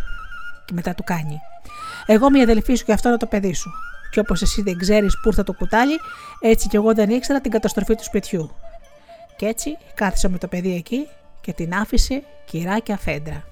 Και 0.66 0.74
μετά 0.74 0.96
του 0.96 1.04
κάνει. 1.04 1.40
Εγώ 2.06 2.30
μια 2.30 2.44
αδελφή 2.44 2.76
σου 2.76 2.86
και 2.86 2.94
αυτό 2.94 3.10
είναι 3.10 3.18
το 3.18 3.26
παιδί 3.26 3.54
σου. 3.54 3.72
Και 4.12 4.20
όπως 4.20 4.42
εσύ 4.42 4.62
δεν 4.62 4.78
ξέρεις 4.78 5.20
πού 5.22 5.30
ήρθε 5.30 5.44
το 5.44 5.54
κουτάλι, 5.54 6.00
έτσι 6.40 6.68
κι 6.68 6.76
εγώ 6.76 6.94
δεν 6.94 7.10
ήξερα 7.10 7.42
την 7.42 7.52
καταστροφή 7.52 7.96
του 7.96 8.04
σπιτιού. 8.04 8.52
Και 9.36 9.46
έτσι 9.46 9.78
κάθισα 9.94 10.30
με 10.30 10.38
το 10.38 10.48
παιδί 10.48 10.76
εκεί 10.76 11.08
και 11.42 11.54
την 11.54 11.74
άφησε 11.74 12.24
κυράκια 12.46 12.98
φέντρα. 12.98 13.44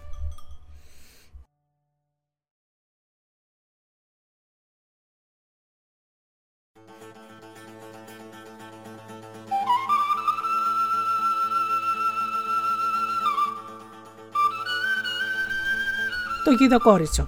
Το 16.46 16.52
γιδοκόριτσο. 16.52 17.28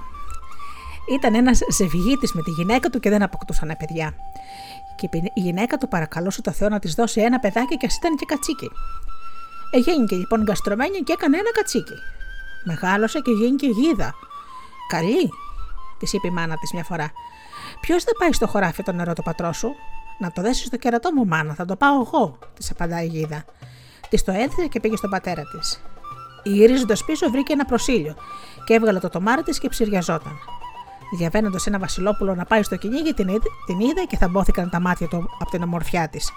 Ήταν 1.09 1.35
ένας 1.35 1.59
ζευγίτης 1.71 2.33
με 2.33 2.41
τη 2.41 2.51
γυναίκα 2.51 2.89
του 2.89 2.99
και 2.99 3.09
δεν 3.09 3.21
αποκτούσαν 3.21 3.75
παιδιά. 3.79 4.13
Και 4.95 5.09
η 5.33 5.39
γυναίκα 5.39 5.77
του 5.77 5.87
παρακαλούσε 5.87 6.41
το 6.41 6.51
Θεό 6.51 6.69
να 6.69 6.79
της 6.79 6.93
δώσει 6.93 7.21
ένα 7.21 7.39
παιδάκι 7.39 7.77
και 7.77 7.85
α 7.85 7.89
ήταν 7.97 8.15
και 8.15 8.25
κατσίκι. 8.25 8.69
Εγέννηκε 9.71 10.15
λοιπόν 10.15 10.41
γκαστρωμένη 10.43 10.99
και 10.99 11.13
έκανε 11.13 11.37
ένα 11.37 11.51
κατσίκι. 11.51 11.93
Μεγάλωσε 12.65 13.19
και 13.19 13.31
γίνηκε 13.31 13.67
γίδα. 13.67 14.13
Καλή, 14.87 15.29
της 15.99 16.13
είπε 16.13 16.27
η 16.27 16.31
μάνα 16.31 16.57
της 16.57 16.73
μια 16.73 16.83
φορά. 16.83 17.11
Ποιος 17.81 18.03
θα 18.03 18.11
πάει 18.19 18.33
στο 18.33 18.47
χωράφι 18.47 18.83
το 18.83 18.91
νερό 18.91 19.13
του 19.13 19.23
πατρό 19.23 19.53
σου, 19.53 19.75
Να 20.19 20.31
το 20.31 20.41
δέσεις 20.41 20.65
στο 20.65 20.77
κερατό 20.77 21.13
μου, 21.13 21.25
μάνα, 21.25 21.53
θα 21.53 21.65
το 21.65 21.75
πάω 21.75 22.01
εγώ, 22.01 22.37
της 22.53 22.71
απαντάει 22.71 23.05
η 23.05 23.07
γίδα. 23.07 23.45
Της 24.09 24.23
το 24.23 24.31
έδωσε 24.31 24.67
και 24.67 24.79
πήγε 24.79 24.95
στον 24.95 25.09
πατέρα 25.09 25.43
της. 25.43 25.81
Γυρίζοντας 26.43 27.05
πίσω, 27.05 27.29
βρήκε 27.29 27.53
ένα 27.53 27.65
προσήλιο 27.65 28.15
και 28.65 28.73
έβγαλε 28.73 28.99
το 28.99 29.09
τομάρι 29.09 29.43
της 29.43 29.59
και 29.59 29.69
ψυριαζόταν. 29.69 30.31
Διαβαίνοντας 31.17 31.67
ένα 31.67 31.79
Βασιλόπουλο 31.79 32.35
να 32.35 32.45
πάει 32.45 32.63
στο 32.63 32.75
κυνήγι, 32.75 33.13
την, 33.13 33.27
την 33.65 33.79
είδε 33.79 34.03
και 34.07 34.17
θαμπόθηκαν 34.17 34.69
τα 34.69 34.79
μάτια 34.79 35.07
του 35.07 35.29
από 35.39 35.49
την 35.49 35.63
ομορφιά 35.63 36.07
της. 36.09 36.31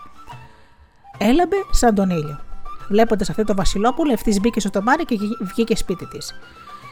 Έλαμπε 1.18 1.56
σαν 1.70 1.94
τον 1.94 2.10
ήλιο. 2.10 2.40
Βλέποντας 2.88 3.30
αυτό 3.30 3.44
το 3.44 3.54
Βασιλόπουλο, 3.54 4.12
ευθύς 4.12 4.40
μπήκε 4.40 4.60
στο 4.60 4.70
τομάρι 4.70 5.04
και 5.04 5.16
βγήκε 5.40 5.76
σπίτι 5.76 6.06
της. 6.06 6.34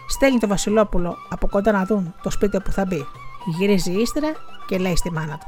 Στέλνει 0.08 0.38
το 0.38 0.46
Βασιλόπουλο 0.46 1.16
από 1.28 1.48
κοντά 1.48 1.72
να 1.72 1.84
δουν 1.84 2.14
το 2.22 2.30
σπίτι 2.30 2.60
που 2.60 2.72
θα 2.72 2.84
μπει. 2.84 3.06
Γυρίζει 3.58 3.92
ύστερα 3.92 4.32
και 4.66 4.78
λέει 4.78 4.96
στη 4.96 5.12
μάνα 5.12 5.38
του: 5.38 5.46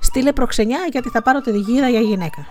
Στείλε 0.00 0.32
προξενιά 0.32 0.78
γιατί 0.90 1.08
θα 1.08 1.22
πάρω 1.22 1.40
τη 1.40 1.50
διγίδα 1.50 1.88
για 1.88 2.00
γυναίκα. 2.00 2.46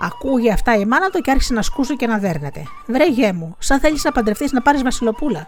Ακούγε 0.00 0.52
αυτά 0.52 0.74
η 0.76 0.84
μάνα 0.84 1.10
του 1.10 1.20
και 1.20 1.30
άρχισε 1.30 1.54
να 1.54 1.62
σκούσε 1.62 1.94
και 1.94 2.06
να 2.06 2.18
δέρνεται. 2.18 2.62
Βρε 2.86 3.08
γέ 3.08 3.32
μου, 3.32 3.56
σαν 3.58 3.80
θέλεις 3.80 4.04
να 4.04 4.12
παντρευτείς 4.12 4.52
να 4.52 4.62
πάρεις 4.62 4.82
Βασιλοπούλα. 4.82 5.46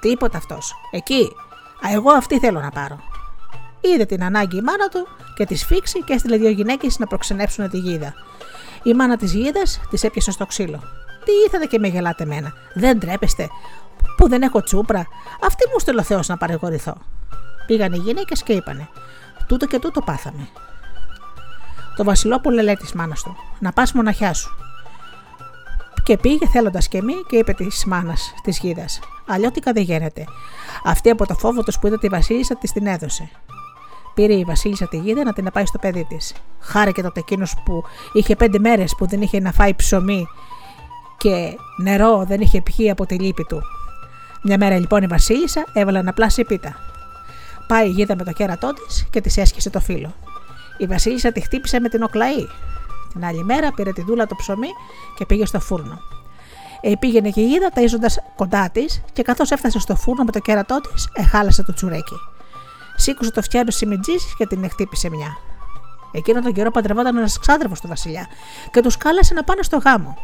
Τίποτα 0.00 0.36
αυτός. 0.36 0.74
Εκεί, 0.90 1.28
Α, 1.84 1.92
εγώ 1.92 2.10
αυτή 2.10 2.38
θέλω 2.38 2.60
να 2.60 2.70
πάρω. 2.70 2.98
Είδε 3.80 4.04
την 4.04 4.24
ανάγκη 4.24 4.56
η 4.56 4.60
μάνα 4.60 4.88
του 4.88 5.06
και 5.34 5.46
τη 5.46 5.54
σφίξει 5.54 6.02
και 6.04 6.12
έστειλε 6.12 6.36
δύο 6.36 6.50
γυναίκες 6.50 6.98
να 6.98 7.06
προξενέψουν 7.06 7.70
τη 7.70 7.78
γίδα. 7.78 8.14
Η 8.82 8.94
μάνα 8.94 9.16
της 9.16 9.32
γίδας 9.32 9.80
της 9.90 10.04
έπιασε 10.04 10.30
στο 10.30 10.46
ξύλο. 10.46 10.82
Τι 11.24 11.32
ήρθατε 11.44 11.66
και 11.66 11.78
με 11.78 11.88
γελάτε 11.88 12.24
μένα. 12.24 12.52
Δεν 12.74 13.00
τρέπεστε. 13.00 13.48
Που 14.16 14.28
δεν 14.28 14.42
έχω 14.42 14.62
τσούπρα. 14.62 15.06
Αυτή 15.42 15.64
μου 15.72 15.78
στέλνει 15.78 16.00
ο 16.00 16.04
Θεός 16.04 16.28
να 16.28 16.36
παρηγορηθώ. 16.36 16.96
Πήγαν 17.66 17.92
οι 17.92 17.96
γυναίκες 17.96 18.42
και 18.42 18.52
είπανε. 18.52 18.88
Τούτο 19.46 19.66
και 19.66 19.78
τούτο 19.78 20.00
πάθαμε. 20.00 20.48
Το 21.96 22.04
Βασιλόπουλο 22.04 22.62
λέει 22.62 22.74
της 22.74 22.92
μάνας 22.92 23.22
του: 23.22 23.36
Να 23.58 23.72
πας 23.72 23.92
μοναχιά 23.92 24.32
σου. 24.32 24.56
Και 26.02 26.16
πήγε 26.16 26.46
θέλοντας 26.46 26.88
και 26.88 27.02
μη 27.02 27.14
και 27.28 27.36
είπε 27.36 27.52
της 27.52 27.84
μάνας 27.84 28.34
της 28.42 28.58
γίδας: 28.58 29.00
Αλλιώτικα 29.26 29.72
δεν 29.72 29.82
γίνεται. 29.82 30.24
Αυτή 30.84 31.10
από 31.10 31.26
το 31.26 31.34
φόβο 31.34 31.62
τους 31.62 31.78
που 31.78 31.86
είδε 31.86 31.98
τη 31.98 32.08
Βασίλισσα 32.08 32.56
της 32.56 32.72
την 32.72 32.86
έδωσε. 32.86 33.30
Πήρε 34.14 34.34
η 34.34 34.44
Βασίλισσα 34.44 34.88
τη 34.88 34.96
γίδα 34.96 35.24
να 35.24 35.32
την 35.32 35.50
πάει 35.52 35.66
στο 35.66 35.78
παιδί 35.78 36.04
της. 36.04 36.34
Χάρηκε 36.60 37.02
τότε 37.02 37.20
εκείνος 37.20 37.54
που 37.64 37.84
είχε 38.12 38.36
πέντε 38.36 38.58
μέρες 38.58 38.94
που 38.96 39.06
δεν 39.06 39.22
είχε 39.22 39.40
να 39.40 39.52
φάει 39.52 39.74
ψωμί 39.74 40.26
και 41.16 41.56
νερό 41.82 42.24
δεν 42.24 42.40
είχε 42.40 42.62
πιει 42.62 42.90
από 42.90 43.06
τη 43.06 43.14
λύπη 43.18 43.44
του. 43.44 43.62
Μια 44.42 44.58
μέρα 44.58 44.78
λοιπόν 44.78 45.02
η 45.02 45.06
Βασίλισσα 45.06 45.64
έβαλε 45.72 46.02
να 46.02 46.12
πλάσει 46.12 46.44
πίτα. 46.44 46.76
Πάει 47.66 47.86
η 47.86 47.90
γίδα 47.90 48.16
με 48.16 48.24
το 48.24 48.32
κέρατό 48.32 48.72
της 48.72 49.06
και 49.10 49.20
της 49.20 49.36
έσχισε 49.36 49.70
το 49.70 49.80
φύλλο. 49.80 50.14
Η 50.76 50.86
Βασίλισσα 50.86 51.32
τη 51.32 51.40
χτύπησε 51.40 51.80
με 51.80 51.88
την 51.88 52.02
οκλαή. 52.02 52.46
Την 53.12 53.24
άλλη 53.24 53.44
μέρα 53.44 53.72
πήρε 53.72 53.92
τη 53.92 54.02
δούλα 54.02 54.26
το 54.26 54.34
ψωμί 54.34 54.68
και 55.16 55.26
πήγε 55.26 55.46
στο 55.46 55.60
φούρνο. 55.60 55.98
Ε, 56.80 56.92
πήγαινε 56.98 57.30
και 57.30 57.40
η 57.40 57.46
γίδα 57.46 57.70
ταΐζοντας 57.74 58.14
κοντά 58.36 58.70
της 58.70 59.02
και 59.12 59.22
καθώς 59.22 59.50
έφτασε 59.50 59.78
στο 59.78 59.96
φούρνο 59.96 60.24
με 60.24 60.32
το 60.32 60.38
κέρατό 60.38 60.80
της, 60.80 61.08
εχάλασε 61.12 61.62
το 61.62 61.72
τσουρέκι. 61.72 62.16
Σήκωσε 62.96 63.30
το 63.30 63.42
φτιάριο 63.42 63.72
Σιμιτζής 63.72 64.34
και 64.38 64.46
την 64.46 64.70
χτύπησε 64.70 65.10
μια. 65.10 65.36
Εκείνο 66.12 66.42
τον 66.42 66.52
καιρό 66.52 66.70
παντρευόταν 66.70 67.16
ένας 67.16 67.38
ξάδερφος 67.38 67.80
του 67.80 67.88
Βασιλιά 67.88 68.26
και 68.70 68.80
τους 68.80 68.96
κάλασε 68.96 69.34
να 69.34 69.44
πάνε 69.44 69.62
στο 69.62 69.76
γάμο. 69.76 70.16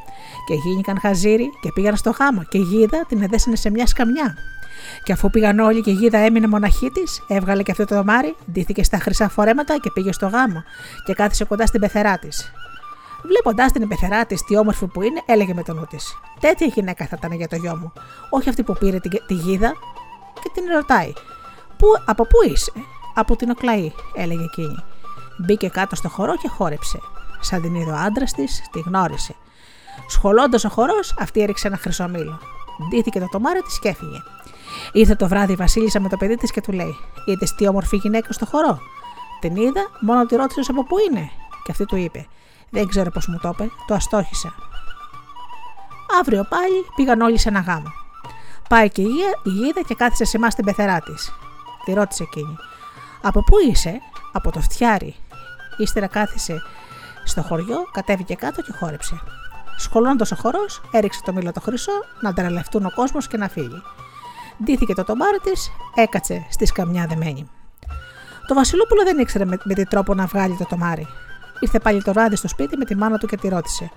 Και 0.46 0.54
γίνηκαν 0.54 0.98
χαζίρι 1.00 1.50
και 1.60 1.72
πήγαν 1.74 1.96
στο 1.96 2.10
γάμο 2.10 2.42
και 2.42 2.58
η 2.58 2.60
γίδα 2.60 3.04
την 3.08 3.22
εδέσανε 3.22 3.56
σε 3.56 3.70
μια 3.70 3.86
σκαμιά. 3.86 4.36
Και 5.02 5.12
αφού 5.12 5.30
πήγαν 5.30 5.58
όλοι 5.58 5.80
και 5.80 5.90
η 5.90 5.94
γίδα 5.94 6.18
έμεινε 6.18 6.46
μοναχή 6.46 6.90
της, 6.90 7.22
έβγαλε 7.28 7.62
και 7.62 7.70
αυτό 7.70 7.84
το 7.84 7.94
δωμάρι, 7.94 8.36
ντύθηκε 8.52 8.84
στα 8.84 8.98
χρυσά 8.98 9.28
φορέματα 9.28 9.78
και 9.78 9.90
πήγε 9.90 10.12
στο 10.12 10.26
γάμο 10.26 10.62
και 11.04 11.14
κάθισε 11.14 11.44
κοντά 11.44 11.66
στην 11.66 11.80
πεθερά 11.80 12.18
της. 12.18 12.52
Βλέποντάς 13.22 13.72
την 13.72 13.88
πεθερά 13.88 14.26
της, 14.26 14.44
τι 14.44 14.56
όμορφη 14.56 14.86
που 14.86 15.02
είναι, 15.02 15.22
έλεγε 15.26 15.54
με 15.54 15.62
τον 15.62 15.76
νου 15.76 15.86
της: 15.86 16.18
Τέτοια 16.40 16.66
γυναίκα 16.66 17.06
θα 17.06 17.16
ήταν 17.18 17.32
για 17.32 17.48
το 17.48 17.56
γιο 17.56 17.76
μου, 17.76 17.92
όχι 18.30 18.48
αυτή 18.48 18.62
που 18.62 18.72
πήρε 18.72 18.98
τη, 18.98 19.08
τη 19.08 19.34
γίδα. 19.34 19.72
Και 20.42 20.50
την 20.54 20.64
ρωτάει: 20.74 21.12
Πού, 21.76 21.86
Από 22.06 22.26
πού 22.26 22.36
είσαι, 22.52 22.72
Από 23.14 23.36
την 23.36 23.50
Οκλαή, 23.50 23.92
έλεγε 24.14 24.44
εκείνη. 24.44 24.76
Μπήκε 25.38 25.68
κάτω 25.68 25.96
στο 25.96 26.08
χορό 26.08 26.36
και 26.36 26.48
χόρεψε. 26.48 26.98
Σαν 27.40 27.62
την 27.62 27.74
είδε 27.74 27.90
ο 27.90 27.96
άντρας 27.96 28.32
της, 28.32 28.62
τη 28.72 28.80
γνώρισε. 28.80 29.34
Σχολώντας 30.08 30.64
ο 30.64 30.68
χορός, 30.68 31.14
αυτή 31.18 31.42
έριξε 31.42 31.66
ένα 31.66 31.76
χρυσό 31.76 32.08
μήλο. 32.08 32.38
Ντύθηκε 32.88 33.20
το 33.20 33.28
τομάρι 33.30 33.60
της 33.60 33.78
και 33.78 33.88
έφυγε. 33.88 34.18
Ήρθε 34.92 35.14
το 35.14 35.28
βράδυ 35.28 35.52
η 35.52 35.56
Βασίλισσα 35.56 36.00
με 36.00 36.08
το 36.08 36.16
παιδί 36.16 36.36
της 36.36 36.50
και 36.50 36.60
του 36.60 36.72
λέει: 36.72 36.96
Είδες 37.24 37.54
τι 37.54 37.68
όμορφη 37.68 37.96
γυναίκα 37.96 38.32
στο 38.32 38.46
χορό; 38.46 38.78
Την 39.40 39.56
είδα, 39.56 39.90
μόνο 40.00 40.26
τη 40.26 40.36
ρώτησες 40.36 40.68
από 40.68 40.84
πού 40.84 40.96
είναι. 41.10 41.30
Και 41.64 41.70
αυτή 41.70 41.84
του 41.84 41.96
είπε: 41.96 42.26
Δεν 42.70 42.88
ξέρω 42.88 43.10
πώς 43.10 43.26
μου 43.26 43.38
το 43.42 43.48
είπε, 43.48 43.70
το 43.86 43.94
αστόχησα. 43.94 44.54
Αύριο 46.20 46.46
πάλι 46.48 46.86
πήγαν 46.94 47.20
όλοι 47.20 47.38
σε 47.38 47.48
ένα 47.48 47.60
γάμο. 47.60 47.92
Πάει 48.68 48.90
και 48.90 49.02
η 49.02 49.08
γίδα 49.44 49.82
και 49.86 49.94
κάθισε 49.94 50.24
σε 50.24 50.36
εμάς 50.36 50.54
την 50.54 50.64
πεθερά 50.64 51.00
της. 51.00 51.32
Τη 51.84 51.92
ρώτησε 51.92 52.22
εκείνη: 52.22 52.56
Από 53.22 53.40
πού 53.40 53.56
είσαι, 53.70 54.00
Από 54.32 54.50
το 54.50 54.60
φτιάρι. 54.60 55.14
Ύστερα 55.76 56.06
κάθισε 56.06 56.62
στο 57.24 57.42
χωριό, 57.42 57.88
κατέβηκε 57.92 58.34
κάτω 58.34 58.62
και 58.62 58.72
χόρεψε. 58.72 59.20
Σχολώντας 59.76 60.32
ο 60.32 60.36
χορός, 60.36 60.80
έριξε 60.90 61.20
το 61.24 61.32
μήλο 61.32 61.52
το 61.52 61.60
χρυσό 61.60 61.92
να 62.20 62.32
τρελευτούν 62.32 62.84
ο 62.84 62.90
κόσμος 62.94 63.26
και 63.26 63.36
να 63.36 63.48
φύγει. 63.48 63.82
Ντύθηκε 64.64 64.94
το 64.94 65.04
τομάρι 65.04 65.38
της, 65.38 65.70
έκατσε 65.94 66.46
στη 66.50 66.66
σκαμιά 66.66 67.06
δεμένη. 67.06 67.50
Το 68.46 68.54
Βασιλόπουλο 68.54 69.02
δεν 69.04 69.18
ήξερε 69.18 69.44
με, 69.44 69.58
με 69.64 69.74
τι 69.74 69.86
τρόπο 69.86 70.14
να 70.14 70.26
βγάλει 70.26 70.56
το 70.56 70.66
τομάρι. 70.68 71.06
Ήρθε 71.60 71.78
πάλι 71.78 72.02
το 72.02 72.12
βράδυ 72.12 72.36
στο 72.36 72.48
σπίτι 72.48 72.76
με 72.76 72.84
τη 72.84 72.96
μάνα 72.96 73.18
του 73.18 73.26
και 73.26 73.36
τη 73.36 73.48
ρώτησε: 73.48 73.90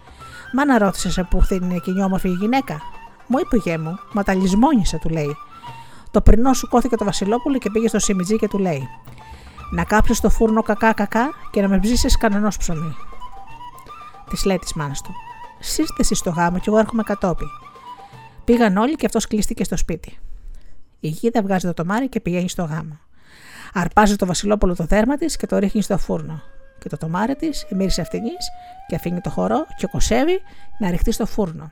Μάνα 0.53 0.77
ρώτησε 0.77 1.11
σε 1.11 1.23
πού 1.23 1.43
είναι 1.49 1.75
εκείνη 1.75 2.03
όμορφη 2.03 2.29
γυναίκα. 2.29 2.81
Μου 3.27 3.37
είπε 3.39 3.57
γέ 3.57 3.77
μου, 3.77 3.99
μα 4.13 4.23
τα 4.23 4.33
λησμόνισε, 4.33 4.97
του 4.97 5.09
λέει. 5.09 5.35
Το 6.11 6.21
πρωινό 6.21 6.53
σου 6.53 6.67
κόθηκε 6.67 6.95
το 6.95 7.05
Βασιλόπουλο 7.05 7.57
και 7.57 7.69
πήγε 7.69 7.87
στο 7.87 7.99
Σιμιτζή 7.99 8.35
και 8.37 8.47
του 8.47 8.57
λέει: 8.57 8.87
Να 9.71 9.83
κάψεις 9.83 10.19
το 10.19 10.29
φούρνο 10.29 10.61
κακά-κακά 10.61 11.29
και 11.51 11.61
να 11.61 11.67
με 11.67 11.79
ψήσει 11.79 12.17
κανένα 12.17 12.51
ψωμί. 12.57 12.95
Της 14.29 14.45
λέει 14.45 14.59
της 14.59 14.73
μάνας 14.73 15.01
του: 15.01 15.11
Σύστε 15.59 16.15
στο 16.15 16.29
γάμο 16.29 16.57
και 16.57 16.65
εγώ 16.67 16.77
έρχομαι 16.77 17.03
κατόπι. 17.03 17.45
Πήγαν 18.43 18.77
όλοι 18.77 18.95
και 18.95 19.05
αυτός 19.05 19.27
κλείστηκε 19.27 19.63
στο 19.63 19.77
σπίτι. 19.77 20.17
Η 21.05 21.07
γίδα 21.07 21.41
βγάζει 21.41 21.67
το 21.67 21.73
τομάρι 21.73 22.09
και 22.09 22.19
πηγαίνει 22.19 22.49
στο 22.49 22.63
γάμο. 22.63 22.99
Αρπάζει 23.73 24.15
το 24.15 24.25
Βασιλόπουλο 24.25 24.75
το 24.75 24.83
δέρμα 24.83 25.17
της 25.17 25.35
και 25.35 25.45
το 25.47 25.57
ρίχνει 25.57 25.81
στο 25.81 25.97
φούρνο. 25.97 26.41
Και 26.79 26.89
το 26.89 26.97
τομάρι 26.97 27.35
της 27.35 27.65
μύρισε 27.69 28.01
αυτήν 28.01 28.21
και 28.87 28.95
αφήνει 28.95 29.21
το 29.21 29.29
χορό 29.29 29.65
και 29.77 29.87
κοσεύει 29.87 30.41
να 30.79 30.89
ρηχτεί 30.89 31.11
στο 31.11 31.25
φούρνο. 31.25 31.71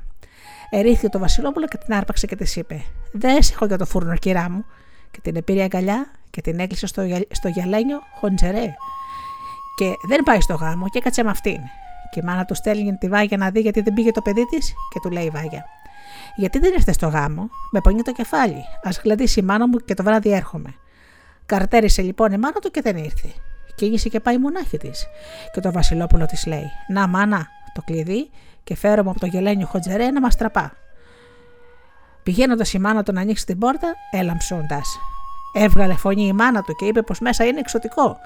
Ερίχθηκε 0.69 1.09
το 1.09 1.19
Βασιλόπουλο 1.19 1.67
και 1.67 1.77
την 1.77 1.93
άρπαξε 1.93 2.27
και 2.27 2.35
της 2.35 2.55
είπε: 2.55 2.83
Δεν 3.11 3.37
έχω 3.51 3.65
για 3.65 3.77
το 3.77 3.85
φούρνο, 3.85 4.15
κυρά 4.15 4.49
μου. 4.49 4.65
Και 5.11 5.31
την 5.31 5.43
πήρε 5.43 5.63
αγκαλιά 5.63 6.11
και 6.29 6.41
την 6.41 6.59
έκλεισε 6.59 6.87
στο, 6.87 7.01
στο 7.31 7.47
γυαλένιο 7.47 7.99
χοντζερέ. 8.19 8.73
Και 9.75 9.93
δεν 10.07 10.23
πάει 10.23 10.41
στο 10.41 10.53
γάμο 10.53 10.89
και 10.89 10.97
έκατσε 10.97 11.23
με 11.23 11.29
αυτήν. 11.29 11.59
Και 12.11 12.19
η 12.19 12.23
μάνα 12.23 12.45
του 12.45 12.55
στέλνει 12.55 12.97
τη 12.97 13.07
Βάγια 13.07 13.37
να 13.37 13.49
δει 13.49 13.59
γιατί 13.59 13.81
δεν 13.81 13.93
πήγε 13.93 14.11
το 14.11 14.21
παιδί 14.21 14.45
της 14.45 14.73
και 14.89 14.99
του 15.01 15.09
λέει 15.09 15.25
η 15.25 15.29
Βάγια. 15.29 15.65
Γιατί 16.35 16.59
δεν 16.59 16.73
ήρθε 16.73 16.91
στο 16.91 17.07
γάμο, 17.07 17.49
με 17.71 17.81
πονεί 17.81 18.01
το 18.01 18.11
κεφάλι. 18.11 18.65
Α 18.83 18.89
γλαντήσει 19.03 19.39
η 19.39 19.43
μάνα 19.43 19.67
μου 19.67 19.77
και 19.77 19.93
το 19.93 20.03
βράδυ 20.03 20.31
έρχομαι. 20.33 20.73
Καρτέρισε 21.45 22.01
λοιπόν 22.01 22.31
η 22.31 22.37
μάνα 22.37 22.59
του 22.59 22.71
και 22.71 22.81
δεν 22.81 22.97
ήρθε. 22.97 23.33
Κίνησε 23.75 24.09
και 24.09 24.19
πάει 24.19 24.37
μονάχη 24.37 24.77
της. 24.77 25.07
Και 25.53 25.59
το 25.59 25.71
Βασιλόπουλο 25.71 26.25
της 26.25 26.45
λέει: 26.45 26.71
Να, 26.87 27.07
μάνα, 27.07 27.47
το 27.73 27.81
κλειδί 27.81 28.29
και 28.63 28.75
φέρω 28.75 29.03
μου 29.03 29.09
από 29.09 29.19
το 29.19 29.25
γελένιο 29.25 29.65
χοντζερέ 29.65 30.11
να 30.11 30.19
μας 30.19 30.35
τραπά. 30.35 30.73
Πηγαίνοντας 32.23 32.73
η 32.73 32.79
μάνα 32.79 33.03
του 33.03 33.13
να 33.13 33.21
ανοίξει 33.21 33.45
την 33.45 33.57
πόρτα, 33.57 33.93
έλαμψοντας. 34.11 34.99
Έβγαλε 35.53 35.93
φωνή 35.93 36.27
η 36.27 36.33
μάνα 36.33 36.61
του 36.61 36.75
και 36.75 36.85
είπε 36.85 37.01
πως 37.01 37.19
μέσα 37.19 37.45
είναι 37.45 37.59
εξωτικό. 37.59 38.17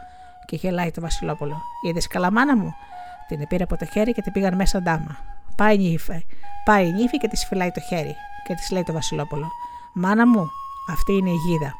Και 0.45 0.55
γελάει 0.55 0.91
το 0.91 1.01
Βασιλόπουλο. 1.01 1.61
Είδες 1.87 2.07
καλά, 2.07 2.31
μάνα 2.31 2.57
μου. 2.57 2.75
Την 3.27 3.47
πήρε 3.47 3.63
από 3.63 3.77
το 3.77 3.85
χέρι 3.85 4.13
και 4.13 4.21
την 4.21 4.31
πήγαν 4.31 4.55
μέσα 4.55 4.81
ντάμα. 4.81 5.36
Πάει 5.57 5.77
νύφη. 5.77 6.25
Πάει 6.65 6.87
η 6.87 6.91
νύφη 6.91 7.17
και 7.17 7.27
της 7.27 7.45
φυλάει 7.45 7.71
το 7.71 7.79
χέρι. 7.79 8.15
Και 8.47 8.53
της 8.53 8.71
λέει 8.71 8.83
το 8.83 8.93
Βασιλόπουλο. 8.93 9.47
Μάνα 9.93 10.27
μου, 10.27 10.49
αυτή 10.89 11.13
είναι 11.13 11.29
η 11.29 11.35
γίδα. 11.47 11.73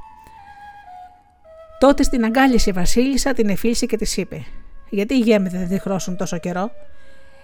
Τότε 1.79 2.03
στην 2.03 2.25
αγκάλισε 2.25 2.69
η 2.69 2.73
Βασίλισσα, 2.73 3.33
την 3.33 3.49
εφήλισε 3.49 3.85
και 3.85 3.97
της 3.97 4.17
είπε: 4.17 4.45
Γιατί 4.89 5.13
οι 5.13 5.19
γέμοι 5.19 5.49
δεν 5.49 5.67
διχρώσουν 5.67 6.17
τόσο 6.17 6.37
καιρό. 6.37 6.71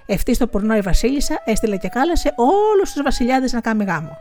Ευτή 0.05 0.33
στο 0.33 0.47
πουρνό 0.47 0.75
η 0.75 0.81
Βασίλισσα 0.81 1.41
έστειλε 1.45 1.77
και 1.77 1.87
κάλασε 1.87 2.33
όλους 2.35 2.91
τους 2.91 3.01
βασιλιάδες 3.01 3.53
να 3.53 3.61
κάνει 3.61 3.83
γάμο. 3.83 4.17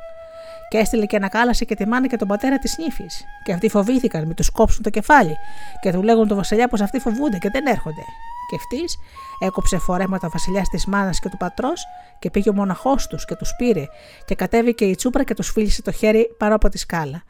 Και 0.73 0.79
έστειλε 0.79 1.07
και 1.07 1.17
ανακάλασε 1.17 1.65
και 1.65 1.75
τη 1.75 1.87
μάνα 1.87 2.07
και 2.07 2.17
τον 2.17 2.29
πατέρα 2.29 2.59
της 2.59 2.79
νύφης. 2.79 3.25
Και 3.45 3.53
αυτοί 3.53 3.69
φοβήθηκαν, 3.69 4.27
με 4.27 4.35
του 4.35 4.45
κόψουν 4.53 4.83
το 4.83 4.91
κεφάλι. 4.91 5.37
Και 5.81 5.93
του 5.93 6.03
λέγουν 6.03 6.29
το 6.29 6.35
βασιλιά 6.35 6.69
πως 6.69 6.81
αυτοί 6.81 6.99
φοβούνται 6.99 7.39
και 7.39 7.49
δεν 7.53 7.67
έρχονται. 7.67 8.05
Και 8.51 8.57
αυτή 8.57 8.99
έκοψε 9.47 9.79
φορέματα 9.79 10.27
ο 10.27 10.31
βασιλιάς 10.31 10.69
της 10.69 10.87
μάνας 10.87 11.21
και 11.21 11.29
του 11.29 11.37
πατρός 11.37 11.85
και 12.19 12.31
πήγε 12.31 12.51
ο 12.51 12.53
μοναχός 12.53 13.07
τους 13.07 13.25
και 13.25 13.35
τους 13.35 13.55
πήρε. 13.57 13.85
Και 14.25 14.35
κατέβηκε 14.35 14.85
η 14.85 14.95
τσούπρα 14.95 15.25
και 15.25 15.35
τους 15.35 15.51
φίλησε 15.51 15.83
το 15.83 15.93
χέρι 15.93 16.35
πάνω 16.39 16.55
από 16.55 16.69
τη 16.69 16.79
σκάλα. 16.79 17.23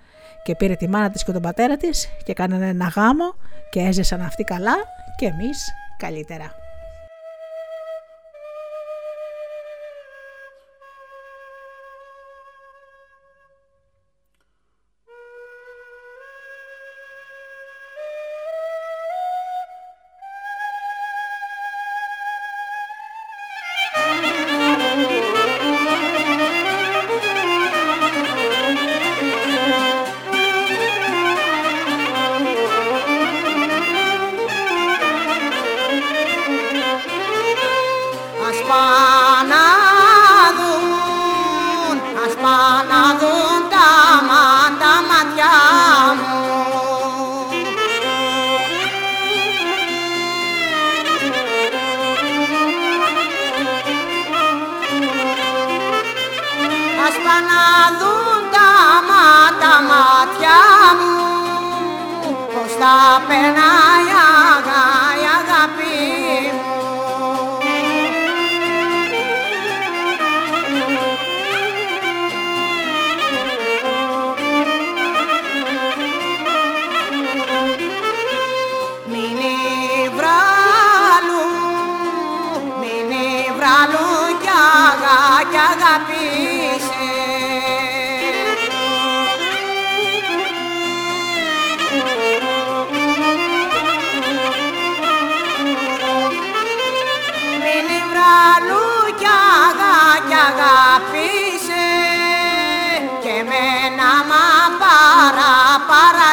Και 0.42 0.54
πήρε 0.54 0.74
τη 0.74 0.88
μάνα 0.88 1.10
της 1.10 1.24
και 1.24 1.32
τον 1.32 1.42
πατέρα 1.42 1.76
της 1.76 2.08
και 2.24 2.32
κάνανε 2.32 2.68
ένα 2.68 2.86
γάμο 2.86 3.34
και 3.70 3.80
έζεσαν 3.80 4.20
αυτοί 4.20 4.44
καλά 4.44 4.74
και 5.16 5.26
εμείς 5.26 5.72
καλύτερα. 5.96 6.61
स्थापनायागा 62.82 64.82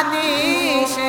διαπαντήσει 0.00 1.00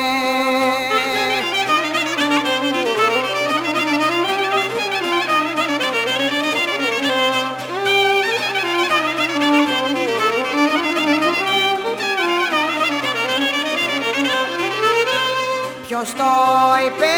Ποιος 15.88 16.14
το 16.14 16.24
είπε 16.86 17.14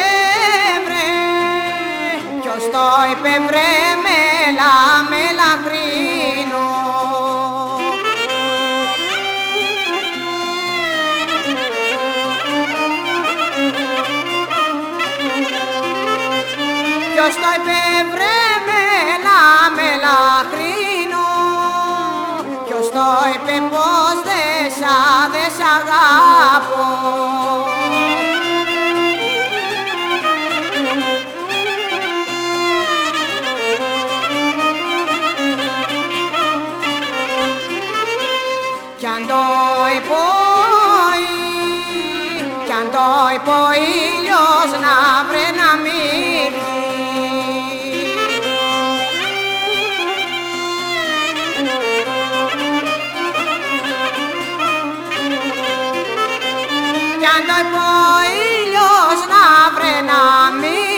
βρε, 0.85 2.41
ποιος 2.41 2.63
το 2.71 2.79
είπε 3.11 3.29
είπε 23.33 23.55
πως 23.69 24.15
δε 24.23 24.69
σα, 24.79 24.95
δε 25.33 25.45
σ' 25.57 25.65
αγάπω. 25.77 26.85
Κι 38.97 39.05
αν 39.05 39.27
το 39.27 39.43
είπε, 39.95 40.23
κι 42.65 42.71
αν 42.71 42.91
το 42.91 43.05
είπε, 43.33 44.02
ήλιος 58.55 59.19
να 59.33 59.45
βρε 59.75 59.95
να 60.11 60.21
μην 60.61 60.92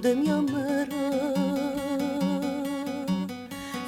που 0.00 0.06
χάνονται 0.06 0.22
μια 0.24 0.44
μέρα 0.52 0.88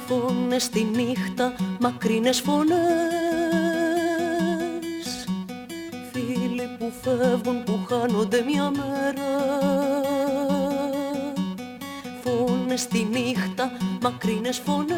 Φωνές 0.07 0.69
τη 0.69 0.83
νύχτα, 0.83 1.53
μακρινές 1.79 2.39
φωνές. 2.39 2.77
Φίλοι 6.11 6.75
που 6.79 6.91
φεύγουν 7.01 7.63
που 7.63 7.79
χάνονται 7.89 8.43
μια 8.51 8.71
μέρα 8.71 9.31
Φωνές 12.23 12.87
τη 12.87 13.03
νύχτα, 13.03 13.71
μακρινές 14.01 14.61
φωνές. 14.65 14.97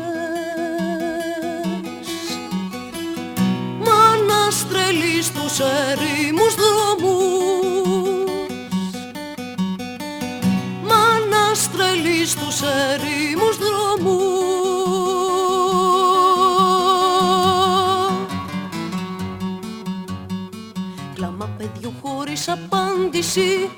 Μάνας 3.80 4.68
τρελή 4.70 5.22
στους 5.22 5.60
ερήμους 5.60 6.56
δρόμους 6.56 7.85
Μάνας 12.06 12.14
τρελή 12.14 12.26
στους 12.26 12.62
ερήμους 12.62 13.58
δρόμους. 13.58 14.44
Κλάμα 21.16 21.50
παιδιού 21.58 21.94
χωρίς 22.02 22.50
απάντηση. 22.50 23.70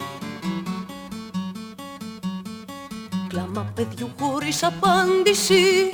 Κλάμα 3.28 3.72
παιδιού 3.76 4.10
χωρίς 4.20 4.64
απάντηση 4.64 5.94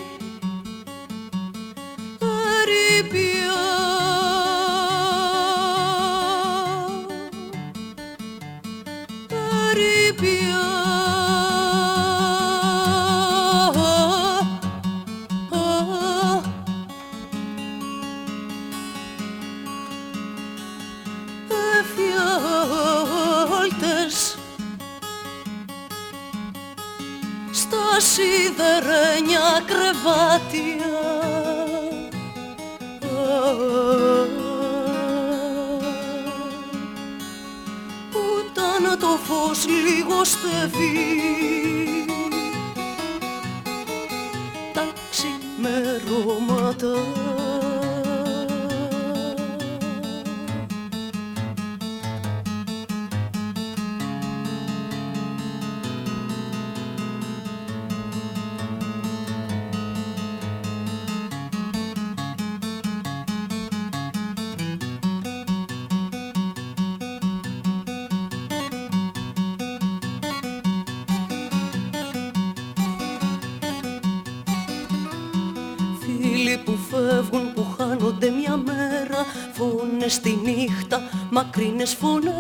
μακρινές 81.44 81.94
φωνές. 81.99 82.34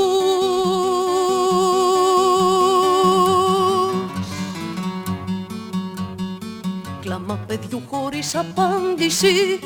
Κλάμα 7.02 7.36
παιδιού 7.48 7.82
χωρίς 7.90 8.36
απάντηση. 8.36 9.60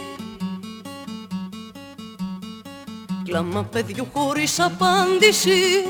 Κλάμα 3.23 3.63
παιδιού 3.63 4.07
χωρίς 4.47 4.59
απάντηση. 4.59 5.83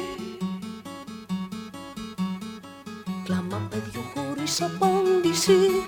Κλάμα 3.23 3.67
παιδιού 3.69 4.01
χωρίς 4.15 4.61
απάντηση. 4.61 5.85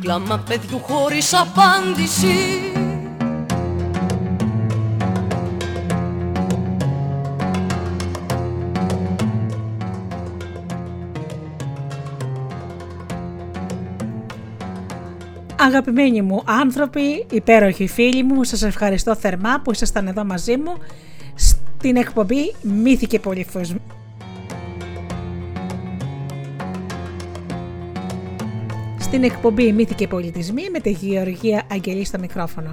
Κλάμα 0.00 0.38
παιδιού 0.38 0.78
χωρίς 0.78 1.34
απάντηση 1.34 2.72
Αγαπημένοι 15.64 16.22
μου 16.22 16.42
άνθρωποι, 16.44 17.26
υπέροχοι 17.30 17.86
φίλοι 17.86 18.22
μου, 18.22 18.44
σας 18.44 18.62
ευχαριστώ 18.62 19.16
θερμά 19.16 19.60
που 19.64 19.72
ήσασταν 19.72 20.06
εδώ 20.06 20.24
μαζί 20.24 20.56
μου 20.56 20.72
στην 21.34 21.96
εκπομπή 21.96 22.54
Μύθοι 22.62 23.06
και 23.06 23.18
Πολυφωσ... 23.18 23.74
Στην 28.98 29.22
εκπομπή 29.24 29.72
Μύθοι 29.72 29.94
και 29.94 30.08
Πολιτισμοί 30.08 30.70
με 30.72 30.80
τη 30.80 30.90
Γεωργία 30.90 31.62
Αγγελή 31.72 32.04
στο 32.04 32.18
μικρόφωνο. 32.18 32.72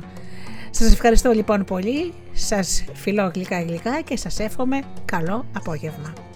Σας 0.70 0.92
ευχαριστώ 0.94 1.32
λοιπόν 1.32 1.64
πολύ, 1.64 2.14
σας 2.34 2.86
φιλώ 2.94 3.32
γλυκά 3.36 3.62
γλυκά 3.62 4.02
και 4.02 4.18
σας 4.18 4.40
εύχομαι 4.40 4.80
καλό 5.06 5.46
απόγευμα. 5.56 6.29